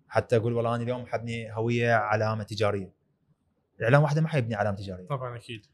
حتى 0.07 0.35
أقول 0.35 0.53
والله 0.53 0.75
أنا 0.75 0.83
اليوم 0.83 1.05
حبني 1.05 1.55
هوية 1.55 1.93
علامة 1.93 2.43
تجارية 2.43 2.93
اعلان 3.83 4.01
واحدة 4.01 4.21
ما 4.21 4.27
حيبني 4.27 4.55
علامة 4.55 4.77
تجارية 4.77 5.07
طبعا 5.07 5.37
أكيد 5.37 5.65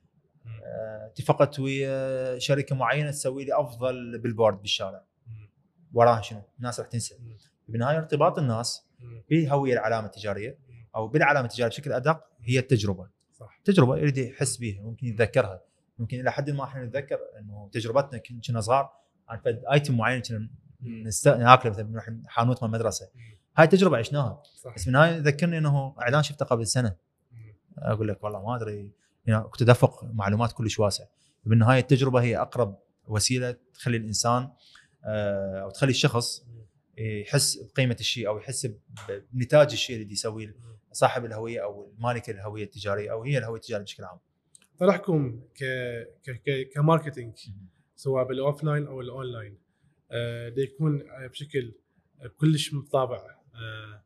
آه، 0.64 1.06
اتفقت 1.07 1.60
ويا 1.60 2.40
شركة 2.40 2.76
معينة 2.76 3.11
تسوي 3.11 3.45
لي 3.45 3.53
أفضل 3.53 4.20
بالبورد 4.20 4.61
بالشارع. 4.61 5.03
وراها 5.94 6.22
شنو؟ 6.22 6.41
الناس 6.57 6.80
راح 6.80 6.90
تنسى. 6.90 7.15
بالنهايه 7.68 7.98
ارتباط 7.98 8.40
الناس. 8.40 8.88
بهوية 9.30 9.74
العلامة 9.74 10.06
التجارية. 10.06 10.57
أو 10.95 11.07
بالعلامة 11.07 11.48
التجارية 11.48 11.70
بشكل 11.70 11.91
أدق 11.91 12.24
هي 12.41 12.60
التجربة 12.60 13.07
صح 13.34 13.60
تجربة 13.65 13.97
يريد 13.97 14.18
يحس 14.18 14.57
بيها 14.57 14.81
ممكن 14.84 15.07
يتذكرها 15.07 15.61
ممكن 15.99 16.19
إلى 16.19 16.31
حد 16.31 16.49
ما 16.49 16.64
إحنا 16.64 16.85
نتذكر 16.85 17.18
إنه 17.39 17.69
تجربتنا 17.73 18.19
كن- 18.19 18.41
كنا 18.47 18.61
صغار 18.61 18.89
عن 19.30 19.39
فد 19.39 19.61
ايتم 19.72 19.97
معين 19.97 20.22
كنا. 20.22 20.49
نست... 20.81 21.27
ناكله 21.27 21.72
مثلا 21.72 21.84
بنروح 21.84 22.10
حانوت 22.26 22.64
مال 22.64 22.69
المدرسة. 22.76 23.10
هاي 23.57 23.68
تجربة 23.68 23.97
عشناها 23.97 24.43
صح 24.55 24.76
بس 24.76 24.85
بالنهايه 24.85 25.18
ذكرني 25.18 25.57
إنه 25.57 25.95
إعلان 26.01 26.23
شفته 26.23 26.45
قبل 26.45 26.68
سنة. 26.68 26.95
أقول 27.77 28.07
لك 28.07 28.23
والله 28.23 28.45
ما 28.45 28.55
أدري 28.55 28.91
يعني 29.26 29.43
كنت 29.43 29.61
أدفق 29.61 30.03
معلومات 30.03 30.51
كلش 30.51 30.80
واسع 30.80 31.03
بالنهايه 31.45 31.80
التجربة 31.80 32.22
هي 32.22 32.38
أقرب 32.38 32.77
وسيلة 33.07 33.55
تخلي 33.73 33.97
الإنسان 33.97 34.49
آه، 35.05 35.61
أو 35.61 35.69
تخلي 35.69 35.89
الشخص. 35.89 36.45
يحس 36.98 37.57
بقيمة 37.57 37.98
الشيء 37.99 38.28
أو 38.28 38.38
يحس 38.38 38.68
بنتاج 39.34 39.72
الشيء 39.72 40.02
اللي 40.02 40.14
يسويه. 40.14 40.56
صاحب 40.91 41.26
الهوية 41.26 41.64
أو 41.64 41.91
مالك 41.99 42.30
الهوية 42.30 42.64
التجارية 42.64 43.11
أو 43.11 43.24
هي 43.24 43.38
الهوية 43.38 43.60
التجارية 43.60 43.84
بشكل 43.84 44.03
عام. 44.03 44.18
طرحكم 44.80 45.41
ك 45.56 45.64
ك 46.24 46.32
ك 46.32 46.70
ك 46.73 46.80
marketing 46.80 47.34
سواء 47.95 48.28
بال 48.27 48.64
offline 48.64 48.88
أو 48.88 49.02
الأونلاين. 49.02 49.57
آه، 50.11 50.49
ده 50.49 50.61
يكون 50.61 51.03
بشكل 51.32 51.72
كلش 52.38 52.74
مطابع 52.74 53.36
آه، 53.56 54.03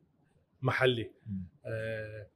محلي. 0.62 1.10
آه، 1.66 2.26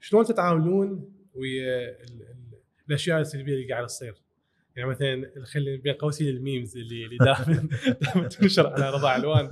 شلون 0.00 0.24
تتعاملون 0.24 1.14
ويا 1.34 1.90
ال- 2.02 2.22
ال- 2.22 2.58
الأشياء 2.88 3.20
السلبية 3.20 3.54
اللي 3.54 3.68
قاعدة 3.72 3.86
تصير؟ 3.86 4.22
يعني 4.76 4.90
مثلا 4.90 5.30
خلينا 5.44 5.82
بين 5.82 5.94
قوسين 5.94 6.28
الميمز 6.28 6.76
اللي 6.76 7.04
اللي 7.04 7.16
دائما 7.16 7.68
دائما 8.02 8.28
تنشر 8.28 8.66
على 8.66 8.90
رضا 8.90 9.16
الوان 9.16 9.48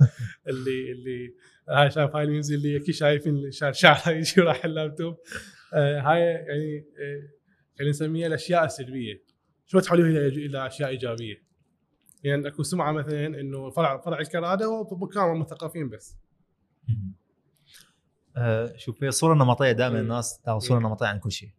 اللي 0.47 0.91
اللي 0.91 1.33
هاي 1.69 1.91
شايف 1.91 2.15
هاي 2.15 2.23
الميمز 2.23 2.51
اللي 2.51 2.77
أكيد 2.77 2.95
شايفين 2.95 3.51
شعر 3.51 3.71
شعره 3.71 4.09
يجي 4.17 4.41
راح 4.41 4.65
اللابتوب 4.65 5.17
آه، 5.73 5.99
هاي 5.99 6.19
يعني 6.21 6.85
آه، 6.99 7.29
خلينا 7.77 7.89
نسميها 7.91 8.27
الأشياء 8.27 8.65
السلبية 8.65 9.23
شو 9.65 9.79
تحولوها 9.79 10.09
إلى 10.09 10.27
إلى 10.27 10.67
أشياء 10.67 10.89
إيجابية 10.89 11.43
يعني 12.23 12.47
أكو 12.47 12.63
سمعة 12.63 12.91
مثلا 12.91 13.27
إنه 13.27 13.69
فرع 13.69 14.01
فرع 14.01 14.19
الكرادة 14.19 14.65
هو 14.65 14.97
مكان 14.97 15.37
مثقفين 15.37 15.89
بس 15.89 16.17
آه، 18.37 18.73
شوف 18.77 19.03
هي 19.03 19.11
صورة 19.11 19.33
نمطية 19.33 19.71
دائما 19.71 19.95
مم. 19.95 20.01
الناس 20.01 20.39
تاخذ 20.39 20.59
صورة. 20.59 20.79
نمطية 20.79 21.05
عن 21.05 21.19
كل 21.19 21.31
شيء. 21.31 21.49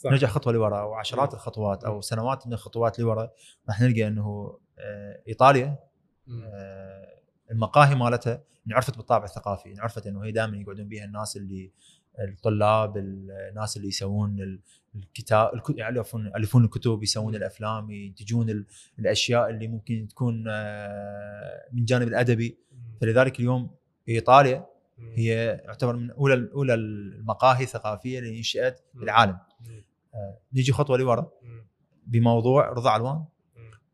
صح 0.00 0.10
نرجع 0.10 0.28
خطوة 0.28 0.52
لورا 0.52 0.82
وعشرات 0.82 1.28
مم. 1.28 1.34
الخطوات 1.34 1.84
أو. 1.84 2.00
سنوات 2.00 2.46
من 2.46 2.52
الخطوات 2.52 2.98
لورا 2.98 3.30
راح 3.68 3.80
نلقى 3.80 4.06
إنه 4.06 4.58
آه، 4.78 5.22
إيطاليا. 5.28 5.78
آه، 6.44 7.18
المقاهي 7.50 7.94
مالتها 7.94 8.42
انعرفت 8.66 8.96
بالطابع 8.96 9.24
الثقافي 9.24 9.72
انعرفت 9.72 10.06
إنه 10.06 10.24
هي 10.24 10.32
دائما 10.32 10.56
يقعدون 10.56 10.88
بيها 10.88 11.04
الناس 11.04 11.36
اللي 11.36 11.72
الطلاب 12.28 12.96
الناس 12.96 13.76
اللي 13.76 13.88
يسوون 13.88 14.40
ال- 14.40 14.60
الكتاب 14.94 15.54
الك- 15.54 15.78
يالفون 15.78 16.26
يألفون 16.26 16.64
الكتب 16.64 17.02
يسوون. 17.02 17.34
الأفلام 17.34 17.90
ينتجون 17.90 18.50
ال- 18.50 18.66
الأشياء 18.98 19.50
اللي 19.50 19.68
ممكن 19.68 20.06
تكون 20.10 20.44
آه، 20.48 21.68
من 21.72 21.84
جانب 21.84 22.08
الأدبي 22.08 22.58
فلذلك 23.00 23.40
اليوم 23.40 23.70
إيطاليا. 24.08 24.66
هي 25.16 25.34
يعتبر 25.64 25.96
من 25.96 26.10
أولى 26.10 26.48
أولى 26.54 26.74
المقاهي 26.74 27.62
الثقافية 27.64 28.18
اللي 28.18 28.38
انشئت 28.38 28.80
مم. 28.94 29.00
بالعالم 29.00 29.38
نيجي 30.52 30.72
خطوة 30.72 30.98
لورا. 30.98 31.30
بموضوع 32.06 32.68
رضا 32.68 32.90
علوان. 32.90 33.24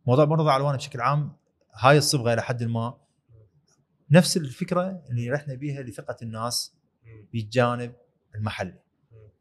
موضوع 0.06 0.24
رضا 0.24 0.52
علوان 0.52 0.76
بشكل 0.76 1.00
عام 1.00 1.36
هاي 1.74 1.98
الصبغة 1.98 2.32
إلى 2.32 2.42
حد 2.42 2.62
ما 2.64 2.98
نفس 4.10 4.36
الفكرة 4.36 5.02
اللي 5.10 5.30
رحنا 5.30 5.54
بيها 5.54 5.82
لثقة 5.82 6.16
الناس. 6.22 6.74
بالجانب 7.32 7.92
المحلي. 8.34 8.78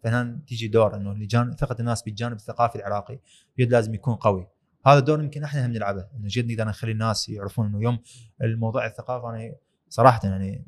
فهنا 0.04 0.40
تيجي 0.48 0.68
دور 0.68 0.96
إنه 0.96 1.14
لجان- 1.14 1.56
ثقة 1.56 1.76
الناس 1.80 2.04
بالجانب 2.04 2.36
الثقافي 2.36 2.76
العراقي 2.76 3.20
جد 3.60 3.72
لازم 3.72 3.94
يكون 3.94 4.16
قوي 4.16 4.48
هذا 4.86 5.00
الدور 5.00 5.20
يمكن 5.24 5.44
إحنا 5.44 5.66
هم 5.66 5.72
نلعبه 5.72 6.08
إنه 6.16 6.28
جد 6.28 6.52
نقدر 6.52 6.68
نخلي 6.68 6.92
الناس 6.92 7.30
يعرفون 7.30 7.66
إنه 7.68 7.82
يوم 7.82 8.00
الموضوع 8.42 8.86
الثقافه 8.86 9.30
أنا 9.30 9.56
صراحة 9.90 10.20
يعني 10.24 10.66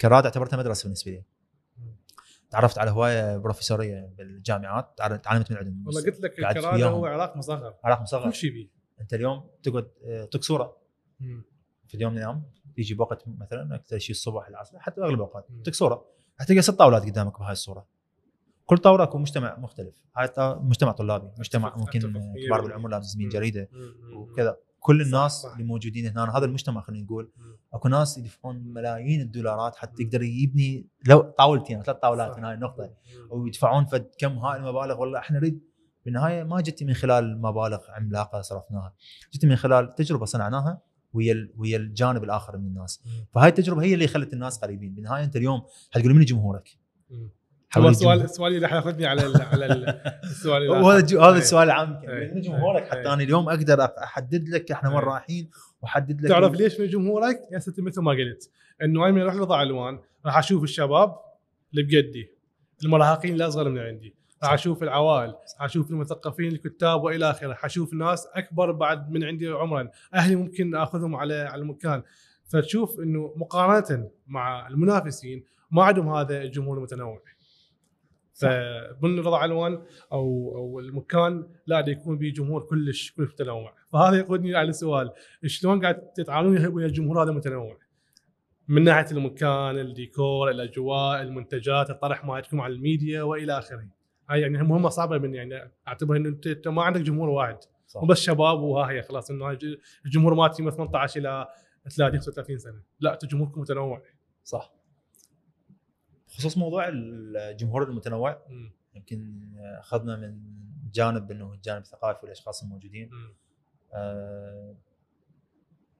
كراد 0.00 0.24
اعتبرتها 0.24 0.56
مدرسة 0.56 0.84
بالنسبة 0.84 1.12
لي 1.12 1.22
تعرفت 2.52 2.78
على 2.78 2.90
هواية 2.90 3.36
بروفيسورية 3.36 4.12
بالجامعات 4.18 4.98
تعلمت 4.98 5.50
من 5.52 5.56
عندهم 5.56 5.86
والله 5.86 6.02
قلت 6.02 6.20
لك 6.20 6.38
وياهم. 6.38 6.92
هو 6.94 7.06
عراق 7.06 7.36
مصغر 7.36 7.74
عراق 7.84 8.00
مصغر 8.00 8.24
كل 8.24 8.34
شيء 8.34 8.52
بيه 8.52 8.68
أنت 9.00 9.14
اليوم 9.14 9.46
تقعد 9.62 9.88
آه، 10.04 10.24
طق 10.24 10.42
صورة 10.42 10.76
مم. 11.20 11.44
في 11.86 11.94
اليوم 11.94 12.12
من 12.12 12.18
الأيام 12.18 12.42
تيجي 12.74 12.94
بوقت 12.94 13.24
مثلا 13.28 13.74
أكثر 13.74 13.98
شيء 13.98 14.10
الصبح 14.10 14.48
العصر 14.48 14.78
حتى 14.78 15.00
أغلب 15.00 15.14
الأوقات. 15.14 15.46
طق 15.64 15.72
صورة 15.72 16.04
هتلقى 16.38 16.62
ست 16.62 16.70
طاولات 16.70 17.02
قدامك 17.02 17.38
بهاي 17.38 17.52
الصورة 17.52 17.86
كل 18.66 18.78
طاولة 18.78 19.04
يكون 19.04 19.20
مجتمع 19.20 19.58
مختلف 19.58 19.94
هاي 20.16 20.28
مجتمع 20.38 20.92
طلابي 20.92 21.30
مجتمع 21.38 21.76
ممكن 21.76 22.00
كبار. 22.46 22.60
بالعمر 22.60 22.88
لازمين. 22.90 23.28
جريدة. 23.28 23.68
وكذا 24.14 24.56
كل 24.82 25.00
الناس 25.02 25.32
صح. 25.32 25.52
اللي 25.52 25.64
موجودين 25.64 26.06
هنا 26.06 26.36
هذا 26.38 26.44
المجتمع 26.44 26.80
خلينا 26.80 27.04
نقول. 27.04 27.30
أكو 27.74 27.88
ناس 27.88 28.18
يدفعون 28.18 28.56
ملايين 28.56 29.20
الدولارات 29.20 29.76
حتى. 29.76 30.02
يقدر 30.02 30.22
يبني 30.22 30.86
لو 31.06 31.20
طاولتين 31.20 31.82
ثلاث 31.82 31.96
طاولات 31.96 32.38
هاي 32.38 32.54
النقطة. 32.54 32.90
ويدفعون 33.30 33.84
فد 33.84 34.10
كم 34.18 34.38
هاي 34.38 34.56
المبالغ 34.56 35.00
والله 35.00 35.18
إحنا 35.18 35.38
نريد 35.38 35.60
بالنهاية 36.04 36.44
ما 36.44 36.60
جتي 36.60 36.84
من 36.84 36.94
خلال 36.94 37.42
مبالغ 37.42 37.78
عملاقة 37.88 38.40
صرفناها 38.40 38.94
جتي 39.32 39.46
من 39.46 39.56
خلال 39.56 39.94
تجربة 39.94 40.24
صنعناها 40.24 40.80
ويا 41.12 41.48
ويا 41.56 41.76
الجانب 41.76 42.24
الآخر 42.24 42.58
من 42.58 42.66
الناس. 42.66 43.02
فهاي 43.34 43.48
التجربة 43.48 43.82
هي 43.82 43.94
اللي 43.94 44.06
خلت 44.06 44.32
الناس 44.32 44.58
قريبين 44.58 44.94
بالنهاية 44.94 45.24
أنت 45.24 45.36
اليوم 45.36 45.62
حتقول 45.90 46.14
من 46.14 46.24
جمهورك 46.24 46.78
هو 47.78 47.88
السؤال 47.88 48.08
الجمهور. 48.12 48.24
السؤال 48.30 48.54
اللي 48.54 48.66
راح 48.66 48.72
ياخذني 48.72 49.06
على 49.06 49.26
ال 49.26 49.42
على 49.42 49.66
ال- 49.66 49.88
السؤال 50.24 50.68
وهذا. 50.70 50.98
الج- 51.00 51.14
هذا 51.16 51.32
أي. 51.32 51.38
السؤال 51.38 51.62
العام. 51.70 52.00
من 52.34 52.40
جمهورك 52.40 52.82
أي. 52.82 52.90
حتى 52.90 53.12
أنا 53.12 53.22
اليوم 53.22 53.48
أقدر 53.48 53.84
أحدد 54.04 54.48
لك 54.48 54.72
إحنا 54.72 54.88
وين. 54.88 54.98
رايحين 54.98 55.50
وأحدد 55.82 56.20
لك 56.20 56.28
تعرف 56.28 56.52
ليش 56.52 56.80
من 56.80 56.86
جمهورك؟ 56.86 57.40
يا 57.52 57.58
ستي 57.58 57.82
مثل 57.82 58.00
ما 58.02 58.10
قلت 58.12 58.50
إنه 58.82 59.04
أنا 59.04 59.12
من 59.12 59.20
أروح 59.20 59.34
لضع 59.34 59.62
الوان 59.62 59.98
راح 60.26 60.38
أشوف 60.38 60.62
الشباب 60.62 61.14
اللي 61.72 61.82
بقدي 61.82 62.30
المراهقين 62.84 63.34
الأصغر 63.34 63.68
من 63.68 63.78
عندي 63.78 64.14
راح. 64.44 64.52
أشوف 64.52 64.82
العوائل 64.82 65.30
راح 65.30 65.62
أشوف 65.62 65.90
المثقفين 65.90 66.52
الكتاب 66.52 67.02
وإلى 67.02 67.30
آخره 67.30 67.48
راح 67.48 67.64
أشوف 67.64 67.94
ناس 67.94 68.26
أكبر 68.34 68.72
بعد 68.72 69.10
من 69.10 69.24
عندي 69.24 69.48
عمرا 69.48 69.88
أهلي 70.14 70.36
ممكن 70.36 70.74
أخذهم 70.74 71.16
على 71.16 71.34
على 71.34 71.62
المكان 71.62 72.02
فتشوف 72.48 73.00
إنه 73.00 73.32
مقارنة 73.36 74.08
مع 74.26 74.68
المنافسين 74.68 75.44
ما 75.70 75.82
عندهم 75.84 76.08
هذا 76.14 76.42
الجمهور 76.42 76.76
المتنوع 76.78 77.20
فبن 78.34 79.18
رضا 79.18 79.38
علوان 79.38 79.82
أو 80.12 80.52
أو 80.56 80.80
المكان 80.80 81.46
لا 81.66 81.84
يكون 81.88 82.18
به 82.18 82.28
جمهور 82.28 82.62
كلش 82.62 83.10
كلش 83.10 83.32
متنوع. 83.32 83.74
فهذا 83.92 84.16
يقودني 84.16 84.54
على 84.54 84.68
السؤال 84.68 85.12
شلون 85.46 85.80
قاعد 85.80 86.12
تتعاملون 86.12 86.66
ويا 86.66 86.86
الجمهور 86.86 87.22
هذا 87.22 87.30
المتنوع 87.30 87.78
من 88.68 88.84
ناحية 88.84 89.16
المكان 89.16 89.78
الديكور 89.78 90.50
الأجواء 90.50 91.22
المنتجات 91.22 91.90
الطرح 91.90 92.24
مالتكم 92.24 92.60
على 92.60 92.74
الميديا 92.74 93.22
وإلى 93.22 93.58
آخره. 93.58 93.88
هاي 94.30 94.40
يعني 94.40 94.62
مهمة 94.62 94.88
صعبة 94.88 95.18
من 95.18 95.34
يعني 95.34 95.72
اعتبر 95.88 96.16
إنه 96.16 96.28
انت 96.28 96.68
ما 96.68 96.82
عندك 96.82 97.00
جمهور 97.00 97.28
واحد. 97.28 97.58
مو 97.96 98.06
بس 98.06 98.20
شباب 98.20 98.60
وها 98.60 98.90
هي 98.90 99.02
خلاص 99.02 99.30
إنه 99.30 99.58
الجمهور 100.04 100.34
مالتي 100.34 100.62
من 100.62 100.70
18 100.70 101.20
إلى 101.20 101.48
30 101.96 102.20
35 102.20 102.58
سنة. 102.58 102.82
لا 103.00 103.12
أنتم 103.12 103.28
جمهوركم 103.28 103.60
متنوع. 103.60 104.02
صح. 104.44 104.72
بخصوص 106.32 106.58
موضوع 106.58 106.88
الجمهور 106.88 107.82
المتنوع 107.82 108.42
مم. 108.48 108.72
يمكن 108.94 109.52
أخذنا 109.78 110.16
من 110.16 110.38
جانب 110.92 111.30
إنه 111.30 111.52
الجانب 111.52 111.82
الثقافي 111.82 112.18
والأشخاص 112.22 112.62
الموجودين. 112.62 113.10
آه، 113.94 114.76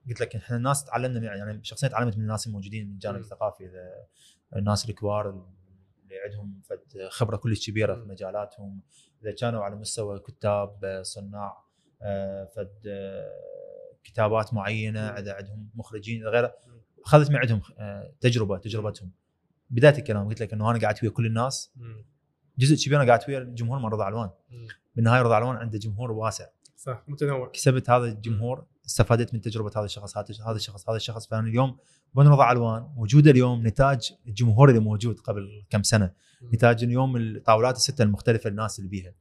قلت 0.08 0.20
لك 0.20 0.36
إحنا 0.36 0.56
الناس 0.56 0.84
تعلمنا 0.84 1.20
من 1.20 1.26
يعني 1.26 1.64
شخصيا 1.64 1.88
تعلمت 1.88 2.16
من 2.16 2.22
الناس 2.22 2.46
الموجودين 2.46 2.86
من 2.86 2.92
الجانب. 2.92 3.16
الثقافي 3.16 3.66
إذا 3.66 4.06
الناس 4.56 4.88
الكبار 4.90 5.28
اللي 5.30 6.18
عندهم 6.24 6.60
فد 6.64 7.08
خبرة 7.08 7.36
كلش 7.36 7.70
كبيرة 7.70 7.94
في. 7.94 8.04
مجالاتهم 8.08 8.80
إذا 9.22 9.34
كانوا 9.34 9.64
على 9.64 9.76
مستوى 9.76 10.18
كتاب 10.18 11.00
صناع 11.02 11.64
آه، 12.02 12.44
فد 12.44 12.86
آه، 12.86 13.32
كتابات 14.04 14.54
معينة. 14.54 15.00
إذا 15.00 15.34
عندهم 15.34 15.70
مخرجين 15.74 16.26
غيره. 16.26 16.54
اخذت 17.04 17.30
من 17.30 17.36
عندهم 17.36 17.62
آه، 17.78 18.12
تجربة 18.20 18.58
تجربتهم 18.58 19.10
بداية 19.72 19.98
الكلام 19.98 20.28
قلت 20.28 20.42
لك 20.42 20.52
إنه 20.52 20.70
أنا 20.70 20.78
قاعد 20.78 20.94
ويا 21.02 21.10
كل 21.10 21.26
الناس. 21.26 21.72
جزء 22.58 22.86
كبير 22.86 23.02
أنا 23.02 23.06
قاعد 23.06 23.20
ويا 23.28 23.38
الجمهور 23.38 23.78
من 23.78 23.84
رضا 23.84 24.04
علوان. 24.04 24.30
بالنهايه 24.96 25.22
رضا 25.22 25.34
علوان 25.34 25.56
عنده 25.56 25.78
جمهور 25.78 26.12
واسع. 26.12 26.46
صح 26.76 27.04
متنوع. 27.08 27.50
كسبت 27.50 27.90
هذا 27.90 28.04
الجمهور 28.04 28.64
استفادت 28.86 29.34
من 29.34 29.40
تجربة 29.40 29.70
هذا 29.76 29.84
الشخص 29.84 30.16
هذا 30.16 30.26
هذا 30.46 30.56
الشخص 30.56 30.88
هذا 30.88 30.96
الشخص. 30.96 31.28
فأنا 31.28 31.48
اليوم 31.48 31.76
بن 32.14 32.28
رضا 32.28 32.44
علوان 32.44 32.88
وجوده 32.96 33.30
اليوم 33.30 33.66
نتاج 33.66 34.12
الجمهور 34.26 34.68
اللي 34.68 34.80
موجود 34.80 35.20
قبل 35.20 35.64
كم 35.70 35.82
سنة. 35.82 36.12
نتاج 36.54 36.84
اليوم 36.84 37.16
الطاولات 37.16 37.76
الستة 37.76 38.02
المختلفة 38.02 38.50
الناس 38.50 38.78
اللي 38.78 38.90
بيها. 38.90 39.12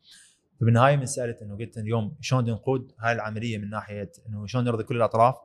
فبالنهاية 0.62 0.96
من 0.96 1.06
سألت 1.06 1.42
إنه 1.42 1.58
قلت 1.58 1.78
اليوم 1.78 2.18
شلون 2.22 2.50
نقود 2.50 2.92
هاي 3.00 3.14
العملية 3.14 3.58
من 3.58 3.70
ناحية 3.70 4.12
إنه 4.28 4.48
شلون 4.48 4.64
نرضي 4.64 4.84
كل 4.84 4.96
الأطراف. 4.96 5.36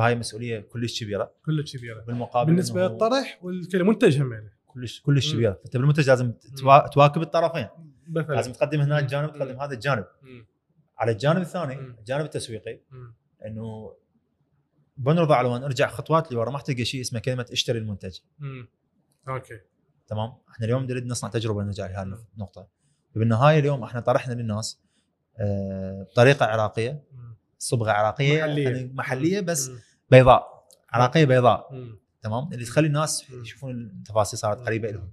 فهاي 0.00 0.14
مسؤولية 0.14 0.60
كلش 0.60 1.04
كبيرة 1.04 1.32
كلش 1.46 1.76
كبيرة 1.76 2.00
بالمقابل 2.00 2.46
بالنسبة 2.50 2.86
للطرح 2.88 3.38
والمنتج 3.42 4.20
هم 4.22 4.32
يعني 4.32 4.50
كلش 4.66 5.00
كلش. 5.00 5.32
كبيرة 5.32 5.52
فانت 5.62 5.76
بالمنتج 5.76 6.08
لازم 6.10 6.32
توا- 6.32 6.88
تواكب 6.88 7.22
الطرفين 7.22 7.68
مثلا 8.08 8.34
لازم 8.34 8.52
تقدم 8.52 8.80
هنا. 8.80 8.98
الجانب. 8.98 9.32
تقدم 9.32 9.60
هذا 9.60 9.74
الجانب 9.74 10.04
مم. 10.22 10.46
على 10.98 11.12
الجانب 11.12 11.40
الثاني 11.40 11.76
مم. 11.76 11.96
الجانب 11.98 12.24
التسويقي. 12.24 12.80
إنه 13.46 13.94
بنرضى 14.96 15.34
علوان 15.34 15.62
أرجع 15.62 15.88
خطوات 15.88 16.32
لورا 16.32 16.50
ما 16.50 16.58
تلقى 16.58 16.84
شيء 16.84 17.00
اسمه 17.00 17.20
كلمة 17.20 17.46
اشتري 17.52 17.78
المنتج. 17.78 18.18
أوكي 19.28 19.60
تمام 20.06 20.32
إحنا 20.50 20.66
اليوم 20.66 20.82
نريد 20.82 21.06
نصنع 21.06 21.30
تجربة 21.30 21.62
نجاح 21.62 21.90
لهذه. 21.90 22.18
النقطة 22.34 22.68
فبالنهايه 23.14 23.58
اليوم 23.58 23.82
إحنا 23.84 24.00
طرحنا 24.00 24.34
للناس 24.34 24.80
آه، 25.38 26.06
طريقه 26.14 26.46
عراقية. 26.46 27.02
صبغة 27.58 27.90
عراقية 27.90 28.38
محلية. 28.42 28.64
محلية, 28.68 28.90
محلية 28.94 29.40
بس 29.40 29.68
مم. 29.68 29.78
بيضاء 30.10 30.66
عراقية 30.92 31.24
بيضاء. 31.24 31.70
تمام 32.22 32.52
اللي 32.52 32.64
تخلي 32.64 32.86
الناس. 32.86 33.30
يشوفون 33.30 33.70
التفاصيل 33.98 34.38
صارت. 34.38 34.60
قريبة 34.66 34.90
لهم 34.90 35.10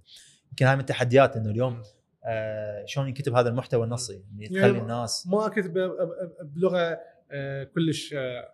يمكن 0.50 0.66
هاي 0.66 0.76
من 0.76 0.82
التحديات 0.82 1.36
إنه 1.38 1.50
اليوم 1.50 1.82
آه 2.26 2.86
شلون 2.86 3.08
ينكتب 3.08 3.36
هذا 3.36 3.50
المحتوى 3.50 3.84
النصي 3.84 4.14
اللي 4.14 4.44
يعني 4.46 4.60
تخلي 4.60 4.78
الناس 4.80 5.28
ما 5.28 5.48
كنت 5.48 5.68
ب- 5.68 5.78
ب- 5.78 6.10
بلغة 6.56 7.00
آه، 7.32 7.64
كلش 7.64 8.14
آه، 8.14 8.54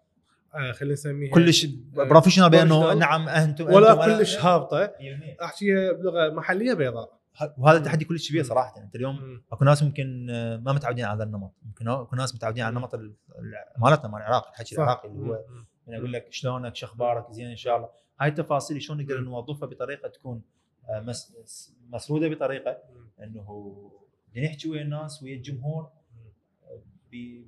آه، 0.55 0.71
خلينا 0.71 0.93
نسميها 0.93 1.31
كلش 1.33 1.65
بروفيشنال 1.93 2.49
بأنه. 2.49 2.93
نعم 2.93 3.29
أنتم 3.29 3.65
ولا 3.73 4.05
كلش 4.17 4.37
هابطة 4.37 4.85
100%. 4.87 5.43
أحكيها 5.43 5.91
بلغة 5.91 6.29
محلية 6.29 6.73
بيضاء 6.73 7.19
وهذا 7.57 7.77
التحدي 7.77 8.05
كلش 8.05 8.29
كبير. 8.29 8.43
صراحة 8.43 8.81
أنت 8.81 8.95
اليوم. 8.95 9.41
أكو 9.51 9.65
ناس 9.65 9.83
ممكن 9.83 10.25
ما 10.63 10.73
متعودين 10.73 11.05
على 11.05 11.15
هذا 11.17 11.23
النمط 11.23 11.53
ممكن 11.65 11.87
أكو 11.87 12.15
ناس 12.15 12.35
متعودين 12.35 12.63
على. 12.63 12.69
النمط 12.73 12.93
ال- 12.93 13.13
ال- 13.39 13.81
مالتنا 13.81 14.09
مال 14.09 14.21
العراق 14.21 14.47
الحكي. 14.47 14.75
العراقي 14.75 15.07
اللي 15.09 15.29
هو. 15.29 15.39
من 15.87 15.95
أقول 15.95 16.13
لك 16.13 16.31
شلونك 16.33 16.75
شو 16.75 16.85
أخبارك 16.85 17.31
زين 17.31 17.47
إن 17.47 17.55
شاء 17.55 17.77
الله 17.77 17.89
هاي 18.19 18.29
التفاصيل 18.29 18.81
شلون 18.81 19.01
نقدر. 19.01 19.21
نوظفها 19.21 19.67
بطريقة 19.69 20.09
تكون 20.09 20.41
آه، 20.89 20.99
مس- 20.99 21.75
مسرودة 21.89 22.27
بطريقة. 22.29 22.77
إنه 23.23 23.91
نحكي 24.37 24.69
ويا 24.69 24.81
الناس 24.81 25.23
ويا 25.23 25.35
الجمهور 25.35 25.91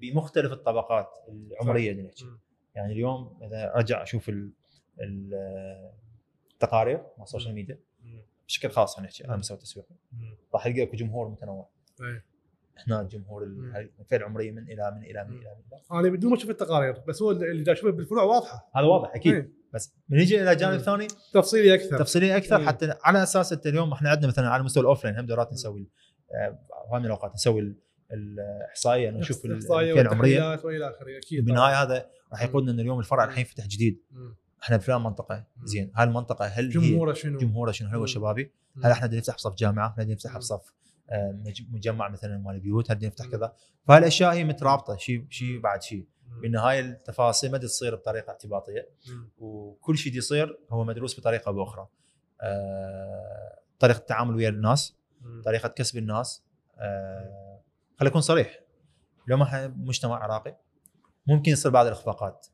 بمختلف 0.01 0.51
الطبقات 0.51 1.17
العمرية 1.29 1.91
اللي 1.91 2.03
نحكي. 2.03 2.25
يعني 2.75 2.93
اليوم 2.93 3.39
إذا 3.43 3.75
أرجع 3.75 4.03
أشوف 4.03 4.29
ال- 4.29 4.51
ال- 5.01 5.91
التقارير 6.53 6.97
مال 6.97 7.23
ال 7.23 7.27
social 7.27 7.53
media. 7.55 7.79
بشكل 8.47 8.69
خاص 8.69 8.99
نحكي 8.99 9.23
على. 9.27 9.37
مستوى 9.37 9.57
التسويق. 9.57 9.85
راح 10.53 10.67
تلقى 10.67 10.83
أكو 10.83 10.95
جمهور 10.97 11.29
متنوع 11.29 11.69
إيه. 12.01 12.25
هنا 12.87 13.01
الجمهور 13.01 13.45
مم. 13.45 13.75
ال- 13.75 13.91
الفئه 13.99 14.17
العمريه 14.17 14.51
من 14.51 14.63
إلى 14.63 14.91
من 14.97 15.03
إلى 15.03 15.23
من 15.23 15.31
مم. 15.35 15.41
إلى 15.41 15.55
من. 15.91 15.97
أنا 15.99 16.09
بدون 16.09 16.31
ما 16.31 16.37
أشوف 16.37 16.49
التقارير 16.49 16.93
بس 17.07 17.21
هو 17.21 17.31
اللي 17.31 17.63
دا 17.63 17.71
أشوفه 17.71 17.91
بالفروع 17.91 18.23
واضحة 18.23 18.69
هذا 18.75 18.85
واضح 18.85 19.15
أكيد 19.15 19.33
إيه. 19.33 19.51
بس 19.73 19.93
من 20.09 20.19
يجي 20.19 20.41
إلى 20.43 20.55
جانب 20.55 20.73
مم. 20.73 20.79
ثاني 20.79 21.07
تفصيلي 21.33 21.73
أكثر 21.73 21.97
تفصيليه 21.99 22.37
أكثر 22.37 22.59
مم. 22.59 22.67
حتى 22.67 22.93
على 23.03 23.23
أساس 23.23 23.53
أنت 23.53 23.67
اليوم 23.67 23.91
إحنا 23.91 24.09
عندنا 24.09 24.27
مثلا 24.27 24.49
على 24.49 24.63
مستوى 24.63 24.81
ال 24.81 24.86
offline 24.86 25.19
هم 25.19 25.25
دورات 25.25 25.47
مم. 25.47 25.53
نسوي 25.53 25.89
آه، 26.33 26.59
هاي 26.93 26.99
من 26.99 27.05
الاوقات 27.05 27.33
نسوي 27.33 27.59
ال- 27.61 27.75
الاحصائيه 28.11 29.09
انه 29.09 29.17
نشوف 29.19 29.45
الفئة 29.45 30.01
العمرية 30.01 30.59
وإلى 30.63 30.89
آخره 30.89 31.17
أكيد 31.17 31.45
بالنهايه 31.45 31.83
هذا 31.83 32.09
راح 32.31 32.41
مم. 32.43 32.47
يقودنا 32.49 32.71
إن 32.71 32.79
اليوم 32.79 32.99
الفرع 32.99 33.23
الحين 33.23 33.41
يفتح 33.41 33.65
جديد 33.67 34.01
مم. 34.11 34.35
إحنا 34.63 34.77
بفلان 34.77 35.01
منطقة 35.01 35.45
مم. 35.57 35.65
زين 35.65 35.91
هاي 35.95 36.03
المنطقة 36.07 36.45
هل 36.45 36.69
جمهوره 36.69 37.13
شنو؟ 37.13 37.37
جمهوره 37.37 37.71
شنو 37.71 37.87
هل 37.89 37.95
هو 37.95 38.01
مم. 38.01 38.07
شبابي؟ 38.07 38.51
مم. 38.75 38.85
هل 38.85 38.91
إحنا 38.91 39.07
نفتح 39.17 39.35
بصف 39.35 39.55
جامعة؟ 39.55 39.95
هل 39.99 40.11
نفتح 40.11 40.31
مم. 40.31 40.37
بصف 40.37 40.73
مجمع 41.71 42.09
مثلا 42.09 42.37
مال 42.37 42.59
بيوت؟ 42.59 42.91
هل 42.91 43.05
نفتح. 43.05 43.25
كذا؟ 43.25 43.53
فهاي 43.87 43.99
الاشياء 43.99 44.33
هي 44.33 44.43
مترابطة 44.43 44.97
شيء 44.97 45.25
شيء 45.29 45.59
بعد 45.59 45.81
شيء 45.81 46.07
مم. 46.27 46.41
بالنهاية 46.41 46.79
التفاصيل 46.79 47.51
ما 47.51 47.57
تصير 47.57 47.95
بطريقة 47.95 48.29
اعتباطية. 48.29 48.89
وكل 49.37 49.97
شيء 49.97 50.17
يصير 50.17 50.59
هو 50.69 50.83
مدروس 50.83 51.19
بطريقة 51.19 51.49
أو 51.49 51.53
بأخرى. 51.53 51.87
آه، 52.41 53.59
طريقة 53.79 53.97
التعامل 53.97 54.35
ويا 54.35 54.49
الناس،. 54.49 54.95
طريقة 55.45 55.69
كسب 55.69 55.97
الناس 55.97 56.43
آه، 56.77 57.61
خليني 57.99 58.11
أكون 58.11 58.21
صريح 58.21 58.59
اليوم 59.25 59.41
إحنا 59.41 59.67
مجتمع 59.67 60.23
عراقي 60.23 60.57
ممكن 61.27 61.51
يصير 61.51 61.71
بعض 61.71 61.85
الإخفاقات 61.85 62.47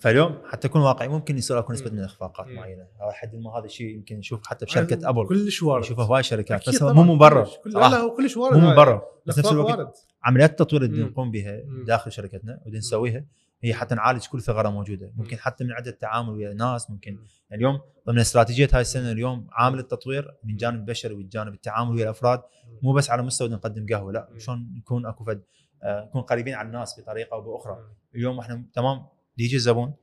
فاليوم 0.00 0.38
حتى 0.50 0.68
اكون 0.68 0.80
واقعي 0.82 1.08
ممكن 1.08 1.38
يصير 1.38 1.58
أكو 1.58 1.72
نسبة. 1.72 1.90
من 1.90 1.98
الاخفاقات. 1.98 2.46
معينة 2.46 2.86
أو 3.02 3.10
حد 3.10 3.36
ما 3.36 3.58
هذا 3.58 3.64
الشيء 3.64 3.86
يمكن 3.94 4.16
نشوف 4.18 4.46
حتى 4.46 4.64
بشركه 4.64 5.08
أبل 5.08 5.26
كلش 5.26 5.62
وارد 5.62 5.84
نشوفه 5.84 6.02
هواي 6.02 6.22
شركات 6.22 6.68
بس 6.68 6.82
مو 6.82 7.02
مبرر 7.02 7.48
لا 7.66 7.96
هو 7.96 8.14
كلش 8.14 8.36
وارد 8.36 8.56
مو. 8.56 8.70
مبرر 8.70 9.02
بس 9.26 9.38
نفس 9.38 9.52
الوقت 9.52 10.06
عمليات 10.24 10.50
التطوير 10.50 10.82
اللي. 10.82 11.02
نقوم 11.02 11.30
بها. 11.30 11.60
داخل 11.86 12.12
شركتنا 12.12 12.60
ودي 12.66 12.78
نسويها 12.78 13.24
هي 13.62 13.74
حتى 13.74 13.94
نعالج 13.94 14.26
كل 14.26 14.40
ثغرة 14.42 14.68
موجودة 14.68 15.12
ممكن 15.16 15.36
حتى 15.38 15.64
من 15.64 15.72
عدد 15.72 15.88
التعامل 15.88 16.30
ويا 16.30 16.54
ناس 16.54 16.90
ممكن 16.90 17.12
مم. 17.12 17.26
يعني 17.50 17.62
اليوم 17.64 17.80
ضمن 18.06 18.18
استراتيجية 18.18 18.68
هاي 18.72 18.80
السنة 18.80 19.12
اليوم 19.12 19.46
عامل 19.52 19.78
التطوير 19.78 20.34
من 20.44 20.56
جانب 20.56 20.80
البشري 20.80 21.14
والجانب 21.14 21.54
التعامل 21.54 21.90
ويا 21.94 22.04
الأفراد 22.04 22.42
مو 22.82 22.92
بس 22.92 23.10
على 23.10 23.22
مستوى 23.22 23.48
نقدم 23.48 23.86
قهوة 23.94 24.12
لا. 24.12 24.28
شلون 24.38 24.74
نكون 24.76 25.06
أكو 25.06 25.24
فد 25.24 25.42
آه، 25.82 26.04
نكون 26.04 26.22
قريبين 26.22 26.54
على 26.54 26.66
الناس 26.66 27.00
بطريقة 27.00 27.34
أو 27.34 27.40
بأخرى. 27.40 27.78
اليوم 28.14 28.38
إحنا 28.38 28.64
تمام 28.74 29.06
يجي 29.44 29.56
الزبون 29.56 29.94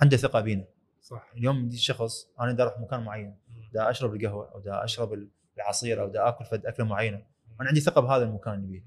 عنده 0.00 0.16
ثقة 0.16 0.40
بينا. 0.40 0.64
صح. 1.02 1.30
اليوم 1.36 1.64
يجي 1.64 1.76
شخص 1.76 2.28
أنا 2.40 2.52
دا 2.52 2.62
أروح 2.62 2.80
مكان 2.80 3.00
معين 3.00 3.36
دا 3.72 3.90
أشرب 3.90 4.14
القهوة 4.14 4.50
أو 4.54 4.60
دا 4.60 4.84
أشرب 4.84 5.28
العصير 5.56 6.02
أو 6.02 6.08
دا 6.08 6.28
آكل 6.28 6.44
فد 6.44 6.66
أكلة 6.66 6.86
معينة. 6.86 7.22
أنا 7.60 7.68
عندي 7.68 7.80
ثقة 7.80 8.00
بهذا 8.00 8.24
المكان 8.24 8.54
اللي 8.54 8.66
بيه. 8.66 8.84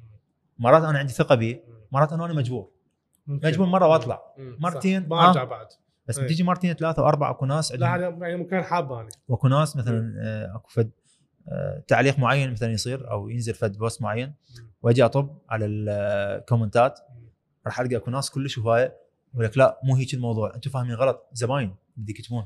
مرات 0.59 0.83
أنا 0.83 0.99
عندي 0.99 1.13
ثقة 1.13 1.35
بيه 1.35 1.63
مرات 1.91 2.13
أنا 2.13 2.33
مجبور. 2.33 2.71
ممكن. 3.27 3.47
مجبور 3.47 3.67
مرة 3.67 3.87
وأطلع. 3.87 4.21
مرتين،. 4.37 5.07
ما 5.07 5.27
أرجع 5.27 5.41
آه. 5.41 5.45
بعد. 5.45 5.67
بس 6.07 6.17
إيه. 6.17 6.25
بتيجي 6.25 6.43
مرتين 6.43 6.73
ثلاثة 6.73 7.03
وأربعة 7.03 7.31
أكو 7.31 7.45
ناس 7.45 7.71
لا 7.71 8.15
يعني 8.21 8.37
مكان 8.37 8.63
حاب 8.63 8.93
أنا 8.93 9.09
واكو 9.27 9.47
ناس 9.47 9.77
مثلا 9.77 10.13
آه، 10.21 10.55
أكو 10.55 10.69
فد 10.69 10.91
آه، 11.47 11.83
تعليق 11.87 12.19
معين 12.19 12.51
مثلا 12.51 12.71
يصير 12.71 13.11
أو 13.11 13.29
ينزل 13.29 13.53
فد 13.53 13.77
post 13.77 14.01
معين. 14.01 14.33
وأجي 14.81 15.05
أطب 15.05 15.37
على 15.49 15.65
ال 15.65 15.80
commentات 15.80 16.99
راح 17.65 17.79
ألقى 17.79 17.95
أكو 17.95 18.11
ناس 18.11 18.29
كلش 18.29 18.59
هواية. 18.59 19.02
يقول 19.33 19.45
لك 19.45 19.57
لا 19.57 19.79
مو 19.83 19.95
هيك 19.95 20.13
الموضوع. 20.13 20.55
أنتم 20.55 20.71
فاهمين 20.71 20.95
غلط؟ 20.95 21.29
زباين 21.33 21.75
بدي 21.97 22.11
يكتبون. 22.11 22.45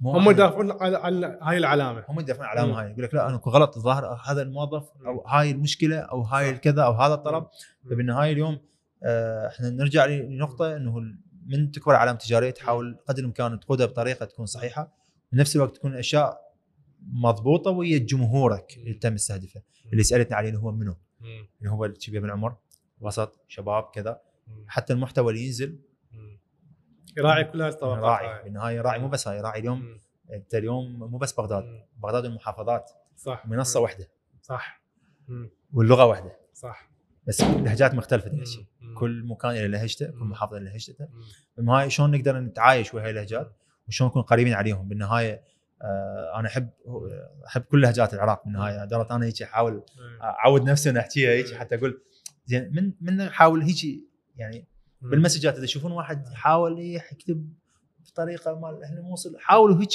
مو 0.00 0.12
هم. 0.12 0.30
يدافعون 0.30 0.70
عن 0.70 0.94
عن 0.94 1.24
هاي 1.42 1.58
العلامة. 1.58 2.04
هم 2.08 2.20
يدافعون 2.20 2.46
على 2.46 2.66
مم. 2.66 2.72
هاي. 2.72 2.90
يقول 2.90 3.04
لك 3.04 3.14
لا 3.14 3.28
أنا 3.28 3.40
غلط 3.48 3.76
الظاهر 3.76 4.20
هذا 4.26 4.42
الموظف 4.42 4.88
أو 5.06 5.26
هاي 5.26 5.50
المشكلة 5.50 5.98
أو 5.98 6.22
هاي 6.22 6.50
الكذا 6.50 6.82
أو 6.82 6.92
هذا 6.92 7.14
الطلب. 7.14 7.46
فبالنهايه 7.90 8.32
اليوم 8.32 8.58
آه، 9.04 9.48
إحنا 9.48 9.70
نرجع 9.70 10.04
لنقطة 10.04 10.76
إنه 10.76 11.00
من 11.46 11.70
تكبر 11.70 11.94
علامه 11.94 12.18
تجاريه 12.18 12.50
تحاول 12.50 12.98
قدر 13.08 13.18
الإمكان 13.18 13.60
تقودها 13.60 13.86
بطريقة 13.86 14.26
تكون 14.26 14.46
صحيحة. 14.46 14.92
بنفس 15.32 15.56
الوقت 15.56 15.76
تكون 15.76 15.94
اشياء 15.94 16.40
مضبوطة 17.12 17.70
ويا 17.70 17.98
جمهورك 17.98 18.76
اللي 18.76 18.94
تم 18.94 19.14
مستهدفه 19.14 19.62
اللي 19.92 20.02
سألتني 20.02 20.36
عليه 20.36 20.48
اللي 20.48 20.60
هو 20.60 20.72
منو؟ 20.72 20.96
اللي 21.58 21.70
هو 21.70 21.84
الشباب 21.84 22.22
بالعمر 22.22 22.56
وسط 23.00 23.40
شباب 23.48 23.82
كذا. 23.94 24.20
حتى 24.66 24.92
المحتوى 24.92 25.32
اللي 25.32 25.46
ينزل. 25.46 25.78
يراعي 27.16 27.44
كل 27.44 27.62
هاي 27.62 27.68
الطبقات 27.70 27.98
راعي 27.98 28.26
هاي. 28.26 28.44
بالنهايه 28.44 28.80
راعي 28.80 28.98
مو 28.98 29.08
بس 29.08 29.28
هاي 29.28 29.40
راعي 29.40 29.60
اليوم 29.60 29.80
مم. 29.80 30.00
انت 30.32 30.54
اليوم 30.54 30.98
مو 31.10 31.18
بس 31.18 31.32
بغداد 31.32 31.64
مم. 31.64 31.82
بغداد 32.02 32.24
والمحافظات 32.24 32.90
صح 33.16 33.46
منصة. 33.46 33.80
واحدة 33.80 34.08
صح 34.42 34.80
مم. 35.28 35.50
واللغة 35.72 36.04
واحدة 36.04 36.36
صح 36.54 36.88
بس 37.26 37.40
لهجات 37.40 37.94
مختلفة 37.94 38.30
مم. 38.32 38.94
كل 38.98 39.24
مكان 39.26 39.52
له 39.52 39.66
لهجته 39.66 40.06
كل. 40.10 40.16
محافظة 40.24 40.58
له 40.58 40.64
لهجته. 40.70 41.08
بالنهايه 41.56 41.88
شلون 41.88 42.10
نقدر 42.10 42.40
نتعايش 42.40 42.94
ويا 42.94 43.04
هاي 43.04 43.10
اللهجات 43.10 43.52
وشلون 43.88 44.10
نكون 44.10 44.22
قريبين 44.22 44.54
عليهم 44.54 44.88
بالنهاية 44.88 45.42
آه 45.82 46.38
أنا 46.38 46.48
أحب 46.48 46.70
أحب 47.46 47.62
كل 47.62 47.80
لهجات 47.82 48.14
العراق 48.14 48.44
بالنهاية 48.44 48.84
درت 48.84 49.10
أنا 49.10 49.26
هيك 49.26 49.42
أحاول. 49.42 49.82
أعود 50.22 50.62
نفسي 50.70 50.90
اني 50.90 50.98
احكيها 50.98 51.30
هيك. 51.30 51.54
حتى 51.54 51.74
أقول 51.74 52.02
زين 52.46 52.72
من 52.74 52.92
من 53.00 53.20
احاول 53.20 53.62
هيك 53.62 53.84
يعني. 54.36 54.66
بالمسجات 55.10 55.54
إذا 55.56 55.64
يشوفون 55.64 55.92
واحد 55.92 56.24
يحاول 56.32 56.78
يكتب 56.80 57.52
بطريقة 58.06 58.60
مال 58.60 58.82
إحنا 58.84 59.00
موصل 59.00 59.36
حاولوا 59.38 59.80
هيك 59.80 59.90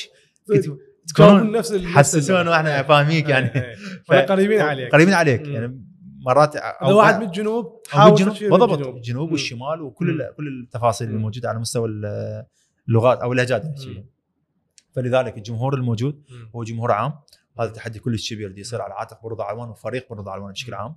تكونون 1.07 1.51
نفس 1.51 1.71
نفس 1.71 2.29
وإحنا 2.31 2.79
ال- 2.79 2.85
فاهميك 2.85 3.29
يعني 3.29 3.55
إيه. 3.55 3.75
قريبين 4.29 4.61
عليك 4.61 4.91
قريبين 4.91 5.13
عليك. 5.13 5.47
يعني 5.47 5.85
مرات 6.25 6.55
إذا 6.55 6.93
واحد 6.93 7.19
من 7.19 7.25
الجنوب 7.25 7.81
حاول 7.89 8.11
بالضبط 8.23 8.87
الجنوب. 8.87 9.31
والشمال 9.31 9.81
وكل 9.81 10.23
كل 10.37 10.47
التفاصيل 10.63 11.07
اللي 11.07 11.17
مم. 11.17 11.23
موجوده 11.23 11.49
على 11.49 11.59
مستوى 11.59 11.87
ال- 11.89 12.45
اللغات 12.89 13.19
أو 13.19 13.31
اللهجات 13.31 13.61
اللي 13.65 13.73
نحكيها. 13.75 14.03
فلذلك 14.91 15.37
الجمهور 15.37 15.73
الموجود. 15.73 16.23
هو 16.55 16.63
جمهور 16.63 16.91
عام 16.91 17.13
هذا 17.59 17.69
تحدي 17.71 17.99
كلش 17.99 18.33
كبير 18.33 18.51
دي 18.51 18.61
يصير 18.61 18.81
على 18.81 18.93
عاتق 18.93 19.23
برضا 19.23 19.43
علوان 19.43 19.69
وفريق 19.69 20.09
برضا 20.09 20.31
علوان 20.31 20.51
بشكل 20.51 20.73
عام. 20.73 20.95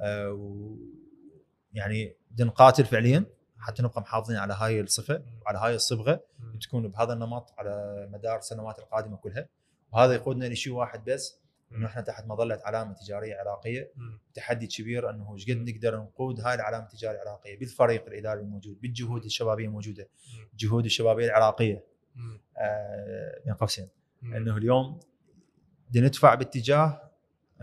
آه 0.00 0.30
و 0.32 0.76
يعني 1.72 2.16
نقاتل 2.40 2.84
فعليا 2.84 3.24
حتى 3.64 3.82
نبقى 3.82 4.00
محافظين 4.00 4.36
على 4.36 4.54
هاي 4.54 4.80
الصفة 4.80 5.22
وعلى 5.42 5.58
هاي 5.58 5.74
الصبغة. 5.74 6.20
تكون 6.60 6.88
بهذا 6.88 7.12
النمط 7.12 7.54
على 7.58 8.08
مدار 8.12 8.38
السنوات 8.38 8.78
القادمة 8.78 9.16
كلها. 9.16 9.48
وهذا 9.92 10.14
يقودنا 10.14 10.46
لشيء 10.46 10.72
واحد 10.72 11.10
بس 11.10 11.38
إنه 11.72 11.86
إحنا 11.86 12.02
تحت 12.02 12.26
مظلة 12.26 12.60
علامة 12.64 12.92
تجارية 12.92 13.36
عراقية. 13.36 13.92
تحدي 14.34 14.66
كبير 14.66 15.10
إنه 15.10 15.34
إيش 15.34 15.50
قد 15.50 15.56
نقدر 15.56 15.96
نقود 15.96 16.40
هاي 16.40 16.54
العلامة 16.54 16.84
التجارية 16.84 17.22
العراقية 17.22 17.58
بالفريق 17.58 18.06
الإداري 18.06 18.40
الموجود 18.40 18.80
بالجهود 18.80 19.24
الشبابية 19.24 19.66
الموجودة. 19.66 20.08
الجهود 20.52 20.84
الشبابية 20.84 21.26
العراقية. 21.26 21.84
آه 22.58 23.40
بين 23.44 23.54
قوسين. 23.54 23.88
إنه 24.22 24.56
اليوم 24.56 25.00
ندفع 25.96 26.34
باتجاه 26.34 27.10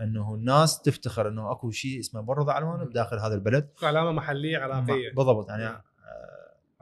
إنه 0.00 0.34
الناس 0.34 0.82
تفتخر 0.82 1.28
إنه 1.28 1.52
أكو 1.52 1.70
شيء 1.70 2.00
اسمه 2.00 2.20
برضه 2.20 2.52
علوان 2.52 2.84
بداخل 2.84 3.18
هذا 3.18 3.34
البلد. 3.34 3.68
علامه 3.82 4.12
محلية 4.12 4.58
عراقية. 4.58 5.14
بالضبط 5.14 5.48
يعني 5.48 5.82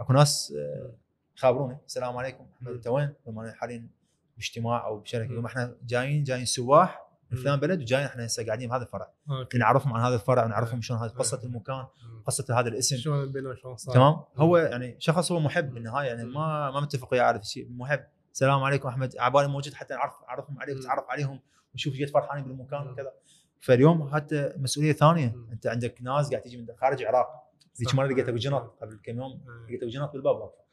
اكو 0.00 0.12
ناس 0.12 0.54
آه، 0.58 0.92
خابروني 1.36 1.78
السلام 1.86 2.16
عليكم 2.16 2.46
احمد. 2.56 2.72
انت 2.72 2.86
وين؟ 2.86 3.14
لما 3.26 3.42
أنا 3.42 3.52
حاليا 3.52 3.88
باجتماع 4.36 4.86
أو 4.86 4.98
بشركة 5.00 5.24
مم. 5.24 5.32
يقولون 5.32 5.46
إحنا 5.46 5.76
جايين 5.86 6.24
جايين 6.24 6.44
سواح 6.44 7.06
من. 7.30 7.38
فلان 7.38 7.60
بلد 7.60 7.80
وجايين 7.80 8.06
إحنا 8.06 8.26
هسه 8.26 8.46
قاعدين 8.46 8.68
بهذا 8.68 8.82
الفرع 8.82 9.10
نعرفهم 9.54 9.92
عن 9.92 10.02
هذا 10.02 10.14
الفرع 10.14 10.44
ونعرفهم. 10.44 10.80
شلون 10.80 11.00
هذه 11.00 11.08
قصة. 11.08 11.42
المكان. 11.44 11.86
قصة 12.26 12.60
هذا 12.60 12.68
الاسم 12.68 12.96
شلون 12.96 13.22
البناء 13.22 13.54
شلون 13.54 13.76
صار 13.76 13.94
تمام 13.94 14.24
هو 14.36 14.56
يعني 14.56 14.96
شخص 14.98 15.32
هو 15.32 15.40
محب 15.40 15.74
بالنهاية 15.74 16.08
يعني. 16.08 16.24
ما 16.24 16.70
ما 16.70 16.80
متفق 16.80 17.12
وياه 17.12 17.22
على 17.22 17.42
شيء 17.42 17.68
محب 17.70 18.04
السلام 18.32 18.62
عليكم 18.62 18.88
أحمد 18.88 19.16
عبالي 19.18 19.48
موجود 19.48 19.74
حتى 19.74 19.94
نعرف 19.94 20.14
أعرفهم 20.28 20.60
عليه 20.60 20.74
مم. 20.74 20.80
وتعرف 20.80 21.04
عليهم 21.10 21.40
ونشوف 21.72 21.94
جيت 21.94 22.10
فرحانين 22.10 22.44
بالمكان. 22.44 22.88
وكذا 22.88 23.12
فاليوم 23.60 24.14
حتى 24.14 24.52
مسؤولية 24.56 24.92
ثانية. 24.92 25.36
أنت 25.52 25.66
عندك 25.66 26.02
ناس 26.02 26.30
قاعد 26.30 26.42
تيجي 26.42 26.56
من 26.56 26.66
خارج 26.80 27.02
العراق 27.02 27.49
ذيك 27.80 27.88
صح. 27.88 27.94
مرة 27.94 28.06
لقيت 28.06 28.28
ابو 28.28 28.36
جنط 28.36 28.76
قبل 28.82 29.00
كم 29.02 29.18
يوم. 29.18 29.40
لقيت 29.68 29.82
ابو 29.82 29.90
جنط 29.90 30.12
بالباب 30.12 30.36
واقفة 30.36 30.64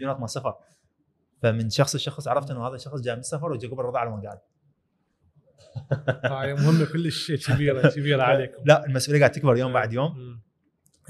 جنط 0.00 0.20
ما 0.20 0.26
سفر 0.26 0.54
فمن 1.42 1.70
شخص 1.70 1.96
لشخص 1.96 2.28
عرفت 2.28 2.50
إنه 2.50 2.68
هذا 2.68 2.74
الشخص 2.74 3.00
جاي 3.00 3.14
من 3.14 3.20
السفر 3.20 3.52
وجا 3.52 3.68
قبل 3.68 3.82
رضع 3.82 4.00
على 4.00 4.22
قاعد 4.26 4.38
هاي 6.24 6.54
مهمه 6.64 6.84
كلش 6.92 7.32
كبيره 7.32 7.88
كبيره 7.96 8.22
عليكم 8.22 8.62
لا 8.64 8.86
المسؤولية 8.86 9.20
قاعد 9.20 9.32
تكبر 9.32 9.56
يوم 9.56 9.72
بعد 9.72 9.92
يوم. 9.92 10.40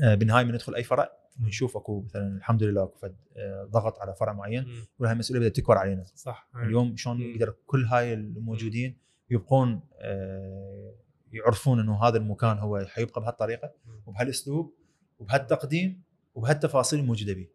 آه، 0.03 0.15
بالنهايه 0.15 0.45
من 0.45 0.53
ندخل 0.53 0.75
أي 0.75 0.83
فرع 0.83 1.11
نشوف 1.41 1.77
أكو 1.77 2.01
مثلا 2.03 2.37
الحمد 2.37 2.63
لله 2.63 2.83
أكو 2.83 3.07
آه، 3.37 3.69
ضغط 3.73 3.99
على 4.01 4.15
فرع 4.15 4.33
معين. 4.33 4.67
وهي 4.99 5.13
المسؤولية 5.13 5.41
بدأت 5.41 5.57
تكبر 5.57 5.79
علينا 5.79 6.05
صح 6.15 6.49
اليوم 6.57 6.97
شلون. 6.97 7.33
نقدر 7.33 7.55
كل 7.67 7.85
هاي 7.85 8.15
الموجودين 8.15 8.99
يبقون 9.31 9.81
آه، 9.99 10.95
يعرفون 11.33 11.81
إنه 11.81 12.05
هذا 12.05 12.19
المكان 12.19 12.59
هو 12.59 12.85
حيبقى 12.87 13.21
بهالطريقة. 13.21 13.73
وبهالأسلوب 14.07 14.75
وبهالتقديم 15.19 16.03
وبهالتفاصيل 16.35 17.01
الموجودة 17.01 17.33
به. 17.35 17.49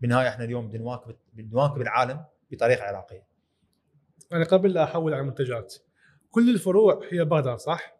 بالنهاية 0.00 0.28
إحنا 0.28 0.44
اليوم 0.44 0.68
بدنا 0.68 1.14
نواكب 1.38 1.80
العالم 1.80 2.24
بطريقة 2.50 2.84
عراقية. 2.84 3.26
أنا 4.32 4.44
قبل 4.44 4.72
لا 4.72 4.84
أحول 4.84 5.14
على 5.14 5.20
المنتجات 5.22 5.74
كل 6.30 6.50
الفروع 6.54 7.00
هي 7.12 7.24
بغداد 7.24 7.58
صح؟ 7.58 7.98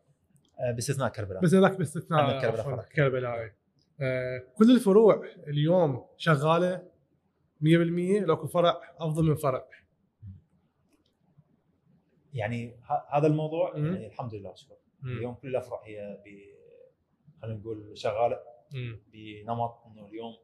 آه، 0.59 0.73
باستثناء 0.73 1.09
كربلاء. 1.09 1.43
بس 1.43 1.55
هذاك 1.55 1.79
باستثناء 1.79 2.41
كربلاء. 2.41 2.89
كربلاء. 2.95 3.53
آه 4.01 4.45
كل 4.55 4.75
الفروع 4.75 5.25
اليوم 5.49 6.07
شغالة 6.17 6.89
100% 7.61 7.65
لو 8.25 8.35
اكو 8.35 8.47
فرع 8.47 8.81
أفضل 8.99 9.25
من 9.25 9.35
فرع 9.35 9.69
يعني 12.33 12.77
هذا 13.13 13.27
الموضوع. 13.27 13.77
يعني 13.77 14.07
الحمد 14.07 14.35
لله 14.35 14.55
شكرا. 14.55 14.77
اليوم 15.05 15.35
كل 15.35 15.49
الأفرع 15.49 15.83
هي 15.85 16.23
خلينا 17.43 17.59
نقول 17.59 17.99
شغالة. 17.99 18.39
بنمط 19.13 19.83
انه 19.87 20.07
اليوم 20.07 20.35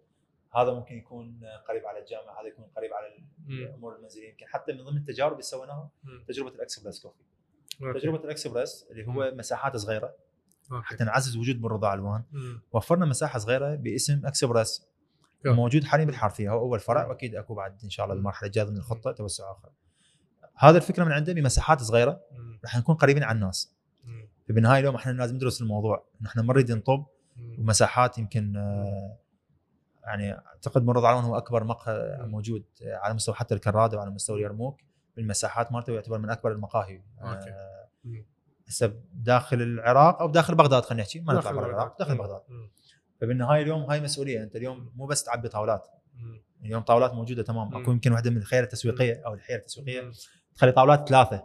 هذا 0.56 0.72
ممكن 0.72 0.94
يكون 0.94 1.40
قريب 1.68 1.86
على 1.86 1.98
الجامعة، 1.98 2.40
هذا 2.40 2.48
يكون 2.48 2.64
قريب 2.76 2.90
على. 2.92 3.06
الأمور 3.48 3.96
المنزلية، 3.96 4.30
يمكن 4.30 4.46
حتى 4.46 4.72
من 4.72 4.84
ضمن 4.84 4.96
التجارب 4.96 5.32
اللي 5.32 5.42
سويناها. 5.42 5.90
تجربة 6.28 6.48
ال 6.48 6.55
express 6.55 7.02
coffee. 7.02 7.22
تجربة 8.01 8.24
الاكسبرس 8.24 8.88
اللي 8.90 9.06
هو 9.06 9.32
مساحات 9.34 9.76
صغيرة 9.76 10.14
okay. 10.72 10.84
حتى 10.84 11.05
نعزز 11.05 11.36
وجود 11.36 11.60
بالرضا 11.60 11.94
علوان 11.94 12.22
مم. 12.32 12.62
وفرنا 12.72 13.06
مساحة 13.06 13.38
صغيرة 13.38 13.74
باسم 13.74 14.26
اكسبرس. 14.26 14.88
موجود 15.44 15.84
حاليا 15.84 16.05
بالحرفية 16.05 16.51
هو 16.51 16.60
أول 16.60 16.80
فرع. 16.80 17.06
وأكيد 17.06 17.34
أكو 17.34 17.55
بعد 17.55 17.78
إن 17.84 17.90
شاء 17.90 18.06
الله. 18.06 18.16
المرحلة 18.16 18.46
الجاية 18.46 18.64
من 18.64 18.76
الخطة 18.76 19.12
توسع 19.12 19.52
آخر. 19.52 19.70
هذا 20.56 20.76
الفكرة 20.76 21.05
من 21.05 21.12
عنده 21.12 21.32
بمساحات 21.32 21.82
صغيرة. 21.82 22.20
راح 22.64 22.78
نكون 22.78 22.94
قريبين 22.94 23.22
على 23.22 23.36
الناس. 23.36 23.74
فبالنهايه 24.48 24.80
اليوم 24.80 24.94
إحنا 24.94 25.12
لازم 25.12 25.36
ندرس 25.36 25.62
الموضوع، 25.62 26.05
نحن 26.22 26.40
ما 26.40 26.52
نريد 26.52 26.72
نطب. 26.72 27.06
ومساحات 27.59 28.19
يمكن 28.19 28.56
آه، 28.56 29.19
يعني 30.05 30.32
أعتقد 30.32 30.85
مرض 30.85 31.05
علون 31.05 31.24
هو 31.24 31.36
أكبر 31.36 31.65
مقهى 31.65 32.19
موجود 32.20 32.65
على 32.82 33.15
مستوى 33.15 33.35
حتى 33.35 33.55
الكرادة 33.55 33.98
وعلى 33.98 34.11
مستوى 34.11 34.36
اليرموك 34.36 34.81
بالمساحات 35.16 35.73
مالته 35.73 35.93
يعتبر 35.93 36.19
من 36.19 36.31
أكبر 36.31 36.52
المقاهي. 36.52 37.02
آه،. 37.20 37.40
هسه 38.69 38.94
داخل 39.12 39.62
العراق 39.62 40.20
أو 40.23 40.31
داخل 40.31 40.55
بغداد 40.55 40.82
خلينا 40.82 41.02
نحكي 41.02 41.20
ما 41.20 41.35
نطلع 41.35 41.51
برا. 41.51 41.66
العراق 41.66 41.98
داخل. 41.98 42.19
بغداد. 42.19 42.40
فبالنهاية 43.20 43.62
اليوم 43.62 43.82
هاي 43.82 44.01
مسؤولية 44.01 44.43
أنت 44.43 44.56
اليوم 44.56 44.93
مو 44.94 45.06
بس 45.06 45.24
تعبي 45.24 45.48
طاولات. 45.48 45.86
اليوم 46.65 46.82
طاولات 46.82 47.12
موجودة 47.12 47.43
تمام. 47.43 47.77
أكو 47.77 47.93
يمكن 47.93 48.12
واحدة 48.12 48.31
من 48.31 48.36
الخيار 48.36 48.62
التسويقية 48.62 49.23
أو 49.27 49.35
الحيل 49.35 49.56
التسويقية. 49.56 50.11
تخلي 50.55 50.73
طاولات 50.73 51.09
ثلاثة. 51.09 51.44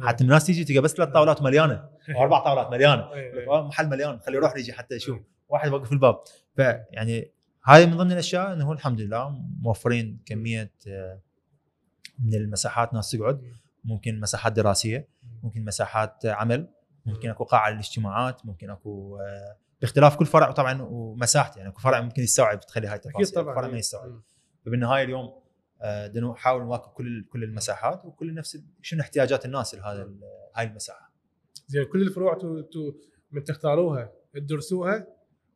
حتى 0.00 0.24
الناس 0.24 0.46
تيجي 0.46 0.64
تلقى 0.64 0.80
بس 0.80 0.92
ثلاث 0.92 1.08
طاولات 1.08 1.42
مليانة 1.42 1.74
أو 2.16 2.22
أربع 2.22 2.38
طاولات 2.38 2.70
مليانة. 2.70 3.12
إيه. 3.12 3.38
إيه. 3.38 3.62
محل 3.62 3.88
مليان. 3.88 4.20
خليه 4.20 4.36
يروح 4.36 4.56
يجي 4.56 4.72
حتى 4.72 4.94
يشوف. 4.94 5.18
إيه. 5.18 5.24
واحد 5.48 5.72
واقف 5.72 5.86
في 5.86 5.92
الباب. 5.92 6.20
فيعني 6.56 7.32
هاي 7.64 7.86
من 7.86 7.96
ضمن 7.96 8.12
الأشياء 8.12 8.52
إنه 8.52 8.72
الحمد 8.72 9.00
لله 9.00 9.28
موفرين 9.60 10.22
كمية 10.26 10.72
آه، 10.88 11.20
من 12.18 12.34
المساحات 12.34 12.94
ناس 12.94 13.10
تقعد. 13.10 13.42
ممكن 13.84 14.20
مساحات 14.20 14.52
دراسية. 14.52 15.08
ممكن 15.42 15.64
مساحات 15.64 16.26
عمل. 16.26 16.68
ممكن 17.06 17.30
أكو 17.30 17.44
قاعة 17.44 17.70
للاجتماعات. 17.70 18.46
ممكن 18.46 18.70
أكو 18.70 19.18
آه، 19.18 19.56
باختلاف 19.80 20.16
كل 20.16 20.26
فرع 20.26 20.50
طبعا 20.50 20.82
ومساحته. 20.82 21.58
يعني 21.58 21.70
أكو 21.70 21.80
فرع 21.80 22.00
ممكن 22.00 22.22
يستوعب 22.22 22.60
تخلي 22.60 22.86
هاي 22.86 22.94
أكيد 22.94 23.06
التفاصيل. 23.06 23.34
طبعا 23.34 23.54
فرع 23.54 23.68
ما. 23.68 23.78
يستوعب. 23.78 24.20
فبالنهايه 24.66 25.04
اليوم 25.04 25.39
نحاول 26.20 26.62
نواكب 26.62 26.90
كل 26.92 27.24
كل 27.32 27.44
المساحات 27.44 28.04
وكل 28.04 28.34
نفس 28.34 28.58
شنو 28.82 29.00
احتياجات 29.00 29.44
الناس 29.44 29.74
لهذا 29.74 30.02
ال- 30.02 30.20
هاي 30.56 30.66
المساحة 30.66 31.12
زين 31.66 31.84
كل 31.84 32.02
الفروع 32.02 32.34
تو 32.34 32.60
تو 32.60 32.92
من 33.32 33.44
تختاروها 33.44 34.12
تدرسوها 34.34 35.06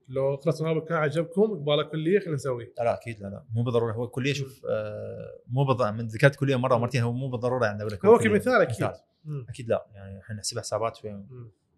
لو 0.08 0.36
خلاص 0.36 0.62
ما 0.62 0.80
كان 0.80 0.98
عجبكم 0.98 1.64
لك 1.80 1.90
كلية 1.90 2.18
خلينا 2.18 2.34
نسوي 2.34 2.72
لا 2.78 2.94
أكيد 2.94 3.20
لا 3.20 3.26
لا 3.28 3.44
مو 3.54 3.62
بالضرورة 3.62 3.92
هو 3.92 4.04
الكليه 4.04 4.32
شوف 4.32 4.62
آه، 4.70 5.38
مو 5.48 5.64
بالضروره 5.64 5.90
من 5.90 6.06
ذكرت 6.06 6.36
كلية 6.36 6.56
مرة 6.56 6.76
مرتين 6.78 7.02
هو 7.02 7.12
مو 7.12 7.28
بالضرورة 7.30 7.66
يعني 7.66 7.80
أقول 7.82 7.92
لك 7.92 8.04
هو. 8.04 8.18
كمثال 8.18 8.52
أكيد 8.60 8.76
مثال. 8.76 9.00
مم. 9.24 9.46
أكيد 9.48 9.68
لا 9.68 9.86
يعني 9.94 10.20
إحنا 10.20 10.36
نحسب 10.36 10.58
حسابات 10.58 10.96
شوي. 10.96 11.24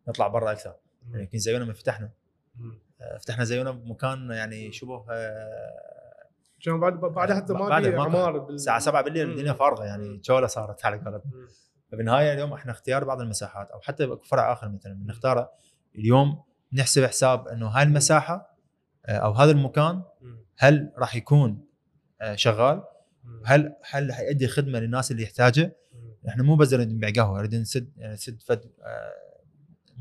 نطلع 0.09 0.29
برا 0.29 0.53
أكثر 0.53 0.75
مم. 1.03 1.11
يعني 1.11 1.23
يمكن 1.23 1.39
زينا 1.39 1.65
ما 1.65 1.73
فتحنا 1.73 2.11
مم. 2.57 2.79
آه، 3.01 3.19
فتحنا 3.19 3.45
زينا 3.45 3.71
بمكان 3.71 4.31
يعني 4.31 4.73
شبه 4.73 5.05
آه، 5.11 5.96
عشان 6.67 6.81
بعد 6.81 7.01
بعد 7.01 7.33
حتى 7.33 7.53
ما 7.53 7.69
بعدها 7.69 7.91
في 7.91 7.97
ما 7.97 8.31
بال- 8.31 8.55
الساعة 8.55 8.79
7 8.79 9.03
بالليل. 9.03 9.31
الدنيا 9.31 9.53
فارغة 9.53 9.85
يعني 9.85 10.17
جوله 10.25 10.47
صارت 10.47 10.85
على 10.87 10.97
قولتهم. 10.97 11.31
فبالنهاية 11.93 12.33
اليوم 12.33 12.53
إحنا 12.53 12.73
اختيار 12.73 13.05
بعض 13.05 13.21
المساحات 13.21 13.71
أو 13.71 13.81
حتى 13.81 14.17
فرع 14.31 14.53
آخر 14.53 14.69
مثلا 14.69 14.95
بنختاره 14.95 15.51
اليوم 15.95 16.43
نحسب 16.73 17.05
حساب 17.05 17.49
إنه 17.49 17.67
هاي 17.69 17.83
المساحة 17.83 18.57
آه، 19.07 19.13
أو 19.17 19.33
هذا 19.33 19.51
المكان. 19.51 20.03
هل 20.59 20.93
راح 20.99 21.15
يكون 21.17 21.65
آه، 22.21 22.35
شغال. 22.35 22.83
هل 23.45 23.75
هل 23.91 24.13
حيؤدي 24.13 24.49
خدمة 24.49 24.79
للناس 24.79 25.11
اللي 25.11 25.23
يحتاجه. 25.23 25.77
إحنا 26.29 26.43
مو 26.43 26.57
بس 26.57 26.73
نريد 26.73 26.93
نبيع 26.93 27.11
قهوة 27.25 27.39
نريد 27.39 27.55
نسد 27.55 27.93
يعني 27.97 28.13
نسد 28.15 28.43
فد 28.43 28.71
آه، 28.83 29.13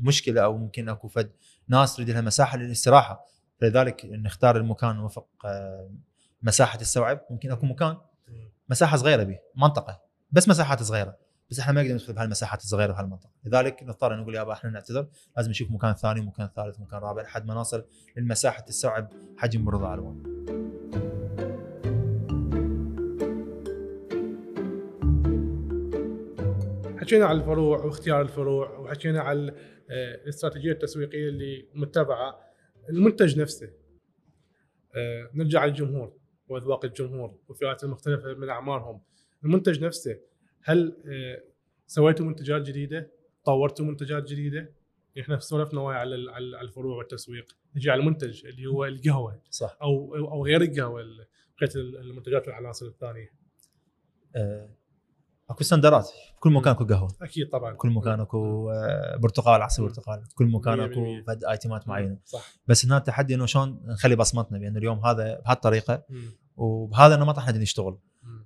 مشكلة 0.02 0.40
أو 0.44 0.56
ممكن 0.58 0.88
أكو 0.88 1.08
فد 1.08 1.32
ناس 1.68 1.96
تريد 1.96 2.10
لها 2.10 2.20
مساحة 2.20 2.58
للاستراحة 2.58 3.24
فلذلك 3.60 4.04
نختار 4.04 4.56
المكان 4.56 4.98
وفق 4.98 5.28
مساحة 6.42 6.78
تستوعب 6.78 7.20
ممكن 7.30 7.50
اكو 7.50 7.66
مكان. 7.66 7.96
مساحة 8.68 8.96
صغيرة 8.96 9.22
به 9.22 9.38
منطقة. 9.56 10.02
بس 10.30 10.48
مساحات 10.48 10.82
صغيرة. 10.82 11.16
بس 11.50 11.58
إحنا 11.58 11.72
ما 11.72 11.82
نقدر 11.82 11.94
ندخل 11.94 12.12
بهالمساحات 12.12 12.60
الصغيرة 12.60 12.92
بهالمنطقه 12.92 13.30
لذلك 13.44 13.82
نضطر 13.82 14.16
نقول 14.16 14.34
يابا 14.34 14.52
إحنا 14.52 14.70
نعتذر. 14.70 15.08
لازم 15.36 15.50
نشوف 15.50 15.70
مكان 15.70 15.94
ثاني 15.94 16.20
مكان 16.20 16.48
ثالث 16.56 16.80
مكان 16.80 17.00
رابع 17.00 17.22
لحد 17.22 17.46
ما 17.46 17.54
نصل 17.54 17.84
للمساحة 18.16 18.62
تستوعب 18.62 19.12
حجم 19.36 19.64
برضا 19.64 19.94
الوان 19.94 20.36
حكينا 27.06 27.26
عن 27.26 27.36
الفروع 27.36 27.84
واختيار 27.84 28.20
الفروع 28.20 28.78
وحكينا 28.78 29.20
عن 29.20 29.48
آه، 29.90 30.14
الاستراتيجية 30.14 30.72
التسويقية 30.72 31.28
اللي 31.28 31.68
متبعة. 31.74 32.38
المنتج 32.88 33.40
نفسه. 33.40 33.70
آه، 34.94 35.30
نرجع 35.34 35.64
للجمهور. 35.64 36.12
وأذواق 36.48 36.84
الجمهور 36.84 37.38
والفئات 37.48 37.84
المختلفة 37.84 38.34
من 38.34 38.48
أعمارهم. 38.48 39.00
المنتج 39.44 39.84
نفسه 39.84 40.18
هل 40.62 40.96
آه، 41.06 41.42
سويتوا 41.86 42.26
منتجات 42.26 42.62
جديدة؟ 42.62 43.10
طورتوا 43.44 43.84
منتجات 43.86 44.24
جديدة؟ 44.28 44.72
إحنا 45.20 45.38
سولفنا 45.38 45.80
وايد 45.80 45.98
على 45.98 46.30
على 46.30 46.56
على 46.56 46.68
الفروع 46.68 46.96
والتسويق. 46.96 47.56
نجي 47.76 47.90
على 47.90 48.00
المنتج 48.00 48.46
اللي 48.46 48.66
هو 48.66 48.84
القهوة 48.84 49.40
صح. 49.50 49.78
أو 49.82 50.14
أو 50.16 50.44
غير 50.44 50.62
القهوة 50.62 51.00
ال- 51.00 51.26
بقيه 51.60 51.70
المنتجات 51.76 52.48
والعناصر 52.48 52.86
الثانية. 52.86 53.32
آه، 54.36 54.68
اكو 55.50 55.64
standards 55.64 56.10
كل 56.40 56.52
مكان 56.52 56.72
اكو 56.72 56.84
قهوة. 56.84 57.08
أكيد 57.22 57.48
طبعا. 57.48 57.74
كل 57.74 57.90
مكان 57.90 58.20
اكو 58.20 58.70
آه، 58.70 59.16
برتقال 59.16 59.62
عصير. 59.62 59.84
برتقال. 59.84 60.22
كل 60.34 60.46
مكان 60.46 60.80
اكو. 60.80 61.22
فد 61.26 61.44
item 61.44 61.79
ات 61.79 61.88
معينة. 61.88 62.16
صح. 62.24 62.52
بس 62.66 62.86
هنا 62.86 62.96
التحدي 62.96 63.34
إنه 63.34 63.46
شلون 63.46 63.80
نخلي 63.84 64.16
بصمتنا؟ 64.16 64.58
بان 64.58 64.76
اليوم 64.76 65.06
هذا 65.06 65.40
بهالطريقه. 65.40 66.02
وبهذا 66.56 67.14
النمط 67.14 67.38
إحنا 67.38 67.58
نشتغل. 67.58 67.98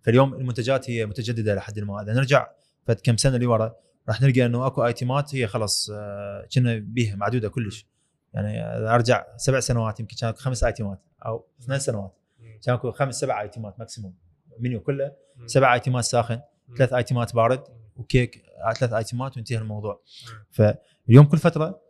فاليوم 0.03 0.35
المنتجات 0.35 0.91
هي 0.91 1.07
متجددة 1.07 1.55
لحد 1.55 1.79
ما. 1.79 2.03
إذا 2.03 2.13
نرجع 2.13 2.49
فد 2.87 3.01
كم 3.01 3.17
سنة 3.17 3.37
لورا 3.37 3.77
راح 4.09 4.23
نلقى 4.23 4.47
إنه 4.47 4.67
اكو 4.67 4.87
item 4.87 5.25
ات 5.25 5.35
هي 5.35 5.47
خلاص 5.47 5.91
آه، 5.95 6.47
كنا 6.55 6.79
بيها 6.79 7.17
معدودة 7.17 7.49
كلش. 7.49 7.87
يعني 8.35 8.61
اذا 8.61 8.95
أرجع 8.95 9.25
سبع 9.37 9.61
سنوات 9.61 10.01
يمكن 10.01 10.17
كان 10.17 10.29
اكو 10.29 10.39
خمس 10.39 10.65
item 10.65 10.95
ات 10.95 11.03
أو 11.27 11.47
ثمان 11.61 11.79
سنوات. 11.79 12.17
كان 12.63 12.75
اكو 12.75 12.93
خمس 12.93 13.21
سبع 13.21 13.43
item 13.43 13.71
ات 13.71 13.79
maximum. 13.79 14.15
menu 14.59 14.81
كله. 14.81 15.13
سبع 15.47 15.75
item 15.75 15.99
ات 15.99 16.05
ساخن. 16.05 16.41
ثلاث 16.79 16.93
item 16.93 17.26
ات 17.26 17.35
بارد. 17.35 17.63
وكيك 17.97 18.45
آه، 18.67 18.73
ثلاث 18.73 18.93
item 18.93 19.28
ات 19.28 19.37
وانتهى 19.37 19.59
الموضوع. 19.59 20.03
فاليوم 20.51 21.27
كل 21.27 21.39
فترة 21.39 21.81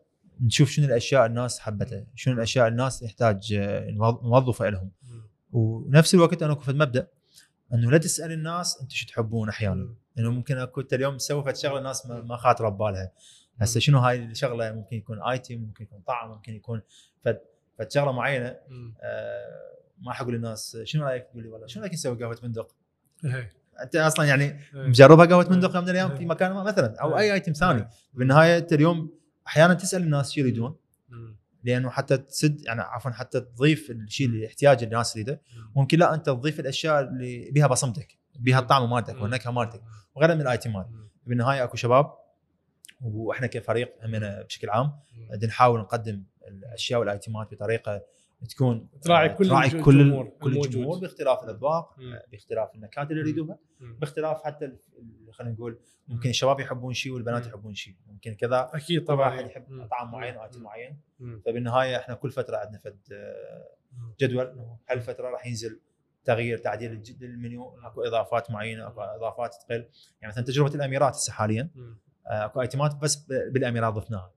نشوف 0.41 0.71
شنو 0.71 0.87
الأشياء 0.87 1.27
الناس 1.27 1.59
حبتها 1.59 2.07
شنو 2.15 2.35
الأشياء 2.35 2.69
الناس 2.69 3.03
يحتاج 3.03 3.53
آه، 3.53 3.91
نوظ- 3.91 4.25
نوظفه 4.25 4.69
لهم. 4.69 4.91
ونفس 5.53 6.15
الوقت 6.15 6.43
أنا 6.43 6.53
أكو 6.53 6.63
مبدا 6.73 7.07
إنه 7.75 7.91
لا 7.91 7.99
تسأل 7.99 8.33
الناس 8.33 8.81
أنتم 8.83 8.95
شو 8.95 9.07
تحبون 9.07 9.49
أحيانا 9.49 9.75
مم. 9.75 9.95
إنه 10.19 10.31
ممكن 10.31 10.59
أكو 10.59 10.81
انت 10.81 10.93
اليوم 10.95 11.17
تسوي 11.17 11.45
فد 11.45 11.57
شغلة 11.57 11.79
الناس 11.79 12.07
ما 12.07 12.37
خاطرة 12.37 12.69
ببالها 12.69 13.13
هسه 13.59 13.81
شنو 13.81 13.99
هاي 13.99 14.25
الشغلة 14.25 14.73
ممكن 14.73 14.97
يكون 14.97 15.23
item 15.23 15.55
ممكن 15.61 15.85
يكون 15.85 16.01
طعم 16.07 16.31
ممكن 16.31 16.55
يكون 16.55 16.83
فد 17.25 17.41
فد 17.79 17.91
شغله 17.91 18.13
معينه. 18.13 18.57
آه 19.03 19.71
ما 19.99 20.13
حقول 20.13 20.35
للناس 20.35 20.77
شنو 20.85 21.05
رأيك 21.05 21.27
تقول 21.27 21.43
لي 21.43 21.49
والله 21.49 21.67
شنو 21.67 21.83
رأيك 21.83 21.93
نسوي 21.93 22.17
قهوة 22.25 22.37
بندق 22.43 22.75
إيه. 23.25 23.53
انت 23.83 23.97
أصلا 23.97 24.27
يعني 24.27 24.45
إيه. 24.45 24.59
مجربها 24.75 25.27
قهوه 25.27 25.45
بندق 25.45 25.75
يوم 25.75 25.85
من 25.85 25.91
الأيام 25.91 26.17
في 26.17 26.27
مكان 26.27 26.53
ما 26.53 26.63
مثلا 26.63 26.97
أو 27.01 27.19
إيه. 27.19 27.23
أي 27.23 27.33
ايتم 27.33 27.53
ثاني 27.53 27.79
إيه. 27.79 27.89
بالنهاية 28.15 28.59
أنت 28.59 28.73
اليوم 28.73 29.11
أحيانا 29.47 29.75
تسأل 29.75 30.03
الناس 30.03 30.33
شو 30.33 30.41
يريدون. 30.41 30.77
لأنه 31.65 31.91
حتى 31.91 32.17
تسد 32.17 32.65
يعني 32.65 32.81
عفوا 32.81 33.11
حتى 33.11 33.41
تضيف 33.41 33.91
الشيء 33.91 34.27
اللي 34.27 34.45
يحتاجه 34.45 34.85
الناس 34.85 35.13
تريده 35.13 35.41
ممكن 35.77 35.99
لا 35.99 36.15
أنت 36.15 36.27
تضيف 36.27 36.61
الأشياء 36.61 37.01
اللي 37.01 37.51
بها 37.51 37.67
بصمتك 37.67 38.19
بها 38.39 38.59
الطعم 38.59 38.91
مالتك. 38.91 39.23
والنكهة 39.23 39.51
مالتك 39.51 39.83
وغيرها 40.15 40.35
من 40.35 40.41
الايتمات. 40.41 40.87
بالنهاية 41.27 41.65
أكو 41.65 41.77
شباب 41.77 42.15
وإحنا 43.01 43.47
كفريق 43.47 43.95
همنا 44.05 44.43
بشكل 44.43 44.71
عام 44.71 44.93
نحاول 45.45 45.81
نقدم 45.81 46.23
الأشياء 46.49 47.01
والايتمات 47.01 47.55
بطريقة 47.55 48.03
تكون 48.49 48.89
تراعي 49.03 49.29
آه، 49.29 49.33
كل 49.33 49.49
تراعي 49.49 49.71
كل 49.71 50.01
الجمهور 50.01 50.29
كل. 50.41 50.57
الجمهور 50.57 50.99
باختلاف 50.99 51.45
الاذواق. 51.45 51.97
آه، 52.01 52.25
باختلاف 52.31 52.75
النكهات 52.75 53.11
اللي 53.11 53.21
يريدوها. 53.21 53.59
باختلاف 53.81 54.43
حتى 54.45 54.73
خلينا 55.33 55.55
نقول 55.55 55.79
ممكن 56.09 56.29
الشباب 56.29 56.61
يحبون 56.61 56.95
شيء 56.95 57.13
والبنات. 57.13 57.47
يحبون 57.47 57.75
شيء 57.75 57.95
ممكن 58.07 58.35
كذا 58.35 58.71
أكيد 58.75 59.05
طبعا 59.05 59.31
واحد 59.31 59.47
يحب. 59.47 59.89
طعم 59.91 60.11
معين 60.13 60.35
مم. 60.35 60.41
وايتم 60.41 60.63
معين. 60.63 61.01
فبالنهاية 61.47 61.97
إحنا 61.97 62.15
كل 62.15 62.31
فترة 62.31 62.57
عندنا 62.57 62.79
فد. 62.79 62.99
جدول 64.21 64.67
هالفتره 64.91 65.29
راح 65.29 65.47
ينزل 65.47 65.81
تغيير 66.25 66.59
تعديل 66.59 67.03
للمنيو 67.21 67.81
أكو 67.85 68.03
إضافات 68.03 68.51
معينة 68.51 68.87
أكو 68.87 69.01
إضافات 69.01 69.55
تقل 69.55 69.89
يعني 70.21 70.33
مثلا 70.33 70.45
تجربة 70.45 70.75
الأميرات 70.75 71.15
هسه 71.15 71.33
حاليا. 71.33 71.71
آه، 72.27 72.45
أكو 72.45 72.61
item 72.61 72.90
ات 72.90 72.97
بس 72.97 73.17
بالأميرات 73.27 73.95
ضفناها. 73.95 74.33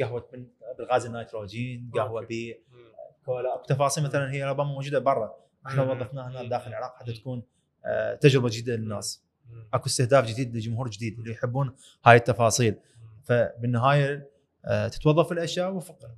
قهوة 0.00 0.28
من 0.32 0.46
بالغاز 0.78 1.06
النيتروجين 1.06 1.90
قهوة 1.94 2.20
أوكي. 2.20 2.52
ب 2.52 2.56
مم. 2.74 2.92
كولا 3.24 3.54
أكو 3.54 3.64
تفاصيل 3.64 4.04
مثلا 4.04 4.32
هي 4.32 4.44
ربما 4.44 4.64
موجودة 4.64 4.98
برا 4.98 5.34
إحنا. 5.66 5.82
وظفناها 5.82 6.30
هنا. 6.30 6.48
داخل 6.48 6.70
العراق 6.70 6.96
حتى. 6.96 7.12
تكون 7.12 7.42
آه، 7.84 8.14
تجربة 8.14 8.48
جديدة 8.48 8.76
للناس. 8.76 9.22
أكو 9.74 9.86
استهداف 9.86 10.26
جديد 10.26 10.56
لجمهور 10.56 10.88
جديد 10.90 11.18
اللي 11.18 11.32
يحبون 11.32 11.76
هاي 12.04 12.16
التفاصيل. 12.16 12.76
فبالنهاية 13.24 14.30
آه، 14.64 14.88
تتوظف 14.88 15.32
الأشياء 15.32 15.72
وفق 15.72 16.10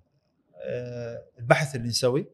آه، 0.63 1.23
البحث 1.39 1.77
اللي 1.77 1.89
نسوي 1.89 2.27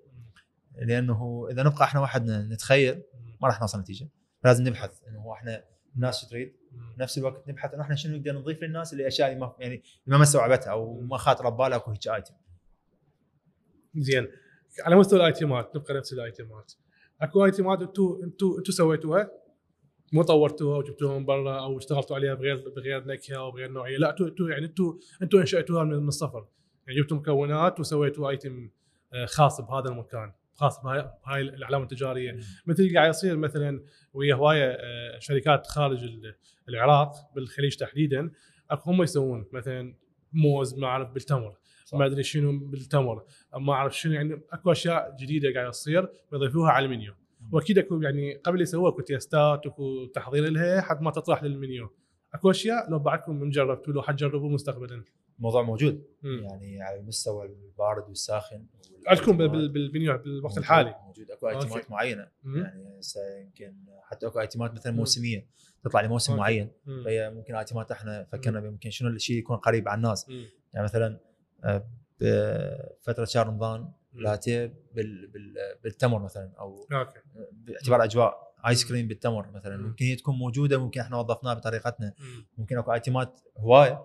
لأنه 0.76 1.48
إذا 1.50 1.62
نبقى 1.62 1.84
إحنا 1.84 2.00
وحدنا 2.00 2.42
نتخيل 2.42 3.02
ما 3.40 3.48
راح 3.48 3.60
نوصل 3.60 3.80
نتيجة 3.80 4.08
لازم 4.44 4.68
نبحث 4.68 4.90
إنه 5.08 5.32
إحنا 5.32 5.64
الناس 5.96 6.28
تريد 6.28 6.56
مم. 6.72 6.94
بنفس 6.98 7.18
الوقت 7.18 7.48
نبحث 7.48 7.74
انه 7.74 7.82
إحنا 7.82 7.94
شنو 7.94 8.16
نقدر 8.16 8.32
نضيف 8.32 8.62
للناس 8.62 8.92
اللي 8.92 9.06
أشياء 9.06 9.28
اللي 9.28 9.40
ما 9.40 9.54
يعني 9.58 9.82
اللي 10.06 10.16
ما 10.16 10.22
استوعبتها 10.22 10.70
أو 10.70 11.00
ما 11.00 11.16
خاطره 11.16 11.48
ببالها 11.48 11.76
أكو 11.76 11.90
هيك 11.90 12.08
ايتم 12.08 12.34
زين. 13.96 14.28
على 14.80 14.96
مستوى 14.96 15.18
الآيتمات 15.18 15.76
نبقى 15.76 15.94
نفس 15.94 16.12
الآيتمات. 16.12 16.72
أكو 17.20 17.44
آيتمات 17.44 17.82
أنتم 17.82 18.20
أنتم 18.24 18.54
أنتم 18.58 18.72
سويتوها؟ 18.72 19.30
مو 20.12 20.22
طورتوها 20.22 20.78
وجبتوها 20.78 21.18
من 21.18 21.24
برا 21.24 21.60
أو 21.60 21.78
اشتغلتوا 21.78 22.16
عليها 22.16 22.34
بغير 22.34 22.68
بغير 22.76 23.06
نكهة 23.06 23.36
أو 23.36 23.50
بغير 23.50 23.70
نوعية. 23.70 23.96
لا 23.98 24.10
أنتم 24.10 24.24
أنتم 24.24 24.50
يعني 24.50 24.66
أنتم 24.66 24.98
أنتم 25.22 25.38
انشأتوها 25.38 25.84
من 25.84 25.96
من 25.96 26.08
الصفر. 26.08 26.46
يعني 26.86 27.00
جبتوا 27.00 27.16
مكونات 27.16 27.80
وسويتوا 27.80 28.30
ايتم 28.30 28.70
آه، 29.12 29.26
خاص 29.26 29.60
بهذا 29.60 29.88
المكان. 29.88 30.32
خاص 30.54 30.80
بهاي 30.82 31.40
العلامة 31.40 31.84
التجارية. 31.84 32.38
مثل 32.66 32.82
اللي 32.82 32.98
قاعد 32.98 33.10
يصير 33.10 33.36
مثلا 33.36 33.84
ويا 34.12 34.34
هواية 34.34 34.70
آه، 34.80 35.18
شركات 35.18 35.66
خارج 35.66 36.04
ال- 36.04 36.34
العراق 36.68 37.12
بالخليج 37.34 37.76
تحديدا 37.76 38.30
أكو 38.70 38.90
هم 38.90 39.02
يسوون 39.02 39.46
مثلا 39.52 39.94
موز 40.32 40.78
ما 40.78 40.86
أعرف 40.86 41.10
بالتمر. 41.10 41.56
صح. 41.84 41.98
ما 41.98 42.06
أدري 42.06 42.22
شنو 42.22 42.58
بالتمر. 42.58 43.24
ما 43.60 43.72
أعرف 43.72 43.98
شنو 43.98 44.12
يعني 44.12 44.40
أكو 44.52 44.72
أشياء 44.72 45.16
جديدة 45.20 45.52
قاعدة 45.54 45.70
تصير 45.70 46.08
يضيفوها 46.32 46.70
على 46.70 46.84
المنيو. 46.86 47.14
وأكيد 47.52 47.78
أكو 47.78 48.00
يعني 48.00 48.34
قبل 48.34 48.60
يسووها 48.60 48.90
أكو 48.92 49.00
تيستات 49.00 49.66
واكو 49.66 50.06
تحضير 50.06 50.50
لها 50.50 50.80
حد 50.80 51.02
ما 51.02 51.10
تطرح 51.10 51.42
للمنيو. 51.42 51.88
أكو 52.34 52.50
أشياء 52.50 52.90
لو 52.90 52.98
بعدكم 52.98 53.40
من 53.40 53.50
جربتوا 53.50 53.92
لو 53.92 54.02
حتجربوا 54.02 54.50
مستقبلا. 54.50 55.04
الموضوع 55.38 55.62
موجود 55.62 56.04
مم. 56.22 56.44
يعني 56.44 56.82
على 56.82 57.00
المستوى 57.00 57.46
البارد 57.46 58.08
والساخن 58.08 58.66
عندكم 59.06 59.36
بال- 59.36 59.48
بال- 59.48 59.68
بالمنيو 59.68 60.18
بالوقت 60.18 60.58
الحالي 60.58 60.94
موجود 61.06 61.30
أكو 61.30 61.48
item 61.48 61.67
ات 61.67 61.72
okay. 61.76 61.92
معينة 61.92 62.28
مم. 62.44 62.56
يعني 62.62 63.00
يمكن 63.42 63.74
حتى 64.02 64.26
أكو 64.26 64.40
item 64.40 64.67
ات 64.67 64.74
مثلا 64.74 64.92
مم. 64.92 64.98
موسمية 64.98 65.46
تطلع 65.84 66.00
لموسم 66.00 66.32
okay. 66.32 66.40
معين. 66.40 66.70
فهي 67.04 67.30
ممكن 67.30 67.54
item 67.54 67.83
ات 67.83 67.90
إحنا 67.92 68.24
فكرنا 68.24 68.66
يمكن 68.66 68.90
شنو 68.90 69.08
الشيء 69.08 69.36
يكون 69.38 69.56
قريب 69.56 69.88
على 69.88 69.96
الناس 69.96 70.28
مم. 70.28 70.44
يعني 70.74 70.84
مثلا 70.84 71.20
آه، 71.64 71.86
بفتره 72.20 73.24
شهر 73.24 73.46
رمضان 73.46 73.88
لاتيه 74.14 74.74
بال 74.94 75.26
بال 75.26 75.54
بالتمر 75.84 76.22
مثلا 76.22 76.50
أو 76.58 76.86
okay 76.92 77.20
باعتبار 77.52 78.04
أجواء 78.04 78.54
ice 78.66 78.84
cream 78.88 79.08
بالتمر 79.08 79.50
مثلا 79.50 79.76
مم. 79.76 79.82
ممكن 79.86 80.04
هي 80.04 80.16
تكون 80.16 80.34
موجودة 80.38 80.78
ممكن 80.78 81.00
إحنا 81.00 81.16
وظفناها 81.16 81.54
بطريقتنا 81.54 82.14
مم. 82.18 82.46
ممكن 82.58 82.78
أكو 82.78 82.92
item 82.92 83.31
ات 83.31 83.40
هواية 83.58 84.04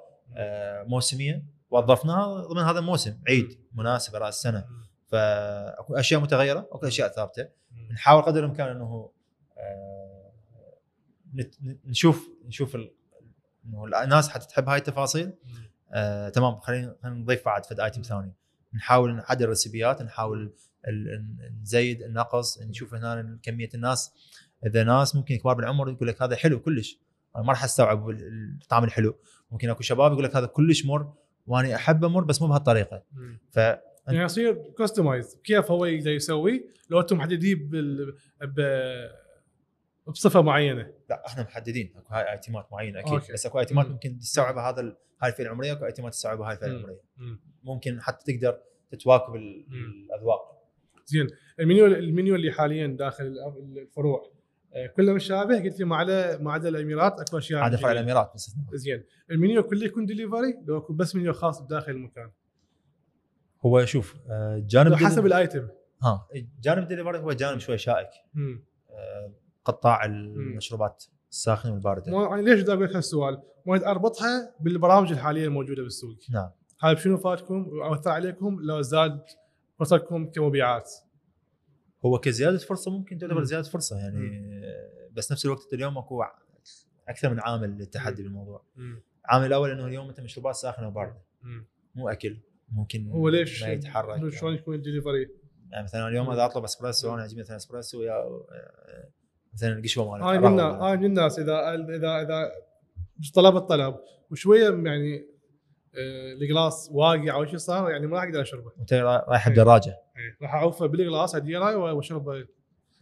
موسمية. 0.88 1.44
وظفناها 1.70 2.48
ضمن 2.48 2.64
هذا 2.64 2.80
الموسم 2.80 3.20
عيد 3.28 3.60
مناسبة 3.74 4.18
رأس 4.20 4.36
السنة. 4.36 4.66
فأكو 5.08 5.96
أشياء 5.96 6.22
متغيرة 6.22 6.60
أكو 6.72 6.88
أشياء 6.88 7.10
ثابتة. 7.10 7.48
نحاول 7.92 8.22
قدر 8.22 8.40
الإمكان 8.40 8.68
إنه 8.68 9.10
آه، 9.58 10.32
نشوف 11.86 12.30
نشوف 12.46 12.76
إنه 12.76 14.04
الناس 14.04 14.30
حتتحب 14.30 14.70
هاي 14.70 14.78
التفاصيل. 14.78 15.34
آه، 15.94 16.30
تمام 16.30 16.60
خلينا 16.60 16.96
نضيف 17.06 17.46
بعد 17.46 17.66
فد 17.66 17.80
ايتم 17.80 18.02
ثاني. 18.02 18.34
نحاول 18.74 19.16
نعدل 19.16 19.44
الريسيبيات 19.44 20.02
نحاول 20.02 20.54
نزيد 21.62 22.02
النقص 22.02 22.62
نشوف 22.62 22.94
هنا 22.94 23.40
كمية 23.44 23.70
الناس. 23.74 24.14
إذا 24.66 24.84
ناس 24.84 25.16
ممكن 25.16 25.36
كبار 25.36 25.56
بالعمر 25.56 25.90
يقول 25.90 26.08
لك 26.08 26.22
هذا 26.22 26.36
حلو 26.36 26.60
كلش. 26.60 27.00
أنا 27.36 27.44
ما 27.44 27.50
راح 27.50 27.64
أستوعب 27.64 28.10
ال- 28.10 28.58
الطعم 28.64 28.84
الحلو 28.84 29.16
ممكن 29.52 29.70
أكو 29.70 29.82
شباب 29.84 30.12
يقول 30.12 30.24
لك 30.24 30.36
هذا 30.36 30.46
كلش 30.46 30.86
مر 30.86 31.14
وأنا 31.48 31.76
أحبه 31.76 32.08
مر 32.08 32.24
بس 32.24 32.42
مو 32.42 32.48
بهالطريقة. 32.48 33.04
ف 33.52 33.58
يعني 33.58 34.24
يصير 34.24 34.64
customize 34.80 35.36
كيف 35.44 35.72
هو 35.72 35.86
يقدر 35.86 36.12
يسوي 36.12 36.66
لو 36.90 37.00
أنتم 37.00 37.18
محددين 37.18 37.70
بال... 37.70 38.16
ب... 38.42 38.62
بصفة 40.08 40.42
معينة 40.42 40.92
لا 41.10 41.24
إحنا 41.28 41.44
محددين 41.44 41.94
أكو 41.98 42.14
هاي 42.14 42.32
item 42.32 42.61
ات 42.61 42.68
معينة 42.72 43.00
أكيد 43.00 43.14
okay. 43.14 43.34
بس 43.34 43.46
أكو 43.46 43.60
item 43.60 43.81
ات 43.81 43.86
مم. 43.86 43.92
ممكن 43.92 44.20
تستوعبها 44.20 44.70
هذا 44.70 44.82
ال- 44.82 44.98
هاي 45.24 45.30
الفئة 45.32 45.44
العمرية 45.44 45.72
أكو 45.72 45.86
item 45.86 46.08
ات 46.08 46.14
تستوعبها 46.14 46.48
هاي 46.50 46.54
الفئة. 46.54 46.68
العمرية 46.68 47.02
مم. 47.18 47.40
ممكن 47.64 48.02
حتى 48.02 48.34
تقدر 48.34 48.60
تتواكب. 48.92 49.36
الأذواق 49.36 50.60
زين 51.06 51.28
ال 51.60 51.65
menu 51.65 51.86
ال 51.86 51.96
menu 51.96 52.36
اللي 52.36 52.52
حاليا 52.52 52.88
داخل 52.88 53.24
ال- 53.26 53.78
الفروع 53.78 54.32
كله 54.96 55.14
مشابه 55.14 55.64
قلت 55.64 55.80
لي 55.80 55.86
ما 55.86 55.98
عدا 55.98 56.38
ما 56.38 56.54
عدا 56.54 56.70
الاميرات 56.70 57.20
اكو 57.20 57.38
اشياء 57.38 57.62
عاد 57.62 57.76
فرع. 57.76 57.92
الاميرات 57.92 58.32
باستثناء 58.32 58.76
زين. 58.76 59.04
المنيو 59.32 59.64
كله 59.64 59.86
يكون 59.86 60.06
ديليفري 60.06 60.60
لو 60.68 60.78
أكو 60.78 60.94
بس 60.94 61.16
منيو 61.16 61.34
خاص 61.34 61.62
بداخل 61.62 61.92
المكان. 61.92 62.32
هو 63.66 63.86
شوف 63.86 64.16
آه، 64.30 64.64
جانب 64.68 64.94
حسب 64.94 65.26
ال 65.26 65.34
item 65.34 65.68
ها 66.04 66.28
جانب 66.62 66.88
ديليفري 66.88 67.20
هو 67.20 67.32
جانب 67.32 67.60
شوي 67.60 67.78
شائك. 67.78 68.10
مم. 68.34 68.64
آه، 68.90 69.32
قطاع 69.66 70.06
المشروبات 70.06 71.06
الساخنة 71.32 71.72
والباردة. 71.72 72.12
ما 72.12 72.24
يعني 72.24 72.42
ليش 72.42 72.62
دا 72.62 72.74
أقول 72.74 72.86
لك 72.86 72.96
هالسؤال؟ 72.96 73.42
وايد 73.66 73.84
أربطها 73.84 74.56
بالبرامج 74.60 75.12
الحالية 75.12 75.46
الموجودة 75.46 75.84
بالسوق. 75.84 76.18
نعم. 76.32 76.50
هاي 76.82 76.96
بشنو 76.96 77.18
فاتكم 77.18 77.68
واثر 77.68 78.10
عليكم؟ 78.10 78.60
لو 78.62 78.82
زاد 78.82 79.22
فرصتكم 79.80 80.30
كمبيعات. 80.30 80.92
هو 82.06 82.20
كزيادة 82.20 82.58
فرصة 82.58 82.92
ممكن 82.92 83.18
تعتبر 83.18 83.38
مم. 83.38 83.44
زيادة 83.44 83.70
فرصة 83.70 84.00
يعني 84.00 84.40
آه، 84.64 85.10
بس 85.14 85.32
نفس 85.32 85.46
الوقت 85.46 85.74
اليوم 85.74 85.98
أكو 85.98 86.24
أكثر 87.08 87.30
من 87.30 87.40
عامل 87.40 87.70
للتحدي 87.70 88.24
بالموضوع 88.24 88.64
مم. 88.76 89.02
العامل 89.26 89.46
الأول 89.46 89.72
إنه 89.72 89.86
اليوم 89.88 90.10
أنت 90.10 90.20
مشروبات 90.20 90.56
ساخنة 90.56 90.88
وباردة 90.88 91.22
مم. 91.42 91.66
مو 91.96 92.10
أكل 92.10 92.38
ممكن 92.72 93.12
هو 93.12 93.30
ليش 93.30 93.64
ما 93.64 93.70
يتحرك 93.70 94.30
شلون 94.30 94.54
يكون 94.54 94.82
ديليفري؟ 94.82 95.30
يعني 95.72 95.84
مثلا 95.84 96.08
اليوم 96.08 96.26
مم. 96.26 96.32
اذا 96.32 96.46
أطلب 96.46 96.64
إسبريسو 96.64 97.08
مم. 97.08 97.14
أنا 97.14 97.22
يعجبني 97.22 97.42
مثلا 97.42 97.56
إسبريسو 97.56 98.02
يا 98.02 98.14
آه، 98.14 99.10
مثلا 99.54 99.74
القشوة 99.74 100.12
مالت 100.12 100.24
أنا 100.24 100.96
من 100.96 101.06
الناس 101.06 101.40
اذا 101.40 101.74
اذا 101.74 102.22
إذا 102.22 102.52
طلب 103.36 103.56
الطلب 103.56 103.96
وشوية 104.32 104.70
يعني 104.70 105.26
ال 106.42 106.50
glass 106.50 106.90
واقع 106.92 107.34
أو 107.34 107.46
شيء 107.46 107.58
صار 107.58 107.90
يعني 107.90 108.08
ما 108.08 108.16
راح 108.16 108.24
أقدر 108.24 108.42
أشربه 108.42 108.72
انت 108.80 108.94
رايح 108.94 109.48
إيه. 109.48 109.54
بدراجه 109.54 109.90
إيه، 109.90 110.38
راح 110.42 110.54
اعوفه 110.54 110.86
بالجلاس 110.86 111.36
اديره 111.36 111.76
واشربه 111.76 112.46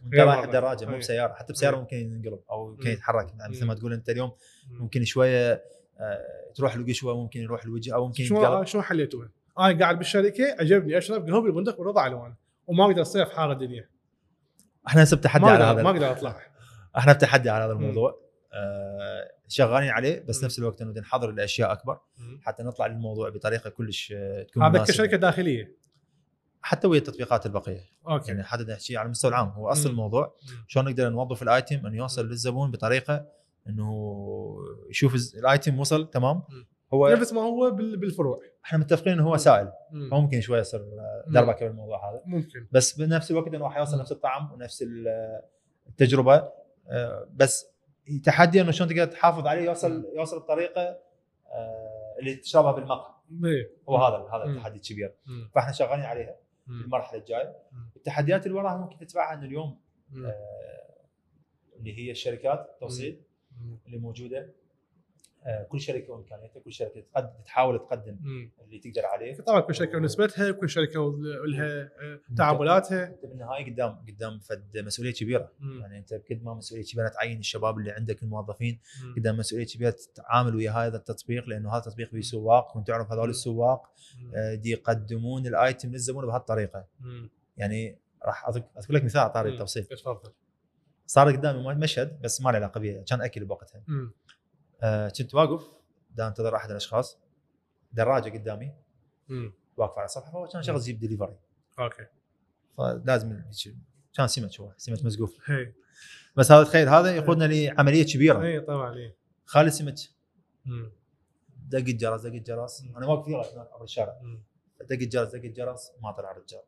انت 0.04 0.14
رايح 0.14 0.38
مرة. 0.38 0.46
بدراجه 0.46 0.84
مو 0.84 0.92
إيه. 0.92 0.98
بسيارة 0.98 1.32
حتى 1.32 1.52
بسيارة 1.52 1.74
إيه. 1.74 1.80
ممكن 1.80 1.96
ينقلب 1.96 2.40
أو 2.50 2.70
يمكن 2.70 2.84
مم. 2.84 2.92
يتحرك 2.92 3.34
يعني 3.38 3.52
مثل 3.52 3.66
ما. 3.66 3.74
تقول 3.74 3.92
أنت 3.92 4.08
اليوم 4.08 4.32
مم. 4.70 4.78
ممكن 4.78 5.04
شوية 5.04 5.64
آه، 6.00 6.24
تروح 6.54 6.74
القشوه 6.74 7.16
ممكن 7.16 7.40
يروح 7.40 7.64
الوجه 7.64 7.94
أو 7.94 8.06
ممكن 8.06 8.24
يتقلب 8.24 8.66
شلون 8.66 8.84
حليتوها؟ 8.84 9.30
أنا 9.58 9.78
قاعد 9.78 9.98
بالشركة 9.98 10.56
عجبني 10.60 10.98
أشرب 10.98 11.28
قهوة 11.28 11.42
بالبندق 11.42 11.80
ورضع 11.80 12.06
ألوان 12.06 12.34
وما 12.66 12.84
أقدر 12.84 13.02
صيف 13.02 13.28
حار 13.28 13.52
الدنيا 13.52 13.88
إحنا 14.86 15.02
هسه 15.02 15.16
بتحدي 15.16 15.46
على 15.46 15.64
أقدر 15.64 15.82
ما 15.82 15.90
هذا 15.90 15.96
أقدر 15.96 16.10
أطلع 16.10 16.40
إحنا 16.96 17.12
بتحدي 17.12 17.50
على 17.50 17.64
هذا 17.64 17.72
الموضوع 17.72 18.27
شغالين 19.48 19.90
عليه 19.90 20.20
بس. 20.28 20.44
نفس 20.44 20.58
الوقت 20.58 20.82
إنه 20.82 21.00
نحضر 21.00 21.30
الأشياء 21.30 21.72
أكبر. 21.72 22.00
حتى 22.42 22.62
نطلع 22.62 22.86
للموضوع 22.86 23.28
بطريقة 23.28 23.70
كلش 23.70 24.12
آه، 24.16 24.42
تكون 24.42 24.62
هذا. 24.62 24.84
كشركة 24.84 25.16
داخلية 25.16 25.76
حتى 26.62 26.86
ويا 26.86 26.98
التطبيقات 26.98 27.46
البقية 27.46 27.80
أوكي 28.08 28.30
يعني 28.30 28.42
حتى 28.44 28.62
نحكي 28.64 28.96
على 28.96 29.06
المستوى 29.06 29.28
العام 29.30 29.48
هو 29.48 29.68
أصل. 29.68 29.90
الموضوع. 29.90 30.36
شلون 30.66 30.84
نقدر 30.86 31.08
نوظف 31.08 31.42
الآيتم 31.42 31.86
إنه 31.86 31.96
يوصل. 31.96 32.26
للزبون 32.28 32.70
بطريقة 32.70 33.26
إنه 33.68 34.56
يشوف 34.90 35.14
الآيتم 35.38 35.80
وصل 35.80 36.10
تمام. 36.10 36.42
هو 36.94 37.08
نفس 37.08 37.32
ما 37.32 37.40
هو 37.40 37.70
بال- 37.70 37.96
بالفروع 37.96 38.40
إحنا 38.64 38.78
متفقين 38.78 39.12
إنه 39.12 39.22
هو. 39.28 39.36
سائل 39.36 39.72
مم. 39.90 40.10
فممكن 40.10 40.40
شوية 40.40 40.60
يصير 40.60 40.80
آه،. 40.80 41.24
دربكة 41.28 41.66
بالموضوع 41.66 42.10
هذا 42.10 42.22
ممكن 42.26 42.66
بس 42.72 42.98
بنفس 43.00 43.30
الوقت 43.30 43.54
إنه 43.54 43.64
راح 43.64 43.76
يوصل. 43.76 43.98
نفس 44.00 44.12
الطعم 44.12 44.52
ونفس 44.52 44.82
ال- 44.82 45.40
التجربة 45.88 46.48
آه، 46.90 47.28
بس 47.34 47.66
تحدي 48.24 48.60
انه 48.60 48.70
شلون 48.70 48.88
تقدر 48.88 49.04
تحافظ 49.04 49.46
عليه 49.46 49.62
يوصل 49.62 50.04
يوصل 50.16 50.38
بطريقة 50.38 50.98
آه، 51.52 52.16
اللي 52.18 52.34
تشربها 52.34 52.72
بالمقهى 52.72 53.14
إيه. 53.44 53.70
هو 53.88 53.96
هذا 53.96 54.28
هذا. 54.32 54.44
التحدي 54.44 54.76
الكبير. 54.76 55.14
فإحنا 55.54 55.72
شغالين 55.72 56.04
عليها. 56.04 56.36
المرحلة 56.68 57.20
الجاية. 57.20 57.56
التحديات 57.96 58.46
اللي 58.46 58.58
وراها 58.58 58.76
ممكن 58.76 59.06
تتبعها 59.06 59.34
إنه 59.34 59.46
اليوم. 59.46 59.80
آه، 60.16 60.34
اللي 61.76 61.98
هي 61.98 62.10
الشركات 62.10 62.70
التوصيل. 62.74 63.20
اللي 63.86 63.98
موجودة 63.98 64.54
كل 65.68 65.80
شركة 65.80 66.12
وإمكانياتها 66.12 66.60
كل 66.60 66.72
شركة 66.72 67.00
تقدم 67.00 67.42
تحاول 67.44 67.78
تقدم 67.78 68.16
مم. 68.20 68.50
اللي 68.64 68.78
تقدر 68.78 69.06
عليه 69.06 69.34
طبعا 69.34 69.60
كل 69.60 69.74
شركة 69.74 69.96
ونسبتها 69.96 70.50
كل 70.50 70.68
شركة 70.68 71.00
ولها 71.00 71.82
آه، 71.82 72.20
تعاملاتها 72.36 73.06
أنت 73.06 73.26
بالنهاية 73.26 73.72
قدام 73.72 74.04
قدام 74.08 74.38
فد 74.38 74.78
مسؤولية 74.78 75.12
كبيرة 75.12 75.52
مم. 75.60 75.80
يعني 75.80 75.98
أنت 75.98 76.14
بقد 76.14 76.42
ما 76.42 76.54
مسؤولية 76.54 76.84
كبيرة 76.84 77.08
تعين 77.08 77.38
الشباب 77.38 77.78
اللي 77.78 77.90
عندك 77.90 78.22
الموظفين 78.22 78.80
مم. 79.04 79.14
قدام 79.14 79.36
مسؤولية 79.36 79.66
كبيرة 79.66 79.90
تتعامل 79.90 80.56
ويا 80.56 80.70
هذا 80.70 80.96
التطبيق 80.96 81.48
لأنه 81.48 81.70
هذا 81.70 81.78
التطبيق 81.78 82.10
فيه 82.10 82.20
سواق 82.20 82.76
وانت 82.76 82.86
تعرف 82.86 83.12
هذول 83.12 83.30
السواق. 83.30 83.92
آه، 84.34 84.54
دي 84.54 84.70
يقدمون 84.70 85.46
ال 85.46 85.55
item 85.55 85.90
للزبون 85.90 86.26
بهالطريقه. 86.26 86.84
يعني 87.56 87.98
راح 88.24 88.48
أذكر 88.48 88.92
لك 88.94 89.04
مثال 89.04 89.20
على 89.20 89.30
طاري 89.30 89.48
مم. 89.48 89.54
التوصيل 89.54 89.84
تفضل 89.84 90.32
صار 91.06 91.36
قدامي 91.36 91.74
مشهد 91.74 92.20
بس 92.20 92.40
ما 92.40 92.50
له 92.50 92.56
علاقة 92.56 92.80
بي 92.80 93.02
كان 93.02 93.20
أكل 93.20 93.44
بوقتها 93.44 93.82
مم. 93.86 94.12
آه، 94.82 95.08
كنت 95.08 95.34
واقف 95.34 95.66
دا 96.10 96.28
انتظر 96.28 96.56
أحد 96.56 96.70
الأشخاص. 96.70 97.18
دراجة 97.92 98.30
قدامي. 98.38 98.74
واقف 99.76 99.98
على 99.98 100.08
صفحه 100.08 100.30
فهو 100.30 100.48
كان 100.48 100.62
شغل 100.62 100.76
يجيب 100.76 101.00
delivery 101.00 101.36
okay. 101.78 102.06
فلازم 102.76 103.42
كان 104.14 104.28
سمك 104.28 104.60
هو 104.60 104.72
سمك 104.76 105.04
مسقوف 105.04 105.50
هي. 105.50 105.72
بس 106.36 106.52
هذا 106.52 106.64
تخيل 106.64 106.88
هذا 106.88 107.16
يقودنا 107.16 107.44
لعملية 107.44 108.04
كبيرة. 108.04 108.42
إي 108.42 108.60
طبعا 108.60 108.94
إي. 108.94 109.16
خالي 109.44 109.70
سمك. 109.70 109.94
مم. 110.64 110.92
دق 111.68 111.78
الجرس 111.78 112.20
دق 112.20 112.32
الجرس. 112.32 112.84
أنا 112.96 113.06
واقف 113.06 113.28
يلا 113.28 113.68
عبر 113.72 113.84
الشارع. 113.84 114.20
دق 114.80 114.92
الجرس 114.92 115.28
دق 115.28 115.44
الجرس 115.44 115.92
ما 116.02 116.12
طلع 116.12 116.30
الرجال. 116.30 116.62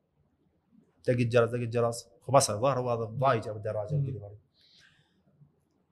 دق 1.06 1.12
الجرس 1.12 1.50
دق 1.50 1.54
الجرس 1.54 2.08
خبص 2.20 2.50
الظاهر 2.50 2.78
هو 2.78 2.90
هذا 2.90 3.04
ضايج 3.04 3.48
الدراجة 3.48 4.02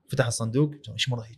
فتح 0.09 0.27
الصندوق 0.27 0.71
إيش 0.89 1.09
مرة 1.09 1.21
هيك؟ 1.21 1.37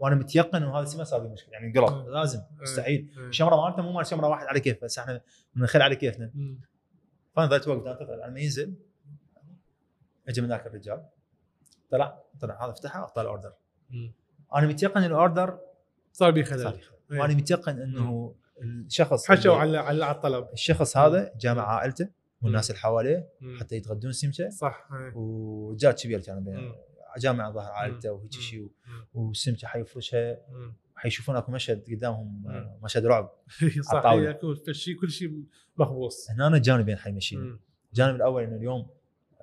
وأنا 0.00 0.16
متيقن 0.16 0.62
إنه 0.62 0.78
هذا 0.78 0.98
ما 0.98 1.04
صار 1.04 1.28
مشكلة 1.28 1.52
يعني 1.52 1.66
انقلب. 1.66 2.08
لازم 2.08 2.40
مستحيل. 2.60 3.10
الشمره 3.18 3.56
مالته 3.56 3.82
مو 3.82 3.92
مال 3.92 4.06
شمره 4.06 4.28
واحد 4.28 4.46
على 4.46 4.60
كيف 4.60 4.84
بس 4.84 4.98
إحنا 4.98 5.20
بنخلي 5.54 5.84
على 5.84 5.96
كيفنا. 5.96 6.30
فأنا 7.32 7.46
ظلت 7.46 7.68
على 7.68 8.30
ما 8.32 8.40
ينزل 8.40 8.74
اجى 10.28 10.40
من 10.40 10.48
ذاك 10.48 10.66
الرجال 10.66 11.04
طلع 11.90 12.22
طلع 12.40 12.64
هذا 12.64 12.72
فتحها 12.72 13.00
أعطاه 13.00 13.22
الأوردر. 13.22 13.52
أنا 14.54 14.66
متيقن 14.66 15.04
الأوردر 15.04 15.58
صار 16.12 16.30
بي 16.30 16.44
صار 16.44 16.58
خلل. 16.58 16.80
وأنا 17.10 17.34
متيقن 17.34 17.78
إنه 17.80 18.34
الشخص 18.62 19.28
حشوا 19.30 19.54
على 19.54 19.78
على 19.78 20.10
الطلب 20.10 20.48
الشخص 20.52 20.96
هذا 20.96 21.32
جاء 21.36 21.54
مع 21.54 21.62
عائلته 21.62 22.08
والناس 22.42 22.70
اللي 22.70 22.80
حواليه. 22.80 23.28
حتى 23.60 23.76
يتغدون 23.76 24.12
سمسة 24.12 24.50
صح 24.50 24.88
إيه. 24.92 25.16
ورجال 25.16 25.92
كبير 25.92 26.20
كان 26.20 26.72
مع 27.32 27.50
ظهر 27.50 27.72
عائلته. 27.72 28.12
وهيك. 28.12 28.32
شيء. 28.32 28.68
والسمسه 29.14 29.68
حيفرشها. 29.68 30.36
حيشوفون 30.96 31.36
أكو 31.36 31.52
مشهد 31.52 31.84
قدامهم. 31.90 32.44
آه، 32.48 32.78
مشهد 32.82 33.06
رعب 33.06 33.32
صح 33.92 34.02
اكو 34.06 34.54
كل 34.66 34.74
شيء 34.74 35.00
كل 35.00 35.10
شيء 35.10 35.42
مخبوص 35.78 36.30
هنا 36.30 36.58
جانبين 36.58 36.96
حيمشينا 36.96 37.42
مم. 37.42 37.60
الجانب 37.92 38.16
الأول 38.16 38.42
إنه 38.42 38.56
اليوم 38.56 38.86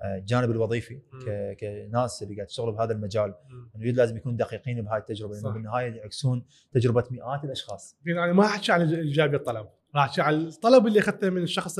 آه، 0.00 0.16
الجانب 0.18 0.50
الوظيفي 0.50 1.00
مم. 1.12 1.20
ك- 1.20 1.56
كناس 1.60 2.22
اللي 2.22 2.34
قاعد 2.34 2.46
تشتغل 2.46 2.72
بهذا 2.72 2.92
المجال. 2.92 3.34
إنه 3.76 3.84
لازم 3.84 4.16
يكون 4.16 4.36
دقيقين 4.36 4.82
بهاي 4.82 4.98
التجربة 4.98 5.34
لأنه. 5.34 5.50
بالنهاية 5.52 5.94
يعكسون 5.94 6.44
تجربة 6.72 7.04
مئات 7.10 7.44
الأشخاص 7.44 7.96
يعني 8.06 8.32
ما 8.32 8.44
احكي 8.46 8.72
عن 8.72 8.82
لي 8.82 9.24
الطلب 9.24 9.68
راح 9.94 10.04
احكي 10.04 10.20
عن 10.22 10.34
الطلب 10.34 10.86
اللي 10.86 10.98
أخذته 11.00 11.30
من 11.30 11.42
الشخص 11.42 11.78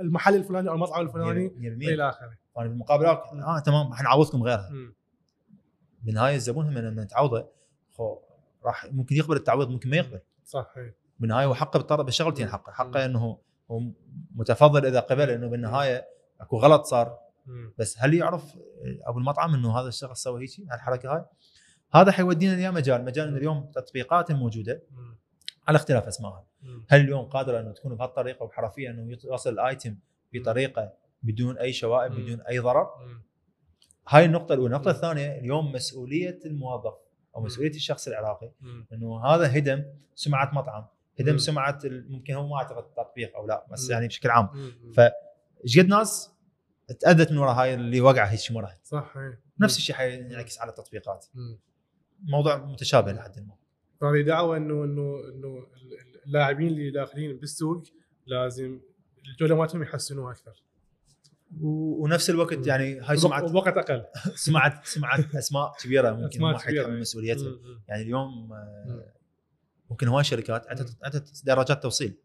المحل 0.00 0.34
الفلاني 0.34 0.68
أو 0.68 0.74
المطعم 0.74 1.06
الفلاني 1.06 1.48
100% 1.48 1.88
إلى 1.88 2.08
آخره 2.08 2.36
فانا 2.54 2.68
بالمقابله 2.68 3.22
مم. 3.32 3.42
آه 3.42 3.58
تمام 3.58 3.94
حنعوضكم 3.94 4.42
غيرها 4.42 4.70
مم. 4.70 4.94
بالنهايه 6.02 6.36
الزبون 6.36 6.66
هم 6.66 6.78
لما 6.78 7.04
تعوضه 7.04 7.48
خو 7.92 8.18
راح 8.64 8.86
ممكن 8.92 9.16
يقبل 9.16 9.36
التعويض 9.36 9.68
ممكن 9.68 9.90
ما 9.90 9.96
يقبل 9.96 10.20
صح 10.44 10.74
إيه. 10.76 10.96
بالنهايه 11.18 11.46
هو 11.46 11.54
حقه 11.54 11.78
بالطلب 11.78 12.04
بالشغلتين 12.06 12.46
مم. 12.46 12.52
حقه 12.52 12.72
حقه. 12.72 13.04
إنه 13.04 13.38
هو 13.70 13.80
متفضل 14.34 14.86
إذا 14.86 15.00
قبل 15.00 15.30
إنه 15.30 15.48
بالنهايه 15.48 16.08
أكو 16.40 16.58
غلط 16.58 16.84
صار. 16.84 17.18
بس 17.78 17.96
هل 17.98 18.14
يعرف 18.14 18.56
أبو 19.06 19.18
المطعم 19.18 19.54
إنه 19.54 19.80
هذا 19.80 19.88
الشخص 19.88 20.22
سوى 20.22 20.42
هيك 20.42 20.50
هالحركة 20.72 21.14
هاي 21.14 21.24
هذا 21.94 22.12
حيودينا 22.12 22.54
إلى 22.54 22.70
مجال 22.70 23.04
مجال 23.04 23.28
إنه 23.28 23.36
اليوم 23.36 23.70
تطبيقات 23.74 24.32
موجودة. 24.32 24.82
على 25.68 25.76
اختلاف 25.76 26.06
أسمائها. 26.06 26.44
هل 26.88 27.00
اليوم 27.00 27.24
قادرة 27.24 27.60
إنه 27.60 27.72
تكون 27.72 27.94
بهالطريقة 27.94 28.42
وبحرفيه 28.42 28.90
إنه 28.90 29.18
يوصل 29.24 29.50
الآيتم 29.52 29.96
بطريقة 30.32 30.92
بدون 31.24 31.58
أي 31.58 31.72
شوائب 31.72 32.12
مم. 32.12 32.24
بدون 32.24 32.40
أي 32.40 32.58
ضرر 32.58 32.90
مم. 33.06 33.22
هاي 34.08 34.24
النقطة 34.24 34.52
الأولى 34.52 34.76
النقطة. 34.76 34.90
الثانية 34.90 35.38
اليوم 35.38 35.72
مسؤولية 35.72 36.38
الموظف 36.44 36.94
أو. 37.36 37.42
مسؤولية 37.42 37.70
الشخص 37.70 38.08
العراقي. 38.08 38.52
إنه 38.92 39.26
هذا 39.26 39.58
هدم 39.58 39.84
سمعة 40.14 40.54
مطعم 40.54 40.86
هدم. 41.20 41.38
سمعة 41.38 41.80
ممكن 41.84 42.34
هو 42.34 42.48
ما 42.48 42.56
أعتقد 42.56 42.94
تطبيق 42.94 43.36
أو 43.36 43.46
لا 43.46 43.66
بس. 43.70 43.90
يعني 43.90 44.06
بشكل 44.06 44.30
عام. 44.30 44.48
ف 44.96 45.00
إيش 45.64 45.78
قد 45.78 45.86
ناس 45.86 46.30
تاذت 47.00 47.32
من 47.32 47.38
وراء 47.38 47.54
هاي 47.54 47.74
اللي 47.74 48.00
وقع 48.00 48.24
هيك 48.24 48.52
مرة 48.52 48.78
صح 48.82 49.14
إيه. 49.16 49.40
نفس 49.60 49.76
الشيء 49.76 49.96
حينعكس 49.96 50.58
على 50.58 50.70
التطبيقات. 50.70 51.26
موضوع 52.22 52.56
متشابه 52.56 53.12
لحد 53.12 53.40
ما 53.40 53.54
فهذه 54.00 54.22
دعوة 54.22 54.56
إنه 54.56 54.84
إنه 54.84 55.20
إنه 55.28 55.66
اللاعبين 56.26 56.68
اللي 56.68 56.90
داخلين 56.90 57.36
بالسوق 57.36 57.82
لازم 58.26 58.80
الجولة 59.28 59.56
مالتهم 59.56 59.82
يحسنوها 59.82 60.32
أكثر 60.32 60.62
ونفس 61.60 62.30
الوقت. 62.30 62.66
يعني 62.66 63.00
هاي 63.00 63.16
سمعه 63.16 63.52
بوقت 63.52 63.76
أقل 63.76 64.04
سمعه 64.46 64.80
سمعه 64.84 65.24
أسماء 65.38 65.72
كبيرة 65.82 66.10
ممكن 66.10 66.40
ما 66.40 66.52
كبيرة. 66.52 66.58
حيتحمل 66.58 67.00
مسؤوليتها. 67.00 67.52
يعني 67.88 68.02
اليوم 68.02 68.52
آه، 68.52 68.84
مم. 68.86 69.02
ممكن 69.90 70.08
هواي 70.08 70.24
شركات 70.24 70.66
عندها 70.68 70.86
عندها 71.04 71.24
دراجات 71.44 71.82
توصيل. 71.82 72.16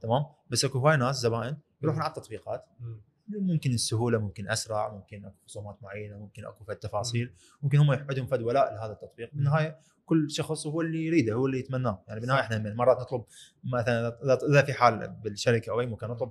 تمام 0.00 0.24
بس 0.50 0.64
اكو 0.64 0.78
هواي 0.78 0.96
ناس 0.96 1.16
زبائن 1.16 1.56
يروحون. 1.82 2.02
على 2.02 2.08
التطبيقات 2.10 2.64
مم. 2.80 3.00
ممكن 3.28 3.70
السهولة 3.70 4.18
ممكن 4.18 4.50
أسرع 4.50 4.92
ممكن 4.94 5.24
اكو 5.24 5.36
خصومات 5.46 5.78
معينة 5.82 6.18
ممكن 6.18 6.44
اكو 6.44 6.64
فد 6.64 6.76
تفاصيل 6.76 7.34
ممكن 7.62 7.78
هم 7.78 7.90
عندهم 7.90 8.26
فد 8.26 8.42
ولاء 8.42 8.74
لهذا 8.74 8.92
التطبيق. 8.92 9.30
بالنهاية 9.32 9.78
كل 10.04 10.30
شخص 10.30 10.66
هو 10.66 10.80
اللي 10.80 11.06
يريده 11.06 11.32
هو 11.32 11.46
اللي 11.46 11.58
يتمناه 11.58 12.04
يعني 12.08 12.20
بالنهاية 12.20 12.40
إحنا 12.40 12.74
مرات 12.74 12.98
نطلب 13.00 13.24
مثلا 13.64 14.18
إذا 14.50 14.62
في 14.62 14.72
حال 14.72 15.08
بالشركة 15.24 15.70
أو 15.70 15.80
أي 15.80 15.86
مكان 15.86 16.10
نطلب 16.10 16.30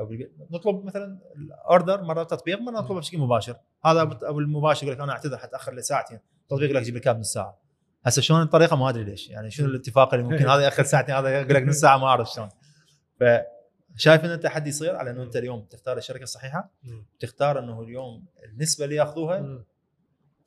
بالبيت، 0.00 0.32
نطلب 0.50 0.84
مثلا 0.84 1.18
ال 1.36 1.47
order 1.47 2.02
مرة 2.02 2.22
تطبيق 2.22 2.58
مرة 2.60 2.80
نطلبه 2.80 3.00
بشكل 3.00 3.18
مباشر. 3.18 3.56
هذا 3.84 4.02
ابو 4.02 4.38
المباشر 4.38 4.86
يقول 4.86 4.96
لك 4.96 5.02
أنا 5.02 5.12
اعتذر 5.12 5.38
حتاخر 5.38 5.74
لي 5.74 5.82
ساعتين. 5.82 6.18
التطبيق 6.42 6.64
يقول 6.64 6.76
لك 6.76 6.82
جيب 6.82 6.94
لي 6.94 7.00
كاب 7.00 7.18
نص 7.18 7.32
ساعة. 7.32 7.58
هسه 8.04 8.22
شلون 8.22 8.42
الطريقة؟ 8.42 8.76
ما 8.76 8.88
أدري 8.88 9.04
ليش. 9.04 9.30
يعني 9.30 9.50
شنو 9.50 9.66
الاتفاق 9.66 10.14
اللي 10.14 10.26
ممكن 10.26 10.48
هذا 10.48 10.60
ياخر 10.60 10.82
ساعتين 10.82 11.14
هذا 11.14 11.40
يقول 11.40 11.54
لك 11.54 11.62
نص 11.62 11.76
ساعة 11.76 11.98
ما 11.98 12.06
أعرف 12.06 12.28
شلون. 12.30 12.48
فشايف 13.20 14.24
إن 14.24 14.30
التحدي 14.30 14.68
يصير؟ 14.68 14.96
على 14.96 15.10
إنه 15.10 15.22
أنت 15.22 15.36
اليوم 15.36 15.64
تختار 15.70 15.96
الشركة 15.96 16.22
الصحيحة. 16.22 16.70
تختار 17.20 17.58
إنه 17.58 17.82
اليوم 17.82 18.24
النسبة 18.44 18.84
اللي 18.84 18.96
ياخذوها. 18.96 19.64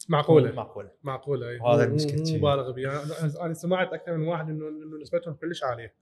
معقولة. 0.10 0.52
معقولة. 0.52 0.92
معقولة 1.04 1.52
المشكلة 1.84 2.18
مو 2.18 2.24
كبيرة. 2.24 2.38
مبالغ 2.38 2.72
بها 2.72 3.04
أنا 3.46 3.54
سمعت 3.54 3.94
أكثر 3.94 4.18
من 4.18 4.28
واحد 4.28 4.50
انه 4.50 4.68
انه 4.68 5.02
نسبتهم 5.02 5.34
كلش 5.34 5.64
عالية. 5.64 5.94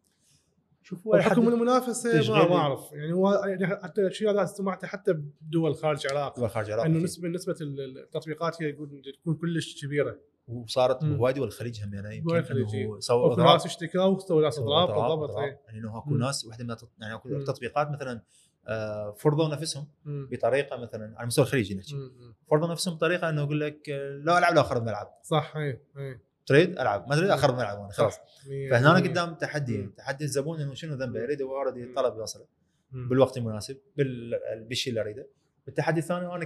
شوف 0.84 1.08
هو 1.08 1.12
بحكم 1.12 1.42
لحد 1.44 1.54
المنافسة 1.54 2.32
ما, 2.32 2.56
أعرف 2.56 2.92
يعني 2.92 3.14
هو 3.14 3.34
يعني 3.34 3.68
حتى 3.68 4.02
الشيء 4.02 4.30
هذا 4.30 4.46
سمعته 4.46 4.88
حتى 4.88 5.14
بدول 5.42 5.76
خارج 5.76 6.08
العراق 6.08 6.40
دول 6.40 6.50
خارج 6.50 6.68
العراق 6.68 6.86
إنه. 6.86 7.00
نسبه 7.00 7.28
نسبة 7.28 7.56
التطبيقات 7.62 8.62
هي 8.62 8.70
يقول 8.70 9.02
تكون 9.22 9.36
كلش 9.36 9.86
كبيرة 9.86 10.20
وصارت. 10.48 11.04
بهواي 11.04 11.34
دول 11.34 11.48
الخليج 11.48 11.84
هم 11.84 11.94
يعني 11.94 12.18
يمكن 12.18 13.00
سووا 13.00 13.34
إضراب 13.34 13.48
ناس 13.48 13.66
اشتكوا 13.66 14.04
وسووا 14.06 14.42
ناس 14.42 14.60
إضراب 14.60 15.20
بالضبط. 15.20 15.38
يعني 15.40 15.80
إنه 15.80 15.98
اكو. 15.98 16.10
ناس 16.16 16.46
واحدة 16.46 16.64
من 16.64 16.72
التط- 16.76 16.92
يعني 17.02 17.14
اكو. 17.16 17.40
تطبيقات 17.44 17.92
مثلا 17.92 18.22
آه، 18.68 19.12
فرضوا 19.12 19.48
نفسهم 19.48 19.88
مم. 20.06 20.28
بطريقة 20.32 20.78
مثلا 20.78 21.14
على 21.18 21.28
مستوى 21.28 21.46
الخليج 21.46 21.74
نحكي. 21.78 22.12
فرضوا 22.52 22.68
نفسهم 22.68 22.96
بطريقة 22.96 23.30
إنه 23.30 23.42
يقول 23.44 23.60
لك 23.62 23.90
آه، 23.90 24.18
لا 24.18 24.38
ألعب 24.38 24.54
لا 24.56 24.62
اخرب 24.62 24.82
الملعب 24.82 25.08
صح 25.24 25.54
اي 25.58 25.80
اي 25.98 26.20
تريد 26.46 26.80
ألعب 26.80 27.10
ما 27.10 27.16
تريد 27.16 27.30
اخرب 27.30 27.54
الملعب 27.54 27.78
أنا 27.78 27.90
خلاص. 27.90 28.20
فهنا. 28.72 28.94
قدام 28.94 29.34
تحدي 29.34 29.78
مم. 29.78 29.94
تحدي 29.98 30.24
الزبون 30.24 30.62
إنه 30.62 30.74
شنو 30.74 30.94
ذنبه؟ 30.96 31.20
يريد 31.20 31.42
هو 31.42 31.58
already 31.58 31.84
الطلب 31.84 32.18
يوصله. 32.18 32.46
بالوقت 32.92 33.38
المناسب 33.38 33.78
بال- 33.98 34.66
بالشيء 34.70 34.92
اللي 34.92 35.02
أريده. 35.02 35.28
التحدي 35.68 36.00
الثاني 36.00 36.36
أنا 36.36 36.46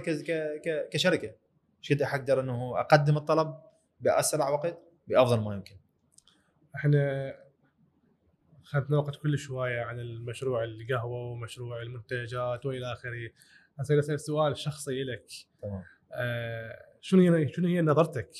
كشركة. 0.90 1.34
إيش 1.78 1.92
قد 1.92 2.02
أقدر 2.02 2.40
إنه 2.40 2.80
أقدم 2.80 3.16
الطلب 3.16 3.54
بأسرع 4.00 4.48
وقت 4.48 4.78
بأفضل 5.06 5.40
ما 5.40 5.54
يمكن. 5.54 5.76
إحنا 6.76 7.34
اخذنا 8.62 8.98
وقت 8.98 9.16
كل 9.16 9.38
شوية 9.38 9.80
عن 9.82 10.00
المشروع 10.00 10.64
القهوة 10.64 11.18
ومشروع 11.18 11.82
المنتجات 11.82 12.66
وإلى 12.66 12.92
آخره. 12.92 13.30
أسأل 13.80 14.20
سؤال 14.20 14.56
شخصي 14.56 15.04
لك. 15.04 15.26
تمام. 15.62 15.82
آه 16.12 16.84
شنو 17.00 17.34
هي 17.34 17.48
شنو 17.48 17.68
هي 17.68 17.80
نظرتك 17.82 18.30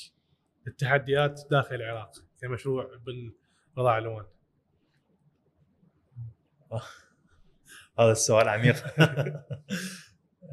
للتحديات 0.69 1.41
داخل 1.51 1.75
العراق 1.75 2.11
كمشروع 2.41 2.89
رضاع 3.77 3.97
الوان 3.97 4.25
هذا 7.99 8.11
السؤال 8.11 8.49
عميق. 8.49 8.75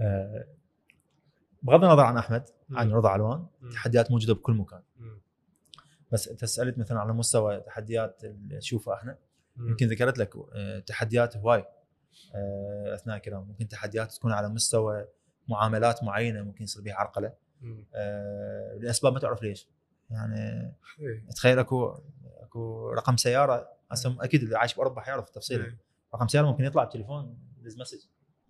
آه، 0.01 0.47
بغض 1.62 1.84
النظر 1.84 2.02
عن 2.02 2.16
أحمد 2.16 2.44
عن 2.70 2.93
رضا 2.93 3.09
علوان. 3.09 3.47
تحديات 3.72 4.10
موجودة 4.10 4.34
بكل 4.34 4.52
مكان. 4.52 4.82
مم. 4.97 5.20
بس 6.12 6.28
أنت 6.28 6.44
سألت 6.44 6.78
مثلا 6.78 7.01
على 7.01 7.12
مستوى 7.12 7.60
تحديات 7.60 8.24
اللي 8.24 8.56
نشوفها 8.56 8.94
أحنا 8.94 9.18
مم. 9.56 9.68
يمكن 9.68 9.86
ذكرت 9.86 10.18
لك 10.18 10.36
آه، 10.55 10.78
تحديات 10.78 11.36
هواي 11.36 11.64
آه، 12.34 12.94
أثناء 12.94 13.16
الكلام 13.16 13.48
ممكن 13.48 13.68
تحديات 13.68 14.12
تكون 14.12 14.32
على 14.32 14.48
مستوى 14.48 15.06
معاملات 15.48 16.05
معينة 16.05 16.43
ممكن 16.43 16.64
يصير 16.64 16.82
بها 16.82 16.94
عرقلة. 16.94 17.32
لأسباب 18.80 19.12
ما 19.12 19.18
تعرف 19.18 19.43
ليش. 19.43 19.68
يعني. 20.11 20.73
تخيل 21.37 21.59
أكو 21.59 22.01
أكو 22.43 22.91
رقم 22.91 23.16
سيارة 23.16 23.69
هسه 23.91 24.16
أكيد 24.20 24.43
اللي 24.43 24.59
عايش 24.59 24.74
بأوروبا 24.74 25.01
حيعرف 25.01 25.28
التفصيل 25.28 25.62
إيه. 25.62 25.78
رقم 26.15 26.28
سيارة 26.28 26.47
ممكن 26.47 26.65
يطلع 26.65 26.85
بتليفون 26.85 27.39
دز 27.62 27.81
message 27.81 27.98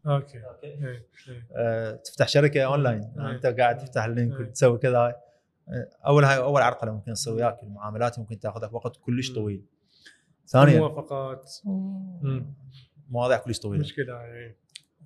okay 0.06 0.46
okay 0.46 0.66
إيه. 0.66 1.06
إيه. 1.28 1.48
آه، 1.56 1.94
تفتح 1.94 2.28
شركة 2.28 2.62
اونلاين 2.62 3.12
إيه. 3.18 3.30
أنت 3.30 3.46
قاعد 3.46 3.78
تفتح 3.78 4.04
ال 4.04 4.10
link. 4.10 4.40
وتسوي 4.40 4.78
كذا 4.78 4.98
آه، 5.68 5.90
أول 6.06 6.24
هاي 6.24 6.36
أول 6.36 6.62
عرقلة 6.62 6.92
ممكن 6.92 7.12
تصير 7.12 7.32
وياك 7.32 7.62
المعاملات 7.62 8.18
ممكن 8.18 8.38
تاخذ 8.38 8.74
وقت 8.74 8.96
كلش. 8.96 9.32
طويل 9.32 9.64
ثانيا 10.46 10.78
موافقات. 10.78 11.52
مواضيع 13.08 13.38
كلش 13.38 13.58
طويلة 13.58 13.80
مشكلة. 13.80 14.22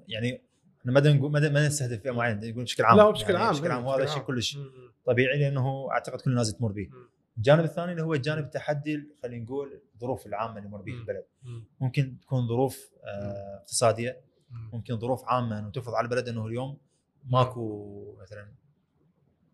يعني 0.09 0.43
إحنا 0.81 0.93
ما 0.93 1.01
نقول 1.01 1.31
ما 1.31 1.67
نستهدف 1.67 2.03
فئة 2.03 2.11
معينة 2.11 2.49
نقول 2.49 2.65
بشكل 2.65 2.85
عام 2.85 2.97
لا 2.97 3.03
هو 3.03 3.13
بشكل 3.13 3.33
يعني 3.33 3.45
عام 3.45 3.53
بشكل 3.53 3.67
إيه، 3.67 3.73
عام 3.73 3.85
وهذا 3.87 4.05
بشكل 4.05 4.37
الشيء 4.39 4.61
عام. 4.61 4.69
كلش. 4.71 4.81
طبيعي 5.05 5.39
لأنه 5.39 5.91
أعتقد 5.91 6.21
كل 6.21 6.31
الناس 6.31 6.55
تمر 6.55 6.73
به. 6.73 6.91
الجانب 7.37 7.65
الثاني 7.65 7.93
اللي 7.93 8.03
هو 8.03 8.15
الجانب 8.15 8.45
التحدي 8.45 9.09
خلينا 9.23 9.45
نقول 9.45 9.81
الظروف 9.95 10.27
العامة 10.27 10.57
اللي 10.57 10.69
يمر 10.69 10.83
بها. 10.83 10.95
البلد 10.95 11.25
مم. 11.43 11.65
ممكن 11.81 12.17
تكون 12.23 12.49
ظروف 12.49 12.91
آه، 13.05 13.57
اقتصادية 13.59 14.21
مم. 14.51 14.71
ممكن 14.73 14.99
ظروف 14.99 15.25
عامة 15.25 15.59
إنه 15.59 15.71
تفرض 15.71 15.95
على 15.95 16.05
البلد 16.05 16.29
إنه 16.29 16.47
اليوم 16.47 16.79
ماكو 17.25 18.17
مثلا 18.23 18.49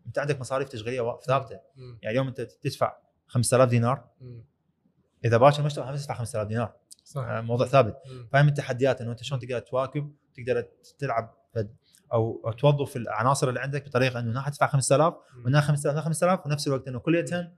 أنت 0.07 0.19
عندك 0.19 0.39
مصاريف 0.39 0.69
تشغيلية 0.69 1.19
ثابتة. 1.27 1.59
يعني 1.75 2.09
اليوم 2.09 2.27
أنت 2.27 2.41
تدفع 2.41 2.97
5000 3.27 3.69
دينار. 3.69 4.07
إذا 5.25 5.37
باكر 5.37 5.61
ما 5.61 5.67
اشتغل 5.67 5.97
تدفع 5.99 6.13
5000 6.13 6.47
دينار 6.47 6.73
صح 7.03 7.21
آه، 7.23 7.41
موضوع 7.41 7.67
ثابت. 7.67 7.97
فاهم 8.31 8.47
التحديات 8.47 9.01
إنه 9.01 9.11
أنت 9.11 9.23
شلون 9.23 9.39
تقدر 9.41 9.59
تواكب 9.59 10.13
تقدر 10.37 10.67
تلعب 10.99 11.33
أو 12.13 12.51
توظف 12.51 12.95
العناصر 12.95 13.49
اللي 13.49 13.59
عندك 13.59 13.85
بطريقة 13.85 14.19
إنه 14.19 14.31
ناحيه 14.31 14.51
تدفع 14.51 14.67
5000 14.67 15.13
وهنا 15.43 15.61
5000 15.61 15.95
هنا 15.95 16.01
5000 16.01 16.45
ونفس 16.45 16.67
الوقت 16.67 16.87
إنه 16.87 16.99
كليتهم 16.99 17.55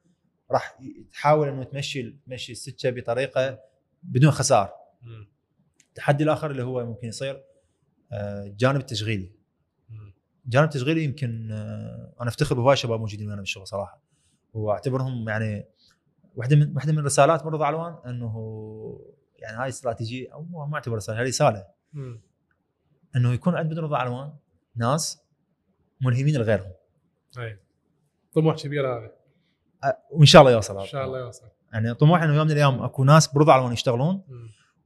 راح 0.51 0.79
تحاول 1.11 1.47
إنه 1.47 1.63
تمشي 1.63 2.15
تمشي 2.27 2.51
السكة 2.51 2.89
بطريقة 2.89 3.59
بدون 4.03 4.31
خسائر 4.31 4.69
مم. 5.01 5.27
التحدي 5.89 6.23
الآخر 6.23 6.51
اللي 6.51 6.63
هو 6.63 6.85
ممكن 6.85 7.07
يصير 7.07 7.43
آه، 8.11 8.43
الجانب 8.43 8.79
التشغيلي 8.79 9.31
مم. 9.89 10.13
الجانب 10.45 10.65
التشغيلي 10.65 11.03
يمكن 11.03 11.51
آه، 11.51 12.13
أنا 12.21 12.29
أفتخر 12.29 12.55
بهواي 12.55 12.75
شباب 12.75 12.99
موجودين 12.99 13.27
ويانا 13.27 13.41
بالشغل 13.41 13.67
صراحة 13.67 14.01
وأعتبرهم 14.53 15.29
يعني 15.29 15.65
واحدة 16.35 16.55
من 16.55 16.75
واحدة 16.75 16.93
من 16.93 17.05
رسالات 17.05 17.45
مرضى 17.45 17.65
علوان 17.65 17.97
إنه 18.05 18.35
يعني 19.35 19.57
هاي 19.57 19.69
استراتيجية 19.69 20.33
أو 20.33 20.43
ما 20.43 20.75
أعتبر 20.75 20.95
رسالة 20.95 21.19
هاي 21.19 21.25
رسالة. 21.25 21.65
إنه 23.15 23.33
يكون 23.33 23.55
عند 23.55 23.71
بدر 23.71 23.83
رضا 23.83 23.97
علوان 23.97 24.33
ناس 24.75 25.21
ملهمين 26.01 26.35
لغيرهم. 26.35 26.71
اي 27.37 27.59
طموح 28.35 28.55
كبير 28.55 28.87
هذا. 28.87 29.11
وإن 30.11 30.25
شاء 30.25 30.41
الله 30.41 30.51
يوصل 30.51 30.79
إن 30.79 30.85
شاء 30.85 31.05
الله 31.05 31.19
يوصل. 31.19 31.45
يعني 31.73 31.93
طموحي 31.93 32.25
إنه 32.25 32.35
يوم 32.35 32.45
من 32.45 32.51
الأيام 32.51 32.83
أكو 32.83 33.03
ناس 33.03 33.27
برضا 33.33 33.53
علوان 33.53 33.73
يشتغلون. 33.73 34.21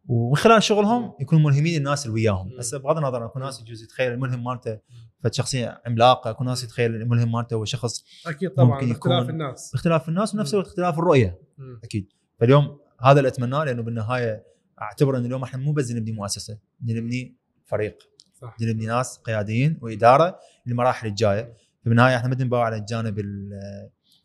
ومن 0.07 0.35
خلال 0.35 0.63
شغلهم 0.63 1.13
يكونوا 1.19 1.49
ملهمين 1.51 1.77
للناس 1.77 2.05
اللي 2.05 2.13
وياهم. 2.15 2.59
هسه 2.59 2.77
بغض 2.79 2.97
النظر 2.97 3.25
أكو 3.25 3.39
ناس 3.39 3.61
يجوز 3.61 3.83
يتخيل 3.83 4.11
الملهم 4.11 4.43
مالته 4.43 4.79
فشخصيه 5.23 5.81
عملاقة 5.85 6.29
أكو 6.29 6.43
ناس 6.43 6.63
يتخيل 6.63 6.95
الملهم 6.95 7.31
مالته 7.31 7.53
هو 7.55 7.65
شخص 7.65 8.05
أكيد 8.27 8.49
طبعا 8.49 8.65
ممكن 8.81 8.91
اختلاف 8.91 9.23
يكون- 9.23 9.29
الناس. 9.29 9.71
اختلاف 9.75 10.09
الناس 10.09 10.35
ونفس. 10.35 10.53
الوقت 10.53 10.67
اختلاف 10.67 10.99
الرؤية. 10.99 11.39
مم. 11.57 11.79
أكيد. 11.83 12.13
فاليوم 12.39 12.79
هذا 13.01 13.17
اللي 13.19 13.27
أتمناه 13.27 13.63
لأنه 13.63 13.81
بالنهاية 13.81 14.43
أعتبر 14.81 15.17
إنه 15.17 15.25
اليوم 15.25 15.43
إحنا 15.43 15.59
مو 15.59 15.71
بس 15.71 15.91
نبني 15.91 16.11
مؤسسة 16.11 16.59
نبني 16.81 17.35
فريق. 17.65 17.97
صح. 18.43 18.57
نبني 18.61 18.85
ناس 18.85 19.17
قياديين 19.17 19.79
وإدارة 19.81 20.39
للمراحل 20.65 21.07
الجاية. 21.07 21.53
فبالنهايه 21.85 22.15
إحنا 22.15 22.29
ما 22.29 22.43
نباوع 22.43 22.65
على 22.65 22.75
الجانب 22.75 23.19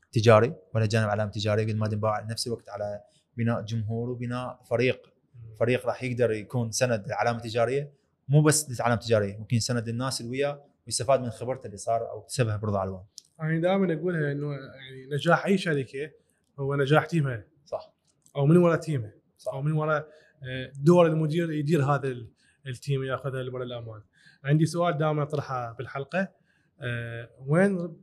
التجاري 0.07 0.55
ولا 0.74 0.86
جانب 0.86 1.09
علامه 1.09 1.31
تجاريه 1.31 1.66
قد 1.66 1.74
ما 1.74 1.89
نباوع 1.89 2.16
على 2.16 2.27
نفس 2.31 2.47
الوقت 2.47 2.69
على 2.69 3.01
بناء 3.36 3.62
جمهور 3.62 4.11
وبناء 4.11 4.61
فريق. 4.70 5.12
فريق 5.61 5.86
راح 5.86 6.03
يقدر 6.03 6.31
يكون 6.32 6.70
سند 6.70 7.07
للعلامه 7.07 7.39
التجاريه 7.39 7.93
مو 8.28 8.43
بس 8.43 8.70
للعلامه 8.70 9.01
التجاريه 9.01 9.36
ممكن 9.36 9.61
سند 9.61 9.89
للناس 9.89 10.20
اللي 10.20 10.31
وياه 10.31 10.65
ويستفاد 10.86 11.20
من 11.20 11.31
خبرته 11.31 11.66
اللي 11.66 11.77
صار 11.77 12.11
أو 12.11 12.20
اكتسبها 12.20 12.57
برضا 12.57 12.78
علوان 12.78 13.03
يعني 13.39 13.61
دائما 13.61 13.95
أقولها 13.95 14.32
إنه 14.32 14.53
يعني 14.53 15.07
نجاح 15.12 15.47
أي 15.47 15.59
شركة 15.59 16.11
هو 16.59 16.74
نجاح 16.74 17.07
team 17.07 17.32
ها. 17.32 17.45
صح. 17.66 17.93
أو 18.36 18.47
من 18.47 18.57
وراء 18.57 18.78
team 18.78 19.06
ها 19.06 19.12
صح. 19.39 19.53
أو 19.53 19.62
من 19.62 19.73
وراء 19.73 20.09
آه، 20.43 20.73
دور 20.81 21.07
المدير 21.07 21.53
يدير 21.53 21.85
هذا 21.85 22.09
ال 22.69 22.76
team 22.76 23.05
ياخذها 23.05 23.43
لبر 23.43 23.62
الامان. 23.62 24.03
عندي 24.45 24.66
سؤال 24.66 24.99
دائما 24.99 25.23
أطرحه 25.23 25.73
بالحلقة 25.73 26.28
آه، 26.81 27.31
وين 27.47 27.97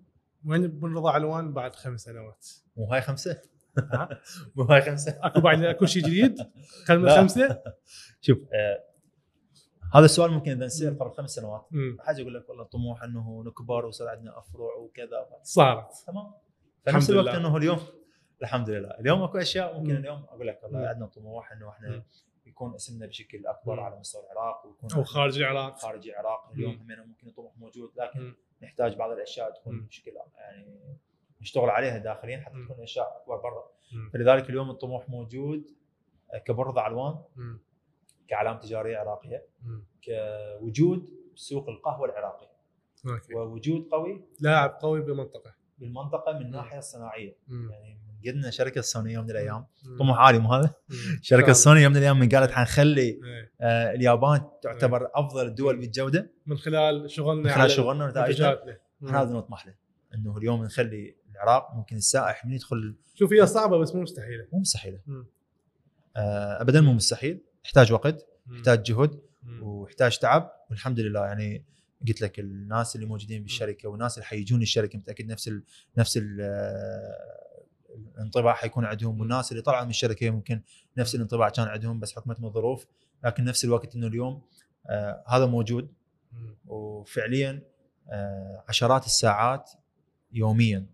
وين 0.46 0.68
بن 0.68 0.96
رضا 0.98 1.12
علوان 1.12 1.54
بعد 1.54 1.76
خمس 1.76 2.02
سنوات؟ 2.02 2.48
مو 2.78 2.86
هاي 2.86 3.02
خمسة؟ 3.02 3.42
مو 4.56 4.64
هاي 4.64 4.82
خمسة 4.82 5.20
أكو 5.24 5.42
بعد 5.42 5.64
أكو 5.64 5.86
شيء 5.86 6.04
جديد؟ 6.04 6.38
كلمه. 6.88 7.16
خمسة؟ 7.16 7.62
شوف 8.22 8.38
آه 8.54 8.84
هذا 9.94 10.06
السؤال 10.06 10.32
ممكن 10.32 10.52
إذا 10.52 10.66
نسال 10.66 11.00
قبل 11.00 11.12
خمس 11.12 11.30
سنوات. 11.30 11.66
حاجة 12.00 12.22
يقول 12.22 12.34
لك 12.34 12.50
والله 12.50 12.64
طموح 12.64 13.04
إنه 13.04 13.44
نكبر 13.48 13.86
ويصير 13.86 14.08
عندنا 14.08 14.40
افرع 14.40 14.76
وكذا 14.76 15.28
صارت 15.44 15.92
تمام 16.08 16.34
فنفس 16.86 17.10
الوقت. 17.10 17.36
إنه 17.36 17.58
اليوم 17.58 17.80
الحمد 18.42 18.70
لله 18.70 18.90
اليوم 19.00 19.24
أكو 19.24 19.38
أشياء 19.38 19.78
ممكن 19.78 19.94
مم. 19.94 19.98
اليوم 20.00 20.24
أقول 20.24 20.48
لك 20.48 20.60
والله. 20.64 20.88
عندنا 20.88 21.06
طموح 21.06 21.52
إنه 21.52 21.70
إحنا. 21.70 22.04
يكون 22.46 22.76
اسمنا 22.76 23.06
بشكل 23.06 23.48
أكبر. 23.48 23.80
على 23.80 24.00
مستوى 24.00 24.24
العراق 24.24 24.66
ويكون 24.66 24.92
أو 24.96 25.04
خارج 25.04 25.42
العراق 25.42 25.78
خارج 25.78 26.08
العراق 26.10 26.50
اليوم. 26.54 26.76
همنا 26.76 27.04
ممكن 27.04 27.28
الطموح 27.28 27.58
موجود 27.58 27.92
لكن 27.98 28.20
مم. 28.20 28.36
نحتاج 28.64 28.96
بعض 28.96 29.12
الأشياء 29.12 29.52
تكون. 29.52 29.82
بشكل 29.82 30.12
يعني 30.38 30.80
نشتغل 31.42 31.70
عليها 31.70 31.98
داخليا 31.98 32.38
حتى. 32.38 32.66
تكون 32.66 32.84
أشياء 32.84 33.22
أكبر 33.22 33.36
برا. 33.38 33.64
فلذلك 34.14 34.50
اليوم 34.50 34.70
الطموح 34.70 35.10
موجود 35.10 35.72
آه، 36.34 36.38
كبرض 36.38 36.80
علوان 36.80 37.24
مم. 37.36 37.60
كعلامة 38.28 38.60
تجارية 38.60 38.98
عراقية 38.98 39.46
مم. 39.64 39.84
كوجود 40.06 41.10
سوق 41.36 41.70
القهوة 41.70 42.06
العراقي 42.10 42.48
أوكي 43.08 43.36
ووجود 43.36 43.88
قوي 43.92 44.22
لاعب 44.40 44.78
قوي 44.82 45.02
بالمنطقة 45.02 45.56
بالمنطقة 45.78 46.34
من 46.34 46.42
الناحية 46.42 46.78
الصناعية. 46.78 47.36
يعني 47.50 47.98
من 48.26 48.32
قدنا 48.32 48.50
شركة 48.50 48.80
الصوني 48.80 49.14
يوم 49.14 49.24
من 49.24 49.32
الأيام. 49.32 49.66
طموح 50.00 50.18
عالي 50.18 50.40
مو 50.40 50.54
هذا. 50.54 50.74
شركة 51.22 51.52
الصوني 51.52 51.82
يوم 51.82 51.92
من 51.92 51.98
الأيام 51.98 52.20
من 52.20 52.30
قالت 52.30 52.52
حنخلي. 52.52 53.02
إيه. 53.02 53.52
آه 53.62 53.94
اليابان 53.94 54.42
تعتبر 54.62 55.10
أفضل 55.14 55.48
الدول 55.48 55.78
بالجودة 55.78 56.32
من 56.46 56.58
خلال 56.58 57.12
شغلنا 57.12 57.44
من 57.44 57.50
خلال 57.50 57.72
شغلنا 57.72 58.06
ونتائجنا 58.06 58.60
إحنا 59.06 59.22
هذا 59.22 59.34
نطمح 59.34 59.68
له 59.68 59.74
إنه 60.16 60.38
اليوم 60.38 60.64
نخلي 60.64 61.16
العراق 61.32 61.76
ممكن 61.76 61.96
السائح 61.96 62.46
من 62.46 62.52
يدخل 62.52 62.96
شوف 63.20 63.34
هي 63.34 63.48
صعبة 63.48 63.78
بس 63.78 63.96
مو 63.96 64.02
مستحيلة 64.02 64.48
مو 64.54 64.60
مستحيلة. 64.60 65.00
آه 66.18 66.62
ابدا 66.62 66.82
مو 66.82 66.94
مستحيل 66.94 67.42
يحتاج 67.66 67.94
وقت. 67.94 68.28
يحتاج 68.52 68.84
جهد. 68.84 69.20
ويحتاج 69.62 70.18
تعب 70.18 70.52
والحمد 70.70 71.00
لله 71.00 71.26
يعني 71.26 71.66
قلت 72.08 72.22
لك 72.22 72.40
الناس 72.40 72.96
اللي 72.96 73.06
موجودين 73.06 73.44
بالشركة 73.44 73.90
والناس 73.90 74.18
اللي 74.18 74.26
حيجون 74.26 74.62
الشركة 74.62 75.00
متأكد 75.00 75.28
نفس 75.28 75.48
ال 75.48 75.64
نفس 75.98 76.18
ال 76.18 76.38
الانطباع 78.18 78.54
حيكون 78.54 78.86
عندهم 78.86 79.20
والناس 79.20 79.52
اللي 79.52 79.62
طلعوا 79.64 79.84
من 79.84 79.90
الشركة 79.90 80.30
ممكن 80.30 80.62
نفس 80.98 81.16
الانطباع 81.16 81.50
كان 81.50 81.68
عندهم 81.68 82.00
بس 82.00 82.16
حكمتهم 82.16 82.46
الظروف 82.46 82.86
لكن 83.24 83.44
نفس 83.44 83.66
الوقت 83.66 83.96
إنه 83.96 84.08
اليوم 84.08 84.42
آه 84.90 85.24
هذا 85.28 85.46
موجود. 85.46 85.92
وفعليا 86.68 87.62
آه 88.10 88.64
عشرات 88.70 89.06
الساعات 89.06 89.72
يوميا 90.34 90.86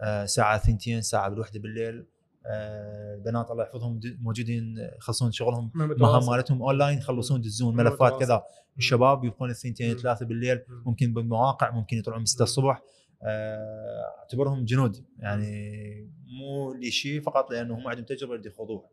آه 0.00 0.24
ساعة 0.24 0.58
ثنتين 0.58 1.02
ساعة 1.02 1.28
بالوحدة 1.28 1.60
بالليل 1.60 2.06
آه 2.46 3.14
البنات 3.14 3.50
الله 3.50 3.64
يحفظهم 3.64 4.00
موجودين 4.20 4.76
يخلصون 4.98 5.32
شغلهم 5.32 5.70
تواصل. 5.98 6.30
مالتهم 6.30 6.62
اونلاين 6.62 6.98
يخلصون 6.98 7.40
يدزون 7.40 7.76
ملفات. 7.76 8.20
كذا 8.20 8.42
الشباب 8.78 9.24
يبقون 9.24 9.50
الثنتين. 9.50 9.96
ثلاثة 9.96 10.26
بالليل 10.26 10.60
مم. 10.68 10.82
ممكن 10.86 11.12
بالمواقع 11.12 11.70
ممكن 11.70 11.96
يطلعون 11.96 12.20
من 12.20 12.26
6 12.26 12.38
مم. 12.40 12.44
الصبح 12.44 12.76
آه، 12.76 12.82
اعتبرهم 13.22 14.64
جنود 14.64 15.04
يعني 15.18 16.10
مو 16.40 16.72
لشيء 16.74 17.20
فقط 17.20 17.50
لأنه 17.50 17.74
هم 17.78 17.88
عندهم 17.88 18.04
تجربة 18.04 18.36
بدي 18.36 18.48
يخوضوها. 18.48 18.88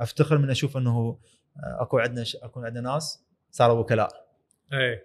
وافتخر 0.00 0.38
من 0.38 0.50
أشوف 0.50 0.76
أنه 0.76 1.18
آه، 1.56 1.82
أكو 1.82 1.98
عندنا 1.98 2.24
ش- 2.24 2.36
اكو 2.36 2.60
عندنا 2.60 2.92
ناس 2.92 3.24
صاروا 3.50 3.78
وكلاء 3.80 4.08
إيه 4.72 5.02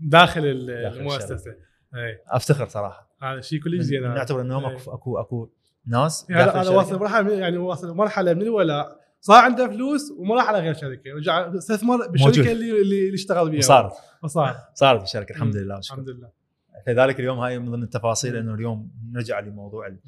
داخل 0.00 0.46
ال- 0.46 0.82
داخل 0.82 0.96
المؤسسة 0.98 1.50
إيه 1.94 2.22
أفتخر 2.28 2.68
صراحة 2.68 3.10
هذا 3.22 3.40
شيء 3.40 3.60
كلش 3.62 3.80
زين. 3.82 4.02
نعتبر 4.02 4.40
انه 4.40 4.70
إيه. 4.70 4.76
أكو 4.76 4.90
أكو 4.94 5.18
أكو 5.18 5.50
ناس 5.86 6.26
يعني 6.30 6.44
الشركة. 6.60 6.76
واصل 6.76 6.98
مرحلة 7.00 7.32
يعني 7.38 7.56
واصل 7.56 7.94
مرحلة 7.96 8.34
من 8.34 8.42
الولاء 8.42 9.05
صار 9.20 9.44
عنده 9.44 9.68
فلوس 9.68 10.10
وما 10.18 10.34
راح 10.34 10.48
على 10.48 10.58
غير 10.58 10.74
شركة 10.74 11.12
رجع 11.14 11.54
استثمر 11.58 12.08
بالشركة 12.08 12.26
موجود. 12.38 12.46
اللي 12.46 12.80
اللي 12.82 13.14
اشتغل 13.14 13.50
بيها 13.50 13.58
وصارت 13.58 13.92
وصار 14.22 14.56
صارت 14.74 15.02
الشركة 15.02 15.32
الحمد. 15.32 15.56
لله 15.56 15.74
والشكر. 15.76 15.94
الحمد 15.94 16.08
لله 16.08 16.30
لذلك 16.88 17.20
اليوم 17.20 17.38
هاي 17.38 17.58
من 17.58 17.70
ضمن 17.70 17.82
التفاصيل. 17.82 18.36
إنه 18.36 18.54
اليوم 18.54 18.90
نرجع 19.12 19.40
لموضوع 19.40 19.86
ال- 19.86 20.00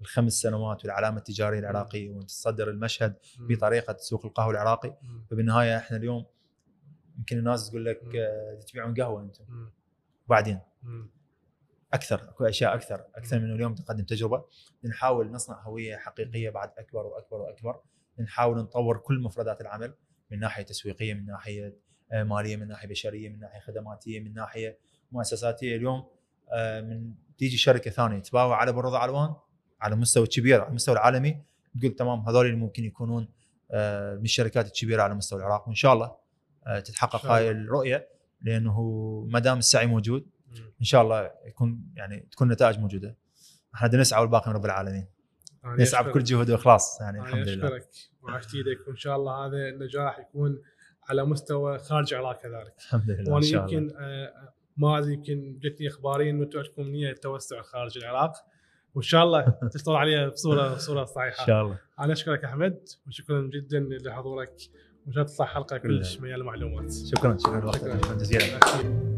الخمس 0.00 0.32
سنوات 0.32 0.84
والعلامة 0.84 1.18
التجارية 1.18 1.58
العراقية 1.58 2.10
وانت 2.10 2.28
تصدر 2.28 2.70
المشهد. 2.70 3.14
بطريقة 3.38 3.96
سوق 3.98 4.26
القهوة 4.26 4.50
العراقي. 4.50 4.94
فبالنهاية 5.30 5.76
إحنا 5.76 5.96
اليوم 5.96 6.24
يمكن 7.18 7.38
الناس 7.38 7.70
تقول 7.70 7.84
لك. 7.84 8.00
آه، 8.16 8.60
تبيعون 8.68 8.94
قهوة 8.94 9.22
أنتم. 9.22 9.44
وبعدين. 10.26 10.60
أكثر 11.92 12.28
أكو 12.28 12.44
أشياء 12.44 12.74
أكثر 12.74 13.04
أكثر 13.14 13.38
من 13.38 13.52
اليوم 13.54 13.74
تقدم 13.74 14.04
تجربة 14.04 14.44
نحاول 14.84 15.30
نصنع 15.30 15.62
هوية 15.62 15.96
حقيقية 15.96 16.50
بعد 16.50 16.70
أكبر 16.78 17.06
وأكبر 17.06 17.36
وأكبر 17.40 17.80
نحاول 18.22 18.58
نطور 18.58 18.96
كل 18.96 19.20
مفردات 19.20 19.60
العمل 19.60 19.94
من 20.30 20.38
ناحية 20.38 20.62
تسويقية 20.62 21.14
من 21.14 21.26
ناحية 21.26 21.76
آه، 22.12 22.22
مالية 22.22 22.56
من 22.56 22.68
ناحية 22.68 22.88
بشرية 22.88 23.28
من 23.28 23.38
ناحية 23.38 23.60
خدماتية 23.60 24.20
من 24.20 24.34
ناحية 24.34 24.78
مؤسساتية 25.12 25.76
اليوم 25.76 26.08
آه، 26.52 26.80
من 26.80 27.14
تيجي 27.38 27.56
شركة 27.56 27.90
ثانية 27.90 28.18
تباوع 28.18 28.56
على 28.56 28.72
برضا 28.72 28.98
علوان 28.98 29.34
على 29.80 29.96
مستوى 29.96 30.26
كبير 30.26 30.60
على 30.60 30.68
المستوى 30.68 30.94
العالمي 30.94 31.42
تقول 31.80 31.92
تمام 31.92 32.20
هذول 32.20 32.46
اللي 32.46 32.56
ممكن 32.56 32.84
يكونون 32.84 33.28
آه، 33.70 34.14
من 34.14 34.24
الشركات 34.24 34.66
الكبيرة 34.66 35.02
على 35.02 35.14
مستوى 35.14 35.38
العراق 35.38 35.68
وإن 35.68 35.74
شاء 35.74 35.92
الله 35.92 36.26
تتحقق 36.84 37.22
شاء 37.22 37.24
الله. 37.24 37.36
هاي 37.36 37.50
الرؤية 37.50 38.08
لأنه 38.40 38.80
ما 39.28 39.38
دام 39.38 39.58
السعي 39.58 39.86
موجود. 39.86 40.26
إن 40.80 40.84
شاء 40.84 41.02
الله 41.02 41.30
يكون 41.46 41.92
يعني 41.94 42.28
تكون 42.30 42.52
نتائج 42.52 42.78
موجودة 42.78 43.16
إحنا 43.74 43.96
نسعى 43.96 44.20
والباقي 44.20 44.50
من 44.50 44.56
رب 44.56 44.64
العالمين 44.64 45.06
أشكرك. 45.74 46.06
بكل 46.06 46.24
جهد 46.24 46.50
واخلاص 46.50 47.00
يعني 47.00 47.18
أنا 47.20 47.28
الحمد 47.28 47.48
لله. 47.48 47.66
اشكرك 47.66 47.88
وعشت 48.22 48.54
إيدك 48.54 48.88
وإن 48.88 48.96
شاء 48.96 49.16
الله 49.16 49.46
هذا 49.46 49.56
النجاح 49.68 50.18
يكون 50.18 50.62
على 51.08 51.24
مستوى 51.24 51.78
خارج 51.78 52.14
العراق 52.14 52.42
كذلك. 52.42 52.74
الحمد 52.78 53.10
لله 53.10 53.20
إن 53.20 53.32
وأنا 53.32 53.46
يمكن 53.46 53.96
آه، 53.98 54.52
مازن 54.76 55.12
يمكن 55.12 55.60
قلت 55.64 55.80
لي 55.80 55.88
اخباريا 55.88 56.30
انه 56.30 56.44
أنتم 56.44 56.58
عندكم 56.58 56.82
نيه 56.82 57.12
توسع 57.12 57.62
خارج 57.62 57.98
العراق. 57.98 58.32
وإن 58.94 59.02
شاء 59.02 59.24
الله 59.24 59.58
تشتغل 59.74 59.96
عليها 59.96 60.28
بصورة 60.28 60.74
بصوره 60.74 61.00
إن 61.00 61.06
صحيحه 61.06 61.46
شاء 61.46 61.62
الله. 61.62 61.78
أنا 62.00 62.12
أشكرك 62.12 62.44
أحمد 62.44 62.88
وشكرا 63.06 63.50
جدا 63.52 63.80
لحضورك. 63.80 64.52
وإن 65.06 65.12
شاء 65.12 65.22
الله 65.22 65.34
تطلع 65.34 65.46
حلقة. 65.46 65.78
كلش 65.78 66.20
مليانه 66.20 66.44
معلومات 66.44 66.92
شكرا 66.92 67.36
شكرا. 67.38 67.60
لوقتك 67.60 67.80
شكراً. 67.80 67.98
شكرا 67.98 68.14
جزيلا. 68.14 69.15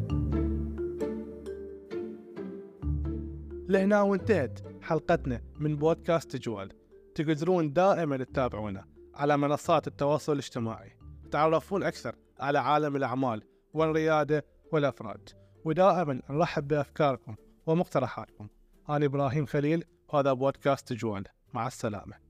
لهنا 3.69 4.03
وانتهت 4.03 4.61
حلقتنا 4.83 5.41
من 5.59 5.77
بودكاست 5.77 6.37
جوال. 6.37 6.69
تقدرون 7.15 7.73
دائما 7.73 8.17
تتابعونا 8.17 8.85
على 9.15 9.37
منصات 9.37 9.87
التواصل 9.87 10.33
الاجتماعي. 10.33 10.97
تعرفون 11.31 11.83
أكثر 11.83 12.17
على 12.41 12.59
عالم 12.59 12.97
الأعمال 12.97 13.43
والريادة 13.75 14.45
والأفراد. 14.73 15.29
ودائما 15.65 16.23
نرحب 16.31 16.69
بأفكاركم 16.69 17.37
ومقترحاتكم. 17.67 18.49
أنا 18.89 19.07
إبراهيم 19.07 19.47
خليل 19.47 19.85
وهذا 20.09 20.33
بودكاست 20.33 20.93
جوال. 20.93 21.25
مع 21.55 21.67
السلامة. 21.67 22.28